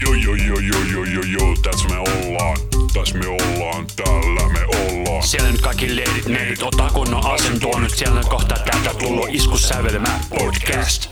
Joo, 0.00 0.14
joo, 0.14 0.34
joo, 0.34 0.58
joo, 0.60 0.82
joo, 0.92 1.04
joo, 1.04 1.22
joo, 1.22 1.54
tässä 1.62 1.88
me 1.88 1.98
ollaan. 1.98 2.56
Tässä 2.94 3.18
me 3.18 3.26
ollaan, 3.28 3.86
täällä 3.96 4.48
me 4.52 4.60
ollaan. 4.64 5.22
Siellä 5.22 5.50
nyt 5.50 5.60
kaikki 5.60 5.96
leidit, 5.96 6.26
neidit, 6.26 6.62
ottaa 6.62 6.90
kunnon 6.90 7.26
asentoa 7.26 7.80
nyt 7.80 7.90
siellä 7.90 8.20
kohta 8.30 8.54
täältä 8.54 8.98
tullut 8.98 9.26
iskussävelmä 9.30 10.20
podcast. 10.38 11.10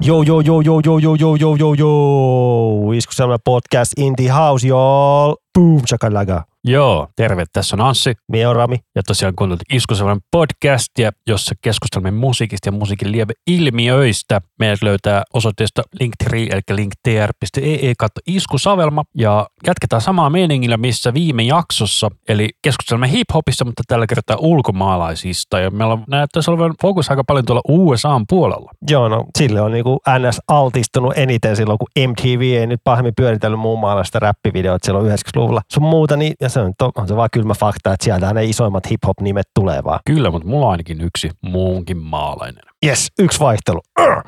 Joo, 0.00 0.22
joo, 0.22 0.40
joo, 0.40 0.60
joo, 0.60 0.80
joo, 0.84 0.98
joo, 0.98 1.14
joo, 1.14 1.36
joo, 1.36 1.56
joo, 1.56 1.74
joo. 1.74 2.92
Iskuselma 2.92 3.38
podcast 3.44 3.92
in 3.96 4.16
the 4.16 4.28
house, 4.28 4.68
y'all. 4.68 5.49
Boom, 5.54 5.82
chakalaga. 5.82 6.44
Joo, 6.64 7.08
terve, 7.16 7.44
tässä 7.52 7.76
on 7.76 7.80
Anssi. 7.80 8.14
Mie 8.28 8.46
on 8.46 8.56
Rami. 8.56 8.76
Ja 8.94 9.02
tosiaan 9.02 9.34
kuuntelut 9.36 9.62
Iskusevan 9.72 10.20
podcastia, 10.30 11.10
jossa 11.26 11.54
keskustelemme 11.60 12.10
musiikista 12.10 12.68
ja 12.68 12.72
musiikin 12.72 13.12
lieveilmiöistä. 13.12 14.40
Meidät 14.58 14.82
löytää 14.82 15.22
osoitteesta 15.34 15.82
linktree, 16.00 16.46
eli 16.46 16.60
linktr.ee 16.70 17.92
kautta 17.98 18.20
iskusavelma. 18.26 19.04
Ja 19.14 19.46
jatketaan 19.66 20.02
samaa 20.02 20.30
meiningillä, 20.30 20.76
missä 20.76 21.14
viime 21.14 21.42
jaksossa, 21.42 22.08
eli 22.28 22.48
keskustelemme 22.62 23.10
hiphopista, 23.10 23.64
mutta 23.64 23.82
tällä 23.88 24.06
kertaa 24.06 24.36
ulkomaalaisista. 24.40 25.60
Ja 25.60 25.70
meillä 25.70 25.98
näyttäisi 26.08 26.50
olevan 26.50 26.74
fokus 26.82 27.10
aika 27.10 27.24
paljon 27.24 27.44
tuolla 27.44 27.62
USAn 27.68 28.24
puolella. 28.28 28.70
Joo, 28.90 29.08
no 29.08 29.24
sille 29.38 29.60
on 29.60 29.72
niinku 29.72 29.98
NS 30.18 30.40
altistunut 30.48 31.12
eniten 31.16 31.56
silloin, 31.56 31.78
kun 31.78 32.08
MTV 32.10 32.40
ei 32.40 32.66
nyt 32.66 32.80
pahemmin 32.84 33.14
pyöritellyt 33.14 33.60
muun 33.60 33.80
maalaista 33.80 34.18
räppivideoita 34.18 34.86
silloin 34.86 35.06
90-luvulla. 35.40 35.62
Sun 35.72 35.82
muuta, 35.82 36.16
niin, 36.16 36.34
ja 36.40 36.48
se 36.48 36.60
on, 36.60 36.72
on 36.94 37.08
se 37.08 37.16
vaan 37.16 37.28
kylmä 37.32 37.54
fakta, 37.54 37.92
että 37.92 38.04
sieltä 38.04 38.34
ne 38.34 38.44
isoimmat 38.44 38.90
hip-hop-nimet 38.90 39.46
tulee 39.54 39.84
vaan. 39.84 40.00
Kyllä, 40.06 40.30
mutta 40.30 40.48
mulla 40.48 40.66
on 40.66 40.72
ainakin 40.72 41.00
yksi 41.00 41.30
muunkin 41.42 41.98
maalainen. 41.98 42.69
Yes, 42.86 43.08
yksi 43.18 43.40
vaihtelu. 43.40 43.80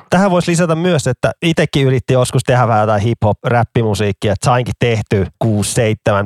Tähän 0.09 0.31
voisi 0.31 0.51
lisätä 0.51 0.75
myös, 0.75 1.07
että 1.07 1.31
itsekin 1.41 1.87
yritti 1.87 2.13
joskus 2.13 2.43
tehdä 2.43 2.67
vähän 2.67 2.81
jotain 2.81 3.01
hip-hop-räppimusiikkia. 3.01 4.33
Sainkin 4.45 4.73
tehty 4.79 5.25
6-7 5.43 5.47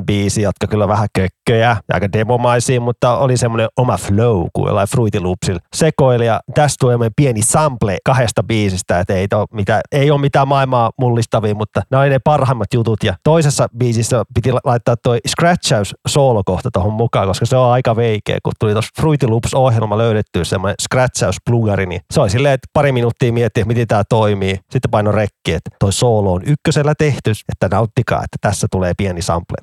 biisiä, 0.06 0.48
jotka 0.48 0.66
kyllä 0.66 0.88
vähän 0.88 1.08
kökköjä, 1.12 1.76
aika 1.92 2.12
demomaisia, 2.12 2.80
mutta 2.80 3.18
oli 3.18 3.36
semmoinen 3.36 3.68
oma 3.76 3.96
flow 3.96 4.46
kuin 4.52 4.66
jollain 4.66 4.88
Fruity 4.88 5.20
Loopsilla. 5.20 5.60
Sekoili 5.76 6.26
ja 6.26 6.40
tästä 6.54 6.76
tulee 6.80 7.10
pieni 7.16 7.42
sample 7.42 7.98
kahdesta 8.04 8.42
biisistä, 8.42 9.00
että 9.00 9.14
ei, 9.14 9.26
mitään, 9.52 9.80
ei 9.92 10.10
ole 10.10 10.20
mitään 10.20 10.48
maailmaa 10.48 10.90
mullistavia, 11.00 11.54
mutta 11.54 11.82
ne 11.90 11.98
oli 11.98 12.10
ne 12.10 12.18
parhaimmat 12.24 12.74
jutut. 12.74 13.04
Ja 13.04 13.14
toisessa 13.24 13.68
biisissä 13.78 14.24
piti 14.34 14.52
laittaa 14.64 14.96
toi 14.96 15.18
scratchaus 15.28 15.94
soolokohta 16.08 16.70
tuohon 16.70 16.92
mukaan, 16.92 17.28
koska 17.28 17.46
se 17.46 17.56
on 17.56 17.72
aika 17.72 17.96
veikeä, 17.96 18.38
kun 18.42 18.52
tuli 18.60 18.72
tuossa 18.72 18.90
Fruity 19.00 19.26
Loops-ohjelma 19.26 19.98
löydettyä 19.98 20.44
semmoinen 20.44 20.76
scratchaus-plugari, 20.82 21.86
niin 21.86 22.00
se 22.18 22.22
oli 22.22 22.30
silleen, 22.30 22.54
että 22.54 22.68
pari 22.72 22.92
minuuttia 22.92 23.32
miettiä, 23.32 23.64
miten 23.64 23.86
tämä 23.86 24.02
toimii. 24.08 24.58
Sitten 24.70 24.90
paino 24.90 25.12
rekki, 25.12 25.52
että 25.52 25.70
toi 25.78 25.92
soolo 25.92 26.32
on 26.32 26.42
ykkösellä 26.46 26.94
tehty, 26.98 27.30
että 27.48 27.76
nauttikaa, 27.76 28.18
että 28.18 28.36
tässä 28.40 28.66
tulee 28.70 28.92
pieni 28.96 29.22
sample. 29.22 29.56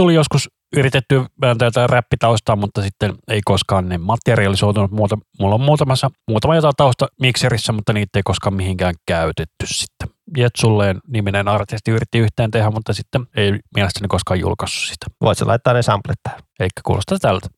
Tuli 0.00 0.14
joskus 0.14 0.48
yritetty 0.76 1.24
vääntää 1.40 1.66
jotain 1.66 1.90
räppitaustaa, 1.90 2.56
mutta 2.56 2.82
sitten 2.82 3.14
ei 3.28 3.40
koskaan 3.44 3.88
ne 3.88 3.98
materialisoitunut. 3.98 4.90
Muuta, 4.90 5.18
mulla 5.40 5.54
on 5.54 5.60
muutamassa, 5.60 6.10
muutama 6.28 6.54
jotain 6.54 6.74
tausta 6.76 7.06
mikserissä, 7.20 7.72
mutta 7.72 7.92
niitä 7.92 8.18
ei 8.18 8.22
koskaan 8.22 8.54
mihinkään 8.54 8.94
käytetty 9.06 9.66
sitten. 9.66 10.08
Jetsulleen 10.36 11.00
niminen 11.06 11.48
artisti 11.48 11.90
yritti 11.90 12.18
yhteen 12.18 12.50
tehdä, 12.50 12.70
mutta 12.70 12.92
sitten 12.92 13.26
ei 13.36 13.58
mielestäni 13.74 14.08
koskaan 14.08 14.40
julkaissut 14.40 14.84
sitä. 14.84 15.06
Voit 15.20 15.40
laittaa 15.40 15.74
ne 15.74 15.82
samplet 15.82 16.18
tähän. 16.22 16.40
Eikä 16.60 16.80
kuulostaa 16.84 17.18
tältä. 17.18 17.48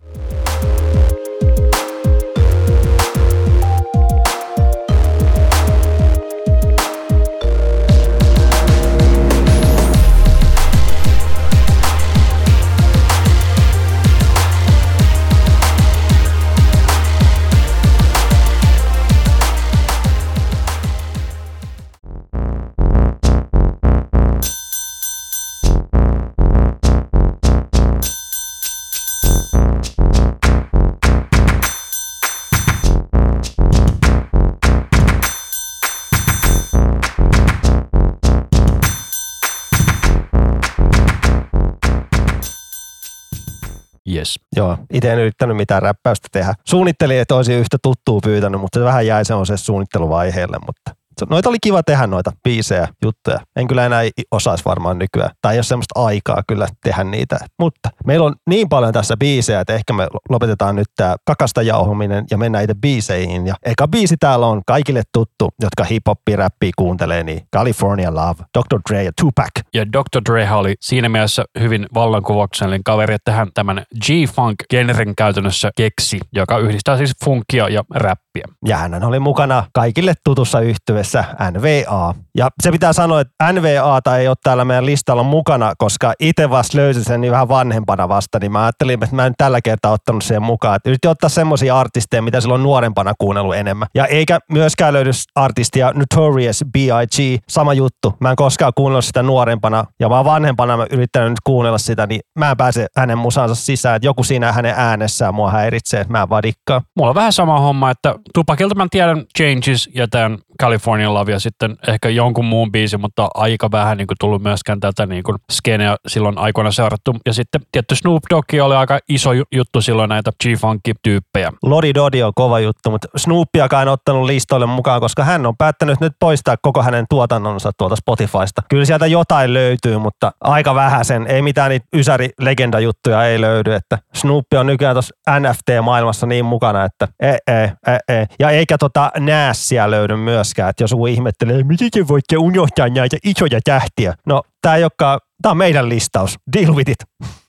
Yes. 44.22 44.40
Joo, 44.56 44.78
itse 44.92 45.12
en 45.12 45.18
yrittänyt 45.18 45.56
mitään 45.56 45.82
räppäystä 45.82 46.28
tehdä. 46.32 46.54
Suunnittelin, 46.68 47.18
että 47.18 47.34
olisi 47.34 47.54
yhtä 47.54 47.76
tuttua 47.82 48.20
pyytänyt, 48.24 48.60
mutta 48.60 48.78
se 48.78 48.84
vähän 48.84 49.06
jäi 49.06 49.24
se 49.24 49.34
suunnitteluvaiheelle, 49.56 50.58
mutta 50.66 51.01
noita 51.30 51.48
oli 51.48 51.56
kiva 51.62 51.82
tehdä 51.82 52.06
noita 52.06 52.30
biisejä, 52.44 52.88
juttuja. 53.04 53.38
En 53.56 53.68
kyllä 53.68 53.86
enää 53.86 54.02
osaisi 54.30 54.64
varmaan 54.64 54.98
nykyään. 54.98 55.30
Tai 55.42 55.54
ei 55.54 55.58
ole 55.58 55.62
semmoista 55.62 56.04
aikaa 56.04 56.42
kyllä 56.48 56.66
tehdä 56.84 57.04
niitä. 57.04 57.38
Mutta 57.58 57.88
meillä 58.06 58.26
on 58.26 58.34
niin 58.50 58.68
paljon 58.68 58.92
tässä 58.92 59.16
biisejä, 59.16 59.60
että 59.60 59.74
ehkä 59.74 59.92
me 59.92 60.06
lopetetaan 60.28 60.76
nyt 60.76 60.88
tämä 60.96 61.16
kakasta 61.24 61.62
jauhuminen 61.62 62.24
ja 62.30 62.38
mennään 62.38 62.64
itse 62.64 62.74
biiseihin. 62.74 63.46
Ja 63.46 63.54
eka 63.62 63.88
biisi 63.88 64.16
täällä 64.20 64.46
on 64.46 64.62
kaikille 64.66 65.02
tuttu, 65.12 65.48
jotka 65.62 65.84
hip-hoppi 65.84 66.36
räppiä 66.36 66.70
kuuntelee, 66.76 67.24
niin 67.24 67.40
California 67.56 68.14
Love, 68.14 68.44
Dr. 68.58 68.80
Dre 68.90 69.04
ja 69.04 69.12
Tupac. 69.20 69.50
Ja 69.74 69.86
Dr. 69.86 70.20
Dre 70.30 70.52
oli 70.52 70.74
siinä 70.80 71.08
mielessä 71.08 71.44
hyvin 71.60 71.86
vallankuvauksellinen 71.94 72.84
kaveri, 72.84 73.14
että 73.14 73.32
hän 73.32 73.48
tämän 73.54 73.84
G-Funk-genren 74.04 75.14
käytännössä 75.16 75.70
keksi, 75.76 76.20
joka 76.32 76.58
yhdistää 76.58 76.96
siis 76.96 77.12
funkia 77.24 77.68
ja 77.68 77.84
räppiä. 77.94 78.31
Ja 78.66 78.76
hän 78.76 79.04
oli 79.04 79.18
mukana 79.18 79.64
kaikille 79.74 80.14
tutussa 80.24 80.60
yhtyessä 80.60 81.24
NVA. 81.50 82.14
Ja 82.36 82.48
se 82.62 82.70
pitää 82.70 82.92
sanoa, 82.92 83.20
että 83.20 83.52
NVA 83.52 84.16
ei 84.18 84.28
ole 84.28 84.36
täällä 84.42 84.64
meidän 84.64 84.86
listalla 84.86 85.22
mukana, 85.22 85.72
koska 85.78 86.12
itse 86.20 86.50
vasta 86.50 86.78
löysin 86.78 87.04
sen 87.04 87.20
niin 87.20 87.32
vähän 87.32 87.48
vanhempana 87.48 88.08
vasta, 88.08 88.38
niin 88.38 88.52
mä 88.52 88.62
ajattelin, 88.62 89.04
että 89.04 89.16
mä 89.16 89.26
en 89.26 89.34
tällä 89.38 89.60
kertaa 89.60 89.92
ottanut 89.92 90.24
sen 90.24 90.42
mukaan. 90.42 90.76
Että 90.76 90.90
yritin 90.90 91.10
ottaa 91.10 91.28
semmoisia 91.28 91.78
artisteja, 91.78 92.22
mitä 92.22 92.40
silloin 92.40 92.62
nuorempana 92.62 93.12
kuunnellut 93.18 93.54
enemmän. 93.54 93.88
Ja 93.94 94.06
eikä 94.06 94.38
myöskään 94.52 94.92
löydy 94.92 95.10
artistia 95.34 95.92
Notorious 95.94 96.64
B.I.G. 96.72 97.42
Sama 97.48 97.74
juttu. 97.74 98.14
Mä 98.20 98.30
en 98.30 98.36
koskaan 98.36 98.72
kuunnellut 98.76 99.04
sitä 99.04 99.22
nuorempana 99.22 99.84
ja 100.00 100.10
vaan 100.10 100.24
vanhempana 100.24 100.76
mä 100.76 100.86
yrittänyt 100.90 101.30
nyt 101.30 101.40
kuunnella 101.44 101.78
sitä, 101.78 102.06
niin 102.06 102.20
mä 102.38 102.50
en 102.50 102.56
pääse 102.56 102.86
hänen 102.96 103.18
musansa 103.18 103.54
sisään. 103.54 103.96
Että 103.96 104.06
joku 104.06 104.24
siinä 104.24 104.52
hänen 104.52 104.74
äänessään 104.76 105.34
mua 105.34 105.50
häiritsee, 105.50 106.00
että 106.00 106.12
mä 106.12 106.22
en 106.22 106.28
vaan 106.28 106.42
dikkaa. 106.42 106.82
Mulla 106.96 107.10
on 107.10 107.14
vähän 107.14 107.32
sama 107.32 107.60
homma, 107.60 107.90
että 107.90 108.14
Tupakilta 108.34 108.74
mä 108.74 108.86
tiedän 108.90 109.24
Changes 109.38 109.88
ja 109.94 110.08
tämän 110.08 110.38
California 110.62 111.14
Love 111.14 111.32
ja 111.32 111.40
sitten 111.40 111.76
ehkä 111.88 112.08
jonkun 112.08 112.44
muun 112.44 112.72
biisin, 112.72 113.00
mutta 113.00 113.28
aika 113.34 113.70
vähän 113.70 113.96
niin 113.96 114.06
kuin 114.06 114.16
tullut 114.20 114.42
myöskään 114.42 114.80
tätä 114.80 115.06
niin 115.06 115.22
kuin 115.22 115.36
skeneä 115.52 115.96
silloin 116.08 116.38
aikoina 116.38 116.70
seurattu. 116.70 117.16
Ja 117.26 117.32
sitten 117.32 117.60
tietty 117.72 117.94
Snoop 117.94 118.22
Dogg 118.30 118.54
oli 118.62 118.74
aika 118.74 118.98
iso 119.08 119.30
juttu 119.52 119.80
silloin 119.80 120.08
näitä 120.08 120.30
G-Funky-tyyppejä. 120.42 121.52
Lodi 121.62 121.94
Dodi 121.94 122.22
on 122.22 122.32
kova 122.34 122.60
juttu, 122.60 122.90
mutta 122.90 123.08
Snoopiakaan 123.16 123.82
en 123.82 123.88
ottanut 123.88 124.24
listoille 124.24 124.66
mukaan, 124.66 125.00
koska 125.00 125.24
hän 125.24 125.46
on 125.46 125.56
päättänyt 125.56 126.00
nyt 126.00 126.12
poistaa 126.20 126.56
koko 126.62 126.82
hänen 126.82 127.04
tuotannonsa 127.10 127.70
tuolta 127.78 127.96
Spotifysta. 127.96 128.62
Kyllä 128.68 128.84
sieltä 128.84 129.06
jotain 129.06 129.54
löytyy, 129.54 129.98
mutta 129.98 130.32
aika 130.40 130.74
vähän 130.74 131.04
sen. 131.04 131.26
Ei 131.26 131.42
mitään 131.42 131.70
niitä 131.70 131.86
ysäri-legendajuttuja 131.96 133.24
ei 133.24 133.40
löydy, 133.40 133.74
että 133.74 133.98
Snoop 134.14 134.46
on 134.58 134.66
nykyään 134.66 134.94
tuossa 134.94 135.14
NFT-maailmassa 135.40 136.26
niin 136.26 136.44
mukana, 136.44 136.84
että 136.84 137.08
ei, 137.20 137.38
ei, 137.46 137.68
ei, 137.86 137.98
ei. 138.20 138.26
Ja 138.38 138.50
eikä 138.50 138.78
tota 138.78 139.10
Näässiä 139.18 139.90
löydy 139.90 140.16
myöskään, 140.16 140.70
että 140.70 140.82
jos 140.82 140.90
joku 140.90 141.06
ihmettelee, 141.06 141.62
miten 141.62 141.90
te 141.90 142.08
voitte 142.08 142.36
unohtaa 142.36 142.88
näitä 142.88 143.16
isoja 143.24 143.60
tähtiä. 143.64 144.14
No, 144.26 144.42
tämä 144.62 144.76
ei 144.76 144.84
olekaan 144.84 145.20
Tämä 145.42 145.50
on 145.50 145.56
meidän 145.56 145.88
listaus. 145.88 146.36
Deal 146.52 146.74
with 146.74 146.90
it. 146.90 146.98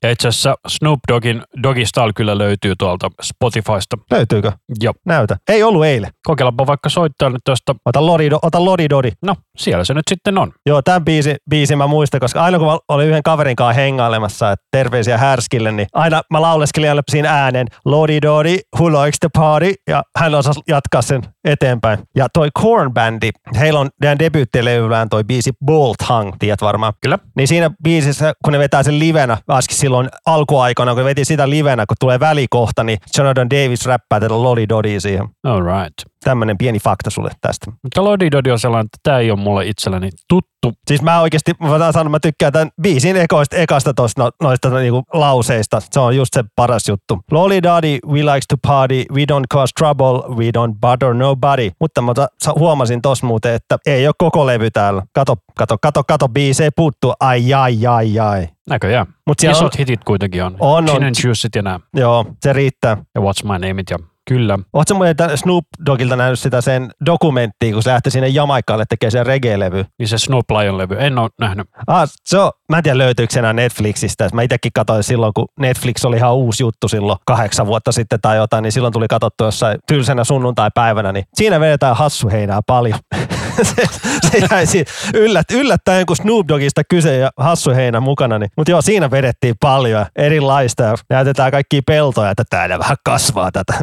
Ja 0.03 0.11
itse 0.11 0.27
asiassa 0.27 0.55
Snoop 0.67 0.99
Doggin 1.11 1.41
Doggy 1.63 1.85
Style 1.85 2.13
kyllä 2.15 2.37
löytyy 2.37 2.75
tuolta 2.75 3.09
Spotifysta. 3.21 3.97
Löytyykö? 4.11 4.51
Joo. 4.81 4.93
Näytä. 5.05 5.37
Ei 5.49 5.63
ollut 5.63 5.85
eilen. 5.85 6.11
Kokeillaanpa 6.27 6.67
vaikka 6.67 6.89
soittaa 6.89 7.29
nyt 7.29 7.41
tuosta. 7.45 7.75
Ota 7.85 8.05
Lodi, 8.05 8.29
ota 8.41 8.65
Lodi 8.65 8.89
Dodi. 8.89 9.11
No, 9.25 9.35
siellä 9.57 9.83
se 9.83 9.93
nyt 9.93 10.03
sitten 10.09 10.37
on. 10.37 10.51
Joo, 10.65 10.81
tämän 10.81 11.05
biisi, 11.05 11.35
biisi 11.49 11.75
mä 11.75 11.87
muistan, 11.87 12.19
koska 12.19 12.43
aina 12.43 12.57
kun 12.57 12.67
mä 12.67 12.77
olin 12.87 13.07
yhden 13.07 13.23
kaverin 13.23 13.55
kanssa 13.55 13.81
hengailemassa, 13.81 14.51
että 14.51 14.65
terveisiä 14.71 15.17
härskille, 15.17 15.71
niin 15.71 15.87
aina 15.93 16.21
mä 16.29 16.41
lauleskelin 16.41 16.89
aina 16.89 17.01
siinä 17.11 17.43
äänen 17.43 17.67
Lodi 17.85 18.21
Dodi, 18.21 18.59
who 18.79 19.03
likes 19.03 19.19
the 19.19 19.29
party, 19.37 19.73
ja 19.87 20.03
hän 20.17 20.35
osasi 20.35 20.61
jatkaa 20.67 21.01
sen 21.01 21.21
eteenpäin. 21.45 21.99
Ja 22.15 22.27
toi 22.33 22.49
Korn 22.53 22.93
Bandi, 22.93 23.29
heillä 23.59 23.79
on 23.79 23.89
teidän 24.01 24.19
debyyttilevyllään 24.19 25.09
toi 25.09 25.23
biisi 25.23 25.51
Bolt 25.65 26.01
Hang, 26.01 26.33
tiedät 26.39 26.61
varmaan. 26.61 26.93
Kyllä. 27.01 27.19
Niin 27.37 27.47
siinä 27.47 27.71
biisissä, 27.83 28.33
kun 28.43 28.53
ne 28.53 28.59
vetää 28.59 28.83
sen 28.83 28.99
livenä, 28.99 29.37
varsinkin 29.47 29.77
silloin 29.77 30.09
alkuaikana, 30.25 30.95
kun 30.95 31.03
veti 31.03 31.25
sitä 31.25 31.49
livenä, 31.49 31.85
kun 31.85 31.95
tulee 31.99 32.19
välikohta, 32.19 32.83
niin 32.83 32.97
Jonathan 33.17 33.49
Davis 33.49 33.85
räppää 33.85 34.19
tätä 34.19 34.43
Lodi 34.43 34.65
Dodi 34.69 34.99
siihen. 34.99 35.27
All 35.43 35.61
right. 35.61 36.12
Tämmöinen 36.23 36.57
pieni 36.57 36.79
fakta 36.79 37.09
sulle 37.09 37.31
tästä. 37.41 37.71
Mutta 37.83 38.03
Lodi 38.03 38.31
Dodi 38.31 38.51
on 38.51 38.59
sellainen, 38.59 38.85
että 38.85 38.97
tämä 39.03 39.19
ei 39.19 39.31
ole 39.31 39.39
mulle 39.39 39.65
itselleni 39.65 40.09
tuttu. 40.29 40.73
Siis 40.87 41.01
mä 41.01 41.21
oikeasti, 41.21 41.51
mä 41.59 41.91
sanoa, 41.91 42.09
mä 42.09 42.19
tykkään 42.19 42.53
tämän 42.53 42.69
biisin 42.81 43.17
ekoista, 43.17 43.55
ekasta 43.55 43.93
tosta, 43.93 44.23
no, 44.23 44.31
noista 44.41 44.69
niinku 44.69 45.03
lauseista. 45.13 45.81
Se 45.91 45.99
on 45.99 46.15
just 46.15 46.33
se 46.33 46.43
paras 46.55 46.87
juttu. 46.87 47.19
Lolly 47.31 47.63
Dodi, 47.63 47.99
we 48.07 48.19
likes 48.19 48.47
to 48.47 48.55
party, 48.67 49.05
we 49.13 49.21
don't 49.21 49.45
cause 49.53 49.73
trouble, 49.77 50.35
we 50.35 50.45
don't 50.57 50.75
bother 50.81 51.13
nobody. 51.13 51.69
Mutta 51.79 52.01
mä 52.01 52.13
huomasin 52.59 53.01
tos 53.01 53.23
muuten, 53.23 53.53
että 53.53 53.77
ei 53.85 54.07
ole 54.07 54.15
koko 54.17 54.45
levy 54.45 54.71
täällä. 54.71 55.03
Kato, 55.13 55.35
kato, 55.57 55.77
kato, 55.81 56.03
kato, 56.03 56.29
biisi 56.29 56.63
ei 56.63 56.69
puuttu. 56.75 57.13
Ai, 57.19 57.53
ai, 57.53 57.87
ai, 57.87 58.19
ai. 58.19 58.47
Näköjään. 58.69 59.05
Mut 59.27 59.43
Isot 59.43 59.63
on, 59.63 59.71
hitit 59.79 60.03
kuitenkin 60.03 60.43
on. 60.43 60.55
On, 60.59 60.85
Gin 60.85 60.95
on. 60.95 61.03
and 61.03 61.15
Juiceit 61.23 61.55
ja 61.55 61.61
nämä. 61.61 61.79
Joo, 61.93 62.25
se 62.41 62.53
riittää. 62.53 62.97
Ja 63.15 63.21
What's 63.21 63.43
My 63.43 63.67
Name 63.67 63.81
It 63.81 63.89
ja 63.89 63.97
Kyllä. 64.27 64.59
Oletko 64.73 64.93
muuten 64.95 65.37
Snoop 65.37 65.65
Doggilta 65.85 66.15
nähnyt 66.15 66.39
sitä 66.39 66.61
sen 66.61 66.91
dokumenttia, 67.05 67.73
kun 67.73 67.83
se 67.83 67.89
lähti 67.89 68.11
sinne 68.11 68.27
Jamaikalle 68.27 68.85
tekemään 68.89 69.11
sen 69.11 69.25
reggae-levy? 69.25 69.85
Niin 69.99 70.07
se 70.07 70.17
Snoop 70.17 70.45
Lion-levy, 70.51 70.95
en 70.99 71.17
ole 71.17 71.29
nähnyt. 71.39 71.67
Ah, 71.87 72.09
se 72.25 72.39
on, 72.39 72.51
mä 72.73 72.77
en 72.77 72.83
tiedä 72.83 72.97
löytyykö 72.97 73.39
enää 73.39 73.53
Netflixistä. 73.53 74.29
Mä 74.33 74.41
itsekin 74.41 74.71
katsoin 74.73 75.03
silloin, 75.03 75.33
kun 75.33 75.47
Netflix 75.59 76.05
oli 76.05 76.17
ihan 76.17 76.33
uusi 76.33 76.63
juttu 76.63 76.87
silloin 76.87 77.19
kahdeksan 77.25 77.67
vuotta 77.67 77.91
sitten 77.91 78.21
tai 78.21 78.37
jotain, 78.37 78.63
niin 78.63 78.71
silloin 78.71 78.93
tuli 78.93 79.07
katsottu 79.07 79.43
jossain 79.43 79.79
tylsänä 79.87 80.23
sunnuntai-päivänä, 80.23 81.11
niin 81.11 81.25
siinä 81.33 81.59
vedetään 81.59 81.95
hassuheinää 81.95 82.59
paljon. 82.67 82.99
se, 83.75 83.83
se 84.31 84.37
jäi 84.51 84.65
yllät, 85.13 85.51
yllättäen, 85.51 86.05
kun 86.05 86.15
Snoop 86.15 86.47
Doggista 86.47 86.81
kyse 86.89 87.17
ja 87.17 87.31
hassuheinä 87.37 87.99
mukana. 87.99 88.39
Niin. 88.39 88.51
Mutta 88.57 88.71
joo, 88.71 88.81
siinä 88.81 89.11
vedettiin 89.11 89.55
paljon 89.59 90.05
erilaista 90.15 90.83
ja 90.83 90.95
näytetään 91.09 91.51
kaikki 91.51 91.81
peltoja, 91.81 92.31
että 92.31 92.43
täällä 92.49 92.79
vähän 92.79 92.97
kasvaa 93.05 93.51
tätä. 93.51 93.73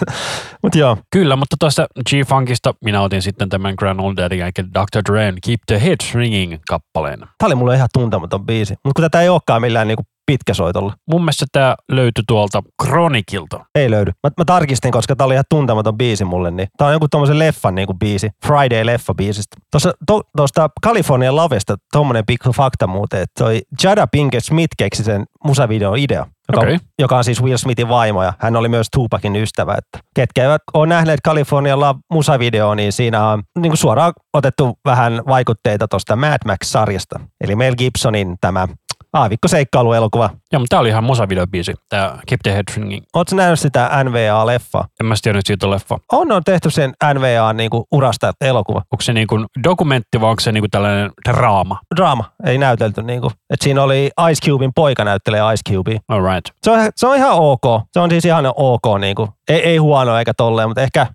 Mut 0.62 0.74
joo. 0.74 0.96
Kyllä, 1.12 1.36
mutta 1.36 1.56
tuosta 1.60 1.86
G-Funkista 2.10 2.74
minä 2.84 3.02
otin 3.02 3.22
sitten 3.22 3.48
tämän 3.48 3.74
Grand 3.78 4.00
Old 4.00 4.16
Daddy 4.16 4.40
eli 4.40 4.50
Dr. 4.74 5.12
Dren 5.12 5.34
Keep 5.46 5.60
the 5.66 5.80
Head 5.80 5.96
Ringing 6.14 6.56
kappaleen. 6.68 7.18
Tämä 7.18 7.46
oli 7.46 7.54
mulle 7.54 7.74
ihan 7.74 7.88
tuntematon 7.92 8.46
biisi, 8.46 8.74
mutta 8.84 9.00
kun 9.00 9.04
tätä 9.04 9.22
ei 9.22 9.28
olekaan 9.28 9.62
millään 9.62 9.88
niinku 9.88 10.02
pitkäsoitolla. 10.30 10.92
Mun 11.10 11.20
mielestä 11.20 11.46
tämä 11.52 11.74
löytyi 11.92 12.24
tuolta 12.28 12.62
Kronikilta. 12.82 13.64
Ei 13.74 13.90
löydy. 13.90 14.10
Mä, 14.10 14.30
mä 14.38 14.44
tarkistin, 14.44 14.92
koska 14.92 15.16
tämä 15.16 15.26
oli 15.26 15.34
ihan 15.34 15.44
tuntematon 15.50 15.96
biisi 15.96 16.24
mulle. 16.24 16.50
Niin. 16.50 16.68
Tämä 16.76 16.88
on 16.88 16.92
joku 16.92 17.08
tommosen 17.08 17.38
leffan 17.38 17.74
niin 17.74 17.98
biisi. 17.98 18.30
Friday-leffa 18.46 19.14
biisistä. 19.16 19.56
Tuossa, 19.70 19.92
to, 20.06 20.22
tuosta 20.36 20.68
California 20.86 21.36
Lavesta 21.36 21.76
tommonen 21.92 22.24
pikku 22.26 22.52
fakta 22.52 22.86
muuten, 22.86 23.22
että 23.22 23.44
toi 23.44 23.60
Jada 23.82 24.06
Pinkett 24.06 24.44
Smith 24.44 24.74
keksi 24.78 25.04
sen 25.04 25.24
musavideon 25.44 25.98
idea. 25.98 26.26
Joka, 26.52 26.60
okay. 26.60 26.72
on, 26.72 26.80
joka 26.98 27.16
on 27.16 27.24
siis 27.24 27.42
Will 27.42 27.56
Smithin 27.56 27.88
vaimo 27.88 28.22
ja 28.22 28.32
hän 28.38 28.56
oli 28.56 28.68
myös 28.68 28.86
Tupacin 28.92 29.36
ystävä. 29.36 29.74
Että 29.78 29.98
ketkä 30.14 30.42
eivät 30.42 30.62
ole 30.74 30.86
nähneet 30.86 31.20
California 31.24 31.80
Love 31.80 32.00
musavideoa, 32.12 32.74
niin 32.74 32.92
siinä 32.92 33.28
on 33.28 33.42
niin 33.58 33.70
kuin 33.70 33.78
suoraan 33.78 34.12
otettu 34.34 34.78
vähän 34.84 35.22
vaikutteita 35.28 35.88
tuosta 35.88 36.16
Mad 36.16 36.38
Max-sarjasta. 36.46 37.20
Eli 37.40 37.56
Mel 37.56 37.74
Gibsonin 37.74 38.36
tämä 38.40 38.68
aavikko 39.12 39.48
seikkailuelokuva. 39.48 40.30
Joo, 40.52 40.60
mutta 40.60 40.68
tämä 40.68 40.80
oli 40.80 40.88
ihan 40.88 41.04
musavideobiisi, 41.04 41.74
tämä 41.88 42.18
Keep 42.26 42.40
the 42.42 42.52
Head 42.52 42.64
Ringing. 42.76 43.04
Oletko 43.14 43.36
nähnyt 43.36 43.60
sitä 43.60 43.90
NVA-leffa? 44.04 44.84
En 45.00 45.06
mä 45.06 45.14
tiedä, 45.22 45.40
siitä 45.44 45.66
on 45.66 45.70
leffa. 45.70 45.98
On, 46.12 46.32
on 46.32 46.44
tehty 46.44 46.70
sen 46.70 46.92
NVA 47.14 47.52
niin 47.52 47.70
urasta 47.92 48.32
elokuva. 48.40 48.78
Onko 48.78 49.02
se 49.02 49.12
niin 49.12 49.26
kuin 49.26 49.46
dokumentti 49.64 50.20
vai 50.20 50.30
onko 50.30 50.40
se 50.40 50.52
niin 50.52 50.62
kuin 50.62 50.70
tällainen 50.70 51.10
draama? 51.28 51.78
Draama, 51.96 52.24
ei 52.46 52.58
näytelty. 52.58 53.02
Niin 53.02 53.20
kuin. 53.20 53.32
Et 53.50 53.60
siinä 53.60 53.82
oli 53.82 54.10
Ice 54.30 54.50
Cubein 54.50 54.72
poika 54.74 55.04
näyttelee 55.04 55.40
Ice 55.54 55.74
Cubea. 55.74 55.98
All 56.08 56.34
right. 56.34 56.56
Se 56.62 56.70
on, 56.70 56.78
se 56.96 57.06
on 57.06 57.16
ihan 57.16 57.32
ok. 57.32 57.62
Se 57.92 58.00
on 58.00 58.10
siis 58.10 58.24
ihan 58.24 58.46
ok. 58.56 59.00
Niin 59.00 59.14
kuin. 59.14 59.28
Ei, 59.50 59.62
ei 59.62 59.76
huono 59.76 60.18
eikä 60.18 60.32
tolleen, 60.36 60.68
mutta 60.68 60.82
ehkä, 60.82 61.06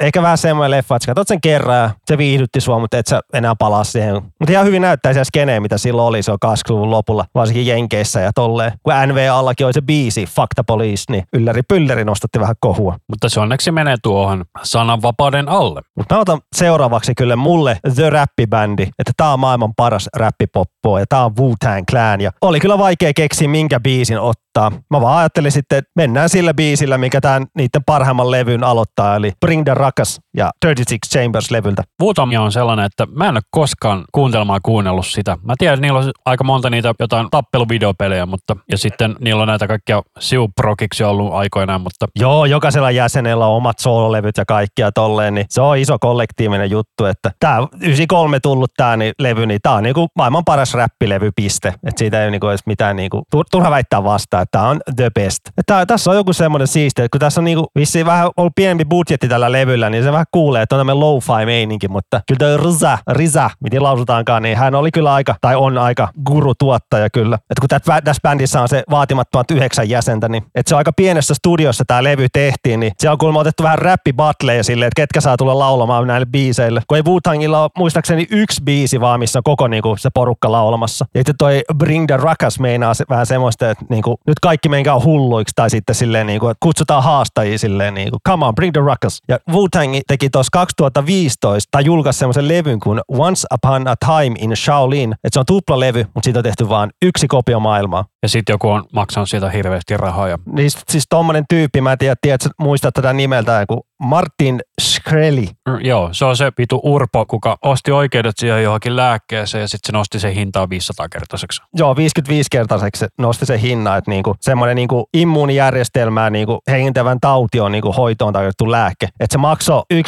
ehkä 0.00 0.22
vähän 0.22 0.38
semmoinen 0.38 0.70
leffa, 0.70 0.96
että 0.96 1.06
katsot 1.06 1.28
sen 1.28 1.40
kerran 1.40 1.76
ja 1.76 1.90
se 2.06 2.18
viihdytti 2.18 2.60
sua, 2.60 2.78
mutta 2.78 2.98
et 2.98 3.06
sä 3.06 3.20
enää 3.32 3.54
palaa 3.58 3.84
siihen. 3.84 4.14
Mutta 4.14 4.52
ihan 4.52 4.66
hyvin 4.66 4.82
näyttää 4.82 5.12
siellä 5.12 5.24
skeneen, 5.24 5.62
mitä 5.62 5.78
silloin 5.78 6.08
oli, 6.08 6.22
se 6.22 6.32
on 6.32 6.38
80-luvun 6.46 6.90
lopulla, 6.90 7.24
varsinkin 7.34 7.66
Jenkeissä 7.66 8.20
ja 8.20 8.32
tolleen. 8.34 8.72
Kun 8.82 8.94
NVAllakin 9.06 9.66
oli 9.66 9.72
se 9.72 9.80
biisi, 9.80 10.26
Fuck 10.26 10.48
the 10.54 10.62
Police, 10.66 11.04
niin 11.08 11.24
ylläri 11.32 11.62
pylläri 11.68 12.04
nostatti 12.04 12.40
vähän 12.40 12.56
kohua. 12.60 12.96
Mutta 13.08 13.28
se 13.28 13.40
onneksi 13.40 13.70
menee 13.70 13.96
tuohon 14.02 14.44
sananvapauden 14.62 15.48
alle. 15.48 15.80
Mutta 15.96 16.14
mä 16.14 16.20
otan 16.20 16.40
seuraavaksi 16.56 17.14
kyllä 17.14 17.36
mulle 17.36 17.78
The 17.94 18.10
Rappibändi, 18.10 18.82
että 18.82 19.12
tää 19.16 19.32
on 19.32 19.40
maailman 19.40 19.72
paras 19.76 20.08
räppipoppo 20.16 20.98
ja 20.98 21.04
tää 21.08 21.24
on 21.24 21.32
Wu-Tang 21.40 21.84
Clan. 21.90 22.20
Ja 22.20 22.30
oli 22.40 22.60
kyllä 22.60 22.78
vaikea 22.78 23.12
keksiä, 23.16 23.48
minkä 23.48 23.80
biisin 23.80 24.20
ottaa. 24.20 24.42
Mä 24.90 25.00
vaan 25.00 25.18
ajattelin 25.18 25.52
sitten, 25.52 25.78
että 25.78 25.90
mennään 25.96 26.28
sillä 26.28 26.54
biisillä, 26.54 26.98
mikä 26.98 27.20
tämän 27.20 27.46
niiden 27.56 27.84
parhaimman 27.86 28.30
levyn 28.30 28.64
aloittaa, 28.64 29.16
eli 29.16 29.32
Bring 29.40 29.64
the 29.64 29.74
Ruckus 29.74 30.20
ja 30.36 30.50
36 30.64 30.98
Chambers-levyltä. 31.18 31.82
Muutamia 32.00 32.42
on 32.42 32.52
sellainen, 32.52 32.84
että 32.86 33.06
mä 33.06 33.28
en 33.28 33.34
ole 33.34 33.40
koskaan 33.50 34.04
kuuntelmaa 34.12 34.58
kuunnellut 34.62 35.06
sitä. 35.06 35.38
Mä 35.42 35.54
tiedän, 35.58 35.74
että 35.74 35.82
niillä 35.82 35.98
on 35.98 36.12
aika 36.24 36.44
monta 36.44 36.70
niitä 36.70 36.94
jotain 37.00 37.28
tappeluvideopelejä, 37.30 38.26
mutta 38.26 38.56
ja 38.70 38.78
sitten 38.78 39.16
niillä 39.20 39.42
on 39.42 39.48
näitä 39.48 39.68
kaikkia 39.68 40.02
siuprokiksi 40.18 41.04
ollut 41.04 41.34
aikoinaan, 41.34 41.80
mutta... 41.80 42.06
Joo, 42.16 42.44
jokaisella 42.44 42.90
jäsenellä 42.90 43.46
on 43.46 43.56
omat 43.56 43.78
soololevyt 43.78 44.36
ja 44.36 44.44
kaikkia 44.44 44.92
tolleen, 44.92 45.34
niin 45.34 45.46
se 45.48 45.60
on 45.60 45.78
iso 45.78 45.98
kollektiivinen 45.98 46.70
juttu, 46.70 47.04
että 47.04 47.30
tämä 47.40 47.58
93 47.58 48.40
tullut 48.40 48.70
tämä 48.76 48.96
niin 48.96 49.12
levy, 49.18 49.46
niin 49.46 49.60
tämä 49.62 49.74
on 49.74 49.82
niinku 49.82 50.08
maailman 50.16 50.44
paras 50.44 50.74
räppilevy, 50.74 51.30
piste. 51.36 51.68
Että 51.68 51.98
siitä 51.98 52.24
ei 52.24 52.30
niinku 52.30 52.48
edes 52.48 52.66
mitään 52.66 52.96
niinku, 52.96 53.22
turha 53.50 53.70
väittää 53.70 54.04
vastaan, 54.04 54.41
että 54.42 54.58
tämä 54.58 54.68
on 54.68 54.80
the 54.96 55.10
best. 55.14 55.40
Että 55.58 55.86
tässä 55.86 56.10
on 56.10 56.16
joku 56.16 56.32
semmoinen 56.32 56.68
siisti, 56.68 57.02
että 57.02 57.14
kun 57.14 57.20
tässä 57.20 57.40
on 57.40 57.44
niinku 57.44 57.66
vissiin 57.74 58.06
vähän 58.06 58.30
ollut 58.36 58.52
pienempi 58.56 58.84
budjetti 58.84 59.28
tällä 59.28 59.52
levyllä, 59.52 59.90
niin 59.90 60.04
se 60.04 60.12
vähän 60.12 60.26
kuulee, 60.30 60.62
että 60.62 60.76
on 60.76 60.80
tämmöinen 60.80 61.00
low-fi 61.00 61.46
meininki, 61.46 61.88
mutta 61.88 62.20
kyllä 62.26 62.38
toi 62.38 62.56
Riza, 62.56 62.98
Riza, 63.10 63.50
miten 63.60 63.82
lausutaankaan, 63.82 64.42
niin 64.42 64.56
hän 64.56 64.74
oli 64.74 64.90
kyllä 64.90 65.14
aika, 65.14 65.34
tai 65.40 65.56
on 65.56 65.78
aika 65.78 66.08
guru-tuottaja 66.26 67.10
kyllä. 67.10 67.34
Että 67.34 67.60
kun 67.60 67.68
tässä, 67.68 68.00
tässä 68.00 68.20
bändissä 68.22 68.62
on 68.62 68.68
se 68.68 68.82
vaatimattomat 68.90 69.50
yhdeksän 69.50 69.88
jäsentä, 69.88 70.28
niin 70.28 70.42
että 70.54 70.68
se 70.68 70.74
on 70.74 70.78
aika 70.78 70.92
pienessä 70.92 71.34
studiossa 71.34 71.84
tämä 71.86 72.02
levy 72.02 72.26
tehtiin, 72.32 72.80
niin 72.80 72.92
se 72.98 73.10
on 73.10 73.18
kuulemma 73.18 73.40
otettu 73.40 73.62
vähän 73.62 73.78
räppi 73.78 74.14
silleen, 74.62 74.86
että 74.86 75.02
ketkä 75.02 75.20
saa 75.20 75.36
tulla 75.36 75.58
laulamaan 75.58 76.06
näille 76.06 76.26
biiseille. 76.26 76.82
Kun 76.88 76.96
ei 76.96 77.02
wu 77.06 77.14
ole 77.14 77.70
muistaakseni 77.76 78.26
yksi 78.30 78.62
biisi 78.64 79.00
vaan, 79.00 79.20
missä 79.20 79.38
on 79.38 79.42
koko 79.42 79.68
niinku, 79.68 79.96
se 79.98 80.10
porukka 80.14 80.52
laulamassa. 80.52 81.06
Ja 81.14 81.18
sitten 81.18 81.34
toi 81.38 81.62
Bring 81.76 82.06
the 82.06 82.16
Ruckus 82.16 82.60
meinaa 82.60 82.94
se, 82.94 83.04
vähän 83.08 83.26
semmoista, 83.26 83.70
että 83.70 83.84
niinku, 83.88 84.20
nyt 84.32 84.40
kaikki 84.40 84.68
menkää 84.68 85.00
hulluiksi 85.00 85.52
tai 85.56 85.70
sitten 85.70 85.94
silleen 85.94 86.26
niin 86.26 86.40
kuin, 86.40 86.50
että 86.50 86.58
kutsutaan 86.62 87.02
haastajia 87.02 87.58
silleen 87.58 87.94
niin 87.94 88.10
kuin, 88.10 88.20
come 88.28 88.46
on, 88.46 88.54
bring 88.54 88.72
the 88.72 88.80
ruckus. 88.80 89.22
Ja 89.28 89.38
Wu-Tang 89.50 90.00
teki 90.06 90.30
tuossa 90.30 90.50
2015 90.52 91.68
tai 91.70 91.84
julkaisi 91.84 92.18
semmoisen 92.18 92.48
levyn 92.48 92.80
kuin 92.80 93.00
Once 93.08 93.46
Upon 93.54 93.88
a 93.88 93.94
Time 93.96 94.36
in 94.38 94.56
Shaolin, 94.56 95.12
että 95.12 95.28
se 95.32 95.38
on 95.38 95.46
tuplalevy, 95.46 96.04
mutta 96.04 96.24
siitä 96.24 96.38
on 96.38 96.42
tehty 96.42 96.68
vain 96.68 96.90
yksi 97.02 97.28
kopio 97.28 97.60
maailmaa. 97.60 98.04
Ja 98.22 98.28
sitten 98.28 98.54
joku 98.54 98.68
on 98.68 98.84
maksanut 98.92 99.30
siitä 99.30 99.50
hirveästi 99.50 99.96
rahaa. 99.96 100.38
Niin 100.46 100.70
siis 100.88 101.04
tommonen 101.10 101.44
tyyppi, 101.48 101.80
mä 101.80 101.92
en 101.92 101.98
tiedä, 101.98 102.14
tiedätkö, 102.22 102.48
muistat 102.60 102.94
tätä 102.94 103.12
nimeltä, 103.12 103.64
kun 103.68 103.80
Martin 104.02 104.60
Shkreli. 105.08 105.48
Joo, 105.80 106.08
se 106.12 106.24
on 106.24 106.36
se 106.36 106.52
vitu 106.58 106.80
urpo, 106.82 107.26
kuka 107.26 107.58
osti 107.62 107.92
oikeudet 107.92 108.38
siihen 108.38 108.62
johonkin 108.62 108.96
lääkkeeseen 108.96 109.62
ja 109.62 109.68
sitten 109.68 109.86
se 109.86 109.92
nosti 109.92 110.20
sen 110.20 110.32
hintaa 110.32 110.68
500 110.70 111.08
kertaiseksi. 111.08 111.62
Joo, 111.74 111.96
55 111.96 112.48
kertaiseksi 112.50 113.06
nosti 113.18 113.46
se 113.46 113.60
hinta, 113.60 113.96
että 113.96 114.10
niinku, 114.10 114.36
semmoinen 114.40 114.76
niinku 114.76 115.08
immuunijärjestelmää 115.14 116.30
niinku 116.30 116.60
hengittävän 116.70 117.20
tauti 117.20 117.60
on 117.60 117.72
niinku 117.72 117.92
hoitoon 117.92 118.32
tarjottu 118.32 118.70
lääke. 118.70 119.08
Että 119.20 119.34
se 119.34 119.38
maksoi 119.38 119.82
1,5 119.94 120.00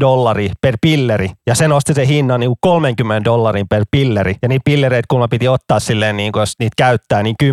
dollari 0.00 0.50
per 0.60 0.76
pilleri 0.80 1.30
ja 1.46 1.54
se 1.54 1.68
nosti 1.68 1.94
se 1.94 2.06
hinnan 2.06 2.40
niinku 2.40 2.58
30 2.60 3.24
dollarin 3.24 3.68
per 3.68 3.84
pilleri. 3.90 4.34
Ja 4.42 4.48
niitä 4.48 4.62
pillereitä 4.64 5.06
kun 5.08 5.28
piti 5.30 5.48
ottaa 5.48 5.80
silleen, 5.80 6.16
niinku, 6.16 6.38
jos 6.38 6.54
niitä 6.58 6.74
käyttää, 6.76 7.22
niin 7.22 7.36
10-15 7.44 7.46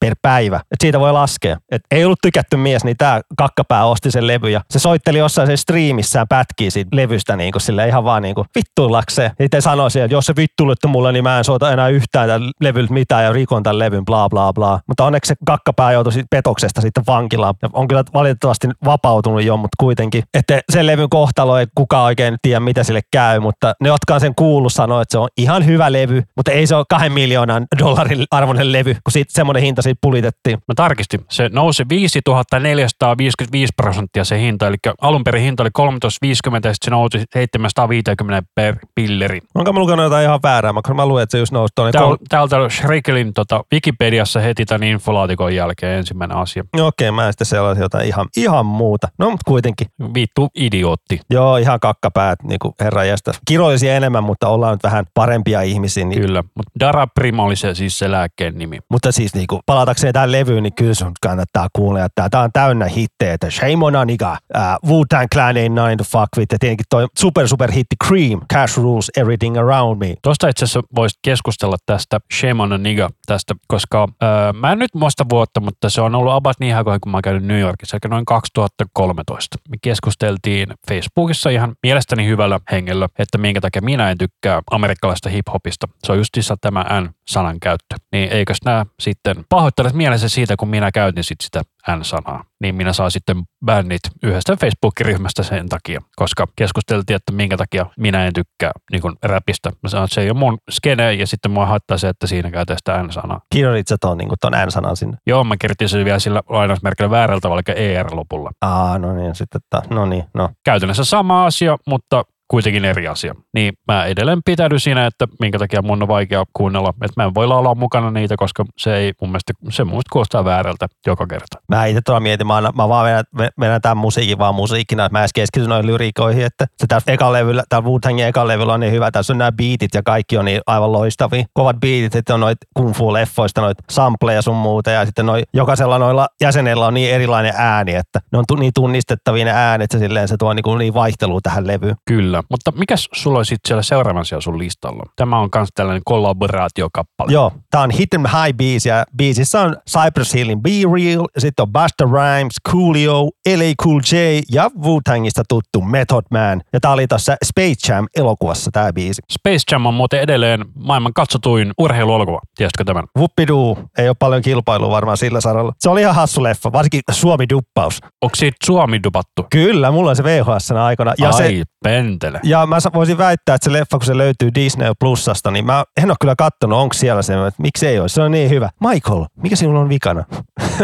per 0.00 0.14
päivä. 0.22 0.56
Et 0.56 0.80
siitä 0.80 1.00
voi 1.00 1.12
laskea. 1.12 1.56
Et 1.70 1.82
ei 1.90 2.04
ollut 2.04 2.18
tykätty 2.22 2.56
mies, 2.56 2.84
niin 2.84 2.96
tämä 2.96 3.20
kakkapää 3.36 3.84
osti 3.84 4.10
sen 4.10 4.26
levy 4.26 4.50
ja 4.50 4.60
se 4.70 4.78
soitteli 4.78 5.22
jossain 5.40 5.46
sen 5.46 5.58
striimissään 5.58 6.28
pätkiä 6.28 6.70
siitä 6.70 6.96
levystä 6.96 7.36
niin 7.36 7.52
kuin 7.52 7.62
sille 7.62 7.88
ihan 7.88 8.04
vaan 8.04 8.22
niin 8.22 8.34
kuin 8.34 8.46
vittuillakseen. 8.54 9.30
Sitten 9.42 9.62
sanoisi, 9.62 10.00
että 10.00 10.14
jos 10.14 10.26
se 10.26 10.36
vittuilette 10.36 10.88
mulle, 10.88 11.12
niin 11.12 11.22
mä 11.22 11.38
en 11.38 11.44
soita 11.44 11.72
enää 11.72 11.88
yhtään 11.88 12.28
tämän 12.28 12.50
levyltä 12.60 12.92
mitään 12.92 13.24
ja 13.24 13.32
rikon 13.32 13.62
tämän 13.62 13.78
levyn, 13.78 14.04
bla 14.04 14.28
bla 14.28 14.52
bla. 14.52 14.80
Mutta 14.88 15.04
onneksi 15.04 15.28
se 15.28 15.34
kakkapää 15.46 15.92
joutui 15.92 16.12
siitä 16.12 16.26
petoksesta 16.30 16.80
sitten 16.80 17.04
vankilaan. 17.06 17.54
Ja 17.62 17.68
on 17.72 17.88
kyllä 17.88 18.04
valitettavasti 18.14 18.68
vapautunut 18.84 19.42
jo, 19.42 19.56
mutta 19.56 19.76
kuitenkin. 19.80 20.22
Että 20.34 20.60
sen 20.72 20.86
levyn 20.86 21.10
kohtalo 21.10 21.58
ei 21.58 21.66
kukaan 21.74 22.04
oikein 22.04 22.36
tiedä, 22.42 22.60
mitä 22.60 22.84
sille 22.84 23.00
käy, 23.12 23.40
mutta 23.40 23.74
ne, 23.80 23.88
jotka 23.88 24.14
on 24.14 24.20
sen 24.20 24.34
kuullut, 24.34 24.72
sanoo, 24.72 25.00
että 25.00 25.12
se 25.12 25.18
on 25.18 25.28
ihan 25.36 25.66
hyvä 25.66 25.92
levy, 25.92 26.22
mutta 26.36 26.52
ei 26.52 26.66
se 26.66 26.76
ole 26.76 26.84
kahden 26.88 27.12
miljoonan 27.12 27.66
dollarin 27.78 28.24
arvoinen 28.30 28.72
levy, 28.72 28.94
kun 28.94 29.12
siitä 29.12 29.32
semmoinen 29.32 29.62
hinta 29.62 29.82
siitä 29.82 29.98
pulitettiin. 30.02 30.58
Mä 30.68 30.74
tarkistin. 30.76 31.20
Se 31.30 31.48
nousi 31.52 31.84
5455 31.88 33.72
prosenttia 33.76 34.24
se 34.24 34.40
hinta, 34.40 34.66
eli 34.66 34.76
alun 35.00 35.24
perin 35.26 35.42
hinta 35.42 35.62
oli 35.62 35.70
13,50 35.78 35.88
ja 36.24 36.30
sitten 36.52 36.74
se 36.82 36.90
nousi 36.90 37.24
750 37.34 38.48
per 38.54 38.76
pilleri. 38.94 39.40
Onko 39.54 39.72
mä 39.72 39.80
lukenut 39.80 40.04
jotain 40.04 40.24
ihan 40.24 40.40
väärää, 40.42 40.72
koska 40.72 40.94
mä 40.94 41.06
luin, 41.06 41.22
että 41.22 41.32
se 41.32 41.38
just 41.38 41.52
nousi 41.52 41.72
tuonne. 41.74 41.92
Tääl, 41.92 42.04
Kol- 42.04 42.16
täältä 42.28 42.56
Schrikelin 42.68 43.34
tota, 43.34 43.64
Wikipediassa 43.72 44.40
heti 44.40 44.64
tämän 44.64 44.82
infolaatikon 44.82 45.54
jälkeen 45.54 45.98
ensimmäinen 45.98 46.36
asia. 46.36 46.64
No 46.76 46.86
Okei, 46.86 47.10
mä 47.10 47.26
en 47.26 47.32
sitten 47.32 47.46
sellaisia 47.46 47.84
jotain 47.84 48.06
ihan, 48.06 48.26
ihan 48.36 48.66
muuta. 48.66 49.08
No, 49.18 49.30
mutta 49.30 49.42
kuitenkin. 49.48 49.86
Vittu 50.14 50.48
idiootti. 50.54 51.20
Joo, 51.30 51.56
ihan 51.56 51.80
kakkapäät, 51.80 52.38
niin 52.42 52.58
kuin 52.58 52.74
herra 52.80 53.04
jästä. 53.04 53.32
Kiroisia 53.48 53.96
enemmän, 53.96 54.24
mutta 54.24 54.48
ollaan 54.48 54.72
nyt 54.72 54.82
vähän 54.82 55.04
parempia 55.14 55.62
ihmisiä. 55.62 56.04
Niin, 56.04 56.20
Kyllä, 56.20 56.44
mutta 56.54 56.72
Daraprim 56.80 57.38
oli 57.38 57.56
se 57.56 57.74
siis 57.74 57.98
se 57.98 58.10
lääkkeen 58.10 58.58
nimi. 58.58 58.78
Mutta 58.90 59.12
siis 59.12 59.34
niin 59.34 59.46
kuin, 59.46 59.60
palatakseen 59.66 60.12
tähän 60.12 60.32
levyyn, 60.32 60.62
niin 60.62 60.74
kyllä 60.74 60.94
sun 60.94 61.12
kannattaa 61.20 61.68
kuunnella. 61.72 62.08
Tää, 62.14 62.28
tää 62.28 62.40
on 62.40 62.50
täynnä 62.52 62.84
hittejä, 62.84 63.34
että 63.34 63.50
Shame 63.50 63.84
on 63.84 63.96
a 63.96 64.04
nigga, 64.04 64.38
uh, 64.56 64.90
Wu-Tang 65.16 65.28
Clan 65.34 65.56
ain't 65.56 65.74
nine 65.74 65.96
to 65.96 66.04
fuck 66.04 66.28
with, 66.36 66.52
ja 66.52 66.58
tietenkin 66.58 66.86
toi 66.90 67.06
super 67.18 67.48
super 67.48 67.72
hitti 67.72 67.96
Cream, 68.06 68.40
Cash 68.52 68.78
Rules 68.78 69.10
Everything 69.16 69.58
Around 69.58 69.98
Me. 69.98 70.14
Tuosta 70.22 70.48
itse 70.48 70.64
asiassa 70.64 70.82
voisit 70.96 71.18
keskustella 71.22 71.76
tästä 71.86 72.20
Shame 72.34 72.62
on 72.62 72.72
a 72.72 72.78
Nigga 72.78 73.10
tästä, 73.26 73.54
koska 73.68 74.08
öö, 74.22 74.52
mä 74.52 74.72
en 74.72 74.78
nyt 74.78 74.94
muista 74.94 75.24
vuotta, 75.30 75.60
mutta 75.60 75.90
se 75.90 76.00
on 76.00 76.14
ollut 76.14 76.32
about 76.32 76.56
niin 76.60 76.76
aikoihin, 76.76 77.00
kun 77.00 77.12
mä 77.12 77.16
oon 77.16 77.22
käynyt 77.22 77.44
New 77.44 77.60
Yorkissa, 77.60 77.96
eli 77.96 78.10
noin 78.10 78.24
2013. 78.24 79.58
Me 79.68 79.76
keskusteltiin 79.82 80.68
Facebookissa 80.88 81.50
ihan 81.50 81.74
mielestäni 81.82 82.26
hyvällä 82.26 82.60
hengellä, 82.72 83.08
että 83.18 83.38
minkä 83.38 83.60
takia 83.60 83.82
minä 83.82 84.10
en 84.10 84.18
tykkää 84.18 84.62
amerikkalaista 84.70 85.28
hiphopista. 85.28 85.88
Se 86.04 86.12
on 86.12 86.18
justissa 86.18 86.56
tämä 86.60 86.84
N-sanan 87.00 87.60
käyttö. 87.60 87.96
Niin 88.12 88.28
eikös 88.32 88.58
nämä 88.64 88.86
sitten 89.00 89.44
pahoittelet 89.48 89.92
mielessä 89.92 90.28
siitä, 90.28 90.56
kun 90.56 90.68
minä 90.68 90.90
käytin 90.90 91.24
sit 91.24 91.40
sitä 91.40 91.62
N-sanaa, 91.90 92.44
niin 92.60 92.74
minä 92.74 92.92
saan 92.92 93.10
sitten 93.10 93.42
bännit 93.64 94.00
yhdestä 94.22 94.56
Facebook-ryhmästä 94.56 95.42
sen 95.42 95.68
takia, 95.68 96.00
koska 96.16 96.46
keskusteltiin, 96.56 97.16
että 97.16 97.32
minkä 97.32 97.56
takia 97.56 97.86
minä 97.98 98.26
en 98.26 98.32
tykkää 98.32 98.70
niin 98.92 99.02
kuin 99.02 99.14
räpistä. 99.22 99.70
Mä 99.82 99.88
sanoin, 99.88 100.04
että 100.04 100.14
se 100.14 100.20
ei 100.20 100.30
ole 100.30 100.38
mun 100.38 100.58
skene 100.70 101.14
ja 101.14 101.26
sitten 101.26 101.50
mua 101.50 101.66
haittaa 101.66 101.98
se, 101.98 102.08
että 102.08 102.26
siinä 102.26 102.50
käytetään 102.50 102.78
sitä 102.78 103.02
N-sanaa. 103.02 103.40
Kirjoitit 103.52 103.88
sä 103.88 103.96
ton, 104.00 104.18
niin 104.18 104.30
ton 104.40 104.52
N-sanan 104.66 104.96
sinne? 104.96 105.18
Joo, 105.26 105.44
mä 105.44 105.56
kirjoitin 105.56 105.88
sen 105.88 106.04
vielä 106.04 106.18
sillä 106.18 106.42
lainausmerkillä 106.48 107.10
väärällä 107.10 107.40
tavalla, 107.40 107.62
eli 107.66 107.94
ER 107.94 108.06
lopulla. 108.14 108.50
Aa, 108.60 108.98
no 108.98 109.12
niin, 109.12 109.34
sitten 109.34 109.60
taas, 109.70 109.90
no 109.90 110.06
niin, 110.06 110.24
no. 110.34 110.50
Käytännössä 110.64 111.04
sama 111.04 111.46
asia, 111.46 111.78
mutta 111.86 112.24
kuitenkin 112.48 112.84
eri 112.84 113.08
asia. 113.08 113.34
Niin 113.54 113.74
mä 113.88 114.04
edelleen 114.04 114.40
pitäydyn 114.44 114.80
siinä, 114.80 115.06
että 115.06 115.26
minkä 115.40 115.58
takia 115.58 115.82
mun 115.82 116.02
on 116.02 116.08
vaikea 116.08 116.44
kuunnella, 116.52 116.88
että 116.88 117.22
mä 117.22 117.24
en 117.24 117.34
voi 117.34 117.46
laulaa 117.46 117.74
mukana 117.74 118.10
niitä, 118.10 118.36
koska 118.36 118.64
se 118.78 118.96
ei 118.96 119.12
mun 119.20 119.30
mielestä, 119.30 119.52
se 119.70 119.84
mun 119.84 119.92
mielestä 119.92 120.12
kuulostaa 120.12 120.44
väärältä 120.44 120.86
joka 121.06 121.26
kerta. 121.26 121.58
Mä 121.68 121.86
itse 121.86 122.00
tuolla 122.04 122.20
mietin, 122.20 122.46
mä, 122.46 122.60
mä 122.60 122.88
vaan 122.88 123.06
vedän, 123.06 123.24
vedän 123.60 123.80
tämän 123.80 123.96
musiikin 123.96 124.38
vaan 124.38 124.54
musiikkina, 124.54 125.04
että 125.04 125.18
mä 125.18 125.20
edes 125.20 125.32
keskityn 125.34 125.68
noihin 125.68 125.86
lyriikoihin, 125.86 126.44
että 126.44 126.66
se 126.76 126.86
tässä 126.86 127.12
eka 127.12 127.32
levyllä, 127.32 127.64
täällä 127.68 127.88
Wu-Tangin 127.88 128.26
eka 128.28 128.48
levyllä 128.48 128.72
on 128.72 128.80
niin 128.80 128.92
hyvä, 128.92 129.10
tässä 129.10 129.32
on 129.32 129.38
nämä 129.38 129.52
beatit 129.52 129.94
ja 129.94 130.02
kaikki 130.02 130.38
on 130.38 130.44
niin 130.44 130.60
aivan 130.66 130.92
loistavia. 130.92 131.44
Kovat 131.52 131.76
beatit, 131.80 132.14
että 132.14 132.34
on 132.34 132.40
noita 132.40 132.66
kung 132.74 132.94
fu 132.94 133.12
leffoista, 133.12 133.60
noita 133.60 133.82
sampleja 133.90 134.42
sun 134.42 134.56
muuta 134.56 134.90
ja 134.90 135.06
sitten 135.06 135.26
noi, 135.26 135.42
jokaisella 135.54 135.98
noilla 135.98 136.28
jäsenellä 136.40 136.86
on 136.86 136.94
niin 136.94 137.14
erilainen 137.14 137.52
ääni, 137.56 137.94
että 137.94 138.20
ne 138.32 138.38
on 138.38 138.44
tu, 138.48 138.56
niin 138.56 138.72
tunnistettavia 138.74 139.44
ne 139.44 139.50
äänet, 139.50 139.84
että 139.84 139.98
se 139.98 140.04
silleen 140.04 140.28
se 140.28 140.36
tuo 140.36 140.54
niin, 140.54 140.78
niin 140.78 140.94
vaihtelua 140.94 141.40
tähän 141.42 141.66
levyyn. 141.66 141.96
Kyllä, 142.04 142.35
mutta 142.50 142.72
mikäs 142.72 143.08
sulla 143.12 143.38
olisi 143.38 143.56
siellä 143.68 143.82
seuraavan 143.82 144.24
siellä 144.24 144.40
sun 144.40 144.58
listalla? 144.58 145.02
Tämä 145.16 145.38
on 145.38 145.48
myös 145.54 145.68
tällainen 145.74 146.02
kollaboraatiokappale. 146.04 147.32
Joo, 147.32 147.52
tää 147.70 147.80
on 147.80 147.90
Hit 147.90 148.14
'em 148.14 148.24
High 148.26 148.56
biisi 148.56 148.88
ja 148.88 149.04
biisissä 149.16 149.60
on 149.60 149.76
Cypress 149.90 150.34
Hillin 150.34 150.62
Be 150.62 150.70
Real, 150.70 151.26
ja 151.34 151.40
sitten 151.40 151.62
on 151.62 151.72
Busta 151.72 152.04
Rhymes, 152.04 152.56
Coolio, 152.68 153.22
LA 153.24 153.74
Cool 153.82 154.00
J 154.12 154.16
ja 154.52 154.70
Wu-Tangista 154.82 155.42
tuttu 155.48 155.80
Method 155.80 156.24
Man. 156.30 156.62
Ja 156.72 156.80
tää 156.80 156.90
oli 156.92 157.06
tuossa 157.06 157.36
Space 157.44 157.92
Jam 157.92 158.06
elokuvassa 158.16 158.70
tää 158.72 158.92
biisi. 158.92 159.22
Space 159.32 159.62
Jam 159.72 159.86
on 159.86 159.94
muuten 159.94 160.20
edelleen 160.20 160.64
maailman 160.74 161.12
katsotuin 161.14 161.72
urheiluelokuva. 161.78 162.40
Tiesitkö 162.56 162.84
tämän? 162.84 163.04
Whoopidoo, 163.16 163.78
ei 163.98 164.08
ole 164.08 164.16
paljon 164.18 164.42
kilpailua 164.42 164.90
varmaan 164.90 165.16
sillä 165.16 165.40
saralla. 165.40 165.72
Se 165.78 165.90
oli 165.90 166.00
ihan 166.00 166.14
hassu 166.14 166.42
leffa, 166.42 166.72
varsinkin 166.72 167.00
Suomi-duppaus. 167.10 168.00
Onko 168.22 168.34
siitä 168.34 168.56
Suomi 168.64 169.02
dupattu? 169.02 169.46
Kyllä, 169.50 169.90
mulla 169.90 170.10
on 170.10 170.16
se 170.16 170.24
VHS 170.24 170.70
aikana. 170.70 171.14
Ja, 171.18 171.26
Ai, 171.26 171.32
se, 171.32 171.62
pentele. 171.86 172.40
ja 172.42 172.66
mä 172.66 172.76
voisin 172.94 173.18
väittää, 173.18 173.54
että 173.54 173.64
se 173.64 173.72
leffa, 173.72 173.98
kun 173.98 174.06
se 174.06 174.18
löytyy 174.18 174.50
Disney 174.54 174.92
Plusasta, 175.00 175.50
niin 175.50 175.66
mä 175.66 175.84
en 175.96 176.10
ole 176.10 176.16
kyllä 176.20 176.34
kattonut, 176.38 176.78
onko 176.78 176.92
siellä 176.92 177.22
se, 177.22 177.46
että 177.46 177.62
miksi 177.62 177.86
ei 177.86 178.00
ole. 178.00 178.08
Se 178.08 178.22
on 178.22 178.30
niin 178.30 178.50
hyvä. 178.50 178.70
Michael, 178.80 179.24
mikä 179.36 179.56
sinulla 179.56 179.80
on 179.80 179.88
vikana? 179.88 180.24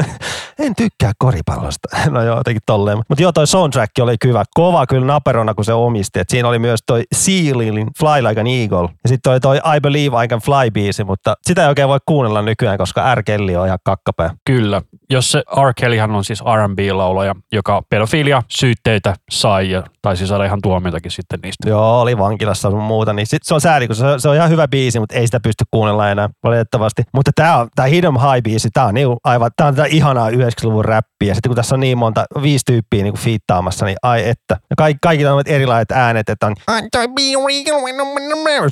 en 0.59 0.75
tykkää 0.75 1.13
koripallosta. 1.19 1.89
no 2.11 2.23
joo, 2.23 2.37
jotenkin 2.37 2.63
tolleen. 2.67 2.99
Mutta 3.09 3.23
joo, 3.23 3.33
toi 3.33 3.47
soundtrack 3.47 3.93
oli 4.01 4.17
hyvä. 4.25 4.45
Kova 4.55 4.87
kyllä 4.87 5.07
naperona, 5.07 5.55
kun 5.55 5.65
se 5.65 5.73
omisti. 5.73 6.21
Et 6.21 6.29
siinä 6.29 6.49
oli 6.49 6.59
myös 6.59 6.81
toi 6.87 7.03
Sealin 7.15 7.91
Fly 7.99 8.29
Like 8.29 8.41
an 8.41 8.47
Eagle. 8.47 8.89
Ja 9.05 9.09
sitten 9.09 9.21
toi, 9.23 9.41
toi 9.41 9.57
I 9.77 9.81
Believe 9.81 10.25
I 10.25 10.29
Can 10.29 10.41
Fly 10.41 10.71
biisi, 10.71 11.05
mutta 11.05 11.35
sitä 11.43 11.63
ei 11.63 11.69
oikein 11.69 11.89
voi 11.89 11.99
kuunnella 12.07 12.43
nykyään, 12.43 12.79
koska 12.79 13.15
R. 13.15 13.23
Kelly 13.23 13.57
on 13.57 13.67
ihan 13.67 13.79
kakkapää. 13.85 14.31
Kyllä. 14.47 14.83
Jos 15.11 15.33
se 15.33 15.39
R. 15.39 15.73
Kellyhän 15.77 16.11
on 16.11 16.25
siis 16.25 16.41
R&B-laulaja, 16.41 17.35
joka 17.53 17.83
pedofilia 17.91 18.43
syytteitä 18.49 19.15
sai 19.31 19.71
ja 19.71 19.83
taisi 20.03 20.27
saada 20.27 20.45
ihan 20.45 20.59
tuomiotakin 20.63 21.11
sitten 21.11 21.41
niistä. 21.43 21.69
Joo, 21.69 22.01
oli 22.01 22.19
vankilassa 22.19 22.71
sun 22.71 22.83
muuta, 22.83 23.13
niin 23.13 23.27
sit 23.27 23.43
se 23.45 23.55
on 23.55 23.61
sääli, 23.61 23.87
kun 23.87 23.97
se, 23.97 24.05
se 24.19 24.29
on 24.29 24.37
ihan 24.37 24.51
hyvä 24.51 24.69
biisi, 24.69 25.01
mutta 25.01 25.15
ei 25.15 25.27
sitä 25.27 25.41
pysty 25.41 25.65
kuunnella 25.71 26.11
enää 26.11 26.29
valitettavasti. 26.45 27.03
Mutta 27.15 27.31
tää 27.35 27.59
on, 27.59 27.69
tää 27.75 27.87
Hidden 27.87 28.13
High 28.13 28.43
biisi, 28.43 28.69
tää 28.73 28.87
on 28.87 28.95
niinku 28.95 29.17
aivan, 29.25 29.51
tää 29.57 29.67
on 29.67 29.75
tätä 29.75 29.89
ihanaa 29.89 30.31
90-luvun 30.31 30.85
räppiä. 30.85 31.29
Ja 31.29 31.35
sitten 31.35 31.51
kun 31.51 31.57
tässä 31.57 31.75
on 31.75 31.81
niin 31.81 31.99
monta, 31.99 32.25
viisi 32.43 32.65
tyyppiä 32.67 33.03
niinku 33.03 33.19
fiittaamassa, 33.19 33.87
niin 33.87 33.97
ai 34.03 34.29
että. 34.29 34.57
Ja 34.71 34.77
kaikki, 34.77 34.99
kaikki 35.03 35.27
on 35.27 35.43
erilaiset 35.47 35.93
äänet, 35.93 36.29
että 36.29 36.47
on 36.47 36.55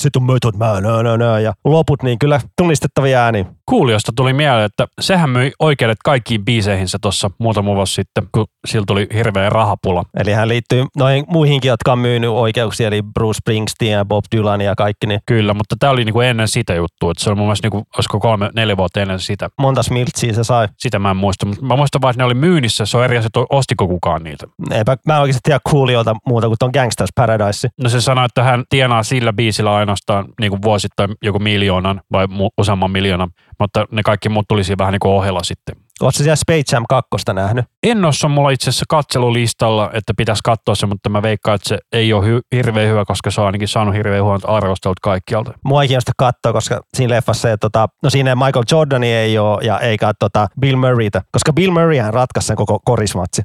sitten 0.01 0.23
on 0.23 0.33
Method 0.33 0.55
Man, 0.57 0.83
no, 0.83 1.03
no, 1.03 1.17
no, 1.17 1.39
ja 1.39 1.53
loput 1.65 2.03
niin 2.03 2.19
kyllä 2.19 2.41
tunnistettavia 2.57 3.25
ääniä. 3.25 3.45
Kuulijoista 3.67 4.13
tuli 4.17 4.33
mieleen, 4.33 4.65
että 4.65 4.87
sehän 5.01 5.31
myi 5.31 5.53
oikeudet 5.59 5.99
kaikkiin 6.05 6.45
biiseihinsä 6.45 6.99
tuossa 7.03 7.31
muutama 7.39 7.75
vuosi 7.75 7.95
sitten, 7.95 8.25
kun 8.33 8.47
sillä 8.67 8.85
tuli 8.87 9.07
hirveä 9.15 9.51
rahapula. 9.51 10.05
Eli 10.17 10.33
hän 10.33 10.49
liittyy 10.49 10.85
noihin 10.97 11.20
muihinkin, 11.29 11.69
jotka 11.69 11.93
on 11.93 11.99
myynyt 11.99 12.31
oikeuksia, 12.31 12.89
eli 12.89 13.03
Bruce 13.03 13.37
Springsteen 13.37 13.93
ja 13.93 14.05
Bob 14.05 14.25
Dylan 14.37 14.61
ja 14.61 14.75
kaikki. 14.75 15.07
Niin 15.07 15.21
Kyllä, 15.27 15.55
mutta 15.55 15.77
tämä 15.79 15.91
oli 15.93 16.05
niinku 16.05 16.21
ennen 16.21 16.49
sitä 16.49 16.75
juttua, 16.75 17.11
että 17.11 17.25
se 17.25 17.31
oli 17.31 17.37
mun 17.37 17.47
mielestä 17.47 17.67
niinku, 17.67 17.87
olisiko 17.97 18.21
kolme, 18.21 18.51
neljä 18.55 18.77
vuotta 18.77 19.01
ennen 19.01 19.21
sitä. 19.21 19.49
monta 19.59 19.83
smiltsiä 19.83 20.33
se 20.33 20.45
sai. 20.45 20.69
Sitä 20.79 20.99
mä 20.99 21.11
en 21.11 21.17
muista, 21.17 21.47
mutta 21.47 21.65
mä 21.65 21.77
muistan 21.77 22.03
vaan, 22.03 22.11
että 22.11 22.21
ne 22.23 22.25
oli 22.25 22.35
myynnissä, 22.35 22.87
se 22.87 22.97
on 22.97 23.05
eri 23.05 23.19
asia, 23.19 23.31
ostiko 23.51 23.89
kukaan 23.89 24.23
niitä. 24.23 24.47
Eipä, 24.71 24.97
mä 25.07 25.15
en 25.15 25.21
oikeasti 25.21 25.41
tiedä 25.43 25.61
Cooliolta 25.69 26.17
muuta 26.27 26.47
kuin 26.47 26.59
ton 26.59 26.71
Gangsters 26.73 27.11
Paradise. 27.15 27.69
No 27.83 27.89
se 27.89 28.01
sanoi, 28.01 28.25
että 28.25 28.43
hän 28.43 28.65
tienaa 28.69 29.03
sillä 29.03 29.33
biisillä 29.33 29.75
ainoastaan 29.75 30.25
niin 30.41 30.51
kuin 30.51 30.63
vuosittain 30.63 31.11
joku 31.23 31.39
miljoonan 31.39 32.01
vai 32.13 32.27
mu- 32.27 32.55
useamman 32.59 32.91
miljoonan, 32.91 33.31
mutta 33.61 33.87
ne 33.91 34.03
kaikki 34.03 34.29
muut 34.29 34.49
tuli 34.49 34.65
siinä 34.65 34.79
vähän 34.79 34.93
niin 34.93 35.01
kuin 35.01 35.13
ohella 35.13 35.43
sitten. 35.43 35.77
Oletko 36.01 36.23
siellä 36.23 36.37
Space 36.37 36.77
Jam 36.77 36.85
2 36.89 37.11
nähnyt? 37.33 37.65
En 37.83 38.05
ole, 38.05 38.13
se 38.13 38.27
on 38.27 38.31
mulla 38.31 38.51
itse 38.51 38.71
asiassa 38.71 38.85
katselulistalla, 38.89 39.91
että 39.95 40.13
pitäisi 40.17 40.41
katsoa 40.45 40.75
se, 40.75 40.87
mutta 40.87 41.09
mä 41.09 41.23
veikkaan, 41.23 41.55
että 41.55 41.69
se 41.69 41.79
ei 41.93 42.13
ole 42.13 42.27
hy- 42.27 42.43
hirveän 42.57 42.89
hyvä, 42.89 43.05
koska 43.05 43.31
se 43.31 43.41
on 43.41 43.47
ainakin 43.47 43.69
saanut 43.69 43.95
hirveän 43.95 44.25
huonot 44.25 44.43
arvostelut 44.45 45.01
kaikkialta. 45.01 45.53
Mua 45.65 45.83
ei 45.83 45.89
kiinnosta 45.89 46.13
katsoa, 46.17 46.53
koska 46.53 46.81
siinä 46.97 47.15
leffassa 47.15 47.51
ei, 47.51 47.59
tota, 47.59 47.89
no 48.03 48.11
siinä 48.11 48.35
Michael 48.37 48.65
Jordani 48.73 49.13
ei 49.13 49.39
ole 49.39 49.65
ja 49.65 49.79
eikä 49.79 50.13
tota 50.19 50.49
Bill 50.61 50.77
Murraytä, 50.77 51.23
koska 51.33 51.53
Bill 51.53 51.73
Murrayhän 51.73 52.15
ratkaisi 52.15 52.47
sen 52.47 52.57
koko 52.57 52.79
korismatsi. 52.85 53.43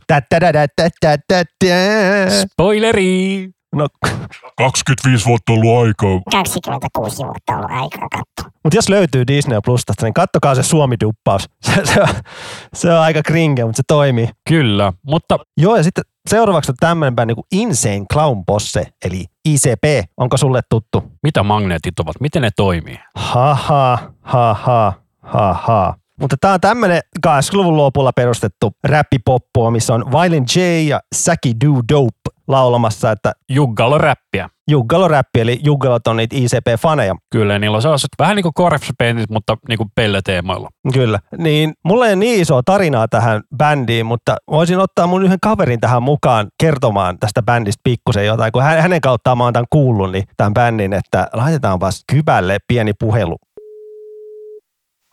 Spoileri! 2.42 3.50
No, 3.76 3.88
25 4.58 5.26
vuotta 5.26 5.54
ollut 5.54 5.88
aikaa. 5.88 6.22
26 6.32 7.18
vuotta 7.18 7.54
ollut 7.54 7.72
aikaa 7.72 8.08
katsoa. 8.10 8.52
mutta 8.64 8.78
jos 8.78 8.90
löytyy 8.90 9.28
Disney 9.28 9.60
Plusasta, 9.66 9.94
niin 10.02 10.14
kattokaa 10.14 10.56
se 10.56 10.64
Suomi-duppaus. 10.64 11.50
Se, 11.66 11.86
se, 11.86 12.02
on, 12.02 12.08
se 12.74 12.92
on 12.94 13.00
aika 13.00 13.22
kringe, 13.24 13.66
mutta 13.66 13.78
se 13.78 13.84
toimii. 13.88 14.30
Kyllä, 14.50 14.94
mutta 15.06 15.38
Joo, 15.58 15.76
ja 15.78 15.84
sitten 15.84 16.04
seuraavaksi 16.30 16.72
on 16.72 16.76
tämmöinen 16.80 17.16
bändi 17.16 17.36
kuin 17.36 17.46
Insane 17.52 18.06
Clown 18.14 18.46
Posse, 18.46 18.86
eli 19.06 19.26
ICP. 19.46 20.10
Onko 20.18 20.38
sulle 20.38 20.62
tuttu? 20.70 21.04
mitä 21.24 21.44
magneetit 21.44 22.00
ovat, 22.00 22.16
miten 22.20 22.42
ne 22.42 22.50
toimii? 22.56 23.00
Haha, 23.16 23.98
haha, 24.22 24.94
haha. 25.22 25.94
Mutta 26.22 26.36
tämä 26.42 26.54
on 26.54 26.62
tämmöinen 26.62 27.02
80-luvun 27.28 27.78
lopulla 27.78 28.12
perustettu 28.14 28.72
räppipoppua, 28.84 29.72
missä 29.72 29.94
on 29.94 30.06
Violent 30.12 30.56
J 30.56 30.60
ja 30.60 31.00
Saki 31.16 31.54
Do 31.66 31.72
Dope 31.94 32.35
laulamassa, 32.48 33.12
että 33.12 33.32
Juggalo 33.50 33.98
räppiä. 33.98 34.50
Juggalo 34.70 35.08
räppi, 35.08 35.40
eli 35.40 35.60
Juggalot 35.64 36.08
on 36.08 36.18
niitä 36.18 36.36
ICP-faneja. 36.36 37.16
Kyllä, 37.32 37.60
niillä 37.60 37.76
on 37.76 37.82
sellaiset 37.82 38.10
vähän 38.20 38.36
niin 38.36 38.44
kuin 38.44 38.54
korpspentit, 38.54 39.30
mutta 39.30 39.58
niin 39.70 39.78
kuin 39.78 39.90
pelleteemoilla. 39.96 40.70
Kyllä. 40.94 41.20
Niin 41.38 41.74
mulla 41.86 42.06
ei 42.06 42.10
ole 42.10 42.16
niin 42.16 42.42
isoa 42.42 42.62
tarinaa 42.66 43.08
tähän 43.08 43.42
bändiin, 43.58 44.06
mutta 44.06 44.36
voisin 44.52 44.80
ottaa 44.80 45.08
mun 45.08 45.24
yhden 45.24 45.38
kaverin 45.42 45.80
tähän 45.80 46.04
mukaan 46.04 46.48
kertomaan 46.62 47.20
tästä 47.20 47.42
bändistä 47.42 47.82
pikkusen 47.84 48.26
jotain, 48.26 48.52
kun 48.52 48.64
hän- 48.64 48.82
hänen 48.82 49.02
kauttaan 49.02 49.38
mä 49.38 49.44
oon 49.44 49.54
tämän 49.54 49.66
kuullut, 49.70 50.12
niin 50.12 50.24
tämän 50.38 50.54
bändin, 50.54 50.94
että 50.94 51.28
laitetaanpas 51.34 52.04
Kybälle 52.12 52.58
pieni 52.68 52.92
puhelu. 53.00 53.36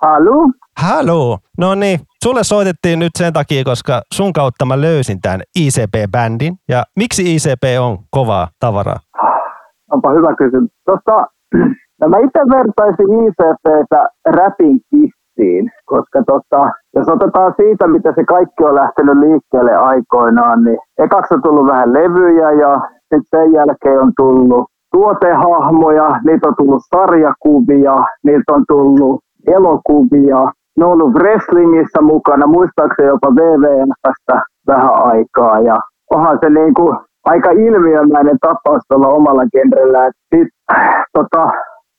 Hallo? 0.03 0.53
Haloo. 0.81 1.39
No 1.59 1.75
niin, 1.75 2.01
sulle 2.25 2.45
soitettiin 2.45 2.99
nyt 2.99 3.15
sen 3.19 3.33
takia, 3.33 3.65
koska 3.65 4.03
sun 4.15 4.33
kautta 4.33 4.65
mä 4.65 4.81
löysin 4.81 5.21
tämän 5.21 5.41
ICP-bändin. 5.59 6.55
Ja 6.69 6.81
miksi 6.97 7.23
ICP 7.35 7.65
on 7.81 7.99
kovaa 8.11 8.49
tavaraa? 8.61 9.01
Onpa 9.93 10.11
hyvä 10.11 10.35
kysymys. 10.37 10.71
Tota, 10.85 11.17
no 12.01 12.09
mä 12.09 12.19
itse 12.27 12.41
vertaisin 12.57 13.11
ICPtä 13.23 14.01
räpin 14.39 14.81
kisstiin, 14.91 15.71
koska 15.85 16.23
tota, 16.27 16.61
jos 16.97 17.09
otetaan 17.09 17.55
siitä, 17.57 17.87
mitä 17.87 18.13
se 18.15 18.25
kaikki 18.25 18.65
on 18.65 18.75
lähtenyt 18.75 19.19
liikkeelle 19.19 19.77
aikoinaan, 19.77 20.65
niin 20.65 20.79
ekaksi 20.99 21.35
on 21.35 21.43
tullut 21.43 21.67
vähän 21.67 21.93
levyjä 21.93 22.51
ja 22.63 22.73
sitten 23.01 23.23
sen 23.31 23.53
jälkeen 23.53 24.01
on 24.01 24.13
tullut 24.17 24.65
tuotehahmoja, 24.93 26.09
niitä 26.25 26.49
on 26.49 26.55
tullut 26.57 26.83
sarjakuvia, 26.95 27.97
niitä 28.25 28.53
on 28.53 28.65
tullut 28.69 29.21
elokuvia, 29.47 30.41
ne 30.77 30.85
on 30.85 30.93
ollut 30.93 31.15
wrestlingissä 31.15 32.01
mukana, 32.01 32.47
muistaakseni 32.47 33.09
jopa 33.09 33.29
WWFstä 33.31 34.43
vähän 34.67 34.95
aikaa 34.95 35.61
ja 35.61 35.77
onhan 36.11 36.39
se 36.41 36.51
niinku 36.51 36.95
aika 37.25 37.51
ilmiömäinen 37.51 38.39
tapaus 38.41 38.83
tuolla 38.89 39.09
omalla 39.09 39.43
genrellä. 39.53 40.11
Sit, 40.35 40.49
tota, 41.13 41.51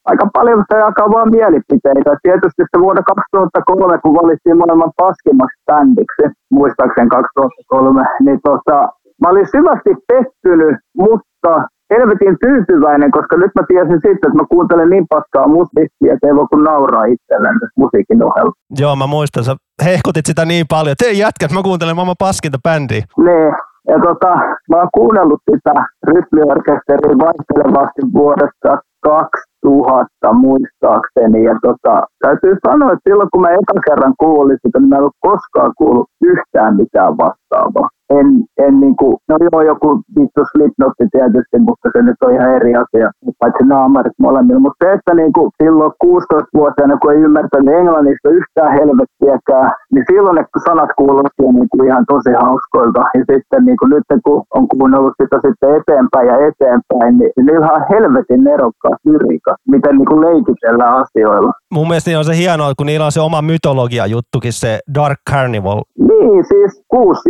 aika 0.06 0.28
paljon 0.34 0.64
se 0.72 0.78
jakaa 0.78 1.10
vaan 1.16 1.30
mielipiteitä. 1.32 2.12
Tietysti 2.24 2.64
se 2.72 2.80
vuonna 2.80 3.04
2003, 3.04 3.98
kun 3.98 4.16
valittiin 4.16 4.58
maailman 4.58 4.92
paskimmaksi 4.98 5.58
bändiksi, 5.72 6.26
muistaakseni 6.52 7.10
2003, 7.10 8.04
niin 8.26 8.40
tota, 8.44 8.78
mä 9.22 9.30
olin 9.30 9.48
syvästi 9.56 9.92
pettynyt, 10.08 10.76
mutta 10.98 11.52
helvetin 11.94 12.36
tyytyväinen, 12.46 13.12
koska 13.18 13.36
nyt 13.38 13.52
mä 13.58 13.64
tiesin 13.68 14.00
sitten, 14.06 14.28
että 14.30 14.40
mä 14.42 14.52
kuuntelen 14.54 14.90
niin 14.90 15.08
paskaa 15.16 15.48
musiikkia, 15.58 16.14
että 16.14 16.28
ei 16.28 16.36
voi 16.36 16.48
kun 16.52 16.64
nauraa 16.64 17.06
itselleen 17.16 17.58
musiikin 17.82 18.24
ohella. 18.28 18.54
Joo, 18.82 18.96
mä 18.96 19.08
muistan, 19.08 19.44
sä 19.44 19.56
hehkutit 19.86 20.26
sitä 20.26 20.46
niin 20.46 20.66
paljon, 20.70 20.92
että 20.92 21.06
ei 21.06 21.20
jätkät, 21.26 21.52
mä 21.52 21.64
kuuntelen 21.64 21.96
maailman 21.96 22.24
paskinta 22.26 22.60
bändiä. 22.68 23.04
Niin, 23.26 23.52
ja 23.92 23.98
tota, 24.08 24.32
mä 24.70 24.78
oon 24.78 24.96
kuunnellut 25.00 25.42
sitä 25.52 25.74
rytmiorkesteria 26.08 27.22
vaihtelevasti 27.26 28.02
vuodesta 28.14 28.72
2000 29.04 30.34
muistaakseni. 30.34 31.44
Ja 31.50 31.56
tota, 31.68 31.94
täytyy 32.24 32.56
sanoa, 32.68 32.92
että 32.94 33.10
silloin 33.10 33.30
kun 33.32 33.42
mä 33.42 33.50
eka 33.50 33.76
kerran 33.88 34.14
kuulin 34.20 34.58
sitä, 34.62 34.80
niin 34.80 34.90
mä 34.90 34.96
en 34.96 35.02
ollut 35.02 35.24
koskaan 35.30 35.72
kuullut 35.78 36.10
yhtään 36.32 36.76
mitään 36.76 37.18
vastaavaa. 37.18 37.90
En, 38.10 38.28
en 38.66 38.80
niinku, 38.80 39.18
no 39.30 39.36
joo, 39.46 39.62
joku 39.62 39.90
vittu 40.20 40.42
Slipknotti 40.52 41.06
tietysti, 41.12 41.58
mutta 41.68 41.90
se 41.94 42.02
nyt 42.02 42.20
on 42.26 42.34
ihan 42.36 42.56
eri 42.58 42.72
asia, 42.84 43.12
paitsi 43.40 43.64
naamarit 43.66 44.18
molemmilla. 44.20 44.60
Mutta 44.60 44.86
se, 44.86 44.92
että 44.94 45.14
niinku 45.14 45.42
silloin 45.64 45.92
16-vuotiaana, 46.04 46.98
kun 47.02 47.12
ei 47.14 47.22
ymmärtänyt 47.28 47.76
englannista 47.80 48.30
yhtään 48.30 48.72
helvettiäkään, 48.80 49.70
niin 49.94 50.06
silloin 50.12 50.36
ne 50.36 50.44
sanat 50.68 50.92
kuulosti 50.98 51.44
niinku 51.54 51.84
ihan 51.84 52.06
tosi 52.14 52.34
hauskoilta. 52.44 53.02
Ja 53.18 53.24
sitten 53.32 53.66
niinku 53.66 53.86
nyt 53.86 54.04
kun 54.26 54.44
on 54.58 54.68
kuunnellut 54.68 55.14
sitä 55.22 55.38
sitten 55.46 55.76
eteenpäin 55.80 56.28
ja 56.28 56.36
eteenpäin, 56.48 57.18
niin 57.20 57.32
niillä 57.46 57.72
on 57.78 57.86
helvetin 57.94 58.44
nerokkaat 58.44 59.00
lyriikat, 59.06 59.58
miten 59.68 59.96
niinku 59.98 60.22
leikitellään 60.22 60.96
asioilla. 61.04 61.52
Mun 61.74 61.88
mielestä 61.88 62.10
niin 62.10 62.18
on 62.18 62.26
se 62.26 62.38
hienoa, 62.38 62.74
kun 62.78 62.86
niillä 62.86 63.06
on 63.06 63.12
se 63.12 63.22
oma 63.22 63.42
mytologia 63.42 64.06
juttukin, 64.06 64.54
se 64.54 64.80
Dark 64.96 65.20
Carnival. 65.32 65.82
Niin, 66.10 66.46
siis 66.52 66.84
kuusi 66.88 67.30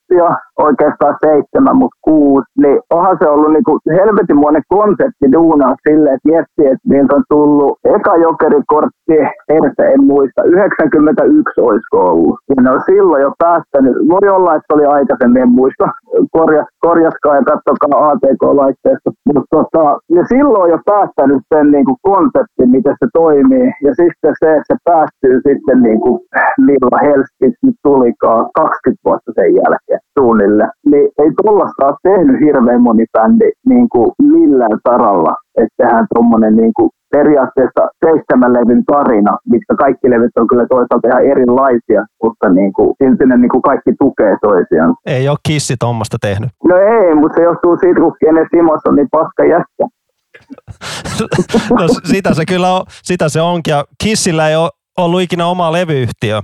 jokerikorttia, 0.11 0.51
oikeastaan 0.57 1.15
seitsemän, 1.25 1.77
mutta 1.77 1.97
kuusi. 2.01 2.47
Niin 2.57 2.79
onhan 2.89 3.17
se 3.19 3.29
ollut 3.29 3.51
niinku 3.53 3.79
helvetinmoinen 3.97 4.61
konsepti 4.67 5.31
duunaa 5.31 5.75
silleen, 5.89 6.15
että 6.15 6.29
miettii, 6.31 6.67
että 6.73 6.89
niiltä 6.89 7.15
on 7.15 7.23
tullut 7.29 7.79
eka 7.95 8.15
jokerikortti, 8.15 9.17
Herse 9.49 9.83
en 9.93 10.03
muista, 10.03 10.43
91 10.43 11.61
olisiko 11.61 11.97
ollut. 12.11 12.35
Ja 12.49 12.55
ne 12.61 12.69
on 12.69 12.81
silloin 12.85 13.21
jo 13.21 13.31
päästänyt, 13.43 13.95
voi 14.13 14.29
olla, 14.37 14.55
että 14.55 14.73
oli 14.73 14.85
aikaisemmin, 14.85 15.41
en 15.41 15.49
muista, 15.49 15.85
Korja, 16.37 16.65
korjaskaa 16.79 17.35
ja 17.35 17.43
katsokaa 17.51 18.09
ATK-laitteesta. 18.09 19.09
Mutta 19.25 19.49
tota, 19.55 19.83
ne 20.11 20.21
silloin 20.27 20.71
jo 20.71 20.79
päättänyt 20.85 21.41
sen 21.53 21.71
niinku 21.71 21.93
konseptin, 22.01 22.69
miten 22.75 22.95
se 22.99 23.07
toimii. 23.13 23.67
Ja 23.85 23.91
sitten 24.01 24.33
se, 24.39 24.47
että 24.57 24.69
se 24.71 24.77
päättyy 24.89 25.35
sitten 25.47 25.77
niinku 25.87 26.11
Lilla 26.67 26.99
Helskis 27.07 27.55
nyt 27.63 27.75
tulikaan 27.83 28.45
20 28.55 29.01
vuotta 29.05 29.31
sen 29.35 29.49
jälkeen 29.61 30.00
suunnille. 30.19 30.65
Niin 30.91 31.07
ei 31.21 31.31
tollasta 31.43 31.85
ole 31.87 31.97
tehnyt 32.09 32.37
hirveän 32.45 32.81
moni 32.81 33.05
bändi 33.13 33.49
niin 33.71 33.89
kuin 33.89 34.11
millään 34.21 34.77
saralla. 34.89 35.33
Että 35.61 35.75
tehdään 35.77 36.07
tuommoinen 36.13 36.55
niin 36.55 36.73
kuin 36.77 36.89
periaatteessa 37.11 37.83
seitsemän 38.05 38.53
levyn 38.53 38.83
tarina, 38.85 39.37
mitkä 39.53 39.73
kaikki 39.83 40.09
levyt 40.09 40.37
on 40.41 40.47
kyllä 40.47 40.65
toisaalta 40.69 41.07
ihan 41.07 41.25
erilaisia, 41.31 42.01
mutta 42.23 42.49
niin 42.49 42.73
kuin, 42.73 42.89
silti 43.03 43.25
ne 43.25 43.37
niin 43.37 43.49
kuin 43.49 43.61
kaikki 43.61 43.91
tukee 43.99 44.35
toisiaan. 44.41 44.95
Ei 45.05 45.29
ole 45.29 45.37
kissi 45.47 45.75
tuommoista 45.79 46.17
tehnyt. 46.21 46.49
No 46.69 46.75
ei, 46.77 47.15
mutta 47.15 47.35
se 47.35 47.43
johtuu 47.43 47.77
siitä, 47.77 47.99
kun 48.01 48.15
Kene 48.19 48.45
Simos 48.51 48.81
on 48.87 48.95
niin 48.95 49.11
paska 49.11 49.43
jätkä. 49.53 49.85
no 51.79 51.87
sitä 52.03 52.33
se 52.33 52.43
kyllä 52.45 52.73
on, 52.75 52.83
sitä 52.87 53.29
se 53.29 53.41
onkin. 53.41 53.71
Ja 53.71 53.83
Kissillä 54.03 54.49
ei 54.49 54.55
ole 54.55 54.69
ollut 54.97 55.21
ikinä 55.21 55.45
oma 55.45 55.71
levyyhtiö. 55.71 56.41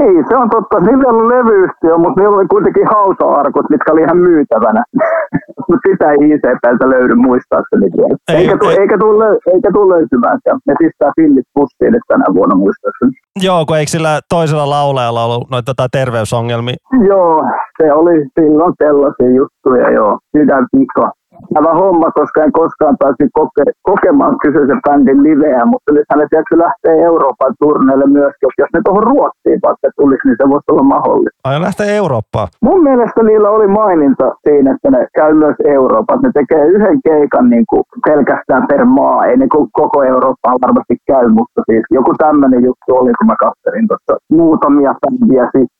Ei, 0.00 0.14
se 0.28 0.36
on 0.36 0.50
totta. 0.50 0.80
Niillä 0.80 1.08
ollut 1.10 1.30
levyyhtiö, 1.34 1.98
mutta 1.98 2.20
niillä 2.20 2.36
oli 2.36 2.46
kuitenkin 2.54 2.86
hauta-arkut, 2.94 3.70
mitkä 3.70 3.92
oli 3.92 4.02
ihan 4.02 4.16
myytävänä. 4.28 4.82
mutta 5.68 5.84
sitä 5.88 6.10
ei 6.12 6.18
ICPltä 6.30 6.86
löydy 6.94 7.14
muistaakseni 7.14 7.86
vielä. 7.96 8.16
Ei, 8.28 8.36
eikä, 8.36 8.56
tu, 8.58 8.68
ei. 8.68 8.78
eikä 8.80 8.98
tule 8.98 9.26
eikä 9.54 9.70
tuu 9.72 9.88
löytymään. 9.88 10.38
Ne 10.66 10.74
pistää 10.78 11.10
fillit 11.16 11.46
pussiin 11.54 11.94
tänä 12.08 12.24
vuonna 12.34 12.56
muistaakseni. 12.56 13.12
Joo, 13.42 13.66
kun 13.66 13.76
eikö 13.76 13.90
sillä 13.90 14.20
toisella 14.28 14.70
laulajalla 14.70 15.24
ollut 15.24 15.50
noita 15.50 15.74
tota, 15.74 15.88
terveysongelmia? 15.92 16.76
Joo, 17.08 17.42
se 17.82 17.92
oli 17.92 18.16
silloin 18.40 18.72
sellaisia 18.84 19.30
juttuja, 19.40 19.90
joo. 19.90 20.18
Sydänvika. 20.36 21.10
Jännittävä 21.54 21.80
homma, 21.80 22.10
koska 22.10 22.44
en 22.44 22.52
koskaan 22.52 22.96
päässyt 22.98 23.30
koke- 23.38 23.78
kokemaan 23.82 24.38
kyseisen 24.42 24.80
bändin 24.88 25.22
liveä, 25.22 25.64
mutta 25.64 25.92
nyt 25.92 26.04
hänet 26.10 26.28
tiedätkö, 26.30 26.58
lähtee 26.58 27.04
Euroopan 27.04 27.54
turneille 27.60 28.06
myös, 28.06 28.32
jos 28.42 28.70
ne 28.74 28.80
tuohon 28.84 29.02
Ruotsiin 29.02 29.60
vaikka 29.66 29.88
tulisi, 29.96 30.24
niin 30.24 30.36
se 30.40 30.48
voisi 30.52 30.70
olla 30.72 30.82
mahdollista. 30.82 31.40
Aion 31.44 31.62
lähteä 31.62 31.86
Eurooppaan. 31.86 32.48
Mun 32.62 32.82
mielestä 32.82 33.22
niillä 33.22 33.50
oli 33.50 33.66
maininta 33.66 34.26
siinä, 34.44 34.68
että 34.74 34.90
ne 34.90 35.00
käy 35.18 35.32
myös 35.34 35.56
Euroopassa. 35.64 36.26
Ne 36.26 36.30
tekee 36.40 36.64
yhden 36.66 36.98
keikan 37.08 37.50
niin 37.50 37.64
kuin 37.70 37.82
pelkästään 38.06 38.64
per 38.70 38.84
maa. 38.84 39.24
Ei 39.26 39.36
niin 39.36 39.52
kuin 39.54 39.68
koko 39.72 39.98
Eurooppaan 40.02 40.58
varmasti 40.64 40.96
käy, 41.10 41.26
mutta 41.38 41.60
siis 41.70 41.84
joku 41.90 42.12
tämmöinen 42.18 42.62
juttu 42.68 42.90
oli, 43.00 43.12
kun 43.18 43.26
mä 43.26 43.36
katselin 43.46 43.88
tuossa 43.88 44.14
muutamia 44.32 44.94
bändiä 45.02 45.44
sitten. 45.44 45.77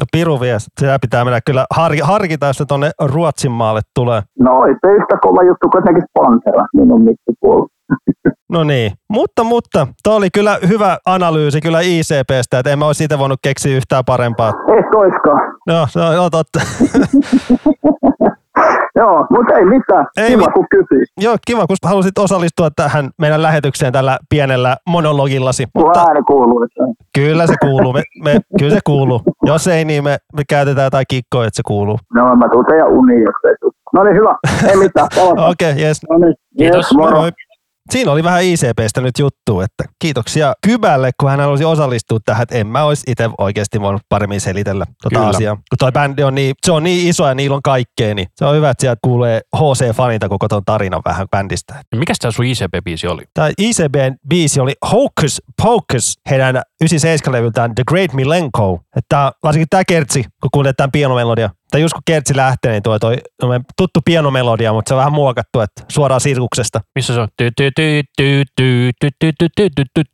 No 0.00 0.04
piru 0.12 0.40
vies. 0.40 0.66
Sitä 0.80 0.98
pitää 1.00 1.24
mennä 1.24 1.40
kyllä 1.46 1.64
har- 1.76 2.02
harkita, 2.02 2.46
jos 2.46 2.56
se 2.56 2.64
tonne 2.64 2.90
Ruotsin 3.00 3.50
maalle 3.52 3.80
tulee. 3.94 4.22
No 4.40 4.64
ei 4.66 4.72
se 4.74 4.92
yhtä 4.92 5.18
kova 5.22 5.42
juttu 5.42 5.68
kuin 5.68 5.80
jotenkin 5.80 6.04
Pantera 6.14 6.64
minun 6.74 7.02
mittapuolella. 7.04 7.66
No 8.52 8.64
niin, 8.64 8.92
mutta, 9.10 9.44
mutta, 9.44 9.86
tuo 10.04 10.14
oli 10.16 10.28
kyllä 10.34 10.58
hyvä 10.68 10.98
analyysi 11.06 11.60
kyllä 11.60 11.80
ICPstä, 11.80 12.58
että 12.58 12.70
en 12.70 12.78
mä 12.78 12.86
olisi 12.86 12.98
siitä 12.98 13.18
voinut 13.18 13.38
keksiä 13.42 13.76
yhtään 13.76 14.04
parempaa. 14.04 14.48
Ehkä 14.78 14.98
oiskaan. 14.98 15.40
No, 15.66 15.86
on 16.08 16.14
joo, 16.20 16.30
totta. 16.30 16.60
Joo, 18.96 19.26
mutta 19.30 19.54
ei 19.54 19.64
mitään. 19.64 20.06
Ei 20.16 20.28
Kiva, 20.30 20.44
mit- 20.44 20.52
kun 20.54 20.66
kysyit. 20.70 21.08
joo, 21.20 21.36
kiva, 21.46 21.66
kun 21.66 21.76
halusit 21.84 22.18
osallistua 22.18 22.68
tähän 22.76 23.10
meidän 23.18 23.42
lähetykseen 23.42 23.92
tällä 23.92 24.18
pienellä 24.30 24.76
monologillasi. 24.88 25.66
Kun 25.72 25.82
Mutta 25.84 26.00
ääni 26.00 26.22
kuuluu. 26.22 26.62
Että... 26.62 26.97
kyllä 27.18 27.46
se 27.46 27.54
kuuluu, 27.60 27.92
me, 27.92 28.02
me, 28.24 28.40
kyllä 28.58 28.74
se 28.74 28.80
kuuluu. 28.86 29.22
Jos 29.46 29.66
ei, 29.66 29.84
niin 29.84 30.04
me, 30.04 30.16
me 30.36 30.42
käytetään 30.48 30.86
jotain 30.86 31.04
kikkoa, 31.08 31.44
että 31.46 31.56
se 31.56 31.62
kuuluu. 31.66 31.98
No 32.14 32.36
mä 32.36 32.48
tuun 32.52 32.64
teidän 32.64 32.88
uniin, 32.88 33.22
jos 33.22 33.34
ei 33.48 33.54
tuu. 33.60 33.72
No 33.94 34.04
niin, 34.04 34.16
hyvä. 34.16 34.36
Ei 34.70 34.76
mitään. 34.76 35.08
Okei, 35.50 35.72
okay, 35.72 35.82
yes. 35.82 36.00
No 36.10 36.18
niin. 36.18 36.34
Kiitos. 36.58 36.86
Yes, 36.86 36.94
moro. 36.94 37.20
Moi. 37.20 37.30
Siinä 37.90 38.12
oli 38.12 38.24
vähän 38.24 38.42
ICPstä 38.42 39.00
nyt 39.00 39.18
juttu, 39.18 39.60
että 39.60 39.84
kiitoksia 39.98 40.52
Kybälle, 40.66 41.10
kun 41.20 41.30
hän 41.30 41.40
halusi 41.40 41.64
osallistua 41.64 42.18
tähän, 42.24 42.42
että 42.42 42.54
en 42.54 42.66
mä 42.66 42.82
olisi 42.82 43.10
itse 43.10 43.30
oikeasti 43.38 43.80
voinut 43.80 44.02
paremmin 44.08 44.40
selitellä 44.40 44.84
tota 45.02 45.16
Kyllä. 45.16 45.28
asiaa. 45.28 45.54
Kun 45.54 45.78
toi 45.78 45.92
bändi 45.92 46.22
on 46.22 46.34
niin, 46.34 46.54
se 46.66 46.72
on 46.72 46.82
niin 46.82 47.08
iso 47.08 47.26
ja 47.26 47.34
niillä 47.34 47.56
on 47.56 47.62
kaikkea, 47.62 48.14
niin 48.14 48.28
se 48.34 48.44
on 48.44 48.56
hyvä, 48.56 48.70
että 48.70 48.80
sieltä 48.80 48.98
kuulee 49.04 49.40
HC-fanilta 49.56 50.28
koko 50.28 50.48
ton 50.48 50.62
tarinan 50.66 51.02
vähän 51.04 51.26
bändistä. 51.30 51.74
Mikäs 51.96 52.18
tämä 52.18 52.32
sun 52.32 52.44
ICP-biisi 52.44 53.08
oli? 53.08 53.22
Tämä 53.34 53.50
ICBn 53.58 54.14
biisi 54.28 54.60
oli 54.60 54.72
Hocus 54.92 55.42
Pocus, 55.62 56.14
heidän 56.30 56.62
97-levyltään 56.84 57.74
The 57.74 57.82
Great 57.88 58.12
Milenko. 58.12 58.80
Että 58.96 59.32
varsinkin 59.42 59.66
tämä 59.70 59.82
kertsi, 59.84 60.24
kun 60.42 60.50
kuulet 60.52 60.76
tämän 60.76 60.92
pianomelodia. 60.92 61.50
Tai 61.70 61.80
just 61.80 61.92
kun 61.92 62.02
kertsi 62.06 62.36
lähtee, 62.36 62.72
niin 62.72 62.82
tuo, 62.82 62.98
toi, 62.98 63.16
toi 63.40 63.60
tuttu 63.76 64.00
pianomelodia, 64.04 64.72
mutta 64.72 64.88
se 64.88 64.94
on 64.94 64.98
vähän 64.98 65.12
muokattu, 65.12 65.60
että 65.60 65.82
suoraan 65.88 66.20
sirkuksesta. 66.20 66.80
Missä 66.94 67.14
se 67.14 67.20
on? 67.20 67.28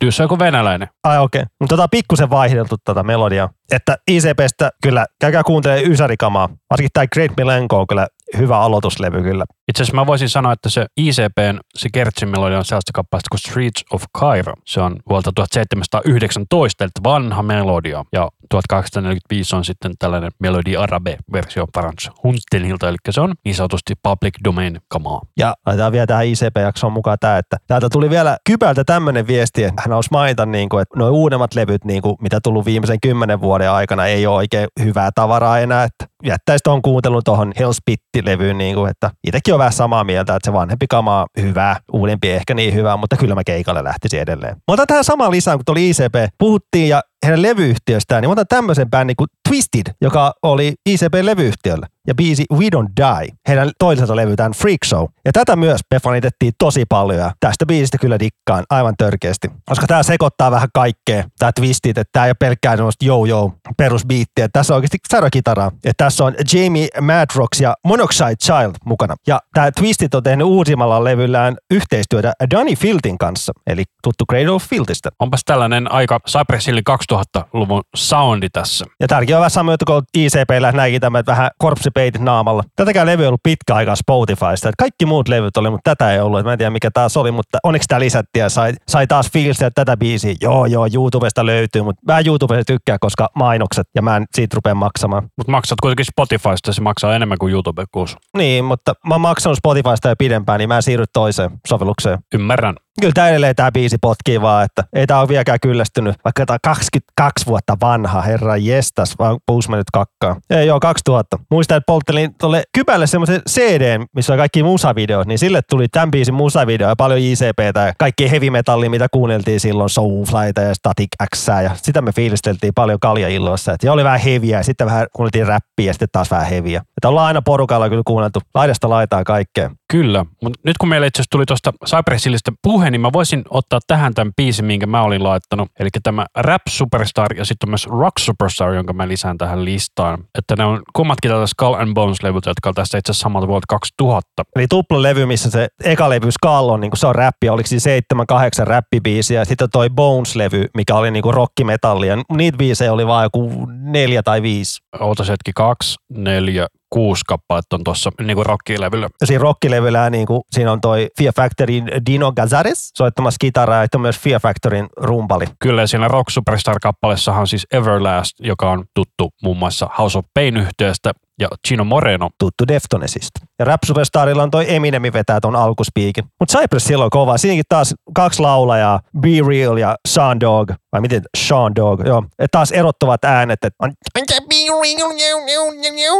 Se 0.09 0.23
on 0.23 0.29
kuin 0.29 0.39
venäläinen. 0.39 0.87
Ai 1.03 1.19
okei. 1.19 1.41
Okay. 1.41 1.49
Mutta 1.59 1.73
tota 1.73 1.83
on 1.83 1.89
pikkusen 1.91 2.29
vaihdeltu 2.29 2.75
tätä 2.85 3.03
melodiaa. 3.03 3.49
Että 3.71 3.97
ICPstä 4.11 4.69
kyllä, 4.83 5.05
käykää 5.21 5.43
kuuntelemaan 5.43 5.91
Ysärikamaa. 5.91 6.49
Varsinkin 6.69 6.89
tämä 6.93 7.07
Great 7.07 7.31
Milenko 7.37 7.79
on 7.79 7.87
kyllä 7.87 8.07
hyvä 8.37 8.59
aloituslevy 8.59 9.23
kyllä. 9.23 9.45
Itse 9.67 9.83
asiassa 9.83 9.95
mä 9.95 10.05
voisin 10.05 10.29
sanoa, 10.29 10.53
että 10.53 10.69
se 10.69 10.85
ICPn, 10.97 11.59
se 11.75 11.89
Kertsin 11.93 12.29
melodia 12.29 12.57
on 12.57 12.65
sellaista 12.65 12.91
kappaleesta 12.93 13.27
kuin 13.31 13.39
Streets 13.39 13.83
of 13.93 14.03
Cairo. 14.17 14.53
Se 14.65 14.81
on 14.81 14.95
vuodelta 15.09 15.31
1719, 15.35 16.83
eli 16.83 16.91
vanha 17.03 17.43
melodia. 17.43 18.03
Ja 18.13 18.29
1845 18.49 19.55
on 19.55 19.65
sitten 19.65 19.91
tällainen 19.99 20.31
Melodi 20.39 20.77
Arabe-versio 20.77 21.65
Frans 21.73 22.09
Huntelilta, 22.23 22.89
eli 22.89 22.97
se 23.09 23.21
on 23.21 23.33
niin 23.45 23.55
sanotusti 23.55 23.93
public 24.03 24.33
domain 24.43 24.79
kamaa. 24.87 25.21
Ja 25.39 25.53
laitetaan 25.65 25.91
vielä 25.91 26.07
tähän 26.07 26.25
ICP-jaksoon 26.25 26.93
mukaan 26.93 27.17
tämä, 27.19 27.37
että 27.37 27.57
täältä 27.67 27.89
tuli 27.89 28.09
vielä 28.09 28.37
Kybältä 28.45 28.83
tämmöinen 28.83 29.27
viesti, 29.27 29.63
että 29.63 29.81
hän 29.85 29.93
olisi 29.93 30.09
mainita, 30.11 30.45
niin 30.45 30.69
kuin, 30.69 30.81
että 30.81 30.99
nuo 30.99 31.09
uudemmat 31.09 31.53
levyt, 31.53 31.85
niin 31.85 32.01
kuin, 32.01 32.15
mitä 32.21 32.39
tullut 32.43 32.65
viimeisen 32.65 32.97
kymmenen 33.01 33.41
vuoden 33.41 33.71
aikana, 33.71 34.05
ei 34.05 34.27
ole 34.27 34.35
oikein 34.35 34.67
hyvää 34.83 35.09
tavaraa 35.15 35.59
enää, 35.59 35.83
että 35.83 36.05
jättäisi 36.23 36.63
tuohon 36.63 36.81
kuuntelun 36.81 37.21
tuohon 37.25 37.53
Hell's 37.59 37.79
Pit-levyyn, 38.25 38.57
niin 38.57 38.75
kuin, 38.75 38.91
että 38.91 39.11
itsekin 39.27 39.53
on 39.53 39.59
vähän 39.59 39.73
samaa 39.73 40.03
mieltä, 40.03 40.35
että 40.35 40.47
se 40.47 40.53
vanhempi 40.53 40.85
kama 40.89 41.21
on 41.21 41.27
hyvää, 41.41 41.75
uudempi 41.93 42.31
ehkä 42.31 42.53
niin 42.53 42.73
hyvää, 42.73 42.97
mutta 42.97 43.17
kyllä 43.17 43.35
mä 43.35 43.43
keikalle 43.43 43.83
lähtisin 43.83 44.19
edelleen. 44.19 44.55
Mä 44.55 44.73
otan 44.73 44.87
tähän 44.87 45.03
samaan 45.03 45.31
lisään, 45.31 45.57
kun 45.57 45.65
tuli 45.65 45.89
ICP, 45.89 46.33
puhuttiin 46.37 46.89
ja 46.89 47.01
heidän 47.25 47.41
levyyhtiöstään, 47.41 48.21
niin 48.21 48.29
mä 48.29 48.31
otan 48.31 48.45
tämmöisen 48.49 48.89
bändin 48.89 49.15
kuin 49.15 49.27
Twisted, 49.49 49.93
joka 50.01 50.33
oli 50.43 50.73
ICP-levyyhtiöllä. 50.89 51.87
Ja 52.07 52.15
biisi 52.15 52.45
We 52.53 52.65
Don't 52.65 52.91
Die, 52.97 53.33
heidän 53.47 53.71
toiselta 53.79 54.15
levyltään 54.15 54.51
Freak 54.51 54.77
Show. 54.85 55.05
Ja 55.25 55.31
tätä 55.31 55.55
myös 55.55 55.81
me 55.91 55.99
fanitettiin 55.99 56.53
tosi 56.59 56.85
paljon 56.89 57.19
ja 57.19 57.31
tästä 57.39 57.65
biisistä 57.65 57.97
kyllä 57.97 58.19
dikkaan 58.19 58.63
aivan 58.69 58.93
törkeästi. 58.97 59.51
Koska 59.65 59.87
tää 59.87 60.03
sekoittaa 60.03 60.51
vähän 60.51 60.69
kaikkea, 60.73 61.23
tää 61.39 61.51
Twisted, 61.51 61.97
että 61.97 62.09
tää 62.13 62.25
ei 62.25 62.29
ole 62.29 62.35
pelkkää 62.39 62.75
semmoista 62.75 63.05
yo-yo 63.05 63.53
perusbiittiä. 63.77 64.49
Tässä 64.53 64.73
on 64.73 64.75
oikeasti 64.75 64.97
särökitaraa. 65.11 65.71
Ja 65.85 65.91
tässä 65.97 66.25
on 66.25 66.33
Jamie 66.53 66.87
Madrox 67.01 67.61
ja 67.61 67.75
Monoxide 67.85 68.35
Child 68.35 68.73
mukana. 68.85 69.15
Ja 69.27 69.39
tää 69.53 69.71
Twisted 69.71 70.09
on 70.13 70.23
tehnyt 70.23 70.47
uusimmalla 70.47 71.03
levyllään 71.03 71.57
yhteistyötä 71.71 72.33
Danny 72.51 72.75
Filtin 72.75 73.17
kanssa, 73.17 73.53
eli 73.67 73.83
tuttu 74.03 74.25
Cradle 74.31 74.51
of 74.51 74.63
Filtistä. 74.63 75.09
Onpas 75.19 75.41
tällainen 75.45 75.91
aika 75.91 76.19
Cypress 76.29 76.67
Hillin 76.67 76.83
2000-luvun 77.15 77.81
soundi 77.95 78.49
tässä. 78.49 78.85
Ja 78.99 79.07
tärkeä 79.07 79.37
on 79.37 79.39
vähän 79.39 79.49
sama 79.49 79.73
juttu 79.73 79.85
kuin 79.85 80.03
ICPllä 80.17 80.71
näinkin 80.71 81.01
tämä, 81.01 81.19
että 81.19 81.31
vähän 81.31 81.49
korpsipeitit 81.57 82.21
naamalla. 82.21 82.63
Tätäkään 82.75 83.07
levy 83.07 83.23
ei 83.23 83.27
ollut 83.27 83.43
pitkä 83.43 83.75
aikaa 83.75 83.95
Spotifysta. 83.95 84.69
Että 84.69 84.71
kaikki 84.79 85.05
muut 85.05 85.27
levyt 85.27 85.57
oli, 85.57 85.69
mutta 85.69 85.95
tätä 85.95 86.11
ei 86.11 86.19
ollut. 86.19 86.39
Et 86.39 86.45
Mä 86.45 86.51
en 86.51 86.57
tiedä 86.57 86.69
mikä 86.69 86.91
taas 86.91 87.17
oli, 87.17 87.31
mutta 87.31 87.57
onneksi 87.63 87.87
tämä 87.87 87.99
lisättiin 87.99 88.41
ja 88.41 88.49
sai, 88.49 88.73
sai 88.87 89.07
taas 89.07 89.31
fiilistä, 89.31 89.67
että 89.67 89.85
tätä 89.85 89.97
biisiä. 89.97 90.35
Joo, 90.41 90.65
joo, 90.65 90.87
YouTubesta 90.93 91.45
löytyy, 91.45 91.81
mutta 91.81 92.01
mä 92.13 92.19
YouTubesta 92.25 92.63
tykkää, 92.73 92.97
koska 92.99 93.29
mainokset 93.35 93.87
ja 93.95 94.01
mä 94.01 94.17
en 94.17 94.25
siitä 94.35 94.55
rupea 94.55 94.75
maksamaan. 94.75 95.23
Mutta 95.37 95.51
maksat 95.51 95.81
kuitenkin 95.81 96.05
Spotifysta, 96.05 96.73
se 96.73 96.81
maksaa 96.81 97.15
enemmän 97.15 97.37
kuin 97.37 97.53
YouTube 97.53 97.83
kuusi. 97.91 98.15
Niin, 98.37 98.65
mutta 98.65 98.93
mä 99.07 99.13
oon 99.13 99.21
maksanut 99.21 99.57
Spotifysta 99.57 100.09
jo 100.09 100.15
pidempään, 100.17 100.59
niin 100.59 100.69
mä 100.69 100.75
en 100.75 100.83
siirry 100.83 101.05
toiseen 101.13 101.51
sovellukseen. 101.67 102.19
Ymmärrän. 102.33 102.75
Kyllä 103.01 103.13
tää 103.15 103.29
edelleen 103.29 103.55
tää 103.55 103.71
biisi 103.71 103.97
potkii 104.01 104.41
vaan, 104.41 104.65
että 104.65 104.83
ei 104.93 105.07
tää 105.07 105.19
ole 105.19 105.27
vieläkään 105.27 105.59
kyllästynyt, 105.61 106.15
vaikka 106.25 106.45
tää 106.45 106.53
on 106.53 106.59
22 106.63 107.45
vuotta 107.45 107.77
vanha, 107.81 108.21
herra 108.21 108.57
jestas, 108.57 109.15
vaan 109.19 109.37
puus 109.45 109.69
mennyt 109.69 109.91
kakkaa. 109.93 110.35
Ei 110.49 110.67
joo, 110.67 110.79
2000. 110.79 111.39
Muistan, 111.51 111.77
että 111.77 111.85
polttelin 111.87 112.35
tuolle 112.39 112.63
kypälle 112.73 113.07
semmoisen 113.07 113.41
CD, 113.49 113.99
missä 114.15 114.33
on 114.33 114.39
kaikki 114.39 114.63
musavideot, 114.63 115.27
niin 115.27 115.39
sille 115.39 115.61
tuli 115.69 115.87
tämän 115.87 116.11
biisin 116.11 116.33
musavideo 116.33 116.89
ja 116.89 116.95
paljon 116.95 117.19
ICPtä 117.19 117.79
ja 117.79 117.93
kaikki 117.97 118.31
heavy 118.31 118.49
metallia, 118.49 118.89
mitä 118.89 119.07
kuunneltiin 119.11 119.59
silloin, 119.59 119.89
Soulflyta 119.89 120.61
ja 120.61 120.75
Static 120.75 121.09
X 121.35 121.47
ja 121.47 121.71
sitä 121.75 122.01
me 122.01 122.11
fiilisteltiin 122.11 122.73
paljon 122.73 122.99
kaljailloissa. 122.99 123.73
Et, 123.73 123.83
ja 123.83 123.93
oli 123.93 124.03
vähän 124.03 124.19
heviä 124.19 124.57
ja 124.57 124.63
sitten 124.63 124.87
vähän 124.87 125.07
kuunneltiin 125.15 125.47
räppiä 125.47 125.85
ja 125.85 125.93
sitten 125.93 126.09
taas 126.11 126.31
vähän 126.31 126.47
heviä. 126.47 126.79
Että 126.97 127.09
ollaan 127.09 127.27
aina 127.27 127.41
porukalla 127.41 127.89
kyllä 127.89 128.03
kuunneltu 128.05 128.39
laidasta 128.53 128.89
laitaa 128.89 129.23
kaikkea. 129.23 129.71
Kyllä, 129.91 130.25
mutta 130.43 130.59
nyt 130.63 130.77
kun 130.77 130.89
meillä 130.89 131.07
itse 131.07 131.17
asiassa 131.17 131.31
tuli 131.31 131.45
tuosta 131.45 131.73
Cypress 131.85 132.25
Hillistä 132.25 132.51
puhe, 132.85 132.91
niin 132.91 133.01
mä 133.01 133.13
voisin 133.13 133.41
ottaa 133.49 133.79
tähän 133.87 134.13
tämän 134.13 134.33
biisin, 134.37 134.65
minkä 134.65 134.85
mä 134.85 135.01
olin 135.01 135.23
laittanut. 135.23 135.69
Eli 135.79 135.89
tämä 136.03 136.25
Rap 136.35 136.61
Superstar 136.69 137.33
ja 137.33 137.45
sitten 137.45 137.69
myös 137.69 137.87
Rock 137.87 138.17
Superstar, 138.19 138.73
jonka 138.73 138.93
mä 138.93 139.07
lisään 139.07 139.37
tähän 139.37 139.65
listaan. 139.65 140.23
Että 140.37 140.55
ne 140.55 140.65
on 140.65 140.81
kummatkin 140.93 141.31
tätä 141.31 141.47
Skull 141.47 141.73
and 141.73 141.93
Bones-levyt, 141.93 142.45
jotka 142.45 142.69
on 142.69 142.75
tässä 142.75 142.97
itse 142.97 143.11
asiassa 143.11 143.23
samalta 143.23 143.47
vuodelta 143.47 143.65
2000. 143.69 144.43
Eli 144.55 144.67
tuplalevy, 144.67 145.25
missä 145.25 145.51
se 145.51 145.67
eka 145.83 146.09
levy 146.09 146.31
Skull 146.31 146.69
on, 146.69 146.79
niin 146.79 146.91
se 146.95 147.07
on 147.07 147.15
räppi, 147.15 147.49
oliko 147.49 147.67
siinä 147.67 147.79
seitsemän, 147.79 148.27
kahdeksan 148.27 148.67
räppibiisiä, 148.67 149.39
ja 149.41 149.45
sitten 149.45 149.69
toi 149.71 149.89
Bones-levy, 149.89 150.65
mikä 150.75 150.95
oli 150.95 151.11
niin 151.11 151.23
kuin 151.23 151.33
rockimetallia. 151.33 152.17
Niitä 152.37 152.57
biisejä 152.57 152.93
oli 152.93 153.07
vaan 153.07 153.23
joku 153.23 153.67
neljä 153.69 154.23
tai 154.23 154.41
viisi. 154.41 154.81
Ootas 154.99 155.29
hetki, 155.29 155.51
kaksi, 155.55 155.95
neljä, 156.09 156.67
kuusi 156.95 157.21
kappaletta 157.27 157.75
on 157.75 157.83
tuossa 157.83 158.09
niin 158.21 158.35
kuin 158.35 158.45
rockilevyllä. 158.45 159.09
Siinä 159.25 159.41
rockilevyllä 159.41 160.09
niin 160.09 160.25
kuin, 160.25 160.41
siinä 160.51 160.71
on 160.71 160.81
toi 160.81 161.07
Fear 161.17 161.33
Factoryn 161.35 161.87
Dino 162.05 162.31
Gazares 162.31 162.91
soittamassa 162.97 163.37
kitaraa, 163.41 163.83
sitten 163.83 163.97
on 163.97 164.01
myös 164.01 164.19
Fear 164.19 164.41
Factoryn 164.41 164.87
rumpali. 164.97 165.45
Kyllä, 165.59 165.87
siinä 165.87 166.07
Rock 166.07 166.29
Superstar-kappaleessahan 166.29 167.41
on 167.41 167.47
siis 167.47 167.67
Everlast, 167.71 168.33
joka 168.39 168.71
on 168.71 168.85
tuttu 168.93 169.29
muun 169.43 169.57
muassa 169.57 169.89
House 169.97 170.17
of 170.17 170.25
Pain-yhteydestä, 170.33 171.11
ja 171.39 171.47
Chino 171.67 171.83
Moreno. 171.83 172.29
tuttu 172.39 172.67
Deftonesista. 172.67 173.39
Ja 173.59 173.65
Rap 173.65 173.79
Superstarilla 173.85 174.43
on 174.43 174.51
toi 174.51 174.65
Eminemi 174.73 175.13
vetää 175.13 175.39
ton 175.39 175.55
alkuspiikin. 175.55 176.23
Mutta 176.39 176.57
Cypress 176.57 176.87
silloin 176.87 177.09
kova. 177.09 177.37
Siinäkin 177.37 177.63
taas 177.69 177.95
kaksi 178.15 178.41
laulajaa, 178.41 178.99
Be 179.19 179.29
Real 179.47 179.77
ja 179.77 179.95
Sean 180.07 180.39
Dog. 180.39 180.71
Vai 180.91 181.01
miten? 181.01 181.21
Sean 181.37 181.75
Dog, 181.75 182.07
joo. 182.07 182.23
Et 182.39 182.51
taas 182.51 182.71
erottuvat 182.71 183.25
äänet, 183.25 183.63
että 183.63 183.75
on 183.79 183.93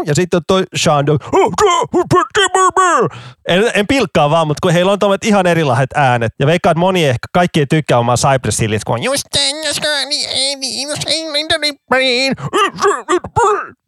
ja 0.06 0.15
sitten 0.15 0.38
on 0.38 0.43
toi 0.47 0.63
Sean 0.75 1.06
Dog. 1.06 1.23
En, 3.47 3.71
en 3.73 3.88
pilkkaa 3.88 4.30
vaan, 4.30 4.47
mutta 4.47 4.60
kun 4.62 4.73
heillä 4.73 4.91
on 4.91 4.99
tuommoiset 4.99 5.23
ihan 5.23 5.47
erilaiset 5.47 5.89
äänet. 5.95 6.32
Ja 6.39 6.47
veikkaan, 6.47 6.71
että 6.71 6.80
moni 6.80 7.06
ehkä 7.06 7.28
kaikki 7.34 7.60
ei 7.60 7.65
tykkää 7.65 7.99
omaa 7.99 8.15
Cypress 8.15 8.60
Hillit, 8.60 8.84
kun 8.84 8.95
on 8.95 9.04
just 9.04 9.25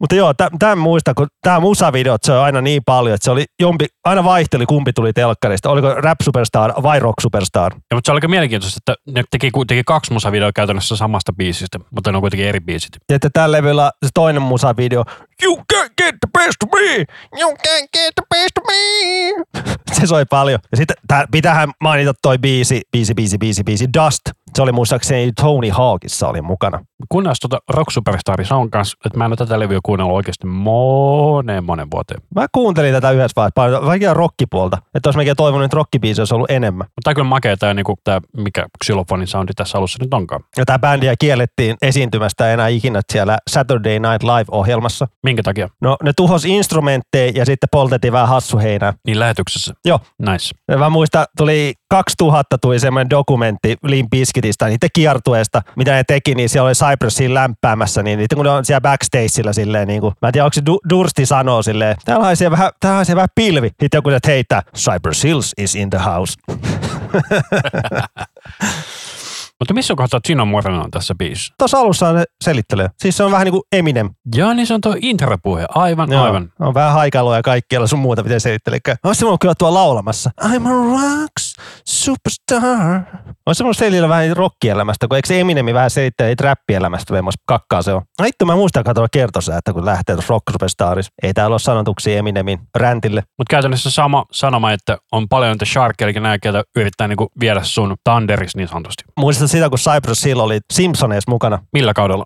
mutta 0.00 0.14
joo, 0.14 0.34
tämän 0.58 0.78
muista, 0.78 1.14
kun 1.14 1.26
tämä 1.42 1.60
musavideot 1.60 2.22
se 2.22 2.32
on 2.32 2.44
aina 2.44 2.60
niin 2.60 2.82
paljon, 2.86 3.14
että 3.14 3.24
se 3.24 3.30
oli 3.30 3.44
jompi, 3.60 3.86
aina 4.04 4.24
vaihteli 4.24 4.66
kumpi 4.66 4.92
tuli 4.92 5.12
telkkarista. 5.12 5.70
Oliko 5.70 5.94
Rap 5.94 6.18
Superstar 6.22 6.72
vai 6.82 7.00
Rock 7.00 7.20
Superstar? 7.20 7.72
Ja, 7.74 7.96
mutta 7.96 8.08
se 8.08 8.12
oli 8.12 8.16
aika 8.16 8.28
mielenkiintoista, 8.28 8.78
että 8.78 8.94
ne 9.12 9.24
teki, 9.30 9.50
teki 9.66 9.82
kaksi 9.84 10.12
musavideoa 10.12 10.52
käytännössä 10.52 10.96
samasta 10.96 11.32
biisistä, 11.32 11.78
mutta 11.90 12.12
ne 12.12 12.16
on 12.16 12.22
kuitenkin 12.22 12.48
eri 12.48 12.60
biisit. 12.60 12.90
Ja 13.08 13.16
että 13.16 13.30
tällä 13.32 13.56
levyllä 13.56 13.90
se 14.04 14.10
toinen 14.14 14.42
musavideo, 14.42 15.04
You 15.42 15.56
can't 15.72 15.92
get 15.98 16.14
the 16.20 16.28
best 16.38 16.62
of 16.64 16.70
me! 16.72 17.04
You 17.40 17.50
can't 17.50 17.88
get 17.92 18.14
the 18.14 18.24
best 18.30 18.58
of 18.58 18.64
me! 18.66 19.44
se 20.00 20.06
soi 20.06 20.24
paljon. 20.30 20.60
Ja 20.70 20.76
sitten 20.76 20.96
tää, 21.06 21.24
pitäähän 21.30 21.70
mainita 21.80 22.12
toi 22.22 22.38
biisi, 22.38 22.82
biisi, 22.92 23.14
biisi, 23.14 23.38
biisi, 23.38 23.64
biisi, 23.64 23.86
Dust. 23.94 24.20
Se 24.58 24.62
oli 24.62 24.72
muistaakseni 24.72 25.32
Tony 25.32 25.70
Hawkissa 25.70 26.28
oli 26.28 26.42
mukana. 26.42 26.84
Kunnioitus 27.08 27.40
tuota 27.40 27.58
Rock 27.68 27.90
Superstar 27.90 28.38
on 28.50 28.70
kanssa, 28.70 28.96
että 29.04 29.18
mä 29.18 29.24
en 29.24 29.30
ole 29.30 29.36
tätä 29.36 29.58
levyä 29.58 29.78
kuunnellut 29.82 30.16
oikeasti 30.16 30.46
moneen 30.46 31.64
monen 31.64 31.90
vuoteen. 31.90 32.20
Mä 32.34 32.46
kuuntelin 32.52 32.92
tätä 32.92 33.10
yhdessä 33.10 33.32
vaiheessa 33.36 33.52
paljon, 33.54 33.86
vaikka 33.86 34.14
rockipuolta. 34.14 34.78
Että 34.94 35.08
olisi 35.08 35.16
mekin 35.16 35.36
toivonut, 35.36 35.64
että 35.64 35.76
rockibiisi 35.76 36.20
olisi 36.20 36.34
ollut 36.34 36.50
enemmän. 36.50 36.86
Mutta 36.86 37.00
tämä 37.04 37.10
on 37.10 37.14
kyllä 37.14 37.28
makea 37.28 37.56
tämä, 37.56 37.74
niinku, 37.74 37.94
tämä 38.04 38.20
mikä 38.36 38.66
xylofonin 38.84 39.26
soundi 39.26 39.52
tässä 39.56 39.78
alussa 39.78 39.98
nyt 40.00 40.14
onkaan. 40.14 40.44
Ja 40.56 40.64
tämä 40.64 40.78
bändiä 40.78 41.14
kiellettiin 41.18 41.76
esiintymästä 41.82 42.52
enää 42.52 42.68
ikinä 42.68 43.00
siellä 43.12 43.38
Saturday 43.50 43.98
Night 43.98 44.22
Live-ohjelmassa. 44.22 45.06
Minkä 45.22 45.42
takia? 45.42 45.68
No 45.80 45.96
ne 46.02 46.12
tuhos 46.16 46.44
instrumentteja 46.44 47.32
ja 47.34 47.44
sitten 47.44 47.68
poltettiin 47.72 48.12
vähän 48.12 48.28
hassuheinää. 48.28 48.92
Niin 49.06 49.18
lähetyksessä. 49.18 49.74
Joo. 49.84 50.00
Nice. 50.18 50.54
Ja 50.68 50.78
Mä 50.78 50.90
muistan, 50.90 51.26
tuli 51.36 51.74
2000 51.90 52.58
tuli 52.58 52.78
semmoinen 52.78 53.10
dokumentti 53.10 53.76
Limp 53.82 54.14
Bizkitistä, 54.48 54.66
niiden 54.66 54.88
kiertueesta, 54.92 55.62
mitä 55.76 55.92
ne 55.92 56.04
teki, 56.04 56.34
niin 56.34 56.48
siellä 56.48 56.66
oli 56.66 56.74
Cypressin 56.74 57.34
lämpäämässä, 57.34 58.02
niin 58.02 58.18
niitä 58.18 58.36
kun 58.36 58.44
ne 58.44 58.50
on 58.50 58.64
siellä 58.64 58.80
backstageilla 58.80 59.52
silleen, 59.52 59.88
niin 59.88 60.00
kuin, 60.00 60.14
mä 60.22 60.28
en 60.28 60.32
tiedä, 60.32 60.44
onko 60.44 60.54
se 60.54 60.60
du- 60.60 60.90
Dursti 60.90 61.26
sanoo 61.26 61.62
silleen, 61.62 61.96
täällä 62.04 62.24
haisee 62.24 62.50
vähän, 62.50 62.70
täällä 62.80 62.96
haisee 62.96 63.16
vähän 63.16 63.28
pilvi. 63.34 63.68
Sitten 63.68 63.98
joku 63.98 64.10
heittää, 64.26 64.62
Cypress 64.76 65.24
Hills 65.24 65.52
is 65.58 65.74
in 65.74 65.90
the 65.90 65.98
house. 65.98 66.34
Mutta 69.60 69.74
missä 69.74 69.94
kohtaa 69.96 70.20
Gino 70.20 70.44
Moreno 70.44 70.82
on 70.82 70.90
tässä 70.90 71.14
biisissä? 71.14 71.54
Tuossa 71.58 71.78
alussa 71.78 72.12
ne 72.12 72.24
selittelee. 72.44 72.88
Siis 72.98 73.16
se 73.16 73.24
on 73.24 73.32
vähän 73.32 73.44
niin 73.44 73.52
kuin 73.52 73.62
Eminem. 73.72 74.10
Joo, 74.34 74.52
niin 74.52 74.66
se 74.66 74.74
on 74.74 74.80
tuo 74.80 74.96
intropuhe. 75.02 75.66
Aivan, 75.74 76.12
Joo, 76.12 76.24
aivan. 76.24 76.52
On 76.60 76.74
vähän 76.74 76.92
haikailua 76.92 77.36
ja 77.36 77.42
kaikkialla 77.42 77.86
sun 77.86 77.98
muuta, 77.98 78.22
miten 78.22 78.40
selittelee. 78.40 78.78
Olisi 79.04 79.18
se 79.18 79.26
kyllä 79.40 79.54
tuo 79.58 79.74
laulamassa. 79.74 80.30
I'm 80.44 80.66
a 80.66 80.70
rocks 80.70 81.54
superstar. 81.88 83.00
Olisi 83.46 83.58
semmoinen 83.58 83.78
selillä 83.78 84.08
vähän 84.08 84.36
rockielämästä, 84.36 85.08
kun 85.08 85.16
eikö 85.16 85.28
se 85.28 85.40
Eminemi 85.40 85.74
vähän 85.74 85.90
selittää 85.90 86.26
niitä 86.26 86.44
räppielämästä, 86.44 87.14
vemmos 87.14 87.34
kakkaa 87.46 87.82
se 87.82 87.92
on. 87.92 88.02
No 88.18 88.24
Hitto 88.24 88.46
mä 88.46 88.56
muistan 88.56 88.84
katsoa 88.84 89.06
kertossa, 89.12 89.56
että 89.56 89.72
kun 89.72 89.84
lähtee 89.84 90.14
tuossa 90.14 90.34
Rock 90.34 90.42
Superstarissa. 90.52 91.12
Ei 91.22 91.34
täällä 91.34 91.54
ole 91.54 91.58
sanotuksia 91.58 92.18
Eminemin 92.18 92.58
räntille. 92.76 93.22
Mutta 93.38 93.50
käytännössä 93.50 93.90
sama 93.90 94.24
sanoma, 94.32 94.72
että 94.72 94.98
on 95.12 95.28
paljon 95.28 95.52
niitä 95.52 95.64
sharkia, 95.64 96.04
eli 96.06 96.12
nämä, 96.12 96.38
ketä 96.38 96.64
yrittää 96.76 97.08
niinku 97.08 97.28
viedä 97.40 97.60
sun 97.62 97.96
Thunderis 98.04 98.56
niin 98.56 98.68
sanotusti. 98.68 99.04
Sitä, 99.48 99.68
kun 99.68 99.78
Cypress 99.78 100.24
Hill 100.24 100.40
oli 100.40 100.58
Simpsoneissa 100.72 101.30
mukana. 101.30 101.58
Millä 101.72 101.94
kaudella? 101.94 102.24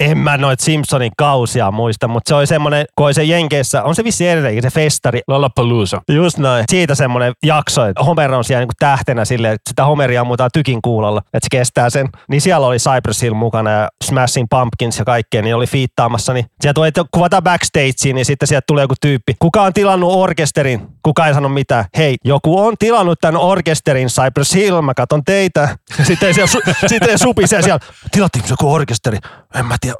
En 0.00 0.18
mä 0.18 0.36
noit 0.36 0.60
Simpsonin 0.60 1.12
kausia 1.18 1.70
muista, 1.70 2.08
mutta 2.08 2.28
se 2.28 2.34
oli 2.34 2.46
semmoinen, 2.46 2.86
kun 2.96 3.06
oli 3.06 3.14
se 3.14 3.24
Jenkeissä, 3.24 3.82
on 3.82 3.94
se 3.94 4.04
vissi 4.04 4.28
edelleenkin 4.28 4.62
se 4.62 4.70
festari, 4.70 5.20
Lollapalooza. 5.28 6.02
Just 6.08 6.38
näin. 6.38 6.64
Siitä 6.70 6.94
semmoinen 6.94 7.32
jakso, 7.42 7.86
että 7.86 8.02
Homer 8.04 8.32
on 8.34 8.44
siellä 8.44 8.60
niinku 8.60 8.74
tähtenä 8.78 9.24
silleen, 9.24 9.54
että 9.54 9.70
sitä 9.70 9.84
Homeria 9.84 10.20
ammutaan 10.20 10.50
tykin 10.52 10.82
kuulolla, 10.82 11.20
että 11.20 11.38
se 11.42 11.48
kestää 11.50 11.90
sen. 11.90 12.08
Niin 12.28 12.40
siellä 12.40 12.66
oli 12.66 12.76
Cypress 12.76 13.22
Hill 13.22 13.34
mukana 13.34 13.70
ja 13.70 13.88
Smashing 14.04 14.46
Pumpkins 14.50 14.98
ja 14.98 15.04
kaikkea, 15.04 15.42
niin 15.42 15.54
oli 15.54 15.66
fiittaamassa. 15.66 16.32
Niin 16.32 16.46
sieltä 16.60 16.74
tuli, 16.74 16.88
että 16.88 17.04
kuvataan 17.10 17.42
backstageen, 17.42 18.14
niin 18.14 18.24
sitten 18.24 18.48
sieltä 18.48 18.64
tulee 18.66 18.84
joku 18.84 18.94
tyyppi. 19.00 19.34
Kuka 19.38 19.62
on 19.62 19.72
tilannut 19.72 20.12
orkesterin? 20.12 20.86
Kuka 21.02 21.26
ei 21.26 21.34
sano 21.34 21.48
mitään. 21.48 21.84
Hei, 21.96 22.16
joku 22.24 22.60
on 22.60 22.74
tilannut 22.78 23.18
tämän 23.20 23.40
orkesterin 23.40 24.08
Cypress 24.08 24.54
Hill, 24.54 24.80
mä 24.80 24.94
katon 24.94 25.24
teitä. 25.24 25.68
Sitten 26.08 26.34
siellä, 26.34 26.50
su- 26.52 26.88
sitten 26.88 27.18
supisee 27.18 27.62
siellä, 27.62 27.80
tilattiinko 28.10 28.48
joku 28.50 28.72
orkesteri? 28.72 29.18
En 29.54 29.63
mä 29.66 29.76
tiedä. 29.80 29.96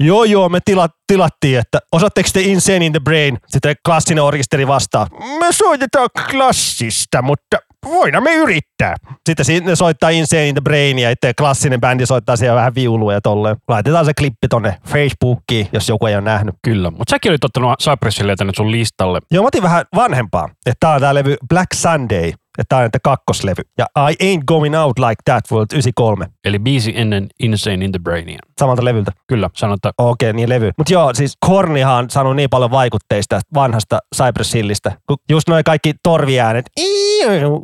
Joo, 0.00 0.24
joo, 0.24 0.48
me 0.48 0.58
tila, 0.64 0.88
tilattiin, 1.06 1.58
että 1.58 1.78
osaatteko 1.92 2.28
te 2.32 2.40
Insane 2.40 2.86
in 2.86 2.92
the 2.92 3.00
Brain? 3.00 3.38
Sitten 3.46 3.76
klassinen 3.86 4.24
orkesteri 4.24 4.66
vastaa, 4.66 5.06
me 5.40 5.46
soitetaan 5.52 6.08
klassista, 6.30 7.22
mutta 7.22 7.56
voidaan 7.84 8.24
me 8.24 8.34
yrittää. 8.34 8.94
Sitten 9.28 9.44
si- 9.44 9.60
ne 9.60 9.76
soittaa 9.76 10.10
Insane 10.10 10.48
in 10.48 10.54
the 10.54 10.60
Brain 10.60 10.98
ja 10.98 11.10
itse 11.10 11.32
klassinen 11.34 11.80
bändi 11.80 12.06
soittaa 12.06 12.36
siellä 12.36 12.56
vähän 12.56 12.74
viulua 12.74 13.12
ja 13.12 13.20
tolleen. 13.20 13.56
Laitetaan 13.68 14.04
se 14.04 14.14
klippi 14.14 14.48
tonne 14.48 14.76
Facebookiin, 14.88 15.68
jos 15.72 15.88
joku 15.88 16.06
ei 16.06 16.14
ole 16.14 16.22
nähnyt. 16.24 16.54
Kyllä. 16.62 16.90
Mutta 16.90 17.10
säkin 17.10 17.32
olit 17.32 17.44
ottanut 17.44 17.78
Cypressille 17.82 18.36
tänne 18.36 18.52
sun 18.56 18.70
listalle. 18.70 19.20
Joo, 19.30 19.42
mä 19.42 19.46
otin 19.46 19.62
vähän 19.62 19.84
vanhempaa. 19.94 20.48
Että 20.66 20.76
tää 20.80 20.90
on 20.94 21.00
tää 21.00 21.14
levy 21.14 21.36
Black 21.48 21.66
Sunday. 21.74 22.32
Että 22.58 22.64
tää 22.68 22.78
on 22.78 22.84
että 22.84 22.98
kakkoslevy. 23.02 23.62
Ja 23.78 23.86
I 24.10 24.36
Ain't 24.36 24.44
Going 24.46 24.80
Out 24.80 24.98
Like 24.98 25.22
That 25.24 25.44
vuodelta 25.50 25.74
93. 25.74 26.26
Eli 26.44 26.58
biisi 26.58 26.92
ennen 26.96 27.26
Insane 27.40 27.84
in 27.84 27.92
the 27.92 27.98
Brainia. 27.98 28.38
Samalta 28.60 28.84
levyltä. 28.84 29.12
Kyllä, 29.26 29.50
sanotaan. 29.56 29.94
Okei, 29.98 30.32
niin 30.32 30.48
levy. 30.48 30.70
Mutta 30.78 30.92
joo, 30.92 31.14
siis 31.14 31.36
Kornihan 31.46 32.04
on 32.04 32.10
saanut 32.10 32.36
niin 32.36 32.50
paljon 32.50 32.70
vaikutteista 32.70 33.40
vanhasta 33.54 33.98
Cypress 34.16 34.54
Hillistä. 34.54 34.92
Kun 35.06 35.16
just 35.30 35.48
noin 35.48 35.64
kaikki 35.64 35.94
torviäänet, 36.02 36.66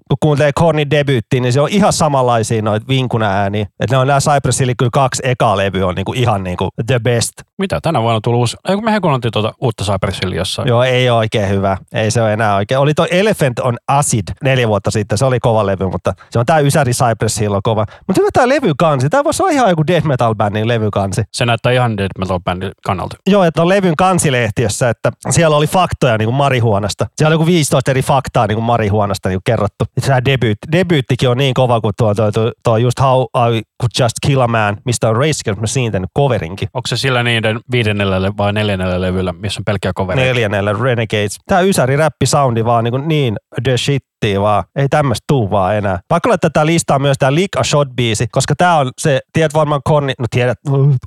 kun 0.08 0.16
kuuntelee 0.20 0.52
Kornin 0.54 0.90
debyyttiin, 0.90 1.42
niin 1.42 1.52
se 1.52 1.60
on 1.60 1.68
ihan 1.68 1.92
samanlaisia 1.92 2.62
noita 2.62 2.86
vinkuna 2.88 3.26
ääniä. 3.26 3.62
Että 3.62 3.96
ne 3.96 3.98
on 3.98 4.06
nämä 4.06 4.20
Cypress 4.20 4.60
Hillin 4.60 4.76
kyllä 4.76 4.90
kaksi 4.92 5.22
ekaa 5.24 5.56
levyä 5.56 5.86
on 5.86 5.94
niinku 5.94 6.12
ihan 6.12 6.44
niinku 6.44 6.68
the 6.86 6.98
best. 6.98 7.32
Mitä? 7.58 7.80
Tänä 7.80 8.02
vuonna 8.02 8.20
tuli 8.20 8.36
uusi. 8.36 8.56
Ei 8.68 8.74
kun 8.74 8.84
mehän 8.84 9.00
kuunneltiin 9.00 9.32
tuota 9.32 9.52
uutta 9.60 9.84
Cypressia 9.84 10.34
jossain. 10.34 10.68
Joo, 10.68 10.82
ei 10.82 11.10
ole 11.10 11.18
oikein 11.18 11.48
hyvä. 11.48 11.76
Ei 11.92 12.10
se 12.10 12.22
ole 12.22 12.32
enää 12.32 12.56
oikein. 12.56 12.78
Oli 12.78 12.94
toi 12.94 13.08
Elephant 13.10 13.58
on 13.58 13.76
Acid 13.88 14.22
neljä 14.42 14.68
vuotta 14.68 14.90
sitten. 14.90 15.18
Se 15.18 15.24
oli 15.24 15.40
kova 15.40 15.66
levy, 15.66 15.86
mutta 15.86 16.12
se 16.30 16.38
on 16.38 16.46
tää 16.46 16.58
Ysäri 16.58 16.92
Cypress 16.92 17.40
Hill 17.40 17.54
on 17.54 17.62
kova. 17.62 17.86
Mutta 18.06 18.20
hyvä 18.20 18.28
tää 18.32 18.48
levykansi. 18.48 19.08
Tää 19.08 19.24
voisi 19.24 19.42
olla 19.42 19.52
ihan 19.52 19.70
joku 19.70 19.86
death 19.86 20.06
metal 20.06 20.34
bandin 20.34 20.68
levykansi. 20.68 21.22
Se 21.32 21.46
näyttää 21.46 21.72
ihan 21.72 21.96
dead 21.96 22.10
metal 22.18 22.40
bandin 22.40 22.72
kannalta. 22.86 23.16
Joo, 23.26 23.44
että 23.44 23.62
on 23.62 23.68
levyn 23.68 23.96
kansilehtiössä, 23.96 24.88
että 24.88 25.10
siellä 25.30 25.56
oli 25.56 25.66
faktoja 25.66 26.18
niin 26.18 26.26
kuin 26.26 26.36
marihuonasta. 26.36 27.06
Siellä 27.16 27.28
oli 27.28 27.34
joku 27.34 27.46
15 27.46 27.90
eri 27.90 28.02
faktaa 28.02 28.46
niin 28.46 28.56
kuin 28.56 28.64
marihuonasta 28.64 29.28
niin 29.28 29.40
kerrottu. 29.46 29.84
Tämä 30.06 30.24
debyyt, 30.24 30.58
debyyttikin 30.72 31.28
on 31.28 31.36
niin 31.36 31.54
kova 31.54 31.80
kuin 31.80 31.92
tuo, 31.98 32.14
tuo, 32.14 32.32
tuo, 32.32 32.52
tuo 32.64 32.76
just 32.76 33.00
How 33.00 33.22
I 33.22 33.62
Could 33.80 33.90
Just 34.00 34.14
Kill 34.26 34.40
a 34.40 34.48
Man, 34.48 34.76
mistä 34.84 35.08
on 35.08 35.16
Race 35.16 35.40
Against 35.44 35.60
Machine 35.60 35.90
tehnyt 35.90 36.10
coverinkin. 36.18 36.68
Onko 36.74 36.86
se 36.86 36.96
sillä 36.96 37.22
niiden 37.22 37.60
viidennellä 37.72 38.32
vai 38.36 38.52
neljännellä 38.52 39.00
levyllä, 39.00 39.32
missä 39.32 39.60
on 39.60 39.64
pelkkiä 39.64 39.92
covereita? 39.92 40.28
Neljännellä 40.28 40.72
Renegades. 40.72 41.38
Tää 41.46 41.60
Ysäri 41.60 41.96
räppi 41.96 42.26
soundi 42.26 42.64
vaan 42.64 42.84
niin, 42.84 42.92
kuin 42.92 43.08
niin 43.08 43.36
the 43.62 43.76
shit 43.76 44.02
vaan. 44.40 44.64
Ei 44.76 44.88
tämmöistä 44.88 45.24
tuu 45.28 45.50
vaan 45.50 45.76
enää. 45.76 45.98
Pakko 46.08 46.28
laittaa 46.28 46.50
tää 46.50 46.66
listaa 46.66 46.98
myös 46.98 47.16
tää 47.18 47.34
Lick 47.34 47.56
a 47.56 47.64
Shot 47.64 47.88
biisi, 47.96 48.26
koska 48.32 48.54
tää 48.58 48.76
on 48.76 48.90
se, 48.98 49.20
tiedät 49.32 49.54
varmaan 49.54 49.80
Korni, 49.84 50.12
no 50.18 50.26
tiedät, 50.30 50.58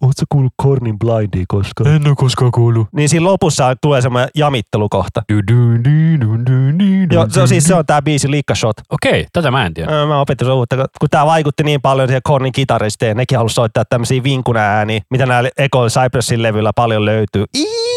oot 0.01 0.17
sä 0.19 0.25
kuullut 0.30 0.53
Kornin 0.56 0.99
Blindia 0.99 1.45
koskaan? 1.47 1.95
En 1.95 2.08
ole 2.08 2.15
koskaan 2.15 2.51
kuullut. 2.51 2.88
Niin 2.95 3.10
siinä 3.10 3.23
lopussa 3.25 3.75
tulee 3.82 4.01
semmoinen 4.01 4.30
jamittelukohta. 4.36 5.21
Joo, 7.12 7.25
se 7.30 7.41
on 7.41 7.47
siis 7.47 7.63
se 7.63 7.75
on 7.75 7.86
tää 7.86 8.01
biisi 8.01 8.32
Lick 8.32 8.51
a 8.51 8.56
Shot. 8.56 8.75
Okei, 8.89 9.25
tätä 9.34 9.51
mä 9.51 9.65
en 9.65 9.73
tiedä. 9.73 9.91
Öö, 9.91 10.06
Mä 10.06 10.19
opettin 10.19 10.47
sen 10.47 10.56
uutta, 10.56 10.75
kun 10.75 11.10
tää 11.12 11.25
vaikutti 11.25 11.63
niin 11.63 11.82
paljon 11.82 12.08
siihen 12.08 12.21
Kornin 12.23 12.51
kitaristeen, 12.51 13.17
nekin 13.17 13.38
halusi 13.38 13.53
soittaa 13.56 13.84
tämmöisiä 13.89 14.23
vinkuna 14.23 14.60
ääniä, 14.60 15.01
mitä 15.12 15.25
näillä 15.25 15.49
Eko 15.58 15.88
Cypressin 15.88 16.43
levyllä 16.43 16.71
paljon 16.75 17.06
löytyy. 17.06 17.45
Iiu. 17.56 17.96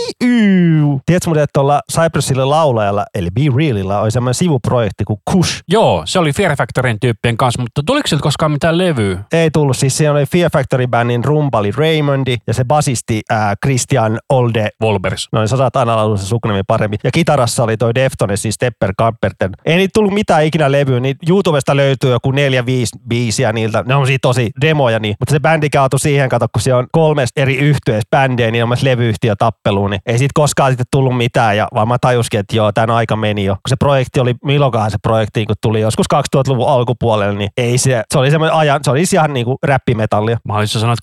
Tiedätkö 1.07 1.29
muuten, 1.29 1.43
että 1.43 1.53
tuolla 1.53 1.81
Cypressille 1.93 2.45
laulajalla, 2.45 3.05
eli 3.15 3.29
Be 3.31 3.41
Realilla, 3.57 4.01
oli 4.01 4.11
semmoinen 4.11 4.35
sivuprojekti 4.35 5.05
kuin 5.05 5.19
Kush. 5.33 5.63
Joo, 5.69 6.03
se 6.05 6.19
oli 6.19 6.33
Fear 6.33 6.57
Factorin 6.57 7.01
tyyppien 7.01 7.37
kanssa, 7.37 7.63
mutta 7.63 7.83
tuliko 7.87 8.07
siltä 8.07 8.23
koskaan 8.23 8.53
mitään 8.53 8.79
levyä? 8.79 9.19
Ei 9.33 9.51
tullut, 9.51 9.77
siis 9.77 9.97
siinä 9.97 10.13
oli 10.13 10.27
Fear 10.27 10.51
Factory 10.53 10.87
Bandin 10.87 11.25
rumpali 11.25 11.71
Raymondi 11.77 12.37
ja 12.47 12.55
se 12.55 12.65
basisti 12.65 13.23
ää, 13.31 13.55
Christian 13.65 14.19
Olde 14.29 14.69
Wolbers. 14.83 15.29
Noin 15.33 15.49
sä 15.49 15.57
saat 15.57 15.77
aina 15.77 15.97
laulua 15.97 16.17
se 16.17 16.27
sukunimi 16.27 16.63
paremmin. 16.67 16.99
Ja 17.05 17.11
kitarassa 17.11 17.65
oli 17.65 17.77
toi 17.77 17.95
Deftones, 17.95 18.43
siis 18.43 18.55
Stepper 18.55 18.95
Camperten. 18.99 19.51
Ei 19.65 19.77
niitä 19.77 19.91
tullut 19.95 20.15
mitään 20.15 20.45
ikinä 20.45 20.73
levyä, 20.73 21.01
niin 21.01 21.17
YouTubesta 21.29 21.77
löytyy 21.77 22.11
joku 22.11 22.31
neljä, 22.31 22.67
viisi 22.67 22.99
biisiä 23.09 23.53
niiltä. 23.53 23.85
Ne 23.87 23.95
on 23.95 24.07
siitä 24.07 24.23
tosi 24.23 24.51
demoja 24.61 24.99
niin. 24.99 25.17
Mutta 25.21 25.33
se 25.33 25.41
bändi 25.41 25.71
kaatui 25.71 26.01
siihen, 26.01 26.29
kato, 26.29 26.47
kun 26.53 26.63
se 26.63 26.75
on 26.75 26.87
kolmesta 26.93 27.41
eri 27.41 27.57
yhtyeestä 27.57 28.17
bändejä, 28.17 28.51
niin 28.51 28.63
on 28.63 28.69
myös 28.69 28.83
levyyhtiö 28.83 29.37
tappeluun, 29.37 29.91
niin 29.91 30.00
ei 30.07 30.19
siitä 30.19 30.33
koskaan 30.35 30.71
sitten 30.71 30.87
tullut 30.91 31.17
mitään. 31.17 31.57
Ja 31.57 31.69
vaan 31.75 31.89
mä 31.89 31.97
tajuskin, 32.01 32.41
että 32.41 32.57
joo, 32.57 32.73
tämän 32.73 32.97
aika 32.97 33.17
meni 33.17 33.45
jo. 33.45 33.55
Kun 33.55 33.69
se 33.69 33.77
projekti 33.77 34.21
oli, 34.21 34.35
milloinkaan 34.45 34.91
se 34.91 34.99
projekti, 35.03 35.47
kun 35.47 35.57
tuli 35.63 35.81
joskus 35.81 36.07
2000-luvun 36.15 36.69
alkupuolella, 36.69 37.39
niin 37.39 37.51
ei 37.57 37.79
se, 37.79 38.03
se 38.13 38.19
oli 38.19 38.31
semmoinen 38.31 38.57
ajan, 38.57 38.81
se 38.83 38.91
oli 38.91 39.03
ihan 39.13 39.33
niin 39.33 39.47
kuin 39.47 39.57
räppimetallia. 39.63 40.39
Mä 40.49 40.55
olisin 40.55 40.81
sanonut 40.81 40.99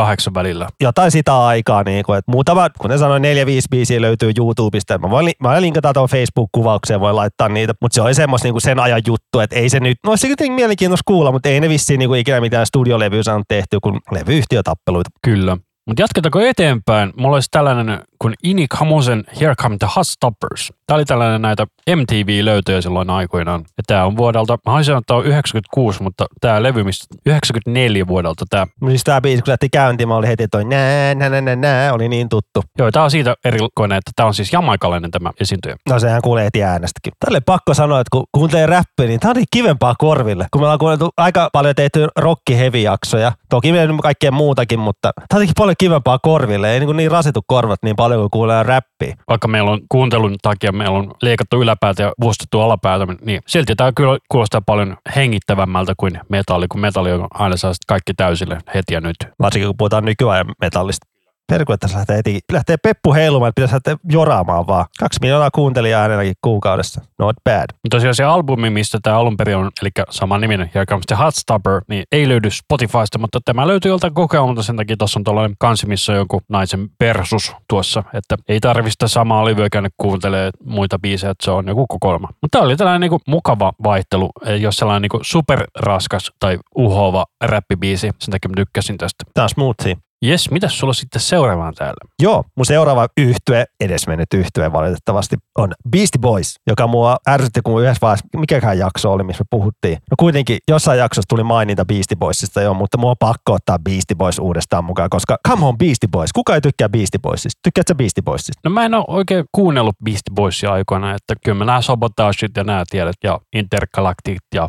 2004-2008 0.00 0.34
välillä. 0.34 0.68
jotain 0.80 1.10
sitä 1.10 1.44
aikaa, 1.44 1.82
niin 1.82 2.04
kuin, 2.04 2.18
että 2.18 2.30
muutama, 2.30 2.70
kuten 2.78 2.98
sanoin, 2.98 3.22
neljä, 3.22 3.46
viisi 3.46 3.68
biisiä 3.70 4.00
löytyy 4.00 4.32
YouTubesta. 4.38 4.98
Mä 4.98 5.10
voin, 5.10 5.32
mä 5.42 5.48
voin 5.48 5.62
linkata 5.62 5.92
tuon 5.92 6.08
Facebook-kuvaukseen, 6.08 7.00
voi 7.00 7.12
laittaa 7.12 7.48
niitä, 7.48 7.74
mutta 7.80 7.94
se 7.94 8.02
oli 8.02 8.14
semmoista 8.14 8.46
niin 8.46 8.54
kuin 8.54 8.62
sen 8.62 8.80
ajan 8.80 9.02
juttu, 9.06 9.40
että 9.40 9.56
ei 9.56 9.68
se 9.68 9.80
nyt, 9.80 9.98
no 10.06 10.16
se 10.16 10.26
kuitenkin 10.26 10.52
mielenkiintoista 10.52 11.04
kuulla, 11.06 11.32
mutta 11.32 11.48
ei 11.48 11.60
ne 11.60 11.68
vissiin 11.68 11.98
niin 11.98 12.08
kuin 12.08 12.20
ikinä 12.20 12.40
mitään 12.40 12.66
studiolevyä 12.66 13.22
saanut 13.22 13.48
tehty, 13.48 13.78
kun 13.80 14.00
levyyhtiötappeluita. 14.10 15.10
Kyllä. 15.22 15.56
Mutta 15.86 16.02
jatketaanko 16.02 16.40
eteenpäin? 16.40 17.12
Mulla 17.16 17.36
olisi 17.36 17.48
tällainen 17.50 18.02
kuin 18.24 18.34
Inik 18.42 18.74
Hamosen 18.74 19.24
Here 19.40 19.54
Come 19.54 19.76
the 19.78 19.88
Hot 19.96 20.06
Stoppers. 20.06 20.72
Tämä 20.86 20.96
oli 20.96 21.04
tällainen 21.04 21.42
näitä 21.42 21.66
MTV-löytöjä 21.96 22.80
silloin 22.80 23.10
aikoinaan. 23.10 23.60
Ja 23.60 23.82
tämä 23.86 24.04
on 24.04 24.16
vuodelta, 24.16 24.52
mä 24.52 24.58
haluaisin 24.66 24.86
sanoa, 24.86 24.98
että 24.98 25.06
tämä 25.06 25.18
on 25.18 25.26
96, 25.26 26.02
mutta 26.02 26.26
tämä 26.40 26.62
levy, 26.62 26.84
mistä 26.84 27.06
94 27.26 28.06
vuodelta 28.06 28.44
tämä. 28.50 28.66
Siis 28.88 29.04
tää 29.04 29.20
biisi, 29.20 29.42
kun 29.42 29.50
lähti 29.50 29.68
käyntiin, 29.68 30.08
mä 30.08 30.16
olin 30.16 30.28
heti 30.28 30.48
toi 30.48 30.64
nää, 30.64 31.14
nää, 31.14 31.40
nää, 31.40 31.56
nää, 31.56 31.92
oli 31.92 32.08
niin 32.08 32.28
tuttu. 32.28 32.62
Joo, 32.78 32.90
tämä 32.90 33.04
on 33.04 33.10
siitä 33.10 33.34
erikoinen, 33.44 33.98
että 33.98 34.10
tämä 34.16 34.26
on 34.26 34.34
siis 34.34 34.52
jamaikalainen 34.52 35.10
tämä 35.10 35.30
esiintyjä. 35.40 35.76
No 35.88 35.98
sehän 35.98 36.22
kuulee 36.22 36.44
heti 36.44 36.62
äänestäkin. 36.62 37.12
Tälle 37.24 37.40
pakko 37.40 37.74
sanoa, 37.74 38.00
että 38.00 38.10
kun 38.12 38.24
kuuntelee 38.32 38.66
räppiä, 38.66 39.06
niin 39.06 39.20
tää 39.20 39.30
on 39.30 39.36
niin 39.36 39.46
kivempaa 39.50 39.94
korville. 39.98 40.46
Kun 40.50 40.60
me 40.60 40.64
ollaan 40.64 40.78
kuunneltu 40.78 41.10
aika 41.16 41.48
paljon 41.52 41.74
tehty 41.74 42.08
rock 42.16 42.42
heavy 42.50 42.78
jaksoja 42.78 43.32
toki 43.54 43.72
meillä 43.72 43.92
on 43.92 44.00
kaikkea 44.00 44.30
muutakin, 44.30 44.78
mutta 44.78 45.12
tää 45.28 45.40
on 45.40 45.46
paljon 45.56 45.74
kivempaa 45.78 46.18
korville. 46.18 46.72
Ei 46.72 46.80
niin, 46.80 46.86
kuin 46.86 46.96
niin 46.96 47.10
rasitu 47.10 47.40
korvat 47.46 47.78
niin 47.82 47.96
paljon 47.96 48.13
kuin 48.20 48.30
kuulee 48.30 48.62
räppiä. 48.62 49.16
Vaikka 49.28 49.48
meillä 49.48 49.70
on 49.70 49.80
kuuntelun 49.88 50.36
takia, 50.42 50.72
meillä 50.72 50.98
on 50.98 51.12
leikattu 51.22 51.62
yläpäätä 51.62 52.02
ja 52.02 52.12
vuostettu 52.20 52.60
alapäätä, 52.60 53.06
niin 53.20 53.40
silti 53.46 53.74
tämä 53.76 53.92
kyllä 53.92 54.18
kuulostaa 54.28 54.60
paljon 54.66 54.96
hengittävämmältä 55.16 55.94
kuin 55.96 56.20
metalli, 56.28 56.66
kun 56.68 56.80
metalli 56.80 57.12
on 57.12 57.26
aina 57.34 57.56
saa 57.56 57.72
kaikki 57.86 58.14
täysille 58.14 58.58
heti 58.74 58.94
ja 58.94 59.00
nyt. 59.00 59.16
Varsinkin 59.40 59.68
kun 59.68 59.76
puhutaan 59.76 60.04
nykyajan 60.04 60.46
metallista. 60.60 61.13
Perkele, 61.52 61.74
että 61.74 61.84
tässä 61.84 61.98
lähtee, 61.98 62.16
heti, 62.16 62.40
lähtee 62.52 62.76
peppu 62.82 63.14
heilumaan, 63.14 63.48
että 63.48 63.60
pitäisi 63.60 63.74
lähteä 63.74 63.96
joraamaan 64.12 64.66
vaan. 64.66 64.86
Kaksi 64.98 65.18
miljoonaa 65.22 65.50
kuuntelijaa 65.50 66.02
ainakin 66.02 66.34
kuukaudessa. 66.42 67.00
Not 67.18 67.36
bad. 67.44 67.64
Mutta 67.72 67.96
tosiaan 67.96 68.14
se 68.14 68.24
albumi, 68.24 68.70
mistä 68.70 68.98
tämä 69.02 69.18
alun 69.18 69.36
perin 69.36 69.56
on, 69.56 69.70
eli 69.82 69.90
saman 70.10 70.40
niminen 70.40 70.70
Here 70.74 70.86
Comes 70.86 71.06
the 71.06 71.16
Hot 71.16 71.34
Stopper, 71.34 71.80
niin 71.88 72.04
ei 72.12 72.28
löydy 72.28 72.50
Spotifysta, 72.50 73.18
mutta 73.18 73.38
tämä 73.44 73.66
löytyy 73.66 73.90
joltain 73.90 74.14
kokeilulta, 74.14 74.62
sen 74.62 74.76
takia 74.76 74.96
tuossa 74.96 75.20
on 75.20 75.24
tällainen 75.24 75.56
kansi, 75.58 75.86
missä 75.86 76.12
on 76.12 76.18
joku 76.18 76.40
naisen 76.48 76.88
persus 76.98 77.52
tuossa, 77.68 78.02
että 78.12 78.36
ei 78.48 78.60
tarvista 78.60 79.08
samaa 79.08 79.44
levyä 79.44 79.68
käydä 79.72 79.88
kuuntelee 79.96 80.50
muita 80.64 80.98
biisejä, 80.98 81.30
että 81.30 81.44
se 81.44 81.50
on 81.50 81.68
joku 81.68 81.86
kokoelma. 81.86 82.28
Mutta 82.42 82.58
tämä 82.58 82.64
oli 82.64 82.76
tällainen 82.76 83.00
niinku 83.00 83.20
mukava 83.26 83.72
vaihtelu, 83.84 84.30
ei 84.46 84.66
ole 84.66 84.72
sellainen 84.72 85.02
niinku 85.02 85.20
superraskas 85.22 86.32
tai 86.40 86.58
uhova 86.76 87.24
räppibiisi, 87.44 88.10
sen 88.18 88.30
takia 88.30 88.48
mä 88.48 88.54
tykkäsin 88.56 88.98
tästä. 88.98 89.24
Tää 89.34 89.44
on 89.44 89.48
smoothie. 89.48 89.96
Jes, 90.24 90.50
mitäs 90.50 90.78
sulla 90.78 90.92
sitten 90.92 91.20
seuraavaan 91.20 91.74
täällä? 91.74 92.10
Joo, 92.22 92.44
mun 92.56 92.66
seuraava 92.66 93.08
yhtye, 93.16 93.64
edesmennyt 93.80 94.34
yhtye 94.34 94.72
valitettavasti, 94.72 95.36
on 95.58 95.72
Beastie 95.90 96.20
Boys, 96.20 96.56
joka 96.66 96.86
mua 96.86 97.16
ärsytti, 97.28 97.60
kun 97.64 97.82
yhdessä 97.82 97.98
vaiheessa, 98.02 98.26
mikäkään 98.36 98.78
jakso 98.78 99.12
oli, 99.12 99.22
missä 99.22 99.44
me 99.44 99.46
puhuttiin. 99.50 99.98
No 100.10 100.14
kuitenkin 100.18 100.58
jossain 100.68 100.98
jaksossa 100.98 101.28
tuli 101.28 101.42
maininta 101.42 101.84
Beastie 101.84 102.16
Boysista 102.16 102.60
jo, 102.62 102.74
mutta 102.74 102.98
mua 102.98 103.10
on 103.10 103.16
pakko 103.18 103.52
ottaa 103.52 103.78
Beastie 103.78 104.16
Boys 104.16 104.38
uudestaan 104.38 104.84
mukaan, 104.84 105.10
koska 105.10 105.36
come 105.48 105.66
on 105.66 105.78
Beastie 105.78 106.08
Boys, 106.12 106.32
kuka 106.32 106.54
ei 106.54 106.60
tykkää 106.60 106.88
Beastie 106.88 107.20
Boysista? 107.22 107.60
Tykkäätkö 107.62 107.90
sä 107.90 107.94
Beastie 107.94 108.22
Boysista? 108.22 108.60
No 108.64 108.70
mä 108.70 108.84
en 108.84 108.94
ole 108.94 109.04
oikein 109.08 109.44
kuunnellut 109.52 109.96
Beastie 110.04 110.34
Boysia 110.34 110.72
aikoina, 110.72 111.14
että 111.14 111.34
kyllä 111.44 111.58
mä 111.58 111.64
nämä 111.64 111.82
Sabotageit 111.82 112.56
ja 112.56 112.64
nämä 112.64 112.84
tiedät 112.90 113.16
ja 113.24 113.40
Intergalactic 113.56 114.38
ja 114.54 114.68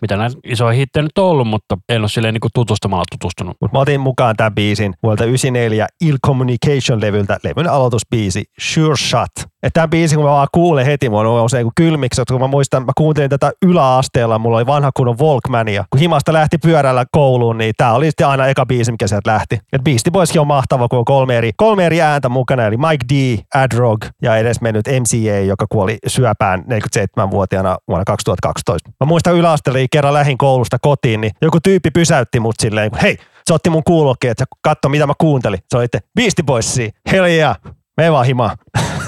mitä 0.00 0.16
näitä 0.16 0.36
isoja 0.44 0.72
hittejä 0.72 1.02
nyt 1.02 1.18
on 1.18 1.24
ollut, 1.24 1.48
mutta 1.48 1.76
en 1.88 2.00
ole 2.00 2.08
silleen 2.08 2.34
niin 2.34 2.50
tutustumalla 2.54 3.04
tutustunut. 3.10 3.56
Mutta 3.60 3.76
mä 3.76 3.80
otin 3.80 4.00
mukaan 4.00 4.36
tämän 4.36 4.54
biisin 4.54 4.94
vuodelta 5.02 5.24
94 5.24 5.86
Ill 6.00 6.16
Communication-levyltä, 6.26 7.36
levyn 7.44 7.70
aloitusbiisi 7.70 8.44
Sure 8.60 8.96
Shot. 8.96 9.32
Ja 9.66 9.70
tämän 9.70 9.90
biisin, 9.90 10.16
kun 10.16 10.24
mä 10.24 10.30
vaan 10.30 10.48
kuulen 10.52 10.86
heti, 10.86 11.08
mulla 11.08 11.42
on 11.42 11.50
se 11.50 11.64
kylmiksi, 11.76 12.22
kun 12.28 12.40
mä 12.40 12.46
muistan, 12.46 12.82
mä 12.82 12.92
kuuntelin 12.96 13.30
tätä 13.30 13.52
yläasteella, 13.62 14.38
mulla 14.38 14.56
oli 14.56 14.66
vanha 14.66 14.90
kunnon 14.96 15.18
Walkmania. 15.18 15.84
Kun 15.90 16.00
himasta 16.00 16.32
lähti 16.32 16.58
pyörällä 16.58 17.04
kouluun, 17.12 17.58
niin 17.58 17.74
tää 17.76 17.94
oli 17.94 18.06
sitten 18.06 18.26
aina 18.26 18.46
eka 18.46 18.66
biisi, 18.66 18.92
mikä 18.92 19.06
sieltä 19.06 19.30
lähti. 19.30 19.60
Et 19.72 19.84
Beastie 19.84 20.10
Boyskin 20.10 20.40
on 20.40 20.46
mahtava, 20.46 20.88
kun 20.88 20.98
on 20.98 21.04
kolme 21.04 21.38
eri, 21.38 21.50
kolme 21.56 21.86
eri 21.86 22.00
ääntä 22.00 22.28
mukana, 22.28 22.66
eli 22.66 22.76
Mike 22.76 23.04
D, 23.14 23.38
Adrog 23.54 24.04
ja 24.22 24.36
edes 24.36 24.60
mennyt 24.60 24.86
MCA, 24.86 25.40
joka 25.40 25.66
kuoli 25.68 25.98
syöpään 26.06 26.60
47-vuotiaana 26.60 27.76
vuonna 27.88 28.04
2012. 28.04 28.90
Mä 29.00 29.06
muistan 29.06 29.34
yläasteella, 29.34 29.86
kerran 29.90 30.14
lähin 30.14 30.38
koulusta 30.38 30.76
kotiin, 30.80 31.20
niin 31.20 31.32
joku 31.42 31.58
tyyppi 31.62 31.90
pysäytti 31.90 32.40
mut 32.40 32.54
silleen, 32.62 32.90
hei, 33.02 33.16
se 33.46 33.54
otti 33.54 33.70
mun 33.70 33.84
kuulokkeet, 33.84 34.30
että 34.30 34.44
katso 34.62 34.88
mitä 34.88 35.06
mä 35.06 35.12
kuuntelin. 35.18 35.58
Se 35.68 35.76
oli 35.76 35.84
että 35.84 36.00
Beastie 36.16 36.44
Boysia, 36.44 36.90
hell 37.12 37.24
yeah, 37.26 37.56
me 37.96 38.12
vaan 38.12 38.26
himaa. 38.26 38.56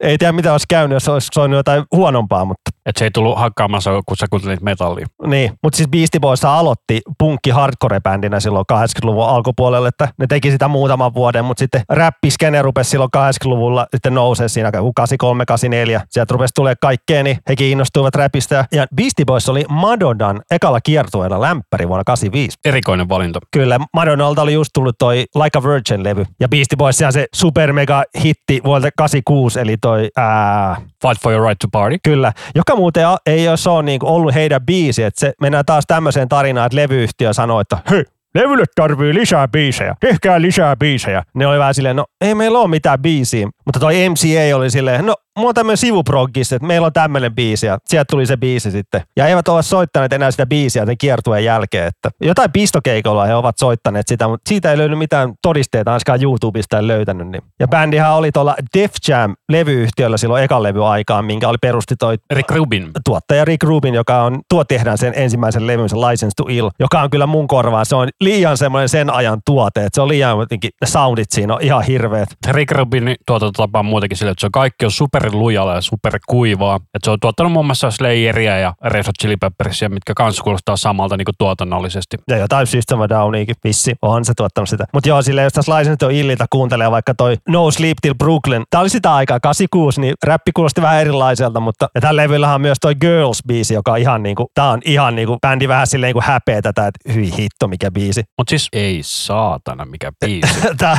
ei 0.00 0.18
tiedä 0.18 0.32
mitä 0.32 0.52
olisi 0.52 0.66
käynyt, 0.68 0.96
jos 0.96 1.08
olisi 1.08 1.28
soinut 1.34 1.56
jotain 1.56 1.84
huonompaa, 1.92 2.44
mutta 2.44 2.70
Että 2.86 2.98
se 2.98 3.04
ei 3.04 3.10
tullut 3.10 3.38
hakkaamassa, 3.38 3.90
kun 4.06 4.16
sä 4.16 4.26
kuuntelit 4.30 4.60
metallia. 4.60 5.06
niin. 5.26 5.52
Mutta 5.62 5.76
siis 5.76 5.88
Beastie 5.88 6.20
Boys 6.20 6.44
aloitti 6.44 7.00
punkki 7.18 7.50
hardcore-bändinä 7.50 8.40
silloin 8.40 8.64
80-luvun 8.72 9.28
alkupuolella, 9.28 9.88
että 9.88 10.08
ne 10.18 10.26
teki 10.26 10.50
sitä 10.50 10.68
muutaman 10.68 11.14
vuoden, 11.14 11.44
mutta 11.44 11.58
sitten 11.58 11.82
räppiskene 11.88 12.62
rupesi 12.62 12.90
silloin 12.90 13.10
80-luvulla 13.16 13.86
sitten 13.90 14.14
nousee 14.14 14.48
siinä 14.48 14.70
83, 14.72 15.46
84. 15.46 16.00
Sieltä 16.10 16.32
rupesi 16.32 16.54
tulee 16.54 16.74
kaikkea, 16.80 17.22
niin 17.22 17.38
hekin 17.48 17.66
innostuivat 17.66 18.14
räpistä. 18.14 18.64
Ja 18.72 18.86
Beastie 18.96 19.24
Boys 19.24 19.48
oli 19.48 19.64
Madonnan 19.68 20.40
ekalla 20.50 20.80
kiertueella 20.80 21.40
lämpäri 21.40 21.88
vuonna 21.88 22.04
85. 22.04 22.58
Erikoinen 22.64 23.08
valinta. 23.08 23.38
Kyllä, 23.50 23.78
Madonnalta 23.94 24.42
oli 24.42 24.52
just 24.52 24.70
tullut 24.74 24.94
toi 24.98 25.24
Like 25.34 25.58
a 25.58 25.62
Virgin-levy. 25.62 26.26
Ja 26.40 26.48
Beastie 26.48 26.76
Boys 26.76 26.98
se 27.10 27.26
super 27.34 27.72
mega 27.72 28.04
hitti 28.24 28.60
vuodelta 28.64 28.88
86, 28.96 29.60
eli 29.60 29.76
toi 29.76 30.08
ää, 30.16 30.76
Fight 31.02 31.22
for 31.22 31.32
your 31.32 31.48
right 31.48 31.58
to 31.58 31.68
party. 31.72 31.98
Kyllä, 32.04 32.32
joka 32.54 32.75
muuten 32.76 33.06
ei 33.26 33.48
ole, 33.48 33.56
on 33.68 33.84
niin 33.84 34.04
ollut 34.04 34.34
heidän 34.34 34.66
biisi, 34.66 35.02
että 35.02 35.20
se 35.20 35.32
mennään 35.40 35.64
taas 35.64 35.84
tämmöiseen 35.86 36.28
tarinaan, 36.28 36.66
että 36.66 36.76
levyyhtiö 36.76 37.32
sanoo, 37.32 37.60
että 37.60 37.78
hei, 37.90 38.04
levylle 38.34 38.64
tarvii 38.74 39.14
lisää 39.14 39.48
biisejä, 39.48 39.94
tehkää 40.00 40.40
lisää 40.40 40.76
biisejä. 40.76 41.22
Ne 41.34 41.46
oli 41.46 41.58
vähän 41.58 41.74
silleen, 41.74 41.96
no 41.96 42.04
ei 42.20 42.34
meillä 42.34 42.58
ole 42.58 42.68
mitään 42.68 43.02
biisiä, 43.02 43.46
mutta 43.66 43.80
toi 43.80 43.94
MCA 44.08 44.56
oli 44.56 44.70
silleen, 44.70 45.06
no 45.06 45.14
mulla 45.36 45.48
on 45.48 45.54
tämmöinen 45.54 45.76
sivuproggis, 45.76 46.52
että 46.52 46.66
meillä 46.66 46.86
on 46.86 46.92
tämmöinen 46.92 47.34
biisi 47.34 47.66
ja 47.66 47.78
sieltä 47.84 48.06
tuli 48.10 48.26
se 48.26 48.36
biisi 48.36 48.70
sitten. 48.70 49.00
Ja 49.16 49.26
eivät 49.26 49.48
ole 49.48 49.62
soittaneet 49.62 50.12
enää 50.12 50.30
sitä 50.30 50.46
biisiä 50.46 50.86
sen 50.86 50.98
kiertueen 50.98 51.44
jälkeen, 51.44 51.86
että 51.86 52.10
jotain 52.20 52.52
pistokeikolla 52.52 53.24
he 53.24 53.34
ovat 53.34 53.58
soittaneet 53.58 54.08
sitä, 54.08 54.28
mutta 54.28 54.48
siitä 54.48 54.70
ei 54.70 54.78
löydy 54.78 54.94
mitään 54.94 55.34
todisteita, 55.42 55.92
ainakaan 55.92 56.22
YouTubesta 56.22 56.78
en 56.78 56.86
löytänyt. 56.88 57.28
Niin. 57.28 57.42
Ja 57.60 57.68
bändihän 57.68 58.14
oli 58.14 58.32
tuolla 58.32 58.56
Def 58.78 58.92
Jam 59.08 59.34
levyyhtiöllä 59.48 60.16
silloin 60.16 60.44
ekan 60.44 60.62
levy 60.62 60.86
aikaan, 60.86 61.24
minkä 61.24 61.48
oli 61.48 61.58
perusti 61.60 61.96
toi 61.96 62.16
Rick 62.30 62.50
Rubin. 62.50 62.90
tuottaja 63.04 63.44
Rick 63.44 63.62
Rubin, 63.62 63.94
joka 63.94 64.22
on, 64.22 64.40
tuo 64.48 64.64
tehdään 64.64 64.98
sen 64.98 65.12
ensimmäisen 65.16 65.66
levyn, 65.66 65.88
se 65.88 65.96
License 65.96 66.34
to 66.36 66.44
Ill, 66.48 66.70
joka 66.80 67.00
on 67.00 67.10
kyllä 67.10 67.26
mun 67.26 67.48
korvaan, 67.48 67.86
se 67.86 67.96
on 67.96 68.08
liian 68.20 68.56
semmoinen 68.56 68.88
sen 68.88 69.10
ajan 69.10 69.40
tuote, 69.46 69.80
että 69.84 69.94
se 69.94 70.00
on 70.00 70.08
liian 70.08 70.38
jotenkin, 70.38 70.70
ne 70.80 70.86
soundit 70.86 71.30
siinä 71.30 71.54
on 71.54 71.62
ihan 71.62 71.82
hirveet. 71.82 72.28
Rick 72.50 72.70
Rubin 72.72 73.14
tuotantotapa 73.26 73.78
on 73.78 73.86
muutenkin 73.86 74.18
sille, 74.18 74.30
että 74.30 74.40
se 74.40 74.46
on 74.46 74.52
kaikki 74.52 74.84
on 74.84 74.90
superlujalla 75.26 75.74
ja 75.74 75.80
superkuivaa. 75.80 76.76
Että 76.76 77.04
se 77.04 77.10
on 77.10 77.20
tuottanut 77.20 77.52
muun 77.52 77.66
muassa 77.66 77.90
Slayeria 77.90 78.58
ja 78.58 78.74
Red 78.84 79.06
Hot 79.06 79.14
Chili 79.20 79.36
Peppersia, 79.36 79.88
mitkä 79.88 80.14
kanssa 80.14 80.42
kuulostaa 80.42 80.76
samalta 80.76 81.16
niin 81.16 81.24
kuin 81.24 81.34
tuotannollisesti. 81.38 82.16
Ja 82.28 82.36
jotain 82.36 82.66
System 82.66 83.00
of 83.00 83.08
Downiakin, 83.08 83.54
vissi, 83.64 83.94
onhan 84.02 84.24
se 84.24 84.32
tuottanut 84.36 84.68
sitä. 84.68 84.84
Mutta 84.92 85.08
joo, 85.08 85.22
silleen, 85.22 85.44
jos 85.44 85.52
tässä 85.52 85.78
License 85.78 85.96
to 85.96 86.08
Illiltä 86.08 86.46
kuuntelee 86.50 86.90
vaikka 86.90 87.14
toi 87.14 87.36
No 87.48 87.70
Sleep 87.70 87.98
Till 88.02 88.14
Brooklyn, 88.14 88.62
tää 88.70 88.80
oli 88.80 88.88
sitä 88.88 89.14
aikaa, 89.14 89.40
86, 89.40 90.00
niin 90.00 90.14
räppi 90.24 90.50
kuulosti 90.54 90.82
vähän 90.82 91.00
erilaiselta, 91.00 91.60
mutta 91.60 91.88
ja 91.94 92.00
tällä 92.00 92.22
levyllähän 92.22 92.54
on 92.54 92.60
myös 92.60 92.78
toi 92.80 92.94
Girls-biisi, 92.94 93.74
joka 93.74 93.92
on 93.92 93.98
ihan 93.98 94.22
niinku, 94.22 94.46
tää 94.54 94.70
on 94.70 94.80
ihan 94.84 95.16
niinku, 95.16 95.38
bändi 95.42 95.68
vähän 95.68 95.86
silleen 95.86 96.08
niinku 96.08 96.22
häpeä 96.24 96.62
tätä, 96.62 96.86
että 96.86 97.12
hyi 97.12 97.30
hitto, 97.38 97.68
mikä 97.68 97.90
biisi. 97.90 98.22
Mutta 98.38 98.50
siis 98.50 98.68
ei 98.72 99.00
saatana 99.02 99.84
mikä 99.84 100.12
biisi. 100.24 100.60
tää, 100.78 100.98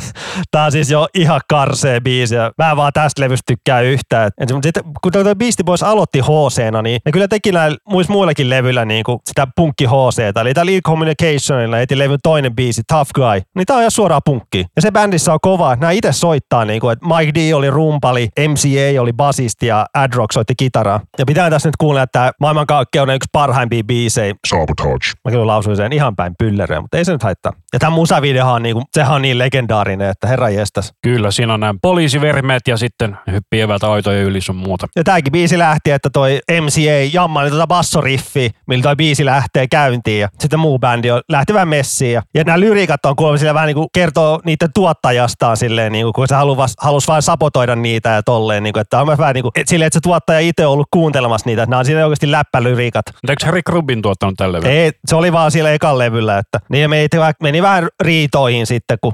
tää 0.52 0.66
on 0.66 0.72
siis 0.72 0.92
jo 0.92 1.08
ihan 1.14 1.42
karsee 1.50 2.00
biisi 2.00 2.36
ja 2.36 2.52
mä 2.58 2.72
en 2.72 2.78
vaan 2.78 2.94
tästä 2.94 3.22
levystä 3.22 3.44
tykkää 3.48 3.82
yhtään. 3.82 4.17
Et, 4.26 4.34
et, 4.38 4.52
mut 4.52 4.64
sitten, 4.64 4.84
kun 5.02 5.12
toi 5.12 5.36
Beastie 5.36 5.64
Boys 5.64 5.84
aloitti 5.84 6.20
hc 6.20 6.58
niin 6.84 7.00
ne 7.06 7.12
kyllä 7.12 7.28
teki 7.28 7.52
näillä 7.52 7.78
muissa 7.90 8.14
muillakin 8.14 8.50
levyillä 8.50 8.86
niinku 8.86 9.22
sitä 9.30 9.48
punkki 9.56 9.86
hc 9.86 10.20
eli 10.42 10.54
täällä 10.54 10.72
Ill 10.72 10.82
Communicationilla 10.82 11.78
heti 11.78 11.98
levyn 11.98 12.20
toinen 12.24 12.56
biisi, 12.56 12.82
Tough 12.88 13.12
Guy, 13.16 13.42
niin 13.56 13.66
tää 13.66 13.76
on 13.76 13.82
ihan 13.82 13.92
suoraan 13.92 14.22
punkki. 14.26 14.66
Ja 14.76 14.82
se 14.82 14.92
bändissä 14.92 15.34
on 15.34 15.40
kova, 15.42 15.74
että 15.74 15.84
nämä 15.84 15.92
itse 15.92 16.12
soittaa 16.12 16.66
niinku, 16.66 16.90
että 16.90 17.06
Mike 17.08 17.32
D 17.36 17.54
oli 17.54 17.70
rumpali, 17.70 18.30
MCA 18.40 19.02
oli 19.02 19.14
basisti 19.14 19.68
ja 19.68 19.86
Adrock 19.94 20.32
soitti 20.32 20.54
kitaraa. 20.58 21.00
Ja 21.20 21.26
pitää 21.26 21.50
tässä 21.50 21.70
nyt 21.70 21.76
kuulla, 21.78 22.02
että 22.02 22.32
maailmankaikkeuden 22.40 23.16
yksi 23.16 23.30
parhaimpia 23.32 23.84
biisejä 23.84 24.34
Sabotage. 24.48 25.12
Mä 25.26 25.32
kyllä 25.32 25.48
lausuin 25.48 25.78
sen 25.78 25.94
ihan 25.94 26.16
päin 26.16 26.34
pyllereen, 26.40 26.82
mutta 26.82 26.98
ei 26.98 27.06
se 27.06 27.12
nyt 27.12 27.24
haittaa. 27.24 27.54
Ja 27.74 27.80
tämä 27.80 27.90
musavideohan 27.90 28.56
on, 28.56 28.64
niinku, 28.64 28.84
sehän 28.94 29.16
on 29.16 29.22
niin 29.22 29.38
legendaarinen, 29.38 30.10
että 30.10 30.28
herra 30.28 30.50
jestas. 30.50 30.94
Kyllä, 31.04 31.32
siinä 31.32 31.54
on 31.54 31.60
nämä 31.60 31.74
poliisiverkot 31.82 32.38
puhelimet 32.38 32.68
ja 32.68 32.78
sitten 32.78 33.18
hyppii 33.32 33.60
aitojen 34.08 34.28
yli 34.28 34.42
sun 34.42 34.56
muuta. 34.56 34.88
Ja 34.96 35.04
tääkin 35.04 35.32
biisi 35.32 35.58
lähti, 35.58 35.92
että 35.92 36.10
toi 36.10 36.40
MCA 36.62 37.10
jammaili 37.14 37.52
tota 37.52 37.68
bassoriffi, 37.68 38.50
millä 38.68 38.84
toi 38.84 38.96
biisi 38.96 39.26
lähtee 39.26 39.68
käyntiin 39.68 40.20
ja 40.20 40.30
sitten 40.40 40.60
muu 40.60 40.80
bändi 40.80 41.12
on 41.12 41.22
lähti 41.30 41.54
vähän 41.54 41.68
messiin. 41.68 42.14
Ja, 42.14 42.22
ja 42.34 42.44
nämä 42.44 42.60
lyriikat 42.60 43.06
on 43.06 43.16
kuulemma 43.16 43.38
sille 43.38 43.54
vähän 43.54 43.68
niin 43.68 43.76
kuin 43.76 43.88
kertoo 43.94 44.42
niiden 44.46 44.70
tuottajastaan 44.74 45.58
silleen, 45.58 45.92
niin 45.92 46.06
kuin, 46.06 46.14
kun 46.14 46.28
se 46.28 46.36
halus, 46.36 46.74
halus 46.80 47.08
vain 47.08 47.22
sapotoida 47.22 47.76
niitä 47.76 48.10
ja 48.10 48.24
tolleen. 48.24 48.64
Niin 48.64 48.74
kuin, 48.74 48.82
että 48.82 49.02
on 49.02 49.18
vähän 49.18 49.34
niin 49.34 49.44
kuin, 49.44 49.52
et 49.56 49.68
silleen, 49.68 49.88
että 49.88 49.98
se 49.98 50.02
tuottaja 50.02 50.40
itse 50.40 50.66
on 50.66 50.74
ollut 50.74 50.88
kuuntelemassa 50.92 51.50
niitä. 51.50 51.66
Nämä 51.66 51.80
on 51.80 51.86
siinä 51.86 52.04
oikeasti 52.04 52.32
läppälyriikat. 52.32 53.06
Mutta 53.08 53.32
eikö 53.32 53.52
Rick 53.52 53.70
Rubin 53.70 54.02
tuottanut 54.02 54.36
tälle? 54.38 54.60
Ei, 54.64 54.92
se 55.08 55.16
oli 55.16 55.32
vaan 55.32 55.52
siellä 55.52 55.72
ekan 55.72 55.98
levyllä, 55.98 56.38
että 56.38 56.60
niin 56.70 56.90
meni, 56.90 57.08
meni 57.42 57.62
vähän 57.62 57.88
riitoihin 58.04 58.68
sitten, 58.68 58.98
kun 59.02 59.14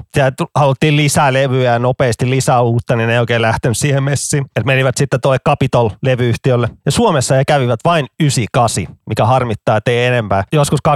haluttiin 0.54 0.96
lisää 0.96 1.32
levyjä 1.32 1.72
ja 1.72 1.78
nopeasti 1.78 2.30
lisää 2.30 2.60
uutta, 2.60 2.96
niin 2.96 3.06
ne 3.06 3.12
ei 3.12 3.20
oikein 3.20 3.42
lähtenyt 3.42 3.78
siihen 3.78 4.02
messiin. 4.02 4.44
Et 4.56 4.64
menivät 4.84 4.96
sitten 4.96 5.20
tuolle 5.20 5.38
Capitol-levyyhtiölle. 5.48 6.68
Ja 6.86 6.92
Suomessa 6.92 7.34
he 7.34 7.44
kävivät 7.44 7.80
vain 7.84 8.06
98, 8.20 8.86
mikä 9.08 9.24
harmittaa, 9.24 9.76
että 9.76 9.90
ei 9.90 10.06
enempää. 10.06 10.44
Joskus 10.52 10.80
2005-2006 10.88 10.92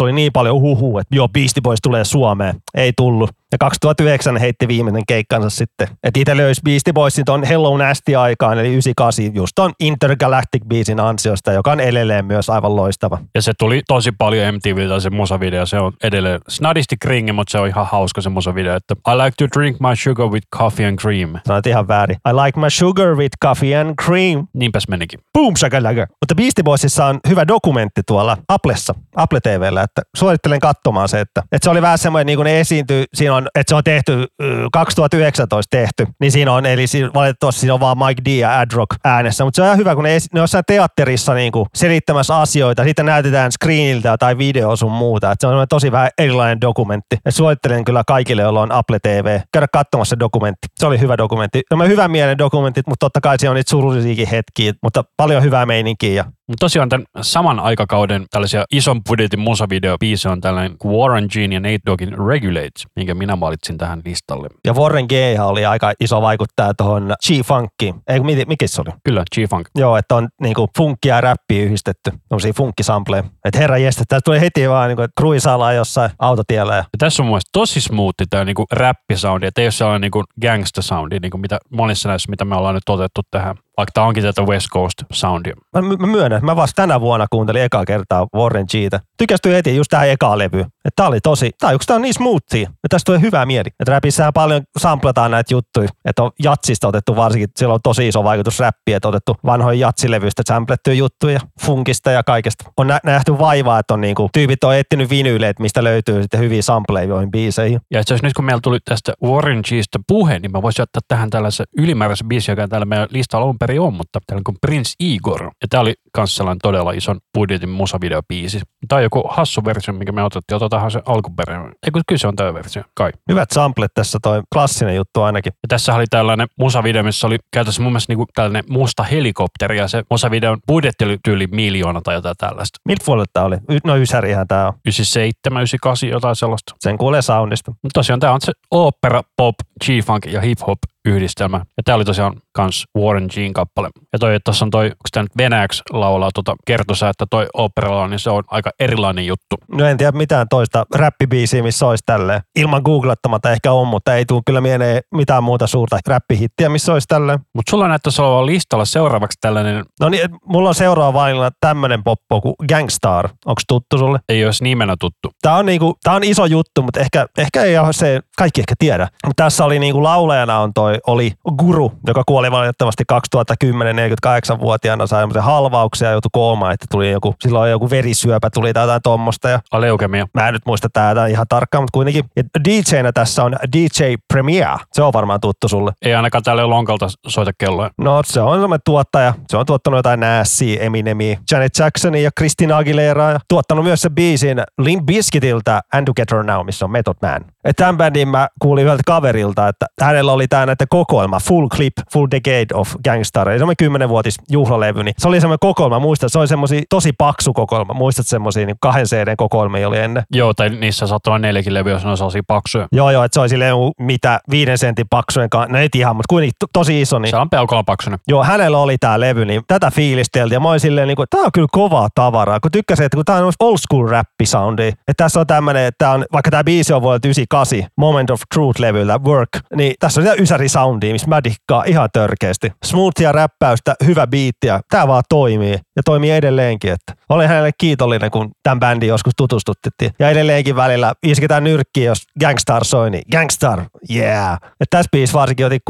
oli 0.00 0.12
niin 0.12 0.32
paljon 0.32 0.60
huhu, 0.60 0.98
että 0.98 1.16
joo, 1.16 1.28
Beastie 1.28 1.60
Boys 1.60 1.78
tulee 1.82 2.04
Suomeen. 2.04 2.54
Ei 2.74 2.92
tullut. 2.96 3.30
Ja 3.56 3.58
2009 3.58 4.36
heitti 4.36 4.68
viimeinen 4.68 5.02
keikkansa 5.08 5.50
sitten. 5.50 5.88
Että 6.04 6.20
itse 6.20 6.36
löysi 6.36 6.60
Beastie 6.64 6.92
Boysin 6.92 7.24
ton 7.24 7.44
Hello 7.44 7.76
Nasty 7.76 8.16
aikaan, 8.16 8.58
eli 8.58 8.68
98, 8.68 9.34
just 9.34 9.52
ton 9.54 9.72
Intergalactic 9.80 10.62
Beasin 10.68 11.00
ansiosta, 11.00 11.52
joka 11.52 11.72
on 11.72 11.80
edelleen 11.80 12.24
myös 12.24 12.50
aivan 12.50 12.76
loistava. 12.76 13.18
Ja 13.34 13.42
se 13.42 13.52
tuli 13.58 13.82
tosi 13.88 14.12
paljon 14.12 14.54
MTVltä 14.54 15.00
se 15.00 15.10
musavideo. 15.10 15.66
Se 15.66 15.78
on 15.78 15.92
edelleen 16.02 16.40
snadisti 16.48 16.96
kringi, 17.00 17.32
mutta 17.32 17.52
se 17.52 17.58
on 17.58 17.68
ihan 17.68 17.86
hauska 17.86 18.20
se 18.20 18.28
musavideo. 18.28 18.76
Että 18.76 18.94
I 18.94 19.16
like 19.16 19.34
to 19.38 19.60
drink 19.60 19.80
my 19.80 19.96
sugar 19.96 20.26
with 20.26 20.46
coffee 20.56 20.86
and 20.86 20.98
cream. 20.98 21.30
Sanoit 21.46 21.66
ihan 21.66 21.88
väärin. 21.88 22.16
I 22.28 22.32
like 22.32 22.60
my 22.60 22.70
sugar 22.70 23.16
with 23.16 23.36
coffee 23.44 23.76
and 23.76 23.94
cream. 24.04 24.46
Niinpäs 24.52 24.88
menikin. 24.88 25.20
Boom 25.32 25.56
shakalaka. 25.56 26.06
Mutta 26.10 26.34
Beastie 26.34 26.64
Boysissa 26.64 27.06
on 27.06 27.20
hyvä 27.28 27.48
dokumentti 27.48 28.02
tuolla 28.06 28.36
Applessa, 28.48 28.94
Apple 29.16 29.40
TVllä, 29.40 29.82
että 29.82 30.02
suosittelen 30.16 30.60
katsomaan 30.60 31.08
se, 31.08 31.20
että, 31.20 31.42
että 31.52 31.64
se 31.64 31.70
oli 31.70 31.82
vähän 31.82 31.98
semmoinen, 31.98 32.26
niin 32.26 32.36
kuin 32.36 32.44
ne 32.44 32.60
esiintyy, 32.60 33.04
siinä 33.14 33.34
on, 33.34 33.45
että 33.54 33.70
se 33.70 33.74
on 33.74 33.84
tehty 33.84 34.26
2019 34.72 35.76
tehty, 35.76 36.06
niin 36.20 36.32
siinä 36.32 36.52
on, 36.52 36.66
eli 36.66 36.86
siinä, 36.86 37.10
valitettavasti 37.14 37.60
siinä 37.60 37.74
on 37.74 37.80
vaan 37.80 37.98
Mike 37.98 38.22
D 38.24 38.28
ja 38.28 38.58
Adrock 38.60 38.90
äänessä, 39.04 39.44
mutta 39.44 39.56
se 39.56 39.62
on 39.62 39.66
ihan 39.66 39.78
hyvä, 39.78 39.94
kun 39.94 40.04
ne, 40.04 40.10
ne 40.10 40.40
on 40.40 40.42
jossain 40.42 40.64
teatterissa 40.66 41.34
niin 41.34 41.52
kuin 41.52 41.66
selittämässä 41.74 42.36
asioita, 42.36 42.84
sitten 42.84 43.06
näytetään 43.06 43.52
screeniltä 43.52 44.16
tai 44.18 44.38
video 44.38 44.76
sun 44.76 44.92
muuta, 44.92 45.32
että 45.32 45.48
se 45.48 45.54
on 45.54 45.68
tosi 45.68 45.92
vähän 45.92 46.10
erilainen 46.18 46.60
dokumentti. 46.60 47.16
Ja 47.24 47.32
suosittelen 47.32 47.84
kyllä 47.84 48.02
kaikille, 48.06 48.42
joilla 48.42 48.60
on 48.60 48.72
Apple 48.72 48.98
TV, 49.02 49.40
käydä 49.52 49.66
katsomassa 49.72 50.18
dokumentti. 50.18 50.68
Se 50.78 50.86
oli 50.86 51.00
hyvä 51.00 51.18
dokumentti. 51.18 51.62
No 51.70 51.84
hyvä 51.84 52.08
mielen 52.08 52.38
dokumentit, 52.38 52.86
mutta 52.86 53.06
totta 53.06 53.20
kai 53.20 53.38
siellä 53.38 53.52
on 53.52 53.56
niitä 53.56 53.70
surullisiakin 53.70 54.28
hetkiä, 54.28 54.72
mutta 54.82 55.04
paljon 55.16 55.42
hyvää 55.42 55.66
meininkiä 55.66 56.12
ja 56.12 56.24
Mutta 56.48 56.64
tosiaan 56.64 56.88
tämän 56.88 57.06
saman 57.22 57.60
aikakauden 57.60 58.26
tällaisia 58.30 58.64
ison 58.72 59.04
budjetin 59.08 59.40
musavideobiisejä 59.40 60.32
on 60.32 60.40
tällainen 60.40 60.76
Warren 60.84 61.28
G 61.32 61.36
ja 61.52 61.60
Nate 61.60 61.78
Doggin 61.86 62.14
Regulate, 62.28 62.80
minkä 62.96 63.14
minä 63.14 63.40
valitsin 63.40 63.78
tähän 63.78 64.02
listalle. 64.04 64.48
Ja 64.66 64.72
Warren 64.72 65.04
G 65.04 65.12
oli 65.44 65.66
aika 65.66 65.92
iso 66.00 66.22
vaikuttaja 66.22 66.74
tuohon 66.74 67.14
G-funkiin. 67.26 67.94
Ei, 68.08 68.20
mikä, 68.46 68.66
se 68.66 68.80
oli? 68.80 68.90
Kyllä, 69.04 69.24
G-Funk. 69.34 69.68
Joo, 69.74 69.96
että 69.96 70.14
on 70.14 70.28
niinku 70.40 70.68
funkkia 70.76 71.14
ja 71.14 71.20
räppiä 71.20 71.62
yhdistetty. 71.62 72.10
Tämmöisiä 72.28 72.52
funkkisampleja. 72.52 73.24
Että 73.44 73.58
herra 73.58 73.78
jestä, 73.78 74.04
tästä 74.08 74.24
tuli 74.24 74.40
heti 74.40 74.68
vaan 74.68 74.88
niinku, 74.88 75.02
kruisaillaan 75.18 75.76
jossain 75.76 76.10
autotiellä. 76.18 76.76
Ja 76.76 76.84
tässä 76.98 77.22
on 77.22 77.26
mun 77.26 77.32
mielestä 77.32 77.50
tosi 77.52 77.80
smoothi 77.80 78.24
tämä 78.30 78.44
niinku 78.44 78.64
räppisoundi, 78.72 79.46
että 79.46 79.60
ei 79.60 79.66
ole 79.66 79.72
sellainen 79.72 80.00
niinku 80.00 80.24
gangsta-soundi, 80.42 81.20
niinku 81.20 81.38
mitä 81.38 81.58
monissa 81.70 82.08
näissä, 82.08 82.30
mitä 82.30 82.44
me 82.44 82.56
ollaan 82.56 82.74
nyt 82.74 82.88
otettu 82.88 83.20
tähän. 83.30 83.56
Vaikka 83.76 83.90
tämä 83.94 84.06
onkin 84.06 84.22
tätä 84.22 84.42
West 84.42 84.66
Coast 84.72 84.94
soundia. 85.12 85.54
Mä, 85.72 85.82
mä 85.82 86.06
myönnän, 86.06 86.44
mä 86.44 86.56
vasta 86.56 86.82
tänä 86.82 87.00
vuonna 87.00 87.26
kuuntelin 87.30 87.62
ekaa 87.62 87.84
kertaa 87.84 88.26
Warren 88.36 88.66
Gtä. 88.72 89.00
Tykästyin 89.18 89.54
heti 89.54 89.76
just 89.76 89.88
tähän 89.90 90.08
ekaan 90.08 90.38
levyyn. 90.38 90.66
Että 90.86 91.02
tää 91.02 91.08
oli 91.08 91.20
tosi, 91.20 91.50
tää, 91.58 91.72
yksi, 91.72 91.86
tää 91.86 91.96
on 91.96 92.02
niin 92.02 92.14
smoothia. 92.14 92.60
Ja 92.60 92.88
tästä 92.88 93.04
tulee 93.04 93.20
hyvää 93.20 93.46
mieli. 93.46 93.68
Että 93.80 93.92
räpissähän 93.92 94.32
paljon 94.32 94.62
samplataan 94.78 95.30
näitä 95.30 95.54
juttuja. 95.54 95.88
Että 96.04 96.22
on 96.22 96.30
jatsista 96.42 96.88
otettu 96.88 97.16
varsinkin, 97.16 97.48
sillä 97.56 97.74
on 97.74 97.80
tosi 97.82 98.08
iso 98.08 98.24
vaikutus 98.24 98.60
räppiin, 98.60 98.96
että 98.96 99.08
otettu 99.08 99.36
vanhoja 99.44 99.86
jatsilevyistä 99.86 100.42
samplettuja 100.46 100.96
juttuja, 100.96 101.40
funkista 101.60 102.10
ja 102.10 102.22
kaikesta. 102.22 102.64
On 102.76 102.86
nä- 102.86 103.00
nähty 103.04 103.38
vaivaa, 103.38 103.78
että 103.78 103.94
on 103.94 104.00
niinku, 104.00 104.28
tyypit 104.32 104.64
on 104.64 104.74
etsinyt 104.74 105.10
vinyyleet, 105.10 105.58
mistä 105.58 105.84
löytyy 105.84 106.22
sitten 106.22 106.40
hyviä 106.40 106.62
sampleja 106.62 107.08
joihin 107.08 107.30
biiseihin. 107.30 107.80
Ja 107.90 108.00
itse 108.00 108.18
nyt 108.22 108.32
kun 108.32 108.44
meillä 108.44 108.60
tuli 108.60 108.78
tästä 108.84 109.12
Warren 109.24 109.60
Gistä 109.68 109.98
puhe, 110.08 110.38
niin 110.38 110.52
mä 110.52 110.62
voisin 110.62 110.82
ottaa 110.82 111.00
tähän 111.08 111.30
tällaisen 111.30 111.66
ylimääräisen 111.78 112.28
biisin, 112.28 112.52
joka 112.52 112.68
täällä 112.68 112.84
meidän 112.84 113.08
listalla 113.10 113.44
alun 113.44 113.58
perin 113.58 113.80
on, 113.80 113.94
mutta 113.94 114.18
täällä 114.26 114.42
on 114.48 114.54
Prince 114.60 114.94
Igor. 115.00 115.42
Ja 115.44 115.68
tää 115.70 115.80
oli 115.80 115.94
kans 116.12 116.36
sellainen 116.36 116.58
todella 116.62 116.92
ison 116.92 117.18
budjetin 117.34 117.68
musavideobiisi. 117.68 118.60
Tää 118.88 118.96
on 118.96 119.02
joku 119.02 119.22
hassu 119.30 119.64
versio, 119.64 119.94
mikä 119.94 120.12
me 120.12 120.22
otettiin. 120.22 120.56
Otetaanhan 120.76 120.90
se 120.90 121.02
alkuperäinen. 121.06 121.72
Eikö 121.86 122.00
kyllä 122.08 122.18
se 122.18 122.28
on 122.28 122.36
tämä 122.36 122.54
versio? 122.54 122.82
Kai. 122.94 123.12
Hyvät 123.30 123.50
samplet 123.50 123.90
tässä, 123.94 124.18
toi 124.22 124.42
klassinen 124.52 124.96
juttu 124.96 125.22
ainakin. 125.22 125.52
Ja 125.62 125.68
tässä 125.68 125.94
oli 125.94 126.04
tällainen 126.10 126.48
musavideo, 126.58 127.02
missä 127.02 127.26
oli 127.26 127.38
käytössä 127.52 127.82
mun 127.82 127.92
mielestä 127.92 128.10
niinku 128.10 128.26
tällainen 128.34 128.64
musta 128.68 129.02
helikopteri 129.02 129.78
ja 129.78 129.88
se 129.88 130.02
musavideon 130.10 130.58
budjetti 130.66 131.04
oli 131.04 131.18
tyyli 131.24 131.46
miljoona 131.46 132.00
tai 132.00 132.14
jotain 132.14 132.36
tällaista. 132.38 132.78
Miltä 132.84 133.04
vuodelta 133.06 133.30
tää 133.32 133.44
oli? 133.44 133.56
No 133.84 133.96
Ysärihän 133.96 134.48
tää 134.48 134.66
on. 134.66 134.72
97, 134.86 135.60
98, 135.60 136.08
jotain 136.08 136.36
sellaista. 136.36 136.74
Sen 136.80 136.98
kuulee 136.98 137.22
soundista. 137.22 137.70
Mutta 137.70 137.94
tosiaan 137.94 138.20
tämä 138.20 138.32
on 138.32 138.40
se 138.40 138.52
opera, 138.70 139.22
pop, 139.36 139.54
G-funk 139.84 140.32
ja 140.32 140.40
hip-hop 140.40 140.78
yhdistelmä. 141.06 141.56
Ja 141.58 141.82
tämä 141.84 141.96
oli 141.96 142.04
tosiaan 142.04 142.32
kans 142.52 142.84
Warren 142.98 143.26
Gin 143.30 143.52
kappale. 143.52 143.88
Ja 144.12 144.18
toi, 144.18 144.34
että 144.34 144.44
tuossa 144.44 144.64
on 144.64 144.70
toi, 144.70 144.84
onko 144.84 145.08
tämä 145.12 145.22
nyt 145.22 145.36
venäjäksi 145.38 145.82
laulaa 145.92 146.30
tota 146.34 146.56
kertosa, 146.66 147.08
että 147.08 147.24
toi 147.30 147.46
operalla, 147.54 148.08
niin 148.08 148.18
se 148.18 148.30
on 148.30 148.42
aika 148.46 148.70
erilainen 148.80 149.26
juttu. 149.26 149.56
No 149.72 149.86
en 149.86 149.96
tiedä 149.96 150.12
mitään 150.12 150.46
toista 150.50 150.84
räppibiisiä, 150.94 151.62
missä 151.62 151.86
olisi 151.86 152.04
tälleen. 152.06 152.40
Ilman 152.56 152.82
googlattamatta 152.84 153.52
ehkä 153.52 153.72
on, 153.72 153.88
mutta 153.88 154.14
ei 154.14 154.24
tule 154.24 154.42
kyllä 154.46 154.60
mieleen 154.60 155.00
mitään 155.14 155.44
muuta 155.44 155.66
suurta 155.66 155.98
räppihittiä, 156.06 156.68
missä 156.68 156.92
olisi 156.92 157.08
tälleen. 157.08 157.38
Mutta 157.54 157.70
sulla 157.70 157.88
näyttäisi 157.88 158.22
olevan 158.22 158.46
listalla 158.46 158.84
seuraavaksi 158.84 159.38
tällainen, 159.40 159.84
No 160.00 160.08
niin, 160.08 160.28
mulla 160.44 160.68
on 160.68 160.74
seuraava 160.74 161.12
vainilla 161.12 161.50
tämmönen 161.60 162.02
poppo 162.04 162.40
kuin 162.40 162.54
Gangstar. 162.68 163.28
Onko 163.46 163.62
tuttu 163.68 163.98
sulle? 163.98 164.18
ei 164.28 164.44
olisi 164.44 164.64
nimenä 164.64 164.94
tuttu. 165.00 165.30
Tää 165.42 165.56
on, 165.56 165.66
niinku, 165.66 165.94
tää 166.02 166.14
on 166.14 166.24
iso 166.24 166.46
juttu, 166.46 166.82
mutta 166.82 167.00
ehkä, 167.00 167.26
ehkä 167.38 167.62
ei 167.62 167.78
ole 167.78 167.92
se, 167.92 168.20
kaikki 168.36 168.60
ehkä 168.60 168.74
tiedä. 168.78 169.08
Mutta 169.26 169.44
tässä 169.44 169.64
oli 169.64 169.78
niinku 169.78 170.02
laulajana 170.02 170.58
on 170.58 170.72
toi, 170.74 170.95
oli 171.06 171.32
Guru, 171.58 171.92
joka 172.06 172.22
kuoli 172.26 172.50
valitettavasti 172.50 173.04
2010 173.08 173.96
48-vuotiaana, 173.96 175.06
sai 175.06 175.22
semmoisen 175.22 175.42
halvauksia 175.42 176.08
ja 176.08 176.12
joutui 176.12 176.30
koomaan, 176.32 176.72
että 176.72 176.86
tuli 176.90 177.10
joku, 177.10 177.34
silloin 177.40 177.70
joku 177.70 177.90
verisyöpä 177.90 178.50
tuli 178.54 178.72
tai 178.72 178.82
jotain 178.82 179.02
tommosta 179.02 179.48
ja 179.48 179.60
Aleukemia. 179.70 180.26
Mä 180.34 180.48
en 180.48 180.54
nyt 180.54 180.66
muista 180.66 180.88
tätä 180.92 181.26
ihan 181.26 181.46
tarkkaan, 181.48 181.82
mutta 181.82 181.96
kuitenkin. 181.96 182.24
Ja 182.36 182.42
DJ-nä 182.64 183.12
tässä 183.12 183.44
on 183.44 183.56
DJ 183.76 184.14
Premier. 184.32 184.78
Se 184.92 185.02
on 185.02 185.12
varmaan 185.12 185.40
tuttu 185.40 185.68
sulle. 185.68 185.92
Ei 186.02 186.14
ainakaan 186.14 186.44
tälle 186.44 186.64
lonkalta 186.64 187.06
soita 187.26 187.52
kelloja. 187.58 187.90
No 187.98 188.22
se 188.24 188.40
on 188.40 188.60
semmoinen 188.60 188.80
tuottaja. 188.84 189.34
Se 189.48 189.56
on 189.56 189.66
tuottanut 189.66 189.98
jotain 189.98 190.20
Nassia, 190.20 190.82
Eminemiä, 190.82 191.38
Janet 191.50 191.72
Jacksonia 191.78 192.22
ja 192.22 192.30
Christina 192.38 192.76
Aguilera. 192.76 193.30
Ja 193.30 193.40
tuottanut 193.48 193.84
myös 193.84 194.02
sen 194.02 194.14
biisin 194.14 194.62
Limp 194.78 195.06
Bizkitiltä 195.06 195.80
And 195.94 196.04
Together 196.04 196.42
Now, 196.42 196.66
missä 196.66 196.84
on 196.84 196.90
Method 196.90 197.16
Man. 197.22 197.44
Ja 197.64 197.74
tämän 197.74 197.96
bändin 197.96 198.28
mä 198.28 198.48
kuulin 198.60 198.84
yhdeltä 198.84 199.02
kaverilta, 199.06 199.68
että 199.68 199.86
hänellä 200.00 200.32
oli 200.32 200.48
tää 200.48 200.66
näitä 200.76 200.86
kokoelma, 200.90 201.40
Full 201.40 201.68
Clip, 201.68 201.92
Full 202.12 202.26
Decade 202.30 202.66
of 202.74 202.94
Gangstar. 203.04 203.50
Ja 203.50 203.58
semmoinen 203.58 203.76
kymmenenvuotis 203.76 204.36
juhlalevy, 204.50 205.02
niin 205.02 205.14
se 205.18 205.28
oli 205.28 205.40
semmoinen 205.40 205.58
kokoelma. 205.60 205.98
Muistat, 205.98 206.32
se 206.32 206.38
oli 206.38 206.48
semmoisia 206.48 206.82
tosi 206.90 207.12
paksu 207.12 207.52
kokoelma. 207.52 207.94
Muistat 207.94 208.26
semmoisia 208.26 208.66
niin 208.66 208.76
kahden 208.80 209.06
CD 209.06 209.36
kokoelmia 209.36 209.88
oli 209.88 209.98
ennen. 209.98 210.22
Joo, 210.32 210.54
tai 210.54 210.70
niissä 210.70 211.06
saattoi 211.06 211.30
olla 211.30 211.38
neljäkin 211.38 211.74
levyä, 211.74 211.92
jos 211.92 212.04
ne 212.04 212.10
on 212.10 212.16
sellaisia 212.16 212.42
paksuja. 212.46 212.86
Joo, 212.92 213.10
joo, 213.10 213.24
että 213.24 213.34
se 213.34 213.40
oli 213.40 213.48
silleen 213.48 213.74
mitä 213.98 214.40
viiden 214.50 214.78
sentin 214.78 215.06
paksujen 215.10 215.50
kanssa, 215.50 215.72
no 215.72 215.78
ei 215.78 215.88
ihan, 215.94 216.16
mutta 216.16 216.28
kuitenkin 216.28 216.56
to- 216.58 216.66
tosi 216.72 217.00
iso. 217.00 217.18
Niin. 217.18 217.30
Se 217.30 217.36
on 217.36 217.50
peukalon 217.50 217.84
paksuinen. 217.84 218.18
Joo, 218.28 218.44
hänellä 218.44 218.78
oli 218.78 218.98
tää 218.98 219.20
levy, 219.20 219.44
niin 219.44 219.62
tätä 219.68 219.90
fiilisteltiin. 219.90 220.56
Ja 220.56 220.60
mä 220.60 220.68
olin 220.68 220.80
silleen, 220.80 221.08
niin 221.08 221.16
kuin, 221.16 221.26
tää 221.30 221.40
on 221.40 221.52
kyllä 221.52 221.68
kovaa 221.72 222.08
tavaraa. 222.14 222.60
Kun 222.60 222.70
tykkäsin, 222.70 223.06
että 223.06 223.16
kun 223.16 223.24
tää 223.24 223.36
on 223.36 223.52
old 223.60 223.78
school 223.78 224.08
rap 224.08 224.26
soundi. 224.44 224.88
Että 224.88 225.24
tässä 225.24 225.40
on 225.40 225.46
tämmönen, 225.46 225.84
että 225.84 226.10
on, 226.10 226.24
vaikka 226.32 226.50
tää 226.50 226.64
biisi 226.64 226.92
on 226.92 227.02
vuodelta 227.02 227.28
98, 227.28 227.90
Moment 227.96 228.30
of 228.30 228.40
Truth-levyllä, 228.54 229.20
Work, 229.24 229.48
niin 229.76 229.94
tässä 230.00 230.20
on 230.20 230.26
sitä 230.26 230.42
ysäri 230.66 230.84
soundia, 230.84 231.12
missä 231.12 231.28
mä 231.28 231.44
dikkaan 231.44 231.88
ihan 231.88 232.08
törkeästi. 232.12 232.72
Smoothia 232.84 233.32
räppäystä, 233.32 233.94
hyvä 234.06 234.26
biittiä, 234.26 234.80
tää 234.90 235.08
vaan 235.08 235.22
toimii. 235.28 235.78
Ja 235.96 236.02
toimii 236.04 236.30
edelleenkin. 236.30 236.92
Että 236.92 237.14
olen 237.28 237.48
hänelle 237.48 237.70
kiitollinen, 237.78 238.30
kun 238.30 238.50
tämän 238.62 238.80
bändin 238.80 239.08
joskus 239.08 239.32
tutustuttiin. 239.36 240.10
Ja 240.18 240.30
edelleenkin 240.30 240.76
välillä 240.76 241.12
isketään 241.22 241.64
nyrkkiä, 241.64 242.04
jos 242.04 242.26
Gangstar 242.40 242.84
soi, 242.84 243.10
niin 243.10 243.22
Gangstar, 243.32 243.82
yeah. 244.10 244.58
Et 244.80 244.90
tässä 244.90 245.08
biisissä 245.12 245.38
varsinkin 245.38 245.66
otin 245.66 245.80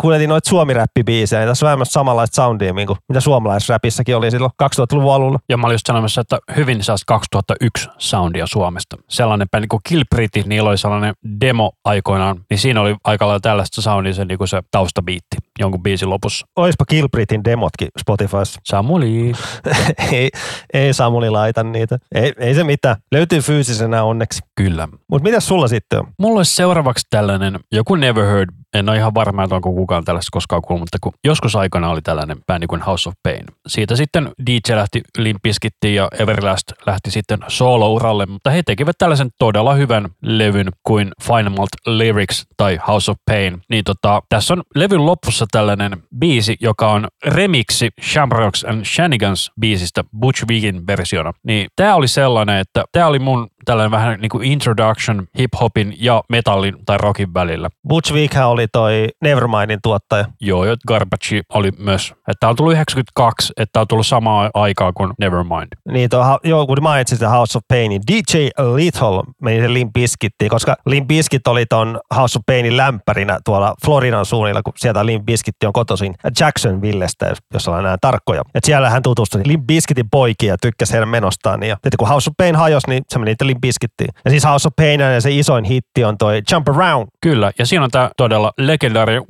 kuuletin, 0.00 0.28
noita 0.28 0.50
suomiräppibiisejä, 0.50 1.40
niin 1.40 1.48
tässä 1.48 1.66
on 1.66 1.72
vähän 1.72 1.86
samanlaista 1.86 2.34
soundia, 2.34 2.72
niin 2.72 2.86
kuin 2.86 2.98
mitä 3.08 3.20
suomalaisräpissäkin 3.20 4.16
oli 4.16 4.30
silloin 4.30 4.52
2000-luvun 4.62 5.14
alulla. 5.14 5.38
Ja 5.48 5.56
mä 5.56 5.66
olin 5.66 5.74
just 5.74 5.86
sanomassa, 5.86 6.20
että 6.20 6.38
hyvin 6.56 6.84
saas 6.84 7.04
2001 7.04 7.88
soundia 7.98 8.46
Suomesta. 8.46 8.96
Sellainen 9.08 9.48
bändi 9.50 9.66
kuin 9.66 9.80
Kill 9.88 10.02
Pretty, 10.10 10.42
niillä 10.46 10.70
oli 10.70 10.78
sellainen 10.78 11.14
demo 11.40 11.72
aikoinaan, 11.84 12.40
niin 12.50 12.58
siinä 12.58 12.80
oli 12.80 12.96
aika 13.04 13.26
lailla 13.26 13.40
tällaista 13.40 13.82
soundia 13.82 14.14
se, 14.14 14.24
niin 14.24 14.38
kuin 14.38 14.48
se 14.48 14.62
taustabiitti 14.70 15.36
jonkun 15.58 15.82
biisin 15.82 16.10
lopussa. 16.10 16.46
Oispa 16.56 16.84
Kilbritin 16.84 17.44
demotkin 17.44 17.88
Spotifyssa. 18.00 18.60
Samuli. 18.64 19.32
ei, 20.12 20.30
ei 20.72 20.94
Samuli 20.94 21.30
laita 21.30 21.64
niitä. 21.64 21.98
Ei, 22.14 22.32
ei 22.38 22.54
se 22.54 22.64
mitään. 22.64 22.96
Löytyy 23.12 23.40
fyysisenä 23.40 24.02
onneksi. 24.02 24.40
Kyllä. 24.54 24.88
Mutta 25.10 25.22
mitä 25.28 25.40
sulla 25.40 25.68
sitten 25.68 25.98
on? 25.98 26.06
Mulla 26.18 26.38
olisi 26.38 26.54
seuraavaksi 26.54 27.06
tällainen, 27.10 27.60
joku 27.72 27.94
Never 27.94 28.24
Heard, 28.24 28.50
en 28.74 28.88
ole 28.88 28.96
ihan 28.96 29.14
varma, 29.14 29.44
että 29.44 29.54
onko 29.54 29.72
kukaan 29.72 30.04
tällaista 30.04 30.28
koskaan 30.32 30.62
kuullut, 30.62 30.80
mutta 30.80 30.98
kun 31.00 31.12
joskus 31.24 31.56
aikana 31.56 31.90
oli 31.90 32.02
tällainen 32.02 32.36
bändi 32.46 32.66
kuin 32.66 32.82
House 32.82 33.08
of 33.08 33.14
Pain. 33.22 33.44
Siitä 33.66 33.96
sitten 33.96 34.30
DJ 34.46 34.74
lähti 34.74 35.00
Limpiskittiin 35.18 35.94
ja 35.94 36.08
Everlast 36.18 36.72
lähti 36.86 37.10
sitten 37.10 37.38
solo-uralle, 37.48 38.26
mutta 38.26 38.50
he 38.50 38.62
tekivät 38.62 38.98
tällaisen 38.98 39.30
todella 39.38 39.74
hyvän 39.74 40.08
levyn 40.22 40.68
kuin 40.82 41.10
Final 41.22 41.66
Lyrics 41.86 42.46
tai 42.56 42.78
House 42.88 43.10
of 43.10 43.16
Pain. 43.26 43.62
Niin 43.68 43.84
tota, 43.84 44.22
tässä 44.28 44.54
on 44.54 44.62
levyn 44.74 45.06
lopussa 45.06 45.46
tällainen 45.50 45.92
biisi, 46.18 46.56
joka 46.60 46.90
on 46.90 47.08
remiksi 47.26 47.90
Shamrocks 48.02 48.64
and 48.64 48.84
Shanigans 48.84 49.52
biisistä 49.60 50.04
Butch 50.20 50.44
Vigin 50.48 50.86
versiona. 50.86 51.32
Niin 51.42 51.68
tää 51.76 51.94
oli 51.94 52.08
sellainen, 52.08 52.58
että 52.58 52.84
tää 52.92 53.06
oli 53.06 53.18
mun 53.18 53.48
tällainen 53.64 53.90
vähän 53.90 54.20
niin 54.20 54.30
kuin 54.30 54.44
introduction 54.44 55.26
hip-hopin 55.38 55.96
ja 55.98 56.22
metallin 56.28 56.76
tai 56.86 56.98
rockin 56.98 57.34
välillä. 57.34 57.70
Butch 57.88 58.14
Vig 58.14 58.32
oli 58.44 58.63
toi 58.72 59.08
Nevermindin 59.22 59.78
tuottaja. 59.82 60.24
Joo, 60.40 60.64
ja 60.64 60.76
Garbage 60.88 61.40
oli 61.54 61.70
myös. 61.78 62.14
Että 62.28 62.48
on 62.48 62.56
tullut 62.56 62.72
92, 62.72 63.52
että 63.56 63.80
on 63.80 63.88
tullut 63.88 64.06
samaa 64.06 64.50
aikaa 64.54 64.92
kuin 64.92 65.12
Nevermind. 65.20 65.68
Niin, 65.92 66.10
tuo, 66.10 66.38
joo, 66.44 66.66
kun 66.66 66.78
mainitsit 66.80 67.18
sitä 67.18 67.28
House 67.28 67.58
of 67.58 67.64
Painin, 67.68 68.02
DJ 68.12 68.48
Lethal 68.58 69.22
meni 69.42 69.60
se 69.60 69.72
Limp 69.72 69.92
Bizkittiin, 69.92 70.50
koska 70.50 70.76
Limp 70.86 71.08
Bizkit 71.08 71.46
oli 71.46 71.66
ton 71.66 72.00
House 72.16 72.38
of 72.38 72.42
Painin 72.46 72.76
lämpärinä 72.76 73.38
tuolla 73.44 73.74
Floridan 73.84 74.26
suunnilla, 74.26 74.62
kun 74.62 74.72
sieltä 74.76 75.06
Limp 75.06 75.24
Bizkitti 75.26 75.66
on 75.66 75.72
kotoisin 75.72 76.14
Jacksonvillestä, 76.40 77.34
jos 77.54 77.68
ollaan 77.68 77.84
näin 77.84 77.98
tarkkoja. 78.00 78.42
Et 78.54 78.64
siellä 78.64 78.90
hän 78.90 79.02
tutustui 79.02 79.40
Limp 79.44 79.66
Bizkitin 79.66 80.10
poikia 80.10 80.52
ja 80.52 80.56
tykkäsi 80.60 80.92
heidän 80.92 81.08
menostaan. 81.08 81.62
Ja 81.62 81.74
sitten 81.74 81.96
kun 81.98 82.08
House 82.08 82.30
of 82.30 82.34
Pain 82.36 82.56
hajosi, 82.56 82.90
niin 82.90 83.02
se 83.08 83.18
meni 83.18 83.34
Limp 83.42 83.60
Bizkittiin. 83.60 84.08
Ja 84.24 84.30
siis 84.30 84.44
House 84.44 84.68
of 84.68 84.72
Pain 84.76 85.00
ja 85.00 85.20
se 85.20 85.30
isoin 85.30 85.64
hitti 85.64 86.04
on 86.04 86.18
toi 86.18 86.42
Jump 86.52 86.68
Around. 86.68 87.08
Kyllä, 87.20 87.52
ja 87.58 87.66
siinä 87.66 87.84
on 87.84 87.90
tämä 87.90 88.10
todella 88.16 88.52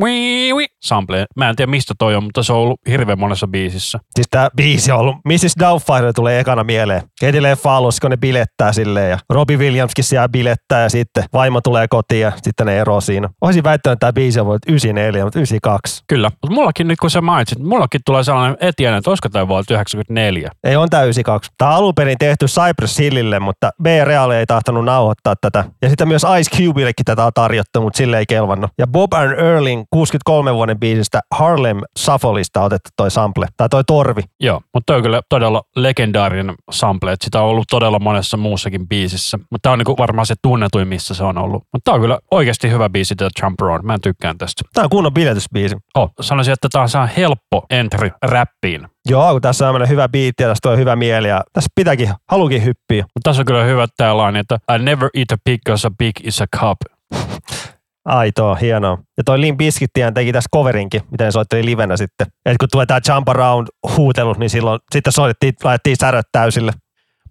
wii, 0.03 0.66
sample. 0.83 1.27
Mä 1.37 1.49
en 1.49 1.57
tiedä 1.57 1.70
mistä 1.70 1.95
toi 1.99 2.14
on, 2.14 2.25
mutta 2.25 2.43
se 2.43 2.53
on 2.53 2.59
ollut 2.59 2.81
hirveän 2.89 3.18
monessa 3.18 3.49
biisissä. 3.49 3.99
Siis 4.14 4.27
tää 4.31 4.49
biisi 4.57 4.93
on 4.93 4.99
ollut, 4.99 5.16
Mrs. 5.25 5.55
Doubtfire 5.61 6.12
tulee 6.12 6.41
ekana 6.41 6.64
mieleen. 6.64 7.03
Heti 7.22 7.43
leffa 7.43 7.77
alussa, 7.77 8.01
kun 8.01 8.11
ne 8.11 8.16
bilettää 8.16 8.72
silleen 8.72 9.11
ja 9.11 9.18
Robbie 9.31 9.57
Williamskin 9.57 10.05
siellä 10.05 10.29
bilettää 10.29 10.83
ja 10.83 10.89
sitten 10.89 11.25
vaimo 11.33 11.61
tulee 11.61 11.89
kotiin 11.89 12.20
ja 12.20 12.33
sitten 12.43 12.66
ne 12.66 12.79
ero 12.79 13.01
siinä. 13.01 13.29
Olisin 13.41 13.64
väittänyt, 13.64 13.93
että 13.93 14.01
tämä 14.01 14.12
biisi 14.12 14.41
on 14.41 14.47
vuodelta 14.47 14.70
94, 14.70 15.25
mutta 15.25 15.39
92. 15.39 16.03
Kyllä, 16.07 16.31
mutta 16.43 16.55
mullakin 16.55 16.89
nyt 16.89 16.99
kun 17.01 17.11
sä 17.11 17.20
mainitsit, 17.20 17.59
mullakin 17.59 18.01
tulee 18.07 18.25
sellainen 18.25 18.57
etiäinen, 18.61 18.99
että 18.99 19.11
olisiko 19.11 19.29
tämä 19.29 19.49
vuodelta 19.49 19.75
94. 19.75 20.51
Ei 20.64 20.77
on 20.77 20.91
tää 20.91 21.03
92. 21.03 21.51
Tää 21.59 21.68
on 21.68 21.75
alun 21.75 21.95
perin 21.95 22.18
tehty 22.18 22.47
Cypress 22.47 22.99
Hillille, 22.99 23.41
mutta 23.41 23.70
B-Real 23.83 24.31
ei 24.31 24.47
tahtonut 24.47 24.85
nauhoittaa 24.85 25.35
tätä. 25.41 25.64
Ja 25.83 25.89
sitten 25.89 26.09
myös 26.09 26.27
Ice 26.41 26.57
Cubeillekin 26.57 27.05
tätä 27.05 27.25
on 27.25 27.33
tarjottu, 27.35 27.81
mutta 27.81 27.97
sille 27.97 28.18
ei 28.18 28.27
kelvannut. 28.27 28.70
Ja 28.79 28.87
Bob 29.09 29.12
and 29.12 29.38
Earlin 29.38 29.84
63 29.90 30.55
vuoden 30.55 30.80
biisistä 30.80 31.20
Harlem 31.34 31.80
Shuffleista 31.98 32.62
otettu 32.62 32.90
toi 32.96 33.11
sample, 33.11 33.46
tai 33.57 33.68
toi 33.68 33.84
torvi. 33.84 34.22
Joo, 34.40 34.61
mutta 34.74 34.86
toi 34.86 34.96
on 34.96 35.02
kyllä 35.02 35.20
todella 35.28 35.62
legendaarinen 35.76 36.55
sample, 36.70 37.12
että 37.12 37.24
sitä 37.24 37.40
on 37.40 37.48
ollut 37.48 37.64
todella 37.70 37.98
monessa 37.98 38.36
muussakin 38.36 38.88
biisissä. 38.88 39.38
Mutta 39.38 39.62
tämä 39.62 39.72
on 39.72 39.78
niinku 39.78 39.96
varmaan 39.98 40.26
se 40.26 40.34
tunnetuin, 40.42 40.88
missä 40.88 41.14
se 41.14 41.24
on 41.24 41.38
ollut. 41.38 41.62
Mutta 41.72 41.84
tämä 41.84 41.94
on 41.94 42.00
kyllä 42.00 42.18
oikeasti 42.30 42.70
hyvä 42.70 42.88
biisi, 42.88 43.16
tämä 43.16 43.30
Jump 43.42 43.62
Around. 43.62 43.82
Mä 43.84 43.98
tykkään 44.02 44.38
tästä. 44.38 44.62
Tää 44.74 44.84
on 44.84 44.90
kunnon 44.90 45.14
biletysbiisi. 45.14 45.76
Oh, 45.94 46.11
sanoisin, 46.20 46.52
että 46.52 46.68
tämä 46.72 47.02
on 47.02 47.09
helppo 47.16 47.66
entry 47.70 48.11
räppiin. 48.22 48.88
Joo, 49.09 49.32
kun 49.32 49.40
tässä 49.40 49.68
on 49.68 49.88
hyvä 49.88 50.09
biitti 50.09 50.42
ja 50.42 50.48
tässä 50.48 50.70
on 50.70 50.78
hyvä 50.78 50.96
mieli 50.96 51.28
ja 51.28 51.42
tässä 51.52 51.68
pitääkin, 51.74 52.11
halukin 52.30 52.64
hyppiä. 52.64 53.02
Mutta 53.02 53.30
tässä 53.30 53.42
on 53.42 53.46
kyllä 53.46 53.64
hyvä 53.64 53.86
tää 53.96 54.16
laini, 54.16 54.38
että 54.38 54.59
I 54.74 54.78
never 54.78 55.09
eat 55.14 55.32
a 55.32 55.36
pig 55.44 55.61
because 55.64 55.86
a 55.86 55.90
pig 55.98 56.12
is 56.22 56.42
a 56.42 56.46
cup. 56.57 56.78
Aitoa, 58.05 58.55
hienoa. 58.55 58.98
Ja 59.16 59.24
toi 59.24 59.40
Limp 59.40 59.59
Bizkittihän 59.59 60.14
teki 60.14 60.32
tässä 60.32 60.48
coverinkin, 60.55 61.02
miten 61.11 61.32
soitteli 61.32 61.64
livenä 61.64 61.96
sitten. 61.96 62.26
Et 62.46 62.57
kun 62.61 62.68
tulee 62.72 62.86
tää 62.86 63.00
Jump 63.09 63.28
Around 63.28 63.68
huutelut, 63.96 64.38
niin 64.38 64.50
silloin 64.50 64.80
sitten 64.92 65.12
soitettiin, 65.12 65.52
laitettiin 65.64 65.96
säröt 66.00 66.26
täysille. 66.32 66.72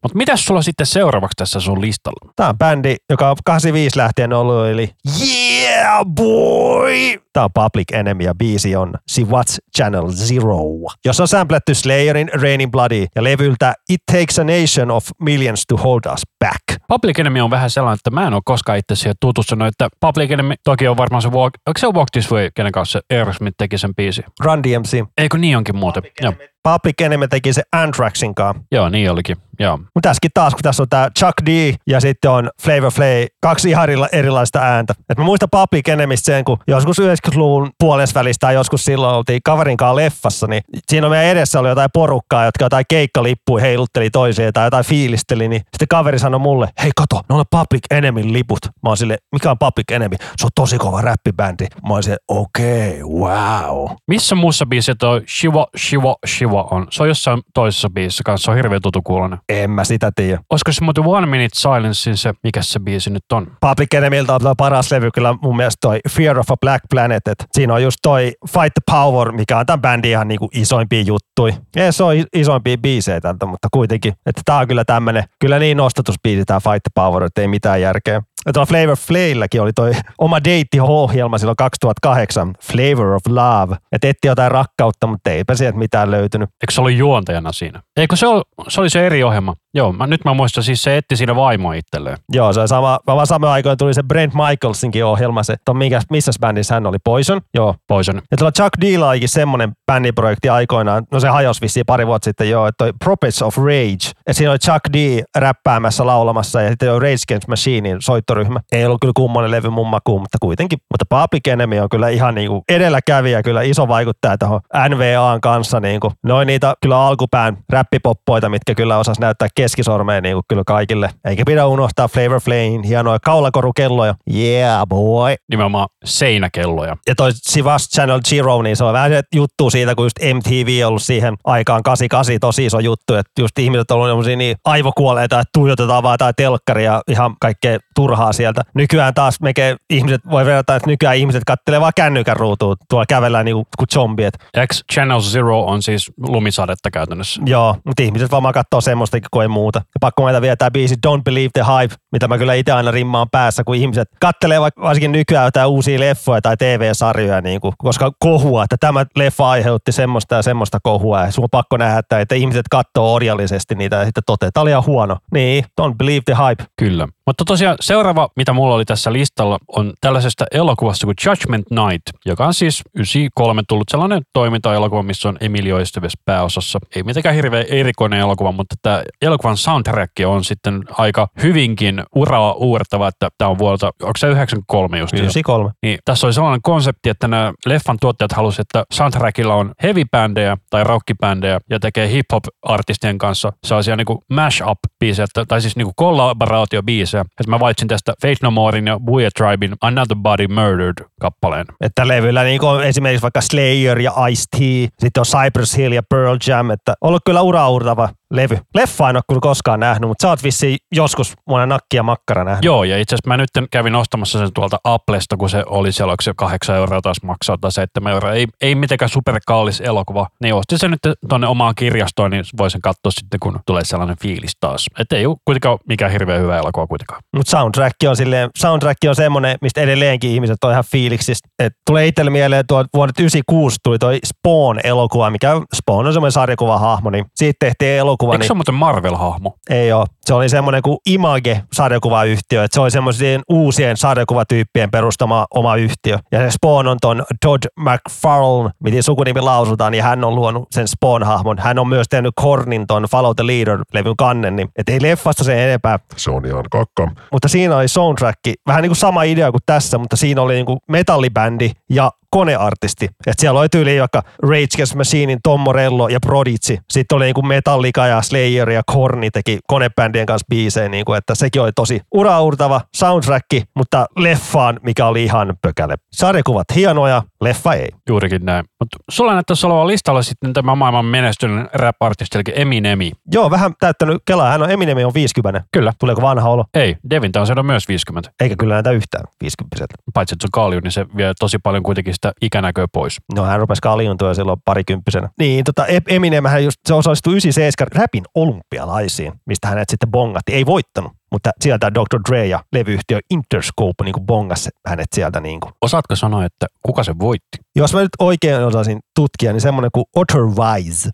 Mutta 0.04 0.18
mitäs 0.18 0.46
sulla 0.46 0.62
sitten 0.62 0.86
seuraavaksi 0.86 1.36
tässä 1.38 1.60
sun 1.60 1.82
listalla? 1.82 2.34
Tää 2.36 2.50
on 2.50 2.58
bändi, 2.58 2.96
joka 3.10 3.30
on 3.30 3.36
85 3.46 3.98
lähtien 3.98 4.34
ollut, 4.34 4.68
eli 4.68 4.90
Yeah 5.20 6.06
Boy! 6.16 6.94
Tää 7.34 7.44
on 7.44 7.50
Public 7.54 7.94
Enemy 7.94 8.24
ja 8.24 8.36
biisi 8.36 8.76
on 8.76 8.94
See 9.08 9.24
What's 9.24 9.58
Channel 9.78 10.12
Zero, 10.12 10.60
jossa 11.06 11.24
on 11.24 11.28
sampletty 11.28 11.76
Slayerin 11.76 12.30
Raining 12.42 12.72
Bloody 12.72 13.06
ja 13.16 13.24
levyltä 13.24 13.74
It 13.90 14.02
Takes 14.12 14.40
a 14.40 14.44
Nation 14.44 14.92
of 14.92 15.08
Millions 15.22 15.64
to 15.68 15.78
Hold 15.78 16.02
Us 16.14 16.22
Back. 16.40 16.82
Public 16.88 17.20
Enemy 17.20 17.42
on 17.42 17.52
vähän 17.52 17.70
sellainen, 17.70 17.96
että 17.96 18.12
mä 18.12 18.28
en 18.28 18.34
ole 18.34 18.42
koskaan 18.46 18.78
itse 18.78 18.96
siihen 18.96 19.16
tutustunut, 19.20 19.68
että 19.68 19.90
Public 20.00 20.32
Enemy 20.32 20.54
toki 20.64 20.88
on 20.88 20.98
varmaan 20.98 21.22
se 21.22 21.30
Walk, 21.30 21.54
onko 21.68 21.80
se 21.80 21.88
Walk 21.88 22.08
This 22.12 22.32
Way, 22.32 22.50
kenen 22.56 22.72
kanssa 22.72 23.02
Aerosmith 23.12 23.56
teki 23.58 23.78
sen 23.78 23.96
biisi? 23.96 24.24
Run 24.40 24.64
DMC. 24.64 25.04
Eikö 25.18 25.38
niin 25.38 25.58
onkin 25.58 25.76
muuten? 25.76 26.04
Joo. 26.22 26.34
Public 26.64 27.02
Enemy 27.02 27.28
teki 27.28 27.54
se 27.54 27.64
Anthraxin 27.72 28.36
kanssa. 28.36 28.64
Joo, 28.72 28.90
niin 28.90 29.12
olikin. 29.12 29.38
Joo. 29.60 29.78
Mutta 29.78 30.10
tässäkin 30.10 30.32
taas, 30.34 30.54
kun 30.54 30.64
tässä 30.64 30.84
on 30.84 30.90
tämä 30.90 31.10
Chuck 31.20 31.34
D 31.46 31.74
ja 31.88 32.00
sitten 32.00 32.32
on 32.32 32.50
Flavor 32.62 32.92
Flay, 32.92 33.26
kaksi 33.42 33.70
ihan 33.70 33.90
erilaista 34.12 34.60
ääntä. 34.60 34.94
Et 35.10 35.18
mä 35.18 35.24
muistan 35.24 35.50
Public 35.52 35.88
Enemystä 35.88 36.26
sen, 36.26 36.46
kun 36.46 36.58
joskus 36.68 37.00
90-luvun 37.00 37.70
puolesvälistä 37.80 38.48
tai 38.48 38.54
joskus 38.54 38.86
silloin 38.86 39.16
oltiin 39.16 39.42
kaverin 39.46 39.78
kanssa 39.78 39.96
leffassa, 39.96 40.48
niin 40.48 40.62
siinä 40.88 41.10
meidän 41.10 41.32
edessä 41.32 41.60
oli 41.60 41.70
jotain 41.70 41.90
porukkaa, 41.94 42.46
jotka 42.46 42.66
jotain 42.66 42.86
keikkalippuja 42.90 43.62
heilutteli 43.62 44.10
toiseen 44.10 44.54
tai 44.54 44.68
jotain 44.68 44.86
fiilisteli, 44.86 45.48
niin 45.48 45.62
sitten 45.62 45.88
kaveri 45.88 46.20
sanoi 46.20 46.40
mulle, 46.40 46.70
hei 46.84 46.92
kato, 46.96 47.22
ne 47.30 47.36
on 47.36 47.46
Public 47.52 47.84
Enemyn 47.92 48.34
liput. 48.34 48.66
Mä 48.66 48.90
oon 48.90 48.98
sille, 48.98 49.18
mikä 49.32 49.52
on 49.52 49.58
Public 49.60 49.92
Enemy? 49.92 50.16
Se 50.38 50.46
on 50.46 50.50
tosi 50.56 50.78
kova 50.78 51.02
räppibändi. 51.02 51.66
Mä 51.88 51.94
oon 51.94 52.04
sille, 52.04 52.18
okei, 52.28 53.04
okay, 53.04 53.20
wow. 53.20 53.90
Missä 54.08 54.36
muussa 54.36 54.66
biisissä 54.66 54.96
toi 54.96 55.22
Shiva, 55.40 55.68
Shiva, 55.78 56.16
Shiva 56.28 56.53
on? 56.62 56.88
Se 56.90 57.04
on 57.04 57.10
jossain 57.10 57.42
toisessa 57.54 57.90
biisissä 57.90 58.22
kanssa, 58.26 58.46
se 58.46 58.52
on 58.52 58.58
hirveän 58.58 58.82
tutu 58.82 59.02
kuulonen. 59.02 59.40
En 59.50 59.72
mä 59.72 59.84
sitä 59.84 60.12
tiedä. 60.16 60.40
Olisiko 60.50 60.72
se 60.72 60.84
muuten 60.84 61.04
One 61.08 61.28
Minute 61.28 61.56
Silencein 61.56 62.18
se, 62.18 62.34
mikä 62.44 62.62
se 62.62 62.80
biisi 62.80 63.10
nyt 63.10 63.24
on? 63.34 63.48
Public 63.62 63.94
Enemyltä 63.94 64.34
on 64.36 64.42
paras 64.58 64.92
levy 64.92 65.12
kyllä 65.12 65.36
mun 65.42 65.58
mielestä 65.58 65.78
toi 65.82 66.00
Fear 66.10 66.40
of 66.40 66.52
a 66.52 66.58
Black 66.58 66.86
Planet. 66.90 67.28
Et 67.28 67.46
siinä 67.52 67.74
on 67.74 67.84
just 67.84 67.98
toi 68.02 68.32
Fight 68.48 68.74
the 68.74 68.92
Power, 68.92 69.32
mikä 69.32 69.58
on 69.58 69.66
tämän 69.66 69.82
bändin 69.82 70.12
ihan 70.12 70.28
niinku 70.28 70.50
isoimpia 70.54 71.02
juttui. 71.02 71.54
Ei 71.76 71.94
se 71.94 72.04
on 72.04 72.16
isoimpia 72.34 72.78
biisejä 72.78 73.22
tältä, 73.22 73.46
mutta 73.46 73.68
kuitenkin. 73.72 74.14
Että 74.26 74.42
tää 74.46 74.58
on 74.58 74.68
kyllä 74.68 74.86
tämmönen, 74.86 75.24
kyllä 75.40 75.60
niin 75.60 75.78
nostatusbiisi 75.78 76.46
tää 76.46 76.60
Fight 76.60 76.84
the 76.84 76.92
Power, 76.96 77.24
että 77.24 77.42
ei 77.42 77.48
mitään 77.48 77.82
järkeä. 77.82 78.22
Ja 78.46 78.54
tuolla 78.54 78.66
Flavor 78.66 78.98
Flaylläkin 78.98 79.62
oli 79.62 79.74
toi 79.74 79.92
oma 80.18 80.44
deitti-ohjelma 80.44 81.38
silloin 81.38 81.56
2008, 81.56 82.54
Flavor 82.62 83.08
of 83.14 83.22
Love. 83.28 83.76
Että 83.92 84.08
etti 84.08 84.28
jotain 84.28 84.52
rakkautta, 84.52 85.08
mutta 85.08 85.30
eipä 85.30 85.56
sieltä 85.56 85.78
mitään 85.78 86.12
löytynyt. 86.12 86.50
Eikö 86.50 86.72
se 86.72 86.82
ollut 86.82 86.94
juontajana 86.94 87.52
siinä? 87.52 87.82
Eikö 87.98 88.16
se, 88.16 88.28
oli, 88.28 88.42
se 88.68 88.82
oli 88.82 88.90
se 88.90 89.06
eri 89.06 89.24
ohjelma? 89.24 89.56
Joo, 89.76 89.94
mä, 89.94 90.08
nyt 90.08 90.26
mä 90.26 90.34
muistan, 90.34 90.64
siis 90.64 90.84
se 90.84 90.98
etti 90.98 91.16
siinä 91.16 91.36
vaimoa 91.36 91.74
itselleen. 91.74 92.18
Joo, 92.32 92.54
se 92.54 92.60
on 92.60 92.68
sama, 92.68 93.00
vaan 93.08 93.28
samaan 93.28 93.54
aikaan 93.54 93.78
tuli 93.78 93.94
se 93.94 94.04
Brent 94.04 94.34
Michaelsinkin 94.34 95.06
ohjelma, 95.06 95.44
se, 95.44 95.54
että 95.54 95.74
mikä, 95.74 96.02
missä 96.10 96.32
bändissä 96.42 96.74
hän 96.74 96.86
oli, 96.86 96.98
Poison? 97.04 97.42
Joo. 97.54 97.76
Poison. 97.88 98.22
Ja 98.32 98.38
tuolla 98.38 98.52
Chuck 98.52 98.72
D 98.82 99.02
olikin 99.02 99.30
semmoinen 99.30 99.72
bändiprojekti 99.92 100.50
aikoinaan, 100.50 101.04
no 101.12 101.20
se 101.20 101.28
hajosi 101.28 101.62
vissiin 101.62 101.86
pari 101.86 102.08
vuotta 102.08 102.26
sitten 102.26 102.50
joo, 102.50 102.68
että 102.68 102.86
toi 102.86 102.94
Prophets 103.04 103.42
of 103.42 103.58
Rage. 103.58 104.12
Ja 104.28 104.34
siinä 104.34 104.52
oli 104.52 104.60
Chuck 104.60 104.94
D 104.94 105.24
räppäämässä, 105.38 106.06
laulamassa 106.06 106.62
ja 106.62 106.70
sitten 106.70 107.02
Rage 107.02 107.24
Against 107.28 107.48
Machinein 107.48 107.98
soittoryhmä. 108.02 108.60
Ei 108.72 108.86
ollut 108.86 109.02
kyllä 109.02 109.14
kummonen 109.16 109.52
levy 109.52 109.70
mun 109.70 109.88
makuun, 109.88 110.22
mutta 110.22 110.38
kuitenkin. 110.42 110.80
Mutta 110.94 111.16
Public 111.20 111.48
Enemy 111.48 111.80
on 111.80 111.90
kyllä 111.90 112.10
ihan 112.10 112.36
niinku 112.36 112.64
edelläkävijä, 112.70 113.44
kyllä 113.44 113.62
iso 113.62 113.88
vaikuttaja 113.88 114.38
tuohon 114.38 114.62
NVAn 114.90 115.42
kanssa. 115.42 115.80
Niinku. 115.80 116.12
Noin 116.24 116.48
niitä 116.48 116.74
kyllä 116.82 117.08
alkupään 117.08 117.58
räppipoppoita, 117.70 118.50
mitkä 118.50 118.76
kyllä 118.76 118.98
osas 118.98 119.20
näyttää 119.20 119.48
keskisormeen 119.64 120.24
niin 120.24 120.36
kuin 120.36 120.44
kyllä 120.48 120.64
kaikille. 120.66 121.10
Eikä 121.26 121.44
pidä 121.46 121.66
unohtaa 121.66 122.08
Flavor 122.08 122.42
Flamin 122.42 122.84
hienoja 122.84 123.20
kaulakorukelloja. 123.20 124.16
Yeah 124.34 124.88
boy. 124.88 125.36
Nimenomaan 125.50 125.88
seinäkelloja. 126.06 126.98
Ja 127.08 127.16
toi 127.16 127.32
Sivas 127.34 127.90
Channel 127.90 128.22
Zero, 128.30 128.62
niin 128.62 128.76
se 128.76 128.84
on 128.84 128.94
vähän 128.94 129.12
se 129.12 129.22
juttu 129.36 129.70
siitä, 129.70 129.96
kun 129.96 130.06
just 130.06 130.20
MTV 130.34 130.82
on 130.84 130.88
ollut 130.88 131.02
siihen 131.02 131.36
aikaan 131.44 131.84
88 131.84 132.40
tosi 132.42 132.66
iso 132.66 132.80
juttu, 132.80 133.16
että 133.16 133.32
just 133.40 133.60
ihmiset 133.60 133.92
on 133.92 134.00
ollut 134.00 134.26
niin 134.26 134.56
aivokuolleita, 134.66 135.40
että 135.40 135.50
tuijotetaan 135.54 136.04
vaan 136.04 136.14
jotain 136.14 136.34
telkkaria 136.38 137.02
ihan 137.08 137.36
kaikkea 137.42 137.80
turhaa 137.96 138.34
sieltä. 138.34 138.62
Nykyään 138.76 139.14
taas 139.14 139.42
meke 139.42 139.76
ihmiset 139.90 140.22
voi 140.32 140.46
verrata, 140.46 140.76
että 140.76 140.90
nykyään 140.90 141.18
ihmiset 141.18 141.44
kattelee 141.48 141.82
vaan 141.82 141.94
kännykän 141.96 142.38
ruutuun, 142.38 142.76
tuolla 142.90 143.06
kävellään 143.06 143.46
niin 143.46 143.56
kuin 143.78 143.88
zombiet. 143.94 144.34
X 144.74 144.82
Channel 144.94 145.22
Zero 145.22 145.62
on 145.62 145.84
siis 145.84 146.12
lumisadetta 146.28 146.92
käytännössä. 146.92 147.42
Joo, 147.46 147.76
mutta 147.86 148.04
ihmiset 148.04 148.32
vaan 148.32 148.54
katsoo 148.54 148.82
semmoista 148.82 149.18
kuin 149.32 149.42
ei 149.42 149.48
muuta. 149.54 149.80
Ja 149.80 150.00
pakko 150.00 150.22
mainita 150.22 150.42
vielä 150.42 150.56
tämä 150.56 150.72
biisi 150.72 150.96
Don't 151.08 151.22
Believe 151.24 151.50
the 151.54 151.64
Hype, 151.64 151.96
mitä 152.12 152.28
mä 152.28 152.38
kyllä 152.38 152.54
itse 152.54 152.72
aina 152.72 152.92
rimmaan 152.92 153.28
päässä, 153.32 153.64
kun 153.64 153.76
ihmiset 153.76 154.08
kattelee 154.22 154.62
vaikka 154.62 154.82
varsinkin 154.82 155.12
nykyään 155.12 155.46
jotain 155.46 155.70
uusia 155.70 156.00
leffoja 156.00 156.42
tai 156.42 156.58
TV-sarjoja, 156.58 157.42
niin 157.42 157.62
kuin, 157.62 157.74
koska 157.78 158.12
kohua, 158.20 158.64
että 158.64 158.78
tämä 158.80 159.06
leffa 159.16 159.50
aiheutti 159.50 159.92
semmoista 159.92 160.36
ja 160.36 160.42
semmoista 160.42 160.80
kohua 160.84 161.22
ja 161.22 161.32
sun 161.32 161.44
on 161.44 161.50
pakko 161.52 161.78
nähdä, 161.78 162.00
että, 162.00 162.20
että 162.20 162.36
ihmiset 162.36 162.66
katsoo 162.72 163.14
orjallisesti 163.14 163.76
niitä 163.76 163.96
ja 163.96 164.06
sitten 164.06 164.24
toteaa, 164.26 164.48
että 164.48 164.62
oli 164.62 164.70
ihan 164.70 164.86
huono. 164.86 165.18
Niin, 165.34 165.64
Don't 165.82 165.96
Believe 165.98 166.22
the 166.26 166.36
Hype. 166.48 166.64
Kyllä. 166.78 167.08
Mutta 167.28 167.46
tosiaan 167.46 167.78
seuraava, 167.80 168.30
mitä 168.36 168.54
mulla 168.54 168.76
oli 168.76 168.86
tässä 168.86 169.14
listalla, 169.14 169.58
on 169.68 169.94
tällaisesta 170.02 170.46
elokuvasta 170.52 171.08
kuin 171.08 171.16
Judgment 171.26 171.66
Night, 171.70 172.04
joka 172.26 172.46
on 172.46 172.54
siis 172.54 172.82
93 172.96 173.62
tullut 173.68 173.90
sellainen 173.92 174.22
toimintaelokuva, 174.34 175.04
missä 175.04 175.30
on 175.30 175.38
Emilio 175.42 175.80
Estevez 175.80 176.14
pääosassa. 176.26 176.80
Ei 176.96 177.04
mitenkään 177.04 177.36
hirveän 177.36 177.66
erikoinen 177.70 178.20
elokuva, 178.20 178.52
mutta 178.52 178.76
tämä 178.82 179.04
elokuvan 179.22 179.58
soundtrack 179.58 180.12
on 180.26 180.44
sitten 180.44 180.84
aika 180.92 181.28
hyvinkin 181.44 182.04
uraa 182.16 182.54
uurtava, 182.54 183.08
että 183.08 183.30
tämä 183.38 183.50
on 183.50 183.58
vuodelta, 183.58 183.92
onko 184.02 184.18
se 184.18 184.28
93 184.28 185.00
just? 185.00 185.14
93. 185.14 185.72
Niin, 185.84 186.00
tässä 186.06 186.28
oli 186.28 186.34
sellainen 186.34 186.62
konsepti, 186.62 187.10
että 187.10 187.28
nämä 187.28 187.54
leffan 187.66 187.98
tuottajat 188.02 188.32
halusivat, 188.32 188.66
että 188.66 188.84
soundtrackilla 188.94 189.56
on 189.56 189.72
heavy-bändejä 189.84 190.58
tai 190.70 190.84
rockibändejä 190.84 191.60
ja 191.70 191.80
tekee 191.80 192.10
hip-hop-artistien 192.10 193.18
kanssa 193.18 193.54
sellaisia 193.64 193.96
niin 193.96 194.08
mash-up-biisejä, 194.30 195.28
tai 195.48 195.62
siis 195.62 195.76
niin 195.76 195.88
kollaboraatio-biisejä. 195.96 197.13
Että 197.22 197.50
mä 197.50 197.60
valitsin 197.60 197.88
tästä 197.88 198.14
Faith 198.22 198.44
No 198.44 198.52
Morein 198.52 198.88
ja 198.88 199.00
Booyah 199.00 199.32
Tribein 199.38 199.76
Another 199.82 200.18
Body 200.18 200.48
Murdered 200.48 201.06
kappaleen. 201.22 201.66
Että 201.82 202.08
levyllä 202.08 202.44
niin 202.44 202.60
kuin 202.60 202.84
esimerkiksi 202.84 203.22
vaikka 203.22 203.42
Slayer 203.42 204.00
ja 204.00 204.12
Ice-T, 204.30 204.58
sitten 205.00 205.22
on 205.22 205.26
Cypress 205.26 205.78
Hill 205.78 205.92
ja 205.92 206.04
Pearl 206.10 206.38
Jam, 206.48 206.70
että 206.70 206.94
ollut 207.02 207.22
kyllä 207.26 207.42
uraurtava 207.42 208.10
levy. 208.34 208.58
Leffa 208.76 209.10
en 209.10 209.16
ole 209.16 209.24
kyllä 209.28 209.42
koskaan 209.42 209.80
nähnyt, 209.80 210.08
mutta 210.08 210.22
sä 210.22 210.30
oot 210.30 210.44
vissiin 210.44 210.78
joskus 210.96 211.34
monen 211.48 211.70
nakki 211.70 211.98
ja 211.98 212.04
makkara 212.04 212.44
nähnyt. 212.44 212.66
Joo, 212.66 212.84
ja 212.84 212.98
itse 212.98 213.16
asiassa 213.16 213.28
mä 213.28 213.38
nyt 213.38 213.50
kävin 213.72 213.96
ostamassa 213.96 214.40
sen 214.40 214.54
tuolta 214.54 214.78
Applesta, 214.84 215.38
kun 215.38 215.50
se 215.50 215.64
oli 215.66 215.92
siellä, 215.92 216.16
se 216.22 216.34
8 216.36 216.76
euroa 216.76 217.02
taas 217.02 217.18
maksaa 217.24 217.58
tai 217.58 217.72
7 217.72 218.14
euroa. 218.14 218.34
Ei, 218.34 218.48
ei 218.62 218.76
mitenkään 218.76 219.10
superkallis 219.10 219.82
elokuva. 219.82 220.28
Niin 220.42 220.54
ostin 220.54 220.80
sen 220.80 220.92
nyt 220.92 221.00
tonne 221.30 221.48
omaan 221.48 221.76
kirjastoon, 221.76 222.32
niin 222.32 222.44
voisin 222.58 222.82
katsoa 222.82 223.12
sitten, 223.12 223.40
kun 223.40 223.60
tulee 223.66 223.86
sellainen 223.86 224.18
fiilis 224.22 224.58
taas. 224.60 224.86
Että 225.00 225.16
ei 225.16 225.26
ole 225.26 225.38
kuitenkaan 225.46 225.78
mikään 225.88 226.12
hirveän 226.12 226.42
hyvä 226.42 226.58
elokuva 226.58 226.88
kuitenkaan. 226.88 227.22
Mutta 227.36 227.52
soundtrack 227.52 227.96
on 228.08 228.16
silleen, 228.16 228.50
soundtrack 228.58 228.98
on 229.08 229.16
semmoinen, 229.16 229.58
mistä 229.62 229.82
edelleenkin 229.82 230.32
ihmiset 230.32 230.64
on 230.64 230.72
ihan 230.72 230.84
fiiliksistä. 230.92 231.50
Et 231.60 231.74
tulee 231.90 232.08
itselle 232.08 232.32
mieleen 232.32 232.68
tuo 232.68 232.86
vuodet 232.94 233.20
96 233.20 233.78
tuli 233.84 234.00
toi 234.00 234.20
Spawn-elokuva, 234.26 235.30
mikä 235.30 235.62
Spawn 235.76 236.08
on 236.08 236.14
semmoinen 236.14 236.32
sarjakuvahahmo, 236.32 237.10
niin 237.10 237.26
siitä 237.36 237.58
tehtiin 237.60 237.92
elokuva. 237.92 238.23
Eikö 238.32 238.38
niin, 238.38 238.48
se 238.48 238.54
ole 238.54 238.58
muuten 238.58 238.76
Marvel-hahmo? 238.76 239.54
Ei 239.70 239.94
ole. 239.94 240.06
Se 240.22 240.34
oli 240.34 240.50
semmoinen 240.50 240.82
kuin 240.82 240.98
Image 241.06 241.62
sarjakuvayhtiö, 241.74 242.64
että 242.64 242.76
se 242.76 242.82
oli 242.82 242.92
semmoisien 242.92 243.42
uusien 243.50 243.98
sarjakuvatyyppien 243.98 244.92
perustama 244.92 245.46
oma 245.56 245.76
yhtiö. 245.76 246.18
Ja 246.32 246.40
se 246.40 246.52
Spawn 246.52 246.88
on 246.88 246.98
ton 247.02 247.24
Todd 247.46 247.64
McFarlane, 247.80 248.70
miten 248.84 249.04
sukunimi 249.04 249.42
lausutaan, 249.42 249.94
ja 249.94 250.04
hän 250.04 250.24
on 250.24 250.36
luonut 250.36 250.68
sen 250.72 250.88
Spawn-hahmon. 250.88 251.60
Hän 251.60 251.80
on 251.80 251.88
myös 251.88 252.08
tehnyt 252.10 252.34
Kornin 252.36 252.88
ton 252.88 253.04
Follow 253.04 253.36
the 253.36 253.44
Leader-levyn 253.44 254.14
kannen, 254.18 254.56
niin 254.56 254.70
et 254.76 254.90
ei 254.90 255.02
leffasta 255.02 255.44
sen 255.44 255.60
enempää. 255.60 256.00
Se 256.16 256.32
on 256.32 256.46
ihan 256.46 256.64
kakka. 256.72 257.12
Mutta 257.32 257.48
siinä 257.48 257.78
oli 257.78 257.88
soundtrack, 257.88 258.40
vähän 258.68 258.82
niin 258.82 258.90
kuin 258.90 258.98
sama 258.98 259.24
idea 259.24 259.52
kuin 259.52 259.62
tässä, 259.66 259.98
mutta 259.98 260.16
siinä 260.16 260.42
oli 260.42 260.54
niin 260.54 260.66
kuin 260.66 260.80
metallibändi 260.88 261.72
ja 261.90 262.12
koneartisti. 262.34 263.10
Et 263.28 263.40
siellä 263.40 263.60
oli 263.60 263.70
tyyli 263.70 264.00
vaikka 264.00 264.24
Rage 264.44 264.68
Against 264.76 264.96
Machinein 264.96 265.40
Tom 265.44 265.60
Morello 265.60 266.08
ja 266.08 266.20
Prodigy. 266.20 266.78
Sitten 266.92 267.16
oli 267.16 267.26
niinku 267.26 267.42
Metallica 267.42 268.08
ja 268.08 268.22
Slayer 268.22 268.70
ja 268.70 268.82
Korni 268.86 269.32
teki 269.32 269.60
konebändien 269.68 270.26
kanssa 270.26 270.46
biisejä, 270.50 270.90
niinku, 270.90 271.14
että 271.14 271.36
sekin 271.36 271.62
oli 271.62 271.72
tosi 271.76 272.02
uraurtava 272.14 272.82
soundtrack, 272.96 273.46
mutta 273.76 274.06
leffaan, 274.18 274.80
mikä 274.84 275.06
oli 275.06 275.24
ihan 275.24 275.54
pökäle. 275.62 275.96
Sarjakuvat 276.14 276.66
hienoja, 276.76 277.24
leffa 277.44 277.74
ei. 277.74 277.90
Juurikin 278.10 278.46
näin. 278.46 278.66
Mutta 278.80 278.98
sulla 279.12 279.34
näyttäisi 279.34 279.66
olevan 279.66 279.88
listalla 279.88 280.22
sitten 280.22 280.54
tämä 280.54 280.76
maailman 280.76 281.06
menestynyt 281.06 281.68
rap-artisti, 281.74 282.38
eli 282.38 282.62
Eminemi. 282.62 283.12
Joo, 283.34 283.52
vähän 283.52 283.74
täyttänyt 283.80 284.18
kelaa. 284.26 284.52
Hän 284.52 284.62
on 284.62 284.72
Eminem 284.72 284.98
on 285.06 285.14
50. 285.14 285.64
Kyllä. 285.72 285.94
Tuleeko 286.00 286.22
vanha 286.22 286.50
olo? 286.50 286.66
Ei, 286.74 286.96
Devin 287.10 287.32
Townsend 287.32 287.58
on 287.58 287.66
myös 287.66 287.88
50. 287.88 288.32
Eikä 288.42 288.56
kyllä 288.56 288.74
näitä 288.74 288.92
yhtään 288.92 289.24
50 289.42 289.86
Paitsi, 290.14 290.36
että 290.36 290.44
se 290.44 290.48
on 290.48 290.64
kalju, 290.64 290.80
niin 290.80 290.92
se 290.92 291.06
vie 291.18 291.34
tosi 291.40 291.58
paljon 291.64 291.84
kuitenkin 291.84 292.14
sitä 292.14 292.32
ikänäköä 292.42 292.86
pois. 292.94 293.18
No 293.36 293.44
hän 293.44 293.60
rupesi 293.60 293.82
kaljuntua 293.82 294.34
silloin 294.34 294.60
parikymppisenä. 294.66 295.30
Niin, 295.40 295.64
tota, 295.64 295.86
Eminem 296.08 296.46
hän 296.46 296.64
just, 296.64 296.78
se 296.86 296.94
osallistui 296.94 297.34
97 297.34 297.88
räpin 297.96 298.24
olympialaisiin, 298.36 299.34
mistä 299.46 299.68
hänet 299.68 299.90
sitten 299.90 300.12
bongatti. 300.12 300.54
Ei 300.54 300.66
voittanut, 300.66 301.12
mutta 301.34 301.52
sieltä 301.62 301.92
Dr. 301.94 302.20
Dre 302.30 302.48
ja 302.48 302.64
levyyhtiö 302.74 303.20
Interscope 303.30 304.04
niin 304.04 304.14
kuin 304.14 304.26
bongasi 304.26 304.70
hänet 304.88 305.08
sieltä. 305.16 305.40
Niin 305.40 305.60
kuin. 305.60 305.74
Osaatko 305.82 306.16
sanoa, 306.16 306.46
että 306.46 306.68
kuka 306.84 307.04
se 307.04 307.20
voitti? 307.20 307.58
Jos 307.76 307.94
mä 307.94 308.02
nyt 308.02 308.10
oikein 308.20 308.64
osasin 308.64 309.00
tutkia, 309.16 309.52
niin 309.52 309.62
semmoinen 309.62 309.92
kuin 309.94 310.06
Otter 310.16 310.42
Wise. 310.42 311.10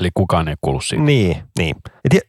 Eli 0.00 0.08
kukaan 0.14 0.48
ei 0.48 0.54
kuulu 0.60 0.80
siitä. 0.80 1.04
Niin, 1.04 1.36
niin. 1.58 1.76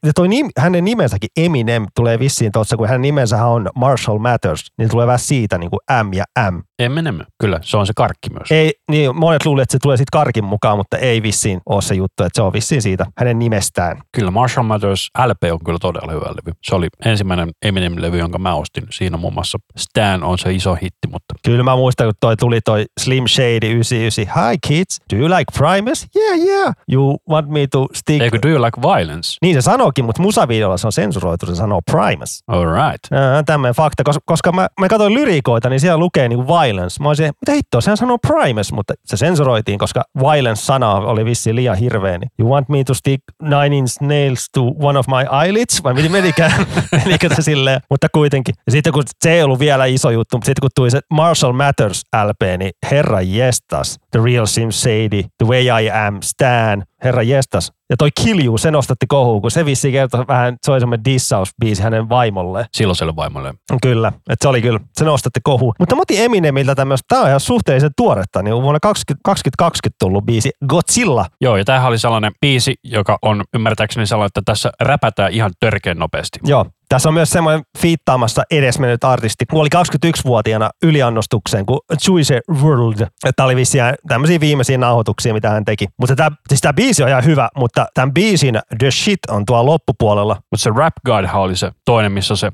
Ja, 0.06 0.14
toi 0.16 0.28
nim, 0.28 0.50
hänen 0.58 0.86
nimensäkin 0.86 1.30
Eminem 1.38 1.86
tulee 1.96 2.20
vissiin 2.20 2.52
tuossa, 2.52 2.78
kun 2.78 2.88
hänen 2.88 3.02
nimensä 3.02 3.46
on 3.46 3.70
Marshall 3.76 4.20
Matters, 4.20 4.72
niin 4.78 4.90
tulee 4.90 5.08
vähän 5.08 5.20
siitä 5.20 5.58
niin 5.58 5.70
kuin 5.70 5.80
M 6.04 6.14
ja 6.14 6.52
M. 6.52 6.60
Eminem, 6.80 7.20
kyllä, 7.40 7.60
se 7.62 7.78
on 7.78 7.88
se 7.88 7.94
karkki 7.96 8.30
myös. 8.30 8.52
Ei, 8.52 8.74
niin 8.92 9.16
monet 9.16 9.46
luulivat, 9.46 9.64
että 9.64 9.72
se 9.72 9.80
tulee 9.80 9.98
sitten 9.98 10.20
karkin 10.20 10.44
mukaan, 10.44 10.78
mutta 10.78 10.98
ei 10.98 11.24
vissiin 11.24 11.62
ole 11.66 11.82
se 11.82 11.96
juttu, 11.96 12.24
että 12.24 12.38
se 12.38 12.42
on 12.42 12.54
vissiin 12.54 12.82
siitä 12.82 13.06
hänen 13.18 13.40
nimestään. 13.40 14.02
Kyllä, 14.12 14.32
Marshall 14.32 14.68
Mathers 14.68 15.10
LP 15.26 15.52
on 15.52 15.60
kyllä 15.66 15.80
todella 15.82 16.12
hyvä 16.12 16.26
levy. 16.26 16.58
Se 16.64 16.76
oli 16.76 16.88
ensimmäinen 17.06 17.50
Eminem-levy, 17.66 18.18
jonka 18.18 18.40
mä 18.40 18.56
ostin. 18.56 18.84
Siinä 18.92 19.18
muun 19.18 19.34
muassa 19.34 19.58
Stan 19.78 20.24
on 20.24 20.38
se 20.38 20.54
iso 20.54 20.76
hitti, 20.76 21.08
mutta... 21.08 21.36
Kyllä 21.46 21.64
mä 21.64 21.76
muistan, 21.76 22.08
kun 22.08 22.14
toi 22.20 22.38
tuli 22.38 22.62
toi 22.62 22.86
Slim 23.00 23.28
Shady 23.28 23.68
99. 23.72 24.26
Hi 24.26 24.58
kids, 24.68 25.00
do 25.14 25.18
you 25.18 25.30
like 25.30 25.46
Primus? 25.58 26.08
Yeah, 26.16 26.48
yeah. 26.48 26.74
You 26.92 27.18
want 27.30 27.50
me 27.50 27.57
to 27.72 27.88
stick... 27.94 28.22
Eikö 28.22 28.40
Do 28.44 28.50
You 28.50 28.62
Like 28.62 28.82
Violence? 28.82 29.38
Niin 29.42 29.56
se 29.56 29.62
sanookin, 29.62 30.06
mutta 30.06 30.22
musavideolla 30.22 30.78
se 30.78 30.88
on 30.88 30.92
sensuroitu, 30.92 31.46
se 31.46 31.56
sanoo 31.56 31.82
Primus. 31.92 32.44
All 32.48 32.66
right. 32.66 33.14
Äh, 33.14 33.44
tämmöinen 33.46 33.76
fakta, 33.76 34.04
koska, 34.04 34.22
koska 34.26 34.52
mä, 34.52 34.68
mä 34.80 34.88
katsoin 34.88 35.14
lyriikoita, 35.14 35.70
niin 35.70 35.80
siellä 35.80 35.98
lukee 35.98 36.30
niin 36.30 36.48
violence. 36.48 37.04
Mä 37.04 37.08
olisin, 37.08 37.26
mitä 37.26 37.52
hittoa, 37.52 37.82
sehän 37.82 37.98
sanoo 37.98 38.18
Primus, 38.18 38.72
mutta 38.72 38.94
se 39.06 39.18
sensuroitiin, 39.18 39.80
koska 39.80 40.04
violence-sana 40.20 40.94
oli 40.94 41.26
vissiin 41.26 41.56
liian 41.56 41.78
hirveä. 41.78 42.18
Niin, 42.18 42.30
you 42.40 42.50
want 42.50 42.70
me 42.70 42.84
to 42.84 42.94
stick 42.94 43.24
nine 43.42 43.78
inch 43.78 44.02
nails 44.02 44.48
to 44.54 44.62
one 44.80 45.00
of 45.00 45.08
my 45.08 45.44
eyelids? 45.44 45.84
Vai 45.84 45.94
miten 45.94 46.12
menikään? 46.12 46.52
Menikö 47.06 47.36
se 47.36 47.42
silleen? 47.42 47.82
Mutta 47.90 48.08
kuitenkin. 48.14 48.56
Ja 48.66 48.72
sitten 48.72 48.94
kun 48.94 49.04
se 49.24 49.32
ei 49.32 49.44
ollut 49.44 49.60
vielä 49.60 49.86
iso 49.86 50.10
juttu, 50.10 50.38
mutta 50.38 50.46
sitten 50.46 50.62
kun 50.62 50.70
tuli 50.76 50.92
se 50.92 51.00
Marshall 51.12 51.54
Matters 51.54 52.02
LP, 52.28 52.58
niin 52.58 52.72
herra 52.92 53.22
jestas, 53.22 54.00
The 54.18 54.24
Real 54.24 54.46
Sim 54.46 54.72
Sadie, 54.72 55.24
The 55.38 55.46
Way 55.46 55.66
I 55.84 55.92
Am, 55.92 56.22
Stan, 56.22 56.84
herra 57.04 57.24
jestas. 57.24 57.72
Ja 57.90 57.98
toi 57.98 58.10
Kilju, 58.24 58.58
se 58.58 58.72
nostatti 58.72 59.06
kohuun, 59.08 59.42
kun 59.42 59.52
se 59.52 59.66
vissiin 59.66 59.92
kertoi 59.92 60.28
vähän, 60.28 60.58
se 60.62 60.72
oli 60.72 60.80
semmoinen 60.80 61.06
dissausbiisi 61.06 61.84
hänen 61.84 62.10
vaimolle. 62.10 62.66
Silloiselle 62.74 63.16
vaimolle. 63.16 63.54
Kyllä, 63.82 64.08
että 64.08 64.36
se 64.42 64.48
oli 64.48 64.62
kyllä, 64.62 64.80
se 64.94 65.06
nostatti 65.06 65.40
kohuun. 65.44 65.74
Mutta 65.80 65.96
mä 65.96 66.02
otin 66.02 66.22
Eminemiltä 66.22 66.76
tämmöistä, 66.76 67.06
tää 67.10 67.22
on 67.22 67.28
ihan 67.28 67.40
suhteellisen 67.40 67.92
tuoretta, 67.98 68.44
niin 68.44 68.62
vuonna 68.62 68.80
20, 68.80 69.22
2020 69.24 69.96
tullut 70.00 70.26
biisi 70.26 70.52
Godzilla. 70.68 71.26
Joo, 71.42 71.58
ja 71.58 71.66
tämähän 71.66 71.88
oli 71.88 72.00
sellainen 72.00 72.32
biisi, 72.42 72.76
joka 72.84 73.18
on 73.22 73.44
ymmärtääkseni 73.54 74.08
sellainen, 74.08 74.28
että 74.28 74.42
tässä 74.46 74.72
räpätään 74.82 75.32
ihan 75.32 75.52
törkeän 75.60 75.98
nopeasti. 75.98 76.40
Joo, 76.44 76.66
Tässä 76.90 77.10
on 77.10 77.14
myös 77.14 77.30
semmoinen 77.30 77.62
fiittaamassa 77.78 78.44
edesmennyt 78.52 79.04
artisti, 79.04 79.46
kuoli 79.46 79.70
21-vuotiaana 79.76 80.70
yliannostukseen 80.84 81.66
kuin 81.66 81.80
Juice 82.08 82.40
World. 82.62 83.08
Tämä 83.36 83.46
oli 83.46 83.56
vissiin 83.56 83.84
tämmöisiä 84.08 84.40
viimeisiä 84.40 84.78
nauhoituksia, 84.78 85.34
mitä 85.34 85.50
hän 85.50 85.66
teki. 85.66 85.86
Mutta 86.00 86.16
tämä, 86.16 86.32
siis 86.50 86.62
tämä 86.62 86.74
biisi 86.74 87.04
on 87.04 87.10
ihan 87.10 87.26
hyvä, 87.26 87.50
mutta 87.58 87.86
tämän 87.94 88.14
biisin 88.14 88.60
The 88.80 88.92
Shit 88.92 89.20
on 89.30 89.46
tuolla 89.46 89.66
loppupuolella. 89.66 90.34
Mutta 90.34 90.64
se 90.64 90.72
Rap 90.76 90.94
God 91.06 91.26
oli 91.34 91.56
se 91.56 91.72
toinen, 91.86 92.12
missä 92.12 92.36
se... 92.36 92.52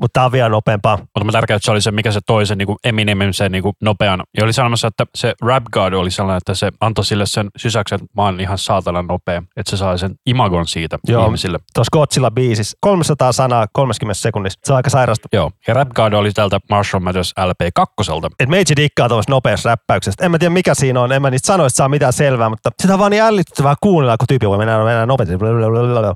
Mutta 0.00 0.12
tämä 0.12 0.26
on 0.26 0.32
vielä 0.32 0.48
nopeampaa. 0.48 0.96
Mutta 0.96 1.24
mä 1.24 1.32
tärkeää, 1.32 1.56
että 1.56 1.64
se 1.64 1.70
oli 1.70 1.80
se, 1.80 1.90
mikä 1.90 2.12
se 2.12 2.20
toisen 2.26 2.58
niin 2.58 2.76
Eminemin 2.84 3.34
se 3.34 3.48
niin 3.48 3.64
nopean. 3.82 4.22
Ja 4.36 4.44
oli 4.44 4.52
sanomassa, 4.52 4.88
että 4.88 5.04
se 5.14 5.34
Rap 5.42 5.64
God 5.72 5.92
oli 5.92 6.10
sellainen, 6.10 6.38
että 6.38 6.54
se 6.54 6.70
antoi 6.80 7.04
sille 7.04 7.26
sen 7.26 7.50
sysäyksen, 7.56 7.96
että 7.96 8.06
mä 8.16 8.22
oon 8.22 8.40
ihan 8.40 8.58
saatana 8.58 9.02
nopea. 9.02 9.42
Että 9.56 9.70
se 9.70 9.76
sai 9.76 9.98
sen 9.98 10.14
imagon 10.26 10.66
siitä 10.66 10.98
Joo. 11.08 11.24
ihmisille. 11.24 11.58
Tuossa 11.74 11.90
Godzilla 11.92 12.30
biisissä 12.30 12.78
300 12.94 13.32
sanaa 13.32 13.66
30 13.72 14.14
sekunnissa. 14.14 14.60
Se 14.64 14.72
on 14.72 14.76
aika 14.76 14.90
sairasta. 14.90 15.28
Joo. 15.32 15.50
Ja 15.68 15.74
Rap 15.74 15.88
God 15.88 16.12
oli 16.12 16.32
tältä 16.32 16.60
Marshall 16.70 17.04
Mathers 17.04 17.34
LP2. 17.40 18.30
Et 18.40 18.48
meitsi 18.48 18.76
dikkaa 18.76 19.08
tuosta 19.08 19.32
nopeasta 19.32 19.68
räppäyksestä. 19.68 20.24
En 20.24 20.30
mä 20.30 20.38
tiedä 20.38 20.52
mikä 20.52 20.74
siinä 20.74 21.00
on, 21.00 21.12
en 21.12 21.22
mä 21.22 21.30
niistä 21.30 21.46
sanoista 21.46 21.76
saa 21.76 21.88
mitään 21.88 22.12
selvää, 22.12 22.48
mutta 22.48 22.70
sitä 22.82 22.92
on 22.92 22.98
vaan 22.98 23.10
niin 23.10 23.22
ällittävää 23.22 23.74
kuunnella, 23.80 24.16
kun 24.16 24.26
tyyppi 24.26 24.48
voi 24.48 24.58
mennä, 24.58 24.84
mennä 24.84 25.06
nopeasti. 25.06 25.34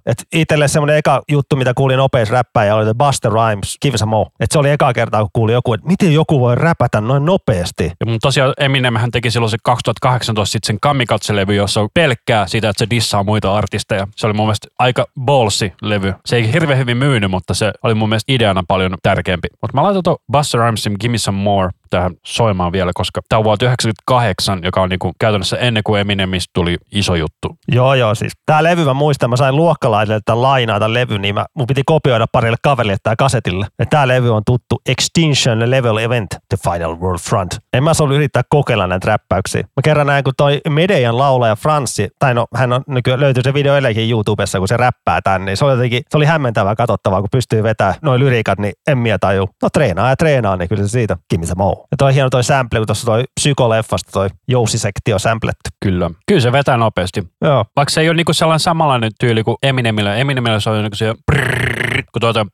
Et 0.07 0.25
itselle 0.33 0.69
semmoinen 0.69 0.97
eka 0.97 1.23
juttu, 1.29 1.57
mitä 1.57 1.75
kuulin 1.75 1.97
nopeasti 1.97 2.33
räppäjä, 2.33 2.75
oli 2.75 2.95
Buster 2.99 3.33
Rhymes, 3.33 3.77
Give 3.83 3.97
Mo. 4.07 4.27
Et 4.41 4.51
se 4.53 4.59
oli 4.59 4.71
eka 4.71 4.93
kertaa, 4.93 5.21
kun 5.21 5.31
kuuli 5.33 5.53
joku, 5.53 5.73
että 5.73 5.87
miten 5.87 6.15
joku 6.15 6.41
voi 6.41 6.55
räpätä 6.55 7.01
noin 7.01 7.25
nopeasti. 7.25 7.85
Ja 8.01 8.07
mun 8.07 8.19
tosiaan 8.23 8.55
Eminem 8.59 8.97
hän 8.97 9.11
teki 9.11 9.31
silloin 9.31 9.51
se 9.51 9.57
2018 9.63 10.53
sitten 10.53 10.67
sen 10.67 10.81
Kamikatse-levy, 10.81 11.55
jossa 11.55 11.81
on 11.81 11.89
pelkkää 11.95 12.47
sitä, 12.47 12.69
että 12.69 12.79
se 12.79 12.91
dissaa 12.91 13.25
muita 13.25 13.55
artisteja. 13.55 14.07
Se 14.17 14.27
oli 14.27 14.35
mun 14.35 14.47
mielestä 14.47 14.69
aika 14.79 15.07
ballsi 15.21 15.73
levy. 15.83 16.15
Se 16.27 16.37
ei 16.37 16.53
hirveän 16.69 16.79
hyvin 16.79 16.97
myynyt, 16.97 17.31
mutta 17.31 17.55
se 17.55 17.73
oli 17.83 17.95
mun 17.95 18.09
mielestä 18.09 18.33
ideana 18.33 18.65
paljon 18.69 18.95
tärkeämpi. 19.03 19.49
Mutta 19.63 19.77
mä 19.77 19.83
laitan 19.83 20.03
tuon 20.03 20.17
Buster 20.33 20.61
Rhymesin 20.61 20.97
Give 21.01 21.13
Me 21.13 21.19
Some 21.19 21.39
More 21.39 21.71
tähän 21.91 22.15
soimaan 22.27 22.73
vielä, 22.73 22.91
koska 22.95 23.21
tämä 23.29 23.39
on 23.39 23.45
vuonna 23.45 23.65
98, 23.67 24.61
joka 24.65 24.81
on 24.83 24.89
niinku 24.89 25.13
käytännössä 25.21 25.57
ennen 25.57 25.83
kuin 25.83 26.01
Eminemistä 26.01 26.51
tuli 26.55 26.77
iso 26.93 27.15
juttu. 27.15 27.57
Joo, 27.73 27.95
joo, 27.95 28.15
siis. 28.15 28.33
Tää 28.47 28.63
levy 28.63 28.85
mä 28.85 28.95
muistan, 28.95 29.31
mä 29.31 29.37
sain 29.37 29.57
luokkalaiselle 29.57 30.21
tämän 30.25 30.43
lainaa 30.43 30.79
tämän 30.79 30.95
levy, 30.95 31.19
niin 31.19 31.35
mä, 31.35 31.47
mun 31.55 31.67
piti 31.67 31.83
kopioida 31.87 32.27
parille 32.33 32.57
kaverille 32.63 32.97
tää 33.03 33.17
kasetille. 33.17 33.67
Ja 33.79 33.87
tää 33.87 34.09
levy 34.09 34.35
on 34.35 34.43
tuttu 34.47 34.81
Extinction 34.89 35.71
Level 35.71 35.97
Event, 35.97 36.31
The 36.31 36.71
Final 36.71 37.01
World 37.01 37.19
Front. 37.19 37.57
En 37.73 37.85
mä 37.85 37.93
ollut 38.01 38.17
yrittää 38.17 38.43
kokeilla 38.49 38.87
näitä 38.87 39.07
räppäyksiä. 39.07 39.63
Mä 39.63 39.83
kerran 39.85 40.07
näin, 40.07 40.25
kun 40.25 40.33
toi 40.37 40.61
Medejan 40.69 41.19
laulaja 41.19 41.57
Franssi, 41.57 42.09
tai 42.19 42.35
no 42.35 42.47
hän 42.55 42.73
on 42.73 42.83
nykyään 42.87 43.21
löytyy 43.21 43.43
se 43.43 43.55
video 43.55 43.75
edelleenkin 43.75 44.11
YouTubessa, 44.11 44.59
kun 44.59 44.69
se 44.69 44.77
räppää 44.77 45.21
tän, 45.25 45.45
niin 45.45 45.57
se 45.57 45.65
oli 45.65 45.73
jotenkin, 45.73 46.03
se 46.09 46.17
oli 46.17 46.25
hämmentävää 46.25 46.75
katsottavaa, 46.75 47.21
kun 47.21 47.29
pystyy 47.33 47.63
vetämään 47.63 47.95
noin 48.03 48.21
lyriikat, 48.21 48.59
niin 48.59 48.73
en 48.87 48.99
miä 48.99 49.19
taju. 49.19 49.49
No 49.63 49.69
treenaa 49.73 50.09
ja 50.09 50.17
treenaa, 50.17 50.57
niin 50.57 50.69
kyllä 50.69 50.83
se 50.83 50.89
siitä. 50.89 51.17
Me 51.39 51.47
some 51.47 51.65
Ja 51.91 51.97
toi 51.99 52.15
hieno 52.15 52.31
toi 52.31 52.45
sample, 52.45 52.81
kun 52.81 52.87
tuossa 52.87 53.07
toi 53.07 53.25
psykoleffasta 53.41 54.13
toi 54.13 54.29
jousisektio 54.49 55.19
samplettu. 55.19 55.71
Kyllä. 55.81 56.11
Kyllä 56.27 56.41
se 56.41 56.53
vetää 56.53 56.77
nopeasti. 56.77 57.29
Joo. 57.41 57.65
Vaikka 57.77 57.91
se 57.91 58.01
ei 58.01 58.09
ole 58.09 58.17
niinku 58.17 58.33
sellainen 58.33 58.61
samanlainen 58.61 59.11
tyyli 59.21 59.45
kuin 59.45 59.57
Eminemillä. 59.63 60.17
Eminemillä 60.17 60.61
se 60.61 60.71
on 60.71 60.83
niinku 60.83 60.97
se 60.97 61.15
prrrr, 61.27 62.03
kun 62.13 62.21
tuota 62.21 62.47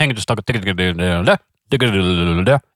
hengitystauko 0.00 0.42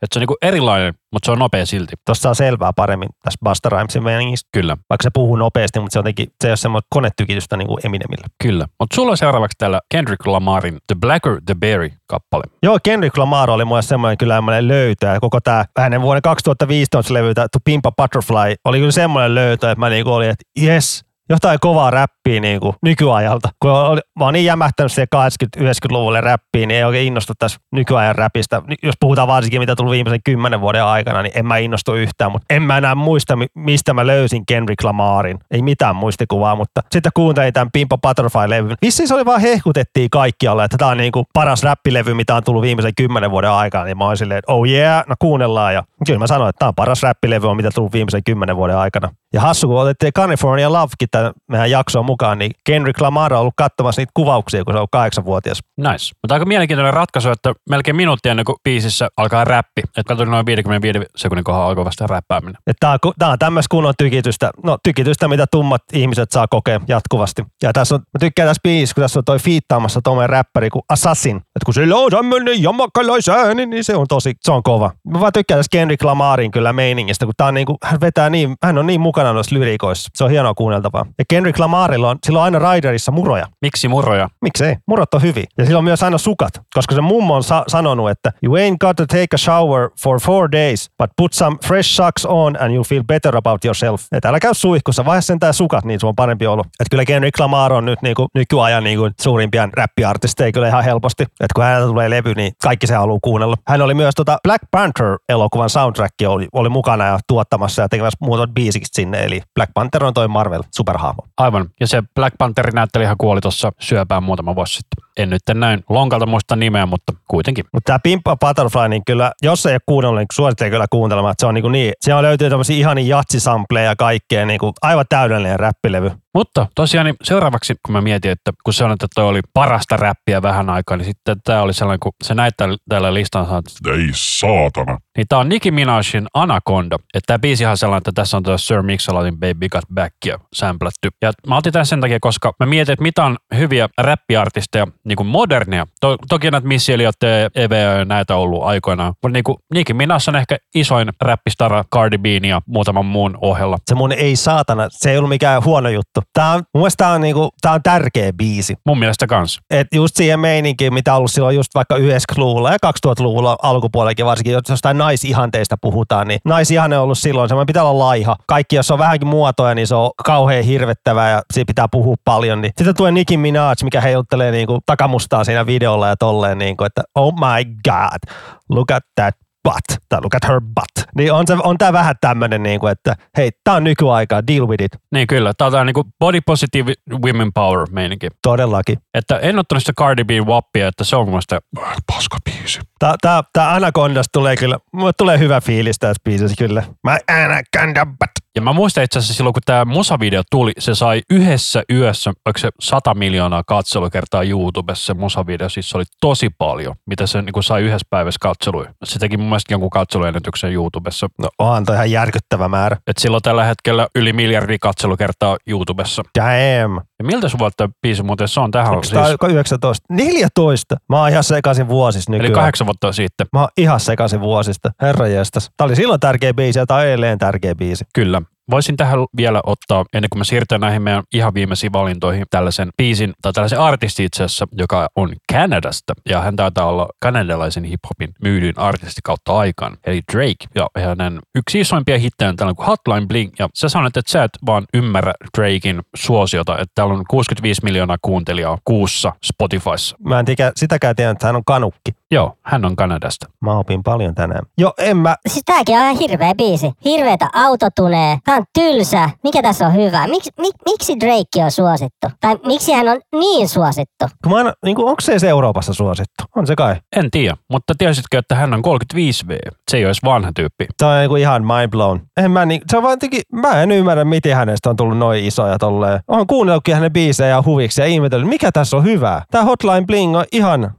että 0.03 0.15
se 0.15 0.19
on 0.19 0.21
niinku 0.21 0.37
erilainen, 0.43 0.95
mutta 1.13 1.27
se 1.27 1.33
on 1.33 1.39
nopea 1.39 1.67
silti. 1.67 1.93
Tuossa 2.07 2.23
saa 2.23 2.35
selvää 2.35 2.73
paremmin 2.73 3.09
tässä 3.23 3.39
Busta 3.45 3.69
Rhymesin 3.69 4.05
meningistä. 4.05 4.49
Kyllä, 4.53 4.77
Vaikka 4.91 5.03
se 5.03 5.11
puhuu 5.15 5.37
nopeasti, 5.37 5.81
mutta 5.81 5.93
se, 5.93 5.99
jotenkin, 5.99 6.27
se 6.41 6.49
ei 6.49 6.51
ole 6.51 6.57
semmoista 6.57 6.87
konetykitystä 6.91 7.57
niin 7.57 7.69
kuin 7.69 7.87
Eminemillä. 7.87 8.27
kyllä. 8.43 8.67
Mutta 8.81 8.95
sulla 8.97 9.11
on 9.11 9.17
seuraavaksi 9.17 9.55
täällä 9.59 9.81
Kendrick 9.91 10.27
Lamarin 10.27 10.79
The 10.87 10.97
Blacker 11.01 11.41
the 11.47 11.55
Berry 11.55 11.91
kappale. 12.07 12.45
Joo, 12.63 12.79
Kendrick 12.83 13.19
Lamar 13.19 13.51
oli 13.51 13.65
mulle 13.65 13.83
semmoinen 13.83 14.19
kyllä 14.19 14.37
semmoinen 14.37 14.69
löytö. 14.69 15.07
Ja 15.07 15.21
koko 15.21 15.41
tämä 15.41 15.65
hänen 15.79 16.03
vuoden 16.03 16.23
2015 16.23 17.15
levy, 17.15 17.35
tää 17.35 17.47
To 17.53 17.59
Pimpa 17.65 17.93
Butterfly, 17.93 18.55
oli 18.65 18.79
kyllä 18.79 18.93
semmoinen 18.93 19.35
löytö, 19.35 19.71
että 19.71 19.81
mä 19.81 19.89
niinku 19.89 20.13
olin, 20.13 20.31
että 20.31 20.45
yes, 20.63 21.05
jotain 21.29 21.59
kovaa 21.61 21.91
räppiä 21.91 22.41
niin 22.41 22.61
kuin 22.61 22.75
nykyajalta. 22.83 23.49
Kun 23.61 23.71
oli, 23.71 24.01
mä 24.19 24.25
oon 24.25 24.35
niin 24.35 24.45
jämähtänyt 24.45 24.93
siihen 24.93 25.09
80-90-luvulle 25.17 26.21
räppiin, 26.21 26.69
niin 26.69 26.79
ei 26.79 26.85
oikein 26.85 27.07
innostu 27.07 27.33
tässä 27.39 27.59
nykyajan 27.73 28.15
räpistä. 28.15 28.63
Jos 28.83 28.95
puhutaan 29.01 29.29
varsinkin, 29.29 29.61
mitä 29.61 29.77
tullut 29.77 29.93
viimeisen 29.93 30.21
kymmenen 30.25 30.61
vuoden 30.61 30.85
aikana, 30.85 31.23
niin 31.23 31.33
en 31.35 31.47
mä 31.47 31.59
innostu 31.59 31.95
yhtään. 31.95 32.33
Mutta 32.33 32.55
en 32.55 32.63
mä 32.63 32.79
enää 32.79 32.95
muista, 32.95 33.37
mi- 33.37 33.47
mistä 33.55 33.95
mä 33.95 34.07
löysin 34.07 34.47
Kendrick 34.47 34.85
Lamarin. 34.85 35.39
Ei 35.51 35.63
mitään 35.63 35.97
muistikuvaa, 35.97 36.57
mutta 36.57 36.81
sitten 36.93 37.13
kuuntelin 37.15 37.53
tämän 37.53 37.71
Pimpa 37.73 37.99
Butterfly-levyn. 38.07 38.77
Vissiin 38.83 39.09
se 39.09 39.15
oli 39.15 39.25
vaan 39.25 39.41
hehkutettiin 39.41 40.11
kaikkialle, 40.11 40.65
että 40.65 40.77
tämä 40.79 40.91
on 40.91 40.97
niin 40.97 41.13
kuin 41.13 41.27
paras 41.35 41.63
räppilevy, 41.63 42.15
mitä 42.15 42.35
on 42.35 42.45
tullut 42.45 42.63
viimeisen 42.63 42.93
kymmenen 42.97 43.31
vuoden 43.31 43.51
aikana. 43.51 43.85
Niin 43.85 43.99
mä 43.99 44.05
oon 44.05 44.17
silleen, 44.17 44.39
että 44.39 44.53
oh 44.53 44.67
yeah, 44.69 45.05
no 45.09 45.15
kuunnellaan. 45.19 45.75
Ja 45.75 45.83
kyllä 46.07 46.19
mä 46.19 46.27
sanoin, 46.27 46.49
että 46.49 46.59
tämä 46.59 46.69
on 46.69 46.75
paras 46.75 47.03
räppilevy, 47.03 47.49
on 47.49 47.57
mitä 47.57 47.71
tullut 47.75 47.93
viimeisen 47.93 48.25
kymmenen 48.25 48.57
vuoden 48.57 48.77
aikana. 48.77 49.09
Ja 49.33 49.41
hassu, 49.41 49.69
kun 49.69 49.81
otettiin 49.81 50.13
California 50.13 50.73
Lovekin 50.73 51.09
tämän 51.15 51.33
meidän 51.51 51.71
jaksoon 51.71 52.05
mukaan, 52.05 52.39
niin 52.39 52.51
Kendrick 52.67 53.01
Lamar 53.01 53.35
on 53.35 53.41
ollut 53.41 53.55
katsomassa 53.57 54.01
niitä 54.01 54.11
kuvauksia, 54.15 54.65
kun 54.65 54.75
se 54.75 54.79
on 54.79 54.87
kahdeksanvuotias. 54.93 55.59
Nice. 55.77 56.15
Mutta 56.23 56.35
aika 56.35 56.45
mielenkiintoinen 56.45 56.95
ratkaisu, 56.95 57.31
että 57.31 57.53
melkein 57.71 57.97
minuutti 57.97 58.29
ennen 58.29 58.45
kuin 58.45 58.57
biisissä 58.65 59.09
alkaa 59.17 59.45
räppi. 59.45 59.83
Että 59.83 60.03
katsoin 60.09 60.31
noin 60.31 60.47
55 60.47 60.99
sekunnin 61.17 61.45
kohdalla 61.45 61.67
alkoi 61.67 61.85
vasta 61.85 62.07
räppääminen. 62.07 62.57
Tämä 62.81 62.93
on, 62.93 63.13
tää 63.19 63.29
on 63.29 63.39
tämmöistä 63.39 63.69
kunnon 63.71 63.95
tykitystä, 63.99 64.51
no 64.65 64.79
tykitystä, 64.83 65.29
mitä 65.29 65.47
tummat 65.51 65.83
ihmiset 65.93 66.31
saa 66.31 66.47
kokea 66.51 66.81
jatkuvasti. 66.89 67.43
Ja 67.63 67.73
tässä 67.73 67.95
on, 67.95 68.01
mä 68.01 68.19
tykkään 68.21 68.49
tässä 68.49 68.61
biisissä, 68.63 68.95
kun 68.95 69.03
tässä 69.03 69.19
on 69.19 69.25
toi 69.25 69.39
fiittaamassa 69.39 70.01
tuommoinen 70.05 70.31
räppäri 70.31 70.71
kuin 70.71 70.83
Assassin. 70.89 71.37
Että 71.37 71.65
kun 71.65 71.75
sillä 71.75 71.97
on 71.97 72.11
tämmöinen 72.11 72.63
jammakkalaisääni, 72.63 73.67
niin 73.67 73.85
se 73.85 73.97
on 73.97 74.07
tosi, 74.09 74.35
se 74.41 74.53
on 74.53 74.63
kova. 74.63 74.91
Mä 75.09 75.21
vaan 75.21 75.33
tykkään 75.33 75.59
tässä 75.59 75.71
Kendrick 75.73 76.05
Lamarin 76.05 76.51
kyllä 76.51 76.73
meiningistä, 76.73 77.25
kun 77.25 77.35
tää 77.37 77.47
on 77.47 77.55
niinku, 77.55 77.77
hän 77.83 78.01
vetää 78.01 78.31
niin, 78.31 78.55
hän 78.63 78.79
on 78.79 78.87
niin 78.87 79.01
mukana 79.01 79.33
noissa 79.33 79.55
lyrikoissa. 79.55 80.11
Se 80.15 80.25
on 80.25 80.31
hienoa 80.31 80.55
kuunneltavaa. 80.55 81.04
Ja 81.19 81.25
Kendrick 81.29 81.59
Lamarilla 81.59 82.11
on, 82.11 82.19
sillä 82.27 82.39
on 82.39 82.45
aina 82.45 82.73
Riderissa 82.73 83.13
muroja. 83.13 83.47
Miksi 83.63 83.89
murroja? 83.89 84.29
Miksei? 84.43 84.77
Murot 84.87 85.15
on 85.15 85.23
hyviä. 85.23 85.45
Ja 85.59 85.65
sillä 85.65 85.79
on 85.79 85.85
myös 85.85 86.03
aina 86.03 86.19
sukat, 86.19 86.63
koska 86.75 86.95
se 86.95 87.01
mummo 87.01 87.35
on 87.35 87.43
sa- 87.45 87.65
sanonut, 87.69 88.11
että 88.11 88.33
you 88.43 88.55
ain't 88.55 88.77
got 88.81 88.97
to 88.97 89.07
take 89.07 89.27
a 89.35 89.39
shower 89.39 89.91
for 90.03 90.21
four 90.21 90.53
days, 90.53 90.91
but 90.99 91.11
put 91.17 91.33
some 91.33 91.57
fresh 91.67 91.91
socks 91.91 92.27
on 92.27 92.57
and 92.61 92.75
you'll 92.77 92.89
feel 92.89 93.05
better 93.05 93.37
about 93.37 93.65
yourself. 93.65 94.03
Että 94.13 94.29
älä 94.29 94.41
käy 94.41 94.55
suihkussa, 94.55 95.05
vaihe 95.05 95.21
sen 95.21 95.39
tää 95.39 95.53
sukat, 95.53 95.85
niin 95.85 96.01
se 96.01 96.07
on 96.07 96.15
parempi 96.17 96.47
olo. 96.47 96.61
Että 96.61 96.91
kyllä 96.91 97.05
Kendrick 97.05 97.41
Lamar 97.41 97.73
on 97.73 97.85
nyt 97.85 98.03
niinku, 98.03 98.29
nykyajan 98.35 98.85
niinku, 98.85 99.11
suurimpia 99.21 99.69
räppiartisteja 99.77 100.53
kyllä 100.53 100.69
ihan 100.69 100.85
helposti. 100.85 101.23
Että 101.23 101.55
kun 101.55 101.65
hänellä 101.65 101.87
tulee 101.87 102.11
levy, 102.11 102.35
niin 102.35 102.53
kaikki 102.63 102.87
se 102.87 102.95
haluaa 102.95 103.19
kuunnella. 103.23 103.57
Hän 103.69 103.83
oli 103.83 103.95
myös 103.95 104.15
tota 104.15 104.39
Black 104.43 104.65
Panther-elokuvan 104.71 105.69
soundtrack 105.69 106.15
oli, 106.27 106.49
oli 106.53 106.69
mukana 106.69 107.07
ja 107.07 107.19
tuottamassa 107.29 107.83
ja 107.83 107.89
tekemässä 107.89 108.19
muutamat 108.21 108.55
biisikset 108.55 108.95
sinne. 108.95 109.25
Eli 109.25 109.43
Black 109.55 109.75
Panther 109.75 110.05
on 110.05 110.15
toi 110.15 110.29
Marvel 110.29 110.63
superhahmo. 110.95 111.29
Aivan. 111.37 111.71
Ja 111.81 111.87
se 111.87 112.03
Black 112.15 112.39
Pantherin 112.39 112.75
näyttelijä 112.75 113.15
kuoli 113.19 113.41
tuossa 113.41 113.73
syöpään 113.81 114.23
muutama 114.23 114.55
vuosi 114.55 114.75
sitten. 114.75 115.04
En 115.17 115.31
nyt 115.31 115.43
näin 115.55 115.85
lonkalta 115.89 116.27
muista 116.27 116.57
nimeä, 116.57 116.87
mutta 116.87 117.13
kuitenkin. 117.29 117.65
Mutta 117.73 117.87
tämä 117.87 117.99
Pimpa 117.99 118.37
Butterfly, 118.37 118.89
niin 118.89 119.03
kyllä, 119.07 119.33
jos 119.43 119.67
ei 119.67 119.75
ole 119.75 119.81
kuunnellut, 119.87 120.19
niin 120.21 120.27
suosittelen 120.33 120.71
kyllä 120.73 120.87
kuuntelemaan. 120.91 121.33
Että 121.33 121.43
se 121.43 121.47
on 121.47 121.55
niin, 121.55 121.73
niin 121.73 121.93
siellä 122.01 122.23
löytyy 122.23 122.51
tämmöisiä 122.51 122.77
ihania 122.77 123.17
jatsisampleja 123.17 123.87
ja 123.91 123.97
kaikkea, 123.97 124.47
niin 124.47 124.59
kuin 124.59 124.73
aivan 124.83 125.05
täydellinen 125.09 125.61
räppilevy. 125.61 126.11
Mutta 126.35 126.67
tosiaan 126.75 127.05
niin 127.07 127.17
seuraavaksi, 127.23 127.75
kun 127.87 127.93
mä 127.93 128.01
mietin, 128.01 128.31
että 128.31 128.53
kun 128.65 128.75
se 128.75 128.85
on, 128.85 128.93
että 128.93 129.07
toi 129.15 129.25
oli 129.25 129.41
parasta 129.55 129.97
räppiä 129.97 130.43
vähän 130.43 130.71
aikaa, 130.71 130.97
niin 130.97 131.05
sitten 131.05 131.37
tämä 131.45 131.63
oli 131.63 131.75
sellainen, 131.75 132.01
kun 132.01 132.13
se 132.23 132.35
näyttää 132.35 132.69
täällä 132.89 133.15
listan, 133.15 133.43
että 133.45 133.93
Ei 133.93 134.09
saatana. 134.15 134.99
niin 135.17 135.29
tämä 135.29 135.41
on 135.41 135.49
Nicki 135.49 135.71
Minajin 135.71 136.27
Anaconda. 136.35 136.97
Että 136.97 137.27
tämä 137.27 137.39
biisi 137.39 137.67
on 137.67 137.77
sellainen, 137.77 137.99
että 137.99 138.13
tässä 138.15 138.37
on 138.37 138.43
tuo 138.43 138.59
Sir 138.59 138.83
Mix-a-Lotin 138.83 139.39
Baby 139.39 139.69
Got 139.69 139.85
Back 139.95 140.15
ja 140.27 140.39
samplatty. 140.55 141.09
Ja 141.23 141.33
mä 141.49 141.57
otin 141.57 141.73
tämän 141.73 141.87
sen 141.87 142.01
takia, 142.01 142.19
koska 142.21 142.53
mä 142.61 142.67
mietin, 142.67 142.93
että 142.93 143.03
mitä 143.03 143.25
on 143.25 143.37
hyviä 143.57 143.89
räppiartisteja, 143.99 144.87
niin 145.05 145.17
kuin 145.17 145.27
modernia. 145.27 145.87
To, 146.01 146.17
toki 146.29 146.51
näitä 146.51 146.69
Missy 146.69 146.93
Elliott 146.93 147.23
ja 147.23 147.65
ja 147.95 148.05
näitä 148.05 148.37
on 148.37 148.43
ollut 148.43 148.63
aikoinaan. 148.63 149.15
Mutta 149.23 149.29
niin 149.29 149.45
kuin 149.45 149.57
Nicki 149.75 149.95
Minaj 149.95 150.21
on 150.29 150.37
ehkä 150.37 150.57
isoin 150.75 151.09
räppistara 151.21 151.85
Cardi 151.95 152.19
B 152.19 152.27
ja 152.27 152.61
muutaman 152.67 153.07
muun 153.07 153.39
ohella. 153.41 153.79
Se 153.87 153.95
mun 153.95 154.13
ei 154.13 154.37
saatana, 154.37 154.87
se 154.91 155.11
ei 155.11 155.19
ollut 155.19 155.29
mikään 155.29 155.65
huono 155.65 155.89
juttu. 155.89 156.21
Tää 156.33 156.53
on, 156.53 156.63
mun 156.75 156.81
mielestä 156.81 157.05
tää 157.05 157.13
on, 157.13 157.21
niinku, 157.21 157.51
tää 157.61 157.73
on 157.73 157.83
tärkeä 157.83 158.33
biisi. 158.33 158.75
Mun 158.87 158.99
mielestä 158.99 159.27
kans. 159.27 159.61
Et 159.71 159.87
just 159.95 160.17
siihen 160.17 160.41
meininkiin, 160.41 160.95
mitä 160.95 161.13
on 161.13 161.19
ollut 161.19 161.31
silloin 161.31 161.57
just 161.57 161.75
vaikka 161.75 161.97
90-luvulla 161.97 162.71
ja 162.71 162.79
2000-luvulla 162.87 163.57
alkupuolellakin 163.63 164.27
varsinkin, 164.27 164.53
jos 164.53 164.63
jostain 164.69 164.99
naisihanteista 164.99 165.77
puhutaan, 165.81 166.29
niin 166.29 166.41
naisihanne 166.45 166.99
on 166.99 167.05
ollut 167.05 167.19
silloin, 167.19 167.49
semmoinen 167.49 167.67
pitää 167.67 167.85
olla 167.85 168.05
laiha. 168.05 168.37
Kaikki, 168.47 168.77
jos 168.77 168.91
on 168.91 168.99
vähänkin 168.99 169.29
muotoja, 169.29 169.75
niin 169.75 169.87
se 169.87 169.95
on 169.95 170.11
kauhean 170.25 170.65
hirvettävää 170.65 171.31
ja 171.31 171.43
siitä 171.53 171.71
pitää 171.71 171.87
puhua 171.91 172.15
paljon. 172.25 172.61
Niin. 172.61 172.73
Sitten 172.77 172.97
tulee 172.97 173.13
Nicki 173.13 173.37
Minaj, 173.37 173.75
mikä 173.83 174.01
heiluttelee 174.01 174.51
niinku 174.51 174.81
takamustaa 174.97 175.45
siinä 175.45 175.67
videolla 175.67 176.09
ja 176.09 176.17
tolleen, 176.17 176.59
niinku, 176.59 176.85
että 176.85 177.03
oh 177.15 177.35
my 177.35 177.65
god, 177.85 178.35
look 178.69 178.91
at 178.91 179.03
that 179.15 179.35
butt, 179.65 180.03
tai 180.09 180.21
look 180.23 180.35
at 180.35 180.49
her 180.49 180.61
butt. 180.61 181.09
Niin 181.17 181.33
on, 181.33 181.47
se, 181.47 181.57
on 181.63 181.79
tää 181.79 181.93
vähän 181.93 182.15
tämmönen, 182.21 182.63
niin 182.63 182.81
kuin, 182.81 182.93
että 182.93 183.17
hei, 183.37 183.51
tää 183.65 183.75
on 183.75 183.85
nykyaikaa, 183.85 184.47
deal 184.47 184.69
with 184.69 184.85
it. 184.85 184.93
Niin 185.13 185.27
kyllä, 185.27 185.53
tää 185.59 185.67
on 185.67 185.73
tää 185.73 185.85
niinku 185.85 186.05
body 186.19 186.41
positive 186.47 186.93
women 187.27 187.53
power 187.53 187.87
meininki. 187.91 188.29
Todellakin. 188.43 188.99
Että 189.15 189.39
en 189.39 189.59
ottanut 189.59 189.83
sitä 189.83 189.93
Cardi 189.93 190.25
B 190.25 190.31
wappia, 190.31 190.89
että 190.89 191.05
se 191.05 191.17
on 191.17 191.23
mun 191.23 191.33
mielestä 191.33 191.61
paska 192.07 192.37
biisi. 192.45 192.81
Tää, 192.99 193.15
tää, 193.21 193.43
tää 193.53 193.75
Anacondasta 193.75 194.33
tulee 194.33 194.57
kyllä, 194.57 194.79
mulle 194.93 195.13
tulee 195.19 195.39
hyvä 195.39 195.61
fiilis 195.61 195.99
tässä 195.99 196.23
biisissä 196.25 196.57
kyllä. 196.59 196.83
Mä 197.05 197.19
Anaconda 197.29 198.07
butt. 198.07 198.44
Ja 198.57 198.63
mä 198.63 198.73
muistan 198.73 199.05
itse 199.05 199.19
asiassa 199.19 199.35
silloin, 199.35 199.53
kun 199.53 199.63
tämä 199.67 199.85
musavideo 199.85 200.43
tuli, 200.51 200.73
se 200.79 200.95
sai 200.95 201.23
yhdessä 201.31 201.83
yössä, 201.93 202.33
oliko 202.47 202.59
se 202.59 202.71
100 202.81 203.15
miljoonaa 203.15 203.63
katselukertaa 203.67 204.43
YouTubessa 204.43 205.07
se 205.07 205.15
musavideo, 205.15 205.69
siis 205.69 205.91
se 205.91 205.97
oli 205.97 206.05
tosi 206.21 206.51
paljon, 206.59 206.95
mitä 207.07 207.27
se 207.27 207.43
niin 207.43 207.63
sai 207.63 207.83
yhdessä 207.83 208.07
päivässä 208.11 208.39
katseluja. 208.41 208.95
Se 209.05 209.19
teki 209.19 209.37
mun 209.37 209.47
mielestä 209.47 209.75
jonkun 209.75 209.91
katseluennätyksen 209.91 210.73
YouTubessa. 210.73 211.29
No 211.39 211.49
onhan 211.59 211.85
toi 211.85 211.95
ihan 211.95 212.11
järkyttävä 212.11 212.69
määrä. 212.69 212.97
Et 213.07 213.19
silloin 213.19 213.43
tällä 213.43 213.65
hetkellä 213.65 214.09
yli 214.15 214.33
miljardi 214.33 214.79
katselukertaa 214.79 215.57
YouTubessa. 215.67 216.23
Damn. 216.39 217.01
Ja 217.25 217.27
miltä 217.27 217.49
sun 217.49 217.59
vuotta 217.59 217.89
biisi 218.03 218.23
muuten 218.23 218.49
se 218.49 218.61
on 218.61 218.71
tähän? 218.71 218.91
Onko 218.93 219.05
Siis, 219.05 219.15
tää 219.15 219.49
19? 219.51 220.07
14. 220.11 220.97
Mä 221.09 221.21
oon 221.21 221.29
ihan 221.29 221.45
sekaisin 221.45 221.89
vuosista 221.89 222.33
nykyään. 222.33 222.47
eli 222.47 222.55
kahdeksan 222.55 222.87
vuotta 222.87 223.13
sitten. 223.13 223.47
Mä 223.53 223.61
oon 223.61 223.69
ihan 223.77 224.01
sekaisin 224.01 224.41
vuosista. 224.41 224.91
Herra 225.03 225.27
jestas. 225.27 225.71
Tää 225.77 225.85
oli 225.85 225.97
silloin 225.97 226.21
tärkeä 226.21 226.55
biisi 226.55 226.79
ja 226.79 226.87
tää 226.87 226.97
on 226.97 227.05
edelleen 227.07 227.39
tärkeä 227.39 227.75
biisi. 227.75 228.05
Kyllä. 228.15 228.43
Voisin 228.71 228.97
tähän 228.97 229.19
vielä 229.37 229.61
ottaa, 229.67 230.05
ennen 230.15 230.29
kuin 230.31 230.41
me 230.41 230.45
siirrytään 230.45 230.81
näihin 230.81 231.03
meidän 231.03 231.23
ihan 231.35 231.55
viimeisiin 231.55 231.93
valintoihin, 231.93 232.47
tällaisen 232.51 232.89
biisin, 232.97 233.33
tai 233.43 233.53
tällaisen 233.53 233.81
artisti 233.81 234.25
itse 234.25 234.45
asiassa, 234.45 234.67
joka 234.73 235.09
on 235.17 235.33
Kanadasta, 235.53 236.15
ja 236.29 236.41
hän 236.41 236.57
taitaa 236.57 236.87
olla 236.87 237.09
kanadalaisen 237.21 237.85
hiphopin 237.85 238.35
myydyin 238.43 238.79
artisti 238.79 239.21
kautta 239.25 239.59
aikaan, 239.59 239.97
eli 240.07 240.21
Drake, 240.33 240.67
ja 240.75 240.87
hänen 241.05 241.39
yksi 241.55 241.81
isoimpia 241.81 242.19
hittejä 242.19 242.49
on 242.49 242.57
tällainen 242.57 242.77
kuin 242.77 242.87
Hotline 242.87 243.27
Bling, 243.27 243.53
ja 243.59 243.69
sä 243.75 243.89
sanoit, 243.89 244.17
että 244.17 244.33
sä 244.33 244.45
et 244.45 244.53
vaan 244.67 244.85
ymmärrä 244.95 245.33
Drakein 245.59 246.03
suosiota, 246.17 246.73
että 246.73 246.93
täällä 246.95 247.15
on 247.15 247.25
65 247.31 247.85
miljoonaa 247.85 248.17
kuuntelijaa 248.23 248.79
kuussa 248.85 249.33
Spotifyssa. 249.45 250.17
Mä 250.25 250.39
en 250.39 250.45
tiedä, 250.45 250.73
sitäkään 250.77 251.17
tiedä, 251.17 251.31
että 251.31 251.47
hän 251.47 251.57
on 251.57 251.65
kanukki. 251.65 252.13
Joo, 252.35 252.53
hän 252.63 252.85
on 252.85 252.97
Kanadasta. 252.97 253.47
Mä 253.61 253.79
opin 253.79 254.03
paljon 254.03 254.35
tänään. 254.35 254.67
Jo, 254.79 254.93
en 254.99 255.17
mä. 255.17 255.37
Siis 255.49 255.63
tääkin 255.65 255.97
on 255.97 256.03
ihan 256.03 256.17
hirveä 256.17 256.55
biisi. 256.55 256.93
Hirveetä 257.05 257.49
autotunee. 257.53 258.39
Tää 258.45 258.57
on 258.57 258.65
tylsä. 258.79 259.31
Mikä 259.43 259.63
tässä 259.63 259.87
on 259.87 259.95
hyvä? 259.95 260.27
Miks, 260.27 260.49
mik, 260.61 260.75
miksi 260.85 261.21
Drake 261.21 261.65
on 261.65 261.71
suosittu? 261.71 262.27
Tai 262.41 262.57
miksi 262.67 262.93
hän 262.93 263.09
on 263.09 263.21
niin 263.41 263.69
suosittu? 263.69 264.25
Kun 264.43 264.53
mä 264.53 264.57
aina, 264.57 264.73
niin 264.85 264.97
kuin, 264.97 265.09
onko 265.09 265.21
se 265.21 265.33
edes 265.33 265.45
Euroopassa 265.45 265.95
suosittu? 265.95 266.45
On 266.57 266.67
se 266.67 266.77
kai. 266.77 266.97
En 267.17 267.31
tiedä, 267.31 267.57
mutta 267.73 267.95
tiesitkö, 267.99 268.39
että 268.39 268.55
hän 268.55 268.75
on 268.75 268.83
35V? 268.85 269.71
Se 269.91 269.97
ei 269.97 270.05
ole 270.05 270.09
edes 270.09 270.25
vanha 270.25 270.51
tyyppi. 270.57 270.87
Se 270.99 271.07
on 271.07 271.19
niin 271.19 271.29
kuin 271.29 271.41
ihan 271.41 271.63
mind 271.67 271.89
blown. 271.89 272.21
En 272.37 272.51
mä, 272.51 272.67
niin, 272.67 272.81
se 272.91 272.97
on 272.97 273.03
vaan 273.03 273.13
jotenkin, 273.13 273.43
mä 273.53 273.83
en 273.83 273.93
ymmärrä, 273.93 274.25
miten 274.25 274.57
hänestä 274.57 274.91
on 274.91 274.97
tullut 274.97 275.19
noin 275.19 275.45
isoja 275.45 275.79
tolleen. 275.79 276.21
Olen 276.29 276.47
kuunnellutkin 276.47 276.95
hänen 276.95 277.13
biisejä 277.13 277.63
huviksi 277.67 278.01
ja 278.01 278.07
ihmetellyt, 278.07 278.49
mikä 278.49 278.73
tässä 278.73 278.97
on 278.97 279.05
hyvää. 279.05 279.43
Tää 279.51 279.65
Hotline 279.65 280.05
Bling 280.07 280.37
on 280.37 280.45
ihan, 280.53 280.95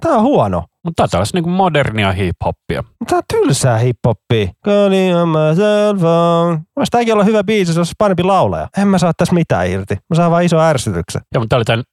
tää 0.00 0.12
on 0.12 0.22
huono. 0.22 0.64
Mutta 0.86 0.96
tämä 0.96 1.04
on 1.04 1.10
tällaista 1.10 1.40
niin 1.40 1.50
modernia 1.50 2.12
hip-hoppia. 2.12 2.84
Tää 3.06 3.18
on 3.18 3.22
tylsää 3.32 3.78
hiphoppia. 3.78 4.48
Calling 4.64 5.16
on 5.16 5.28
my 5.28 5.54
cell 5.56 5.98
phone. 5.98 6.60
Voisi 6.76 6.90
tääkin 6.90 7.14
olla 7.14 7.24
hyvä 7.24 7.44
biisi, 7.44 7.72
se 7.72 7.80
olisi 7.80 7.94
parempi 7.98 8.22
laulaja. 8.22 8.68
En 8.78 8.88
mä 8.88 8.98
saa 8.98 9.12
tässä 9.16 9.34
mitään 9.34 9.70
irti. 9.70 9.94
Mä 9.94 10.16
saan 10.16 10.30
vaan 10.30 10.44
iso 10.44 10.60
ärsytyksen. 10.60 11.22
Joo, 11.34 11.40
mutta 11.40 11.48
tämä 11.48 11.58
oli 11.58 11.64
tämän 11.64 11.84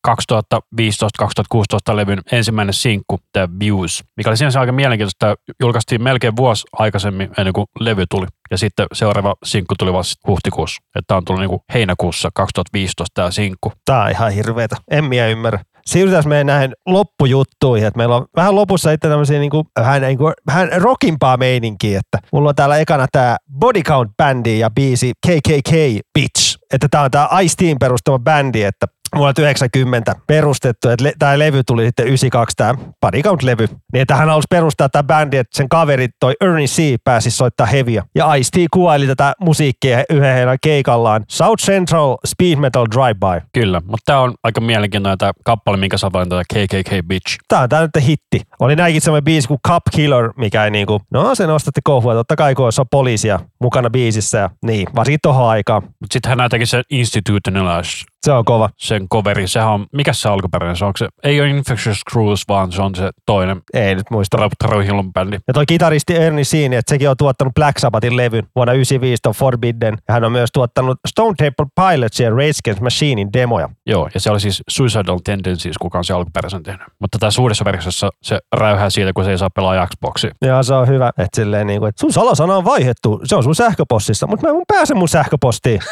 2015-2016 1.93 1.95
levyn 1.95 2.19
ensimmäinen 2.31 2.73
sinkku, 2.73 3.19
tämä 3.31 3.47
Views, 3.59 4.03
mikä 4.17 4.29
oli 4.29 4.37
sinänsä 4.37 4.59
aika 4.59 4.71
mielenkiintoista. 4.71 5.35
Julkaistiin 5.59 6.03
melkein 6.03 6.35
vuosi 6.35 6.63
aikaisemmin 6.73 7.29
ennen 7.37 7.53
kuin 7.53 7.65
levy 7.79 8.03
tuli. 8.09 8.25
Ja 8.51 8.57
sitten 8.57 8.87
seuraava 8.93 9.35
sinkku 9.43 9.75
tuli 9.79 9.93
vasta 9.93 10.27
huhtikuussa. 10.27 10.81
Että 10.85 11.07
tämä 11.07 11.17
on 11.17 11.25
tullut 11.25 11.41
niin 11.41 11.49
kuin 11.49 11.61
heinäkuussa 11.73 12.29
2015 12.33 13.11
tämä 13.13 13.31
sinkku. 13.31 13.71
Tää 13.85 14.03
on 14.03 14.11
ihan 14.11 14.31
hirveetä. 14.31 14.75
En 14.91 15.05
minä 15.05 15.27
ymmärrä. 15.27 15.59
Siirrytään 15.85 16.23
meidän 16.27 16.47
näihin 16.47 16.73
loppujuttuihin, 16.85 17.87
että 17.87 17.97
meillä 17.97 18.15
on 18.15 18.25
vähän 18.35 18.55
lopussa 18.55 18.91
sitten 18.91 19.11
tämmöisiä 19.11 19.39
niinku, 19.39 19.65
vähän, 19.79 20.01
niinku, 20.01 20.31
vähän 20.47 20.69
rockimpaa 20.77 21.37
meininkiä, 21.37 21.99
että 21.99 22.27
mulla 22.33 22.49
on 22.49 22.55
täällä 22.55 22.77
ekana 22.77 23.05
tää 23.11 23.37
Body 23.59 23.81
Count 23.81 24.11
bändi 24.17 24.59
ja 24.59 24.69
biisi 24.69 25.13
KKK 25.27 25.71
Bitch, 26.13 26.57
että 26.73 26.87
tää 26.91 27.01
on 27.01 27.11
tää 27.11 27.27
Ice 27.41 27.55
Team 27.57 27.77
perustama 27.79 28.19
bändi, 28.19 28.63
että 28.63 28.87
vuonna 29.15 29.33
90 29.39 30.15
perustettu, 30.27 30.89
että 30.89 31.03
le- 31.03 31.13
tämä 31.19 31.39
levy 31.39 31.63
tuli 31.67 31.85
sitten 31.85 32.05
92, 32.07 32.55
tämä 32.57 32.73
Body 33.01 33.21
Count-levy. 33.21 33.67
Niin, 33.93 34.01
että 34.01 34.15
hän 34.15 34.29
halusi 34.29 34.45
perustaa 34.49 34.89
tämä 34.89 35.03
bändi, 35.03 35.37
että 35.37 35.57
sen 35.57 35.69
kaveri 35.69 36.07
toi 36.19 36.33
Ernie 36.41 36.65
C. 36.67 36.95
pääsi 37.03 37.31
soittaa 37.31 37.65
heviä. 37.65 38.03
Ja 38.15 38.35
Ice-T 38.35 38.67
kuvaili 38.73 39.07
tätä 39.07 39.33
musiikkia 39.39 40.03
yhden 40.09 40.33
heidän 40.35 40.57
keikallaan. 40.63 41.23
South 41.29 41.63
Central 41.63 42.17
Speed 42.25 42.55
Metal 42.55 42.85
Drive-By. 42.95 43.47
Kyllä, 43.53 43.81
mutta 43.85 44.03
tämä 44.05 44.19
on 44.19 44.33
aika 44.43 44.61
mielenkiintoinen 44.61 45.17
tämä 45.17 45.31
kappale, 45.45 45.77
minkä 45.77 45.97
sä 45.97 46.09
valinta, 46.13 46.35
tämä 46.35 46.65
KKK 46.65 47.07
Bitch. 47.07 47.37
Tää 47.47 47.61
on 47.61 47.69
tää 47.69 47.81
nyt 47.81 48.07
hitti. 48.07 48.41
Oli 48.59 48.75
näinkin 48.75 49.01
semmoinen 49.01 49.23
biisi 49.23 49.47
kuin 49.47 49.59
Cup 49.67 49.83
Killer, 49.91 50.33
mikä 50.37 50.63
ei 50.65 50.71
niinku, 50.71 51.01
no 51.11 51.35
se 51.35 51.47
nostatti 51.47 51.81
kohua. 51.83 52.13
Totta 52.13 52.35
kai 52.35 52.55
kun 52.55 52.65
on 52.65 52.85
poliisia 52.91 53.39
mukana 53.61 53.89
biisissä 53.89 54.37
ja 54.37 54.49
niin, 54.65 54.87
varsinkin 54.95 55.19
tohon 55.21 55.49
aikaan. 55.49 55.81
Mutta 55.81 56.13
sitten 56.13 56.39
hän 56.39 56.49
teki 56.49 56.65
se 56.65 56.81
Institutionalized, 56.89 58.12
Se 58.23 58.31
on 58.31 58.45
kova. 58.45 58.69
sen 58.77 59.09
coveri. 59.09 59.47
Sehän 59.47 59.69
on, 59.69 59.85
mikä 59.93 60.13
se 60.13 60.29
alkuperäinen 60.29 60.77
se 60.77 60.85
on? 60.85 60.93
Se, 60.97 61.07
ei 61.23 61.41
ole 61.41 61.49
Infectious 61.49 62.01
Cruise, 62.11 62.43
vaan 62.47 62.71
se 62.71 62.81
on 62.81 62.95
se 62.95 63.09
toinen 63.25 63.61
Ei 63.73 63.95
nyt 63.95 64.09
muista. 64.11 64.37
Hillon 64.85 65.13
bändi. 65.13 65.37
Ja 65.47 65.53
toi 65.53 65.65
kitaristi 65.65 66.15
Ernie 66.15 66.43
Seani, 66.43 66.75
että 66.75 66.89
sekin 66.89 67.09
on 67.09 67.17
tuottanut 67.17 67.53
Black 67.53 67.79
Sabbathin 67.79 68.17
levyn 68.17 68.47
vuonna 68.55 68.73
95 68.73 69.21
on 69.25 69.33
Forbidden. 69.33 69.97
Ja 70.07 70.13
hän 70.13 70.23
on 70.23 70.31
myös 70.31 70.49
tuottanut 70.53 70.97
Stone 71.07 71.33
Temple 71.37 71.65
Pilots 71.75 72.19
ja 72.19 72.29
Rage 72.29 72.51
Against 72.63 72.81
Machinein 72.81 73.33
demoja. 73.33 73.69
Joo, 73.85 74.09
ja 74.13 74.19
se 74.19 74.31
oli 74.31 74.39
siis 74.39 74.63
Suicidal 74.69 75.19
Tendencies, 75.23 75.77
kuka 75.77 75.97
on 75.97 76.05
se 76.05 76.13
alkuperäisen 76.13 76.63
tehnyt. 76.63 76.87
Mutta 76.99 77.17
tässä 77.19 77.41
uudessa 77.41 77.65
versiossa 77.65 78.09
se 78.21 78.39
räyhää 78.55 78.89
siitä, 78.89 79.13
kun 79.13 79.23
se 79.23 79.31
ei 79.31 79.37
saa 79.37 79.49
pelaa 79.49 79.87
Xboxia. 79.87 80.31
Ja 80.41 80.63
se 80.63 80.73
on 80.73 80.87
hyvä, 80.87 81.09
että 81.09 81.35
silleen 81.35 81.67
niin 81.67 81.79
kuin, 81.79 81.89
että 81.89 81.99
sun 81.99 82.13
salasana 82.13 82.57
on 82.57 82.65
vaihettu, 82.65 83.21
se 83.23 83.35
on 83.35 83.43
sun 83.43 83.55
sähköpostissa, 83.55 84.27
mutta 84.27 84.47
mä 84.47 84.53
en 84.53 84.63
pääse 84.67 84.93
mun 84.93 85.09
sähköpostiin. 85.09 85.79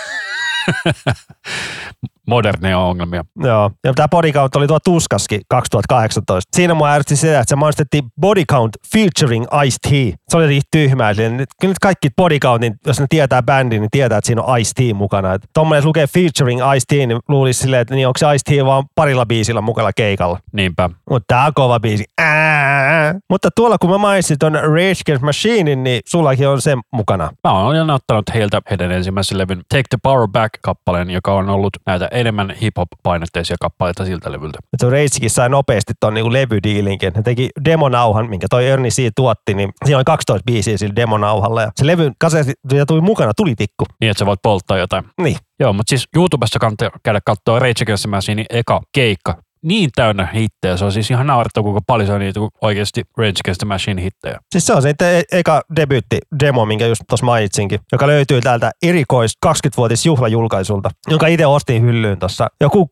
Moderneja 2.28 2.80
ongelmia. 2.80 3.26
Joo, 3.39 3.72
ja 3.84 3.93
tämä 3.93 4.07
Body 4.07 4.32
Count 4.32 4.55
oli 4.55 4.67
tuo 4.67 4.80
Tuskaski 4.80 5.41
2018. 5.49 6.49
Siinä 6.55 6.74
mua 6.74 6.91
ärsytti 6.91 7.15
sitä, 7.15 7.39
että 7.39 7.49
se 7.49 7.55
mainostettiin 7.55 8.03
Body 8.22 8.43
Count 8.45 8.72
featuring 8.93 9.45
Ice-T. 9.65 10.15
Se 10.30 10.38
oli 10.38 10.47
niin 10.47 10.61
tyhmää. 10.72 11.09
Eli 11.09 11.30
nyt, 11.30 11.49
kyllä 11.61 11.72
nyt 11.72 11.80
kaikki 11.80 12.09
Body 12.17 12.39
Countin, 12.39 12.74
jos 12.88 12.99
ne 12.99 13.05
tietää 13.09 13.43
bändin, 13.43 13.82
niin 13.82 13.91
tietää, 13.91 14.17
että 14.17 14.26
siinä 14.26 14.41
on 14.41 14.59
Ice-T 14.59 14.97
mukana. 14.97 15.34
Et 15.34 15.41
Tuommoinen, 15.53 15.86
lukee 15.86 16.07
featuring 16.07 16.61
Ice-T, 16.76 16.91
niin 16.91 17.19
luulisi 17.28 17.59
silleen, 17.59 17.82
että 17.82 17.95
niin 17.95 18.07
onko 18.07 18.17
se 18.17 18.26
Ice-T 18.36 18.65
vaan 18.65 18.84
parilla 18.95 19.26
biisillä 19.26 19.61
mukana 19.61 19.93
keikalla. 19.93 20.39
Niinpä. 20.53 20.89
Mutta 21.09 21.26
tää 21.28 21.45
on 21.45 21.53
kova 21.53 21.80
biisi. 21.80 22.05
Ää. 22.17 23.15
Mutta 23.30 23.49
tuolla 23.55 23.78
kun 23.78 23.89
mä 23.89 23.97
mainitsin 23.97 24.38
ton 24.39 24.53
Rage 24.53 25.01
Against 25.05 25.24
Machinein, 25.24 25.84
niin 25.84 26.01
sullakin 26.05 26.47
on 26.47 26.61
se 26.61 26.78
mukana. 26.93 27.30
Mä 27.43 27.51
olen 27.59 27.89
ottanut 27.89 28.24
heiltä 28.34 28.61
heidän 28.69 28.91
ensimmäisen 28.91 29.38
levyn 29.38 29.61
Take 29.69 29.84
the 29.89 29.97
Power 30.03 30.28
Back-kappaleen, 30.28 31.09
joka 31.09 31.34
on 31.34 31.49
ollut 31.49 31.69
näitä 31.86 32.07
enemmän 32.12 32.55
hip-hop-painotteisia 32.62 33.55
kappaleita 33.62 34.05
siltä 34.05 34.32
levyltä. 34.32 34.59
Se 34.78 34.89
Ragekin 34.89 35.30
sai 35.30 35.49
nopeasti 35.49 35.93
ton 35.99 36.14
niinku 36.14 36.34
levydiilinkin. 36.34 37.14
Ne 37.16 37.22
teki 37.22 37.49
demonauhan, 37.66 38.30
minkä 38.30 38.47
toi 38.49 38.68
Ernie 38.68 38.91
C 38.91 39.09
tuotti, 39.16 39.53
niin 39.53 39.70
siinä 39.86 39.97
oli 39.97 40.03
12 40.03 40.45
biisiä 40.45 40.78
sillä 40.78 40.95
demonauhalla. 40.95 41.62
Ja 41.62 41.72
se 41.76 41.88
levyn 41.88 42.14
kasetti, 42.20 42.53
ja 42.74 42.86
tuli 42.86 43.01
mukana 43.01 43.34
tulitikku. 43.34 43.86
Niin, 44.01 44.12
että 44.12 44.20
sä 44.20 44.26
voit 44.26 44.39
polttaa 44.43 44.78
jotain. 44.78 45.05
Niin. 45.22 45.38
Joo, 45.59 45.74
mutta 45.74 45.89
siis 45.89 46.07
YouTubesta 46.16 46.59
kannattaa 46.59 46.89
käydä 47.03 47.20
katsoa 47.26 47.59
Rage 47.59 47.84
Against 47.84 48.01
the 48.01 48.09
Machinein 48.09 48.45
eka 48.49 48.82
keikka. 48.91 49.38
Niin 49.64 49.89
täynnä 49.95 50.28
hittejä. 50.34 50.78
Se 50.78 50.86
on 50.86 50.91
siis 50.91 51.12
ihan 51.12 51.28
naurettava, 51.28 51.64
kuinka 51.64 51.82
paljon 51.88 52.07
se 52.07 52.14
on 52.14 52.20
niitä 52.20 52.39
oikeasti 52.62 53.03
Rage 53.18 53.39
Against 53.43 53.59
the 53.59 53.66
Machine 53.66 54.01
hittejä. 54.01 54.39
Siis 54.51 54.66
se 54.66 54.74
on 54.74 54.82
sitten 54.82 55.16
e- 55.16 55.38
eka 55.39 55.62
debyytti 55.76 56.18
demo, 56.39 56.66
minkä 56.66 56.88
just 56.88 57.01
tuossa 57.09 57.26
mainitsinkin, 57.26 57.80
joka 57.91 58.07
löytyy 58.07 58.41
täältä 58.41 58.72
erikois 58.84 59.38
20-vuotis 59.45 60.05
juhlajulkaisulta, 60.05 60.89
jonka 61.07 61.28
itse 61.28 61.45
ostin 61.45 61.82
hyllyyn 61.82 62.20
tuossa 62.20 62.47
joku 62.62 62.89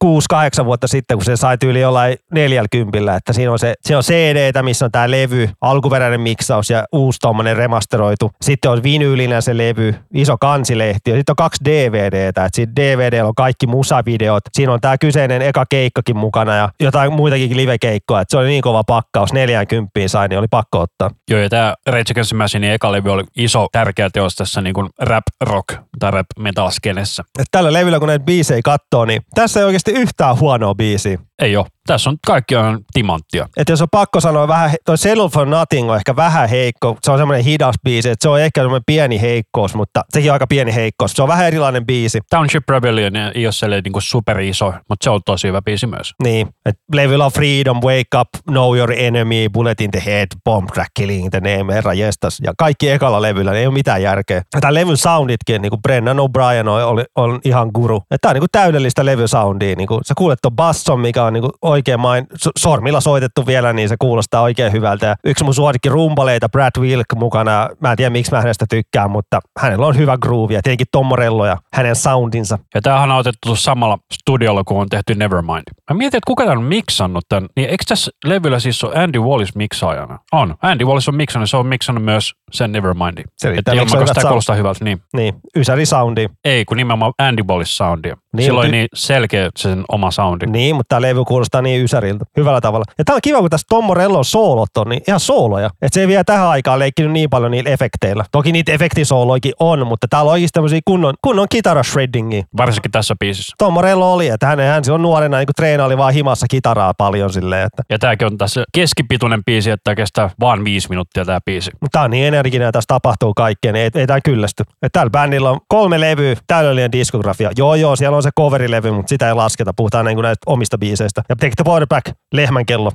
6-8 0.62 0.66
vuotta 0.66 0.88
sitten, 0.88 1.18
kun 1.18 1.26
se 1.26 1.36
sai 1.36 1.58
tyyli 1.58 1.82
jollain 1.82 2.18
40, 2.34 3.16
että 3.16 3.34
siinä 3.34 3.52
on 3.52 3.60
se, 3.60 3.74
se 3.82 3.98
on 3.98 4.04
CD, 4.04 4.62
missä 4.62 4.86
on 4.86 4.92
tämä 4.92 5.12
levy, 5.12 5.50
alkuperäinen 5.62 6.22
miksaus 6.22 6.70
ja 6.70 6.86
uusi 6.92 7.20
tommonen 7.20 7.58
remasteroitu. 7.58 8.32
Sitten 8.42 8.72
on 8.72 8.84
vinyylinen 8.84 9.42
se 9.42 9.58
levy, 9.58 9.96
iso 10.14 10.38
kansilehti 10.38 11.12
ja 11.12 11.18
sitten 11.18 11.34
on 11.34 11.36
kaksi 11.36 11.66
DVDtä, 11.66 12.46
että 12.46 12.50
siinä 12.54 12.72
DVD 12.76 13.22
on 13.22 13.36
kaikki 13.36 13.68
musavideot. 13.68 14.44
Siinä 14.54 14.74
on 14.74 14.82
tämä 14.82 14.98
kyseinen 14.98 15.42
eka 15.42 15.66
keikkakin 15.70 16.18
mukana 16.18 16.59
ja 16.60 16.70
jotain 16.80 17.14
muitakin 17.14 17.58
livekeikkoja. 17.58 18.22
Että 18.22 18.32
se 18.32 18.38
oli 18.38 18.48
niin 18.48 18.62
kova 18.62 18.84
pakkaus, 18.84 19.34
40 19.34 19.92
sai, 20.08 20.28
niin 20.28 20.40
oli 20.40 20.48
pakko 20.52 20.80
ottaa. 20.80 21.10
Joo, 21.32 21.40
ja 21.40 21.50
tämä 21.50 21.74
Rage 21.88 22.12
Against 22.12 22.30
the 22.30 22.38
Machinein 22.38 22.74
eka 22.74 22.92
levy 22.92 23.12
oli 23.12 23.24
iso, 23.38 23.68
tärkeä 23.72 24.10
teos 24.10 24.36
tässä 24.36 24.62
niin 24.62 24.74
kuin 24.74 24.90
rap 25.00 25.24
rock 25.42 25.68
tai 26.00 26.12
rap 26.12 26.28
metal 26.40 26.70
skenessä. 26.70 27.24
Et 27.40 27.48
tällä 27.52 27.74
levyllä, 27.74 28.00
kun 28.00 28.08
näitä 28.08 28.26
biisejä 28.26 28.62
katsoo, 28.64 29.06
niin 29.06 29.22
tässä 29.36 29.60
ei 29.60 29.66
oikeasti 29.66 29.92
yhtään 29.92 30.40
huonoa 30.40 30.76
biisiä. 30.76 31.18
Ei 31.42 31.58
ole. 31.58 31.66
Tässä 31.88 32.10
on 32.10 32.18
kaikki 32.26 32.56
on 32.56 32.80
timanttia. 32.94 33.48
Että 33.58 33.74
jos 33.74 33.82
on 33.82 33.88
pakko 33.92 34.20
sanoa 34.20 34.48
vähän, 34.48 34.72
toi 34.86 34.98
Settle 34.98 35.30
for 35.30 35.48
Nothing 35.48 35.90
on 35.90 35.96
ehkä 35.96 36.16
vähän 36.16 36.50
heikko. 36.50 36.98
Se 37.04 37.12
on 37.12 37.18
semmoinen 37.18 37.46
hidas 37.46 37.76
biisi, 37.84 38.10
että 38.10 38.24
se 38.24 38.30
on 38.30 38.42
ehkä 38.42 38.62
semmoinen 38.62 38.84
pieni 38.86 39.22
heikkous, 39.22 39.76
mutta 39.76 40.04
sekin 40.10 40.32
on 40.32 40.34
aika 40.34 40.48
pieni 40.48 40.76
heikkous. 40.76 41.12
Se 41.12 41.22
on 41.22 41.28
vähän 41.28 41.48
erilainen 41.48 41.86
biisi. 41.86 42.20
Township 42.30 42.70
Rebellion 42.70 43.16
ei 43.16 43.46
ole 43.46 43.52
sellainen 43.52 43.84
niin 43.84 44.02
super 44.02 44.40
iso, 44.40 44.74
mutta 44.90 45.04
se 45.04 45.10
on 45.10 45.22
tosi 45.26 45.48
hyvä 45.48 45.62
biisi 45.62 45.88
myös. 45.88 46.14
Niin, 46.24 46.48
että 46.66 46.82
levyllä 46.94 47.26
on 47.26 47.32
Freedom, 47.32 47.78
Wake 47.78 48.18
Up, 48.20 48.28
Know 48.48 48.78
Your 48.78 48.92
Enemy, 48.98 49.50
Bullet 49.54 49.82
in 49.82 49.92
the 49.92 50.02
Head, 50.06 50.28
Bomb 50.46 50.68
Track, 50.74 50.92
Killing 50.94 51.30
the 51.30 51.40
Name, 51.40 51.74
herra 51.74 51.94
jestas. 51.94 52.40
Ja 52.44 52.54
kaikki 52.58 52.90
ekalla 52.90 53.22
levyllä, 53.22 53.52
niin 53.52 53.60
ei 53.60 53.68
ole 53.68 53.74
mitään 53.74 54.02
järkeä. 54.02 54.42
Tämä 54.62 54.74
levyn 54.74 54.98
sounditkin, 54.98 55.62
niin 55.62 55.70
kuin 55.70 55.82
Brennan 55.82 56.18
O'Brien 56.18 56.68
on, 56.68 56.84
on, 56.84 57.06
on 57.16 57.40
ihan 57.46 57.70
guru. 57.74 58.02
Tämä 58.22 58.30
on 58.30 58.34
niin 58.34 58.42
kuin 58.42 58.50
täydellistä 58.52 59.06
levysoundia. 59.06 59.76
Niin 59.76 59.88
kuin, 59.88 60.00
sä 60.06 60.14
kuulet 60.18 60.40
ton 60.42 60.56
basson, 60.56 61.00
mikä 61.00 61.24
on 61.24 61.34
niin 61.34 61.42
kuin 61.42 61.52
oikein 61.62 62.00
main, 62.00 62.26
so- 62.36 62.52
sormilla 62.60 63.02
soitettu 63.02 63.48
vielä, 63.48 63.74
niin 63.74 63.90
se 63.90 63.96
kuulostaa 64.00 64.42
oikein 64.42 64.72
hyvältä. 64.72 65.06
Ja 65.06 65.16
yksi 65.24 65.44
mun 65.44 65.54
suosikki 65.54 65.90
rumpaleita, 65.90 66.50
Brad 66.50 66.72
Wilk 66.80 67.06
mukana. 67.16 67.70
Mä 67.80 67.92
en 67.92 67.98
tiedä, 67.98 68.10
miksi 68.10 68.32
mä 68.32 68.42
hänestä 68.42 68.66
tykkään, 68.70 69.12
mutta 69.12 69.40
hänellä 69.60 69.88
on 69.88 69.98
hyvä 69.98 70.18
groove 70.18 70.54
ja 70.54 70.62
tietenkin 70.62 70.88
Tom 70.92 71.06
Morello 71.06 71.46
ja 71.46 71.58
hänen 71.74 71.96
soundinsa. 71.96 72.60
Ja 72.76 72.82
tämähän 72.82 73.12
on 73.12 73.18
otettu 73.18 73.56
samalla 73.56 73.98
studiolla, 74.14 74.64
kun 74.64 74.82
on 74.82 74.90
tehty 74.90 75.16
Nevermind. 75.16 75.64
Mä 75.90 75.98
mietin, 75.98 76.18
että 76.18 76.28
kuka 76.28 76.39
tämän 76.46 76.58
on 76.58 76.64
miksannut 76.64 77.26
tämän. 77.30 77.50
Niin 77.56 77.70
eikö 77.70 77.84
tässä 77.88 78.12
levyllä 78.26 78.60
siis 78.60 78.84
ole 78.84 78.96
Andy 78.96 79.20
Wallis 79.20 79.56
miksaajana? 79.56 80.20
On. 80.32 80.56
Andy 80.62 80.86
Wallis 80.86 81.08
on 81.08 81.16
miksannut, 81.16 81.50
se 81.50 81.58
on 81.58 81.68
miksannut 81.68 82.04
myös 82.06 82.34
sen 82.52 82.72
Nevermindin. 82.72 83.26
Selittää, 83.38 83.60
Että 83.60 83.72
ilman, 83.96 84.08
sitä 84.08 84.22
sound. 84.22 84.28
kuulostaa 84.32 84.56
hyvältä. 84.56 84.86
Niin. 84.86 85.02
Niin, 85.14 85.34
Ysäri 85.56 85.86
soundi. 85.86 86.30
Ei, 86.46 86.66
kun 86.66 86.78
nimenomaan 86.78 87.14
Andy 87.18 87.44
Wallis 87.44 87.78
soundia. 87.78 88.18
Niin, 88.38 88.46
Silloin 88.46 88.72
niin 88.72 88.88
selkeä 88.94 89.50
sen 89.58 89.84
oma 89.90 90.12
soundi. 90.12 90.46
Niin, 90.46 90.76
mutta 90.76 90.90
tämä 90.90 91.02
levy 91.02 91.26
kuulostaa 91.26 91.62
niin 91.62 91.84
ysäriltä. 91.84 92.26
Hyvällä 92.38 92.62
tavalla. 92.62 92.86
Ja 92.98 93.06
tää 93.06 93.16
on 93.16 93.22
kiva, 93.24 93.40
kun 93.40 93.50
tässä 93.50 93.66
Tom 93.70 93.86
Morellon 93.86 94.26
soolot 94.26 94.78
on 94.78 94.90
niin 94.90 95.02
ihan 95.08 95.20
sooloja. 95.20 95.68
Että 95.68 95.94
se 95.94 96.02
ei 96.02 96.08
vielä 96.08 96.24
tähän 96.24 96.48
aikaan 96.48 96.80
leikkinyt 96.80 97.12
niin 97.12 97.30
paljon 97.30 97.52
niillä 97.52 97.70
efekteillä. 97.70 98.26
Toki 98.32 98.52
niitä 98.52 98.72
efektisooloikin 98.72 99.54
on, 99.60 99.88
mutta 99.88 100.08
täällä 100.10 100.30
on 100.30 100.34
oikeasti 100.34 100.54
tämmöisiä 100.54 100.80
kunnon, 100.86 101.14
kunnon 101.22 101.48
kitara 101.50 101.84
shreddingia. 101.84 102.44
Varsinkin 102.58 102.92
tässä 102.92 103.16
biisissä. 103.20 103.56
Tom 103.58 103.74
Morello 103.74 104.14
oli, 104.14 104.28
että 104.28 104.48
hän, 104.48 104.60
hän 104.60 104.84
silloin 104.84 105.02
nuorena 105.02 105.38
niin 105.38 105.48
treenaili 105.56 105.98
vaan 105.98 106.14
himassa 106.14 106.46
kitaraa 106.50 106.94
paljon 106.98 107.34
silleen, 107.34 107.66
että 107.66 107.84
Ja 107.90 108.00
tämäkin 108.00 108.26
on 108.26 108.38
tässä 108.38 108.64
keskipituinen 108.74 109.44
biisi, 109.46 109.72
että 109.72 109.84
tää 109.84 109.96
kestää 109.96 110.30
vaan 110.40 110.64
viisi 110.64 110.90
minuuttia 110.90 111.26
tämä 111.26 111.40
biisi. 111.46 111.72
mutta 111.82 112.00
tää 112.00 112.04
on 112.04 112.12
niin 112.12 112.28
energinen 112.28 112.66
ja 112.66 112.72
tässä 112.72 112.88
tapahtuu 112.88 113.34
kaikkea, 113.34 113.72
niin 113.72 113.84
ei, 113.84 114.02
ei 114.02 114.08
tää 114.08 114.20
kyllästy. 114.26 114.64
Et 114.82 114.92
täällä 114.92 115.10
bändillä 115.10 115.50
on 115.50 115.60
kolme 115.68 116.00
levyä, 116.00 116.36
täydellinen 116.48 116.92
diskografia. 116.92 117.52
Joo, 117.58 117.76
joo, 117.76 117.96
siellä 117.96 118.18
on 118.18 118.19
se 118.24 118.30
coverilevy, 118.38 118.92
mutta 118.92 119.10
sitä 119.10 119.28
ei 119.28 119.34
lasketa. 119.34 119.74
Puhutaan 119.76 120.06
niin 120.06 120.16
kuin 120.16 120.24
näistä 120.24 120.44
omista 120.46 120.78
biiseistä. 120.78 121.22
Ja 121.30 121.36
Take 121.36 121.54
the 121.56 121.64
Border 121.64 121.88
Back, 121.88 122.06
Lehmän 122.34 122.66
kello. 122.66 122.92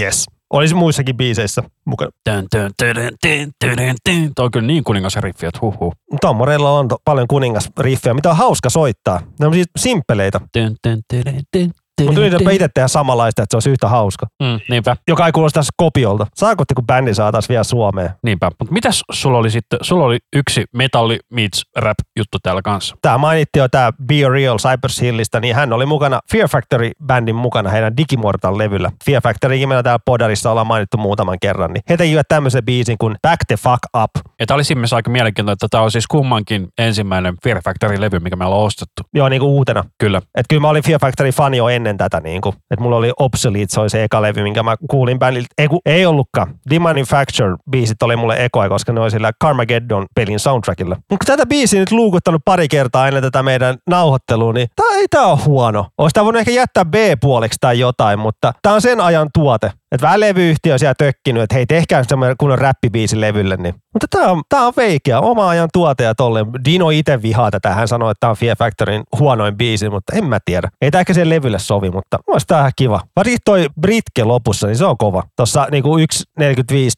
Yes. 0.00 0.26
Olisi 0.52 0.74
muissakin 0.74 1.16
biiseissä 1.16 1.62
mukana. 1.84 2.10
Tön, 2.24 2.46
tön, 2.50 2.70
tön, 2.76 2.96
tön, 2.96 3.50
tön, 3.60 3.96
tön. 4.04 4.32
Toi 4.34 4.44
on 4.44 4.50
kyllä 4.50 4.66
niin 4.66 4.84
kuningas 4.84 5.16
riffi, 5.16 5.46
että 5.46 5.58
huh, 5.62 5.80
huh. 5.80 5.94
Tom 6.20 6.36
Morello 6.36 6.78
on 6.78 6.88
to, 6.88 6.96
paljon 7.04 7.28
kuningasriffejä, 7.28 8.14
mitä 8.14 8.30
on 8.30 8.36
hauska 8.36 8.70
soittaa. 8.70 9.20
Ne 9.40 9.46
on 9.46 9.54
siis 9.54 9.66
simppeleitä, 9.78 10.40
tön, 10.52 10.76
tön, 10.82 11.00
tön, 11.08 11.24
tön, 11.50 11.70
mutta 12.00 12.20
yritäpä 12.20 12.50
itse 12.50 12.68
tehdä 12.74 12.88
samanlaista, 12.88 13.42
että 13.42 13.52
se 13.52 13.56
olisi 13.56 13.70
yhtä 13.70 13.88
hauska. 13.88 14.26
Mm, 14.42 14.60
niinpä, 14.70 14.96
Joka 15.08 15.26
ei 15.26 15.32
kuulosta 15.32 15.60
kopiolta. 15.76 16.26
Saako 16.34 16.64
kun 16.74 16.86
bändi 16.86 17.14
saataisiin 17.14 17.48
vielä 17.48 17.64
Suomeen? 17.64 18.10
niinpä. 18.22 18.50
Mutta 18.60 18.74
mitäs 18.74 19.02
sulla 19.12 19.38
oli 19.38 19.50
sitten? 19.50 19.78
Sulla 19.82 20.04
oli 20.04 20.18
yksi 20.36 20.64
metalli 20.76 21.18
meets 21.30 21.62
rap 21.76 21.96
juttu 22.16 22.38
täällä 22.42 22.62
kanssa. 22.62 22.96
Tämä 23.02 23.18
mainittiin 23.18 23.60
jo 23.60 23.68
tämä 23.68 23.92
Be 24.06 24.28
Real 24.28 24.58
Cypress 24.58 25.00
Hillistä, 25.00 25.40
niin 25.40 25.54
hän 25.54 25.72
oli 25.72 25.86
mukana 25.86 26.20
Fear 26.32 26.48
Factory-bändin 26.48 27.34
mukana 27.34 27.70
heidän 27.70 27.96
Digimortal-levyllä. 27.96 28.90
Fear 29.04 29.22
Factorykin 29.22 29.68
meillä 29.68 29.82
täällä 29.82 29.98
Podarissa 30.04 30.50
ollaan 30.50 30.66
mainittu 30.66 30.96
muutaman 30.96 31.38
kerran, 31.40 31.72
niin 31.72 31.82
he 31.88 31.96
tekivät 31.96 32.28
tämmöisen 32.28 32.64
biisin 32.64 32.98
kuin 32.98 33.16
Back 33.22 33.40
the 33.48 33.56
Fuck 33.56 34.02
Up. 34.02 34.10
Ja 34.40 34.46
tämä 34.46 34.54
oli 34.54 34.64
siinä 34.64 34.82
aika 34.92 35.10
mielenkiintoinen, 35.10 35.52
että 35.52 35.66
tämä 35.70 35.82
on 35.82 35.90
siis 35.90 36.06
kummankin 36.06 36.68
ensimmäinen 36.78 37.34
Fear 37.44 37.62
Factory-levy, 37.62 38.20
mikä 38.20 38.36
meillä 38.36 38.54
on 38.54 38.64
ostettu. 38.64 39.02
Joo, 39.14 39.28
niin 39.28 39.40
kuin 39.40 39.50
uutena. 39.50 39.84
Kyllä. 39.98 40.22
Et 40.36 40.46
kyllä 40.48 40.60
mä 40.60 40.68
olin 40.68 40.82
Fear 40.82 41.00
Factory-fani 41.00 41.56
jo 41.56 41.68
ennen 41.68 41.81
tätä. 41.98 42.20
Niin 42.20 42.40
kuin. 42.40 42.56
Et 42.70 42.80
mulla 42.80 42.96
oli 42.96 43.12
Obsolete, 43.18 43.66
se 43.68 43.80
oli 43.80 43.90
se 43.90 44.04
eka 44.04 44.22
levy, 44.22 44.42
minkä 44.42 44.62
mä 44.62 44.76
kuulin 44.90 45.18
bändiltä. 45.18 45.48
Ei, 45.58 45.68
ei 45.86 46.06
ollutkaan. 46.06 46.54
Demanufacture-biisit 46.70 48.02
oli 48.02 48.16
mulle 48.16 48.44
ekoja, 48.44 48.68
koska 48.68 48.92
ne 48.92 49.00
oli 49.00 49.10
sillä 49.10 49.32
Carmageddon-pelin 49.44 50.38
soundtrackilla. 50.38 50.96
Mutta 51.10 51.26
tätä 51.26 51.46
biisiä 51.46 51.80
nyt 51.80 51.92
luukuttanut 51.92 52.42
pari 52.44 52.68
kertaa 52.68 53.08
ennen 53.08 53.22
tätä 53.22 53.42
meidän 53.42 53.76
nauhoittelua, 53.90 54.52
niin 54.52 54.68
tää 54.76 54.90
ei 54.96 55.06
tää 55.10 55.26
ole 55.26 55.38
huono. 55.44 55.86
Olisi 55.98 56.14
tää 56.14 56.24
voinut 56.24 56.40
ehkä 56.40 56.50
jättää 56.50 56.84
B-puoleksi 56.84 57.58
tai 57.60 57.78
jotain, 57.78 58.18
mutta 58.18 58.52
tää 58.62 58.72
on 58.72 58.82
sen 58.82 59.00
ajan 59.00 59.28
tuote. 59.34 59.72
Että 59.92 60.06
vähän 60.06 60.20
levyyhtiö 60.20 60.72
on 60.72 60.78
siellä 60.78 60.94
tökkinyt, 60.98 61.42
että 61.42 61.54
hei 61.54 61.66
tehkää 61.66 62.04
semmoinen 62.04 62.36
kunnon 62.38 62.58
räppibiisi 62.58 63.20
levylle. 63.20 63.56
Niin. 63.56 63.74
Mutta 63.92 64.06
tää 64.10 64.30
on, 64.30 64.42
tää 64.48 64.66
on 64.66 64.72
veikeä, 64.76 65.20
oma 65.20 65.48
ajan 65.48 65.68
tuote 65.72 66.04
ja 66.04 66.14
tolleen. 66.14 66.46
Dino 66.64 66.90
itse 66.90 67.22
vihaa 67.22 67.50
tätä, 67.50 67.74
hän 67.74 67.88
sanoi, 67.88 68.10
että 68.10 68.20
tää 68.20 68.30
on 68.30 68.36
Fear 68.36 68.56
Factoryn 68.56 69.02
huonoin 69.18 69.56
biisi, 69.56 69.90
mutta 69.90 70.16
en 70.16 70.24
mä 70.24 70.38
tiedä. 70.44 70.68
Ei 70.80 70.90
tää 70.90 71.00
ehkä 71.00 71.14
sen 71.14 71.30
levylle 71.30 71.58
sovi, 71.58 71.90
mutta 71.90 72.18
olisi 72.26 72.46
tää 72.46 72.60
ihan 72.60 72.72
kiva. 72.76 73.00
Varsinkin 73.16 73.40
toi 73.44 73.66
Britke 73.80 74.24
lopussa, 74.24 74.66
niin 74.66 74.76
se 74.76 74.84
on 74.84 74.96
kova. 74.96 75.22
Tossa 75.36 75.66
niinku 75.70 75.96
1.45 75.98 76.04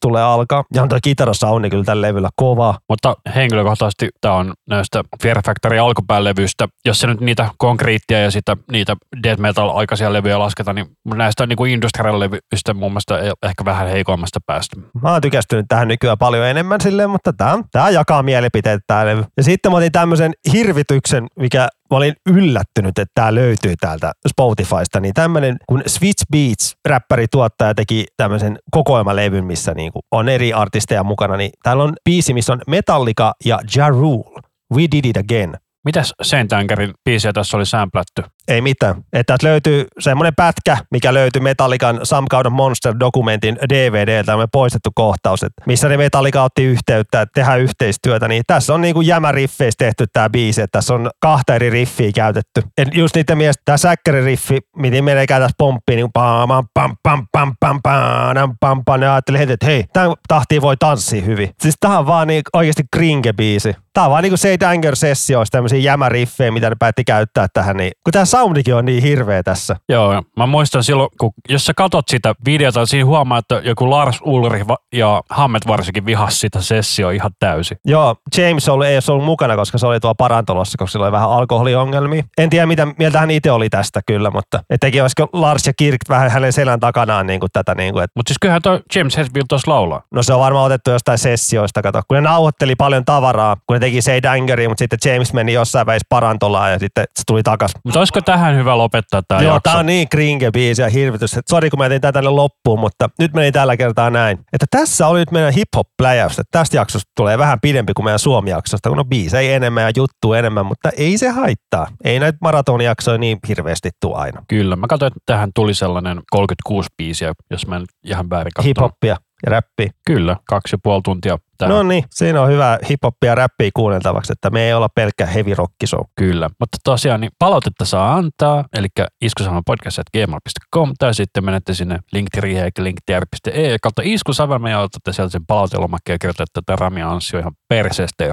tulee 0.01 0.23
alkaa, 0.23 0.65
ja 0.75 0.83
on 0.83 0.89
toi 0.89 1.01
kitarasoundi 1.01 1.71
kyllä 1.71 1.85
tällä 1.85 2.07
levyllä 2.07 2.29
kova. 2.37 2.79
Mutta 2.89 3.17
henkilökohtaisesti 3.35 4.09
tämä 4.21 4.35
on 4.35 4.53
näistä 4.69 5.03
Fear 5.23 5.43
Factory 5.47 5.79
alkupäälevyistä, 5.79 6.69
jos 6.85 7.01
se 7.01 7.07
nyt 7.07 7.21
niitä 7.21 7.49
konkreettia 7.59 8.21
ja 8.21 8.31
sitä, 8.31 8.57
niitä 8.73 8.97
death 9.23 9.41
metal 9.41 9.71
aikaisia 9.77 10.13
levyjä 10.13 10.39
lasketa, 10.39 10.73
niin 10.73 10.87
näistä 11.15 11.47
niin 11.47 11.57
kuin 11.57 11.73
industrial 11.73 12.21
levyistä 12.21 12.75
mun 12.85 12.93
mielestä 12.93 13.37
ehkä 13.43 13.65
vähän 13.65 13.89
heikoimmasta 13.89 14.41
päästä. 14.47 14.77
Mä 15.03 15.13
oon 15.13 15.21
tykästynyt 15.21 15.67
tähän 15.69 15.89
nykyään 15.89 16.19
paljon 16.19 16.47
enemmän 16.47 16.81
silleen, 16.81 17.11
mutta 17.11 17.33
tää, 17.33 17.59
tää 17.73 17.91
jakaa 17.91 18.23
mielipiteet 18.23 18.81
tää 18.87 19.07
levy. 19.07 19.25
Ja 19.37 19.43
sitten 19.43 19.73
mä 19.73 19.79
otin 19.79 19.93
tämmöisen 19.93 20.33
hirvityksen, 20.53 21.27
mikä 21.39 21.69
mä 21.91 21.97
olin 21.97 22.15
yllättynyt, 22.31 22.99
että 22.99 23.13
tää 23.15 23.35
löytyy 23.35 23.75
täältä 23.81 24.13
Spotifysta, 24.29 25.01
niin 25.01 25.15
tämmönen 25.15 25.57
kun 25.69 25.83
Switch 25.87 26.25
Beats, 26.33 26.77
räppäri 26.89 27.27
tuottaja 27.31 27.75
teki 27.75 28.07
tämmöisen 28.17 28.59
kokoelmalevyn, 28.71 29.45
missä 29.45 29.75
niinku 29.75 30.01
on 30.11 30.29
eri 30.29 30.53
artisteja 30.53 31.05
mukana, 31.05 31.37
niin 31.37 31.51
täällä 31.63 31.85
on 31.85 31.93
biisi, 32.05 32.35
missä 32.35 32.53
on 32.53 32.61
Metallica 32.67 33.33
ja 33.45 33.59
Ja 33.77 33.89
Rule. 33.89 34.41
We 34.75 34.83
Did 34.93 35.05
It 35.05 35.17
Again. 35.17 35.55
Mitäs 35.85 36.13
Saint 36.23 36.53
Angerin 36.53 36.95
biisiä 37.05 37.33
tässä 37.33 37.57
oli 37.57 37.67
sämplätty? 37.67 38.23
Ei 38.49 38.61
mitään. 38.61 38.95
Että 39.13 39.37
löytyy 39.43 39.87
semmoinen 39.99 40.35
pätkä, 40.35 40.77
mikä 40.91 41.15
löytyy 41.15 41.43
Metallican 41.43 42.01
Some 42.03 42.27
Kind 42.31 42.47
of 42.47 42.53
Monster-dokumentin 42.53 43.57
DVDltä, 43.69 44.27
tämmöinen 44.27 44.49
poistettu 44.53 44.91
kohtaus, 44.95 45.43
että 45.43 45.63
missä 45.67 45.89
ne 45.89 45.97
Metallica 45.97 46.43
otti 46.43 46.65
yhteyttä, 46.65 47.21
että 47.21 47.33
tehdään 47.35 47.61
yhteistyötä, 47.61 48.29
niin 48.29 48.43
tässä 48.47 48.75
on 48.75 48.81
niinku 48.81 49.01
jämäriffeistä 49.01 49.85
tehty 49.85 50.07
tämä 50.13 50.31
biisi, 50.31 50.63
että 50.63 50.79
tässä 50.79 50.95
on 50.95 51.11
kahta 51.21 51.55
eri 51.55 51.71
riffiä 51.71 52.11
käytetty. 52.15 52.63
Et 52.79 52.89
just 52.93 53.15
niiden 53.15 53.39
mielestä 53.39 53.63
tämä 53.65 53.77
säkkäririffi, 53.77 54.59
miten 54.77 55.05
menee 55.05 55.27
tässä 55.27 55.51
pomppiin, 55.59 55.97
niin 55.97 56.13
pam 56.13 56.49
pam 56.49 56.67
pam 56.75 56.97
pam 57.03 57.27
pam 57.33 57.57
pam 57.61 57.81
pam 57.83 58.57
pam 58.61 58.85
pam, 58.85 59.01
ne 59.01 59.09
ajattelin 59.09 59.39
heti, 59.39 59.53
että 59.53 59.67
hei, 59.67 59.85
tämän 59.93 60.13
tahtiin 60.29 60.63
voi 60.63 60.77
tanssia 60.77 61.23
hyvin. 61.23 61.51
Siis 61.61 61.75
tää 61.81 61.99
on 61.99 62.07
vaan 62.07 62.29
niin 62.29 62.43
oikeasti 62.53 62.83
kringe-biisi. 62.97 63.75
Tää 63.93 64.05
on 64.05 64.11
vaan 64.11 64.23
niinku 64.23 64.37
Saint 64.37 64.63
Anger-sessioista 64.63 65.53
tämmöisiä 65.53 65.79
jämäriffejä, 65.79 66.51
mitä 66.51 66.71
ne 66.71 66.77
päätti 66.79 67.05
käyttää 67.05 67.47
tähän, 67.53 67.77
niin 67.77 67.93
kun 68.05 68.13
tää 68.13 68.25
soundikin 68.39 68.75
on 68.75 68.85
niin 68.85 69.03
hirveä 69.03 69.43
tässä. 69.43 69.77
Joo, 69.89 70.23
mä 70.37 70.47
muistan 70.47 70.85
silloin, 70.85 71.09
kun 71.21 71.31
jos 71.49 71.67
sä 71.67 71.75
katot 71.77 72.09
sitä 72.09 72.35
videota, 72.45 72.87
siinä 72.87 73.07
huomaa, 73.07 73.39
että 73.39 73.61
joku 73.65 73.91
Lars 73.91 74.21
Ulrich 74.25 74.67
ja 74.93 75.23
Hammet 75.31 75.67
varsinkin 75.67 76.07
vihas 76.07 76.41
sitä 76.41 76.63
sessio 76.63 77.11
ihan 77.11 77.31
täysin. 77.39 77.77
Joo, 77.85 78.17
James 78.39 78.69
oli, 78.69 78.87
ei 78.87 78.97
olisi 78.97 79.13
ollut 79.13 79.25
mukana, 79.25 79.57
koska 79.57 79.79
se 79.79 79.87
oli 79.87 80.01
tuolla 80.01 80.15
parantolossa, 80.15 80.79
koska 80.79 80.93
sillä 80.93 81.05
oli 81.05 81.13
vähän 81.13 81.31
alkoholiongelmia. 81.31 82.23
En 82.39 82.51
tiedä, 82.51 82.67
mitä 82.67 82.87
mieltä 82.99 83.21
hän 83.21 83.31
itse 83.31 83.51
oli 83.51 83.71
tästä 83.71 84.01
kyllä, 84.07 84.31
mutta 84.31 84.61
et 84.71 84.81
teki 84.81 85.01
olisiko 85.01 85.29
Lars 85.33 85.67
ja 85.67 85.73
Kirk 85.77 86.01
vähän 86.09 86.31
hänen 86.31 86.53
selän 86.53 86.81
takanaan 86.81 87.27
niin 87.27 87.41
kuin 87.41 87.51
tätä. 87.53 87.75
Niin 87.75 87.93
kuin, 87.93 88.05
että, 88.05 88.13
Mutta 88.17 88.31
siis 88.31 88.39
kyllähän 88.41 88.63
toi 88.63 88.81
James 88.95 89.17
Hetfield 89.17 89.47
tuossa 89.49 89.71
laulaa. 89.71 90.03
no 90.11 90.23
se 90.23 90.35
on 90.35 90.41
varmaan 90.41 90.67
otettu 90.67 90.91
jostain 90.91 91.19
sessioista, 91.19 91.83
kato. 91.83 92.03
Kun 92.09 92.15
ne 92.15 92.21
nauhoitteli 92.21 92.75
paljon 92.75 93.05
tavaraa, 93.05 93.57
kun 93.67 93.75
ne 93.75 93.81
teki 93.81 94.03
Say 94.03 94.23
Dangeria, 94.23 94.69
mutta 94.69 94.83
sitten 94.83 95.13
James 95.13 95.33
meni 95.33 95.53
jossain 95.53 95.87
välissä 95.87 96.07
parantolaan 96.09 96.73
ja 96.73 96.79
sitten 96.79 97.05
se 97.17 97.23
tuli 97.27 97.43
takas. 97.43 97.71
Mutta 97.85 98.01
olisiko 98.01 98.21
tähän 98.25 98.57
hyvä 98.57 98.79
lopettaa 98.79 99.23
tämä 99.29 99.43
Joo, 99.43 99.55
jakso. 99.55 99.61
tää 99.71 99.79
on 99.79 99.87
niin 99.87 100.09
kringe 100.09 100.51
biisi 100.51 100.83
ja 100.83 100.89
hirvitys. 100.89 101.33
että 101.37 101.51
Sori, 101.51 101.71
kun 101.71 101.79
mä 101.79 101.89
tein 101.89 102.01
tänne 102.01 102.31
loppuun, 102.31 102.81
mutta 102.81 103.09
nyt 103.19 103.33
meni 103.35 103.53
tällä 103.53 103.77
kertaa 103.77 104.11
näin. 104.11 104.39
Että 104.53 104.67
tässä 104.71 105.07
oli 105.07 105.19
nyt 105.19 105.31
meidän 105.31 105.53
hip-hop 105.53 105.87
pläjäys. 105.99 106.33
Että 106.33 106.59
Tästä 106.59 106.77
jaksosta 106.77 107.13
tulee 107.17 107.39
vähän 107.39 107.61
pidempi 107.61 107.93
kuin 107.95 108.05
meidän 108.05 108.19
Suomi-jaksosta, 108.19 108.89
kun 108.89 108.99
on 108.99 109.09
biisejä 109.09 109.57
enemmän 109.57 109.85
ja 109.85 109.91
juttu 109.97 110.33
enemmän, 110.33 110.67
mutta 110.67 110.91
ei 110.97 111.19
se 111.19 111.29
haittaa. 111.29 111.87
Ei 112.05 112.19
näitä 112.21 112.39
maratonijaksoja 112.41 113.19
niin 113.19 113.39
hirveästi 113.49 113.91
tule 114.01 114.17
aina. 114.17 114.43
Kyllä, 114.49 114.77
mä 114.77 114.87
katsoin, 114.87 115.07
että 115.07 115.21
tähän 115.27 115.51
tuli 115.55 115.75
sellainen 115.75 116.21
36 116.31 116.89
biisiä, 116.97 117.33
jos 117.51 117.67
mä 117.67 117.77
en 117.77 117.85
ihan 118.05 118.31
väärin 118.31 118.53
katsonut. 118.55 118.77
Hip-hoppia 118.79 119.17
ja 119.47 119.51
räppiä. 119.51 119.91
Kyllä, 120.07 120.37
kaksi 120.49 120.75
ja 120.75 120.79
puoli 120.83 121.03
tuntia 121.05 121.39
tähän. 121.59 121.75
No 121.77 121.83
niin, 121.83 122.05
siinä 122.11 122.43
on 122.43 122.49
hyvä 122.49 122.79
hip-hoppia 122.89 123.27
ja 123.27 123.35
räppiä 123.35 123.71
kuunneltavaksi, 123.75 124.33
että 124.33 124.51
me 124.51 124.63
ei 124.63 124.75
olla 124.75 124.89
pelkkä 124.89 125.27
heavy 125.27 125.55
rock 125.55 125.73
show. 125.87 126.01
Kyllä, 126.17 126.51
mutta 126.61 126.79
tosiaan 126.85 127.21
niin 127.21 127.33
palautetta 127.39 127.85
saa 127.85 128.15
antaa, 128.15 128.65
eli 128.77 128.87
iskusavelmapodcast.gmail.com 129.21 130.93
tai 130.99 131.15
sitten 131.15 131.45
menette 131.45 131.75
sinne 131.75 131.99
linktree 132.13 132.65
eikä 132.65 132.85
linktr.ee 132.85 133.77
kautta 133.83 134.03
iskusavelma 134.05 134.71
ja 134.71 134.81
otatte 134.81 135.13
sieltä 135.13 135.33
sen 135.33 135.47
palautelomakkeen 135.47 136.15
ja 136.15 136.19
kertotte, 136.19 136.59
että 136.59 136.77
Rami 136.77 137.03
Anssi 137.03 137.37
on 137.37 137.41
ihan 137.41 137.53
perseestä. 137.69 138.25
Ja 138.25 138.33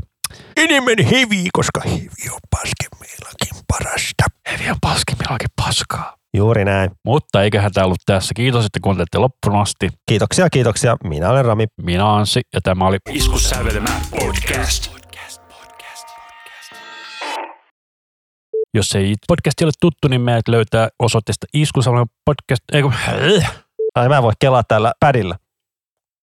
Enemmän 0.57 0.95
heavy, 1.12 1.43
koska 1.53 1.82
heavy 1.86 2.30
on 2.32 2.39
paskemmeillakin 2.49 3.64
parasta. 3.68 4.24
Hevi 4.51 4.70
on 4.70 4.78
paskimmillakin 4.82 5.49
paskaa. 5.55 6.20
Juuri 6.38 6.65
näin. 6.65 6.91
Mutta 7.05 7.43
eiköhän 7.43 7.71
tämä 7.71 7.86
ollut 7.86 8.01
tässä. 8.05 8.34
Kiitos, 8.36 8.65
että 8.65 8.79
kuuntelitte 8.84 9.17
loppuun 9.17 9.61
asti. 9.61 9.89
Kiitoksia, 10.09 10.49
kiitoksia. 10.49 10.97
Minä 11.03 11.29
olen 11.29 11.45
Rami. 11.45 11.67
Minä 11.82 12.13
Anssi 12.13 12.41
ja 12.53 12.61
tämä 12.63 12.88
oli 12.88 12.97
Iskussävelmä 13.09 13.89
podcast. 14.19 14.91
Jos 18.73 18.95
ei 18.95 19.15
podcast 19.27 19.61
ole 19.61 19.71
tuttu, 19.82 20.07
niin 20.07 20.21
meidät 20.21 20.47
löytää 20.47 20.89
osoitteesta 20.99 21.47
iskusavelma 21.53 22.05
podcast. 22.25 22.61
Ei 22.73 22.82
kun, 22.82 22.93
Ai 23.95 24.09
mä 24.09 24.17
en 24.17 24.23
voi 24.23 24.34
kelaa 24.39 24.63
täällä 24.67 24.91
pädillä. 24.99 25.36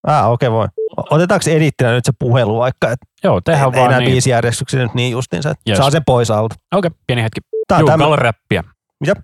Ah, 0.07 0.31
okei 0.31 0.49
okay, 0.49 0.59
voi. 0.59 0.69
Otetaanko 1.11 1.51
edittinä 1.51 1.93
nyt 1.93 2.05
se 2.05 2.13
puhelu 2.19 2.59
vaikka, 2.59 2.91
että 2.91 3.07
joo, 3.25 3.41
tehdään 3.41 3.73
vaan 3.73 3.91
nämä 3.91 4.01
niin. 4.01 4.11
biisijärjestyksiä 4.11 4.83
nyt 4.83 4.95
niin 4.95 5.13
justiinsa, 5.13 5.51
että 5.51 5.63
Yes. 5.69 5.79
saa 5.79 5.91
sen 5.91 6.03
pois 6.07 6.31
alta. 6.31 6.55
Okei, 6.75 6.91
pieni 7.07 7.23
hetki. 7.23 7.41
Tää 7.69 7.79
on 7.79 7.87
tämmö... 7.87 8.17
räppiä. 8.17 8.65
Mitä? 9.01 9.23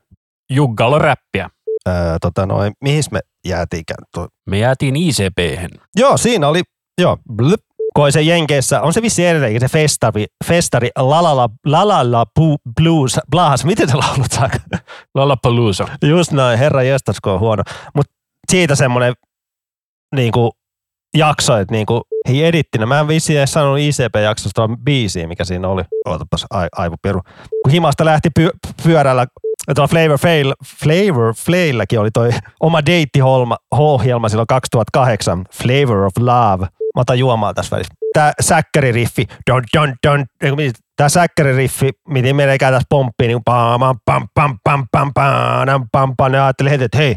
Juggalo 0.50 0.98
räppiä. 0.98 1.50
öö, 1.88 1.94
tota 2.20 2.46
noin, 2.46 2.72
mihin 2.80 3.02
me 3.10 3.20
jäätiinkään? 3.46 4.04
Tuo... 4.14 4.28
Me 4.46 4.58
jäätiin 4.58 4.96
ICP-hen. 4.96 5.70
Joo, 5.96 6.16
siinä 6.16 6.48
oli, 6.48 6.62
joo. 7.00 7.18
Koi 7.94 8.12
se 8.12 8.22
Jenkeissä, 8.22 8.80
on 8.80 8.92
se 8.92 9.02
vissi 9.02 9.26
edelleenkin 9.26 9.60
se 9.60 9.68
festari, 9.68 10.26
festari 10.44 10.90
Lalala, 10.98 11.50
Lalala 11.66 12.26
Bu- 12.40 12.72
Blues, 12.76 13.20
Blahas, 13.30 13.64
miten 13.64 13.88
se 13.88 13.96
laulutaan? 13.96 14.50
Lollapalooza. 15.14 15.88
Just 16.10 16.32
näin, 16.32 16.58
herra 16.58 16.82
jestas, 16.82 17.16
kun 17.20 17.32
on 17.32 17.40
huono. 17.40 17.62
Mutta 17.94 18.12
siitä 18.50 18.74
semmoinen 18.74 19.14
niinku, 20.14 20.52
jakso, 21.16 21.56
että 21.56 21.74
niinku, 21.74 22.02
hei 22.28 22.44
edittinä. 22.44 22.86
Mä 22.86 23.00
en 23.00 23.08
vissi 23.08 23.36
edes 23.36 23.52
sanonut 23.52 23.78
ICP-jaksosta 23.78 24.60
vaan 24.60 24.78
biisiä, 24.84 25.26
mikä 25.26 25.44
siinä 25.44 25.68
oli. 25.68 25.82
Ootapas 26.06 26.46
ai, 26.50 26.68
aivoperu. 26.72 27.20
Kun 27.64 27.72
himasta 27.72 28.04
lähti 28.04 28.28
py- 28.40 28.72
pyörällä, 28.82 29.26
tuolla 29.74 29.88
Flavor 29.88 30.18
Flail, 30.18 30.54
Flavor 30.80 31.34
Flailläkin 31.34 32.00
oli 32.00 32.10
toi 32.10 32.30
oma 32.60 32.86
deittiohjelma 32.86 34.28
silloin 34.28 34.46
2008, 34.46 35.44
Flavor 35.52 36.04
of 36.04 36.12
Love. 36.18 36.66
Mä 36.94 37.00
otan 37.00 37.18
juomaa 37.18 37.54
tässä 37.54 37.76
välissä. 37.76 37.94
Tää 38.12 38.32
säkkäririffi, 38.40 39.26
don, 39.50 39.62
don, 39.76 39.94
don, 40.06 40.24
tää 40.96 41.08
säkkäririffi, 41.08 41.90
miten 42.08 42.36
menee 42.36 42.58
tässä 42.58 42.82
pomppiin, 42.88 43.28
niin 43.28 43.40
pam, 43.44 43.80
pam, 43.80 43.98
pam, 44.04 44.28
pam, 44.34 44.58
pam, 44.64 44.86
pam, 44.92 45.12
pam, 45.66 45.88
pam, 45.92 46.14
pam, 46.16 46.34
ja 46.34 46.44
ajattelin 46.44 46.70
heti, 46.70 46.84
että 46.84 46.98
hei, 46.98 47.16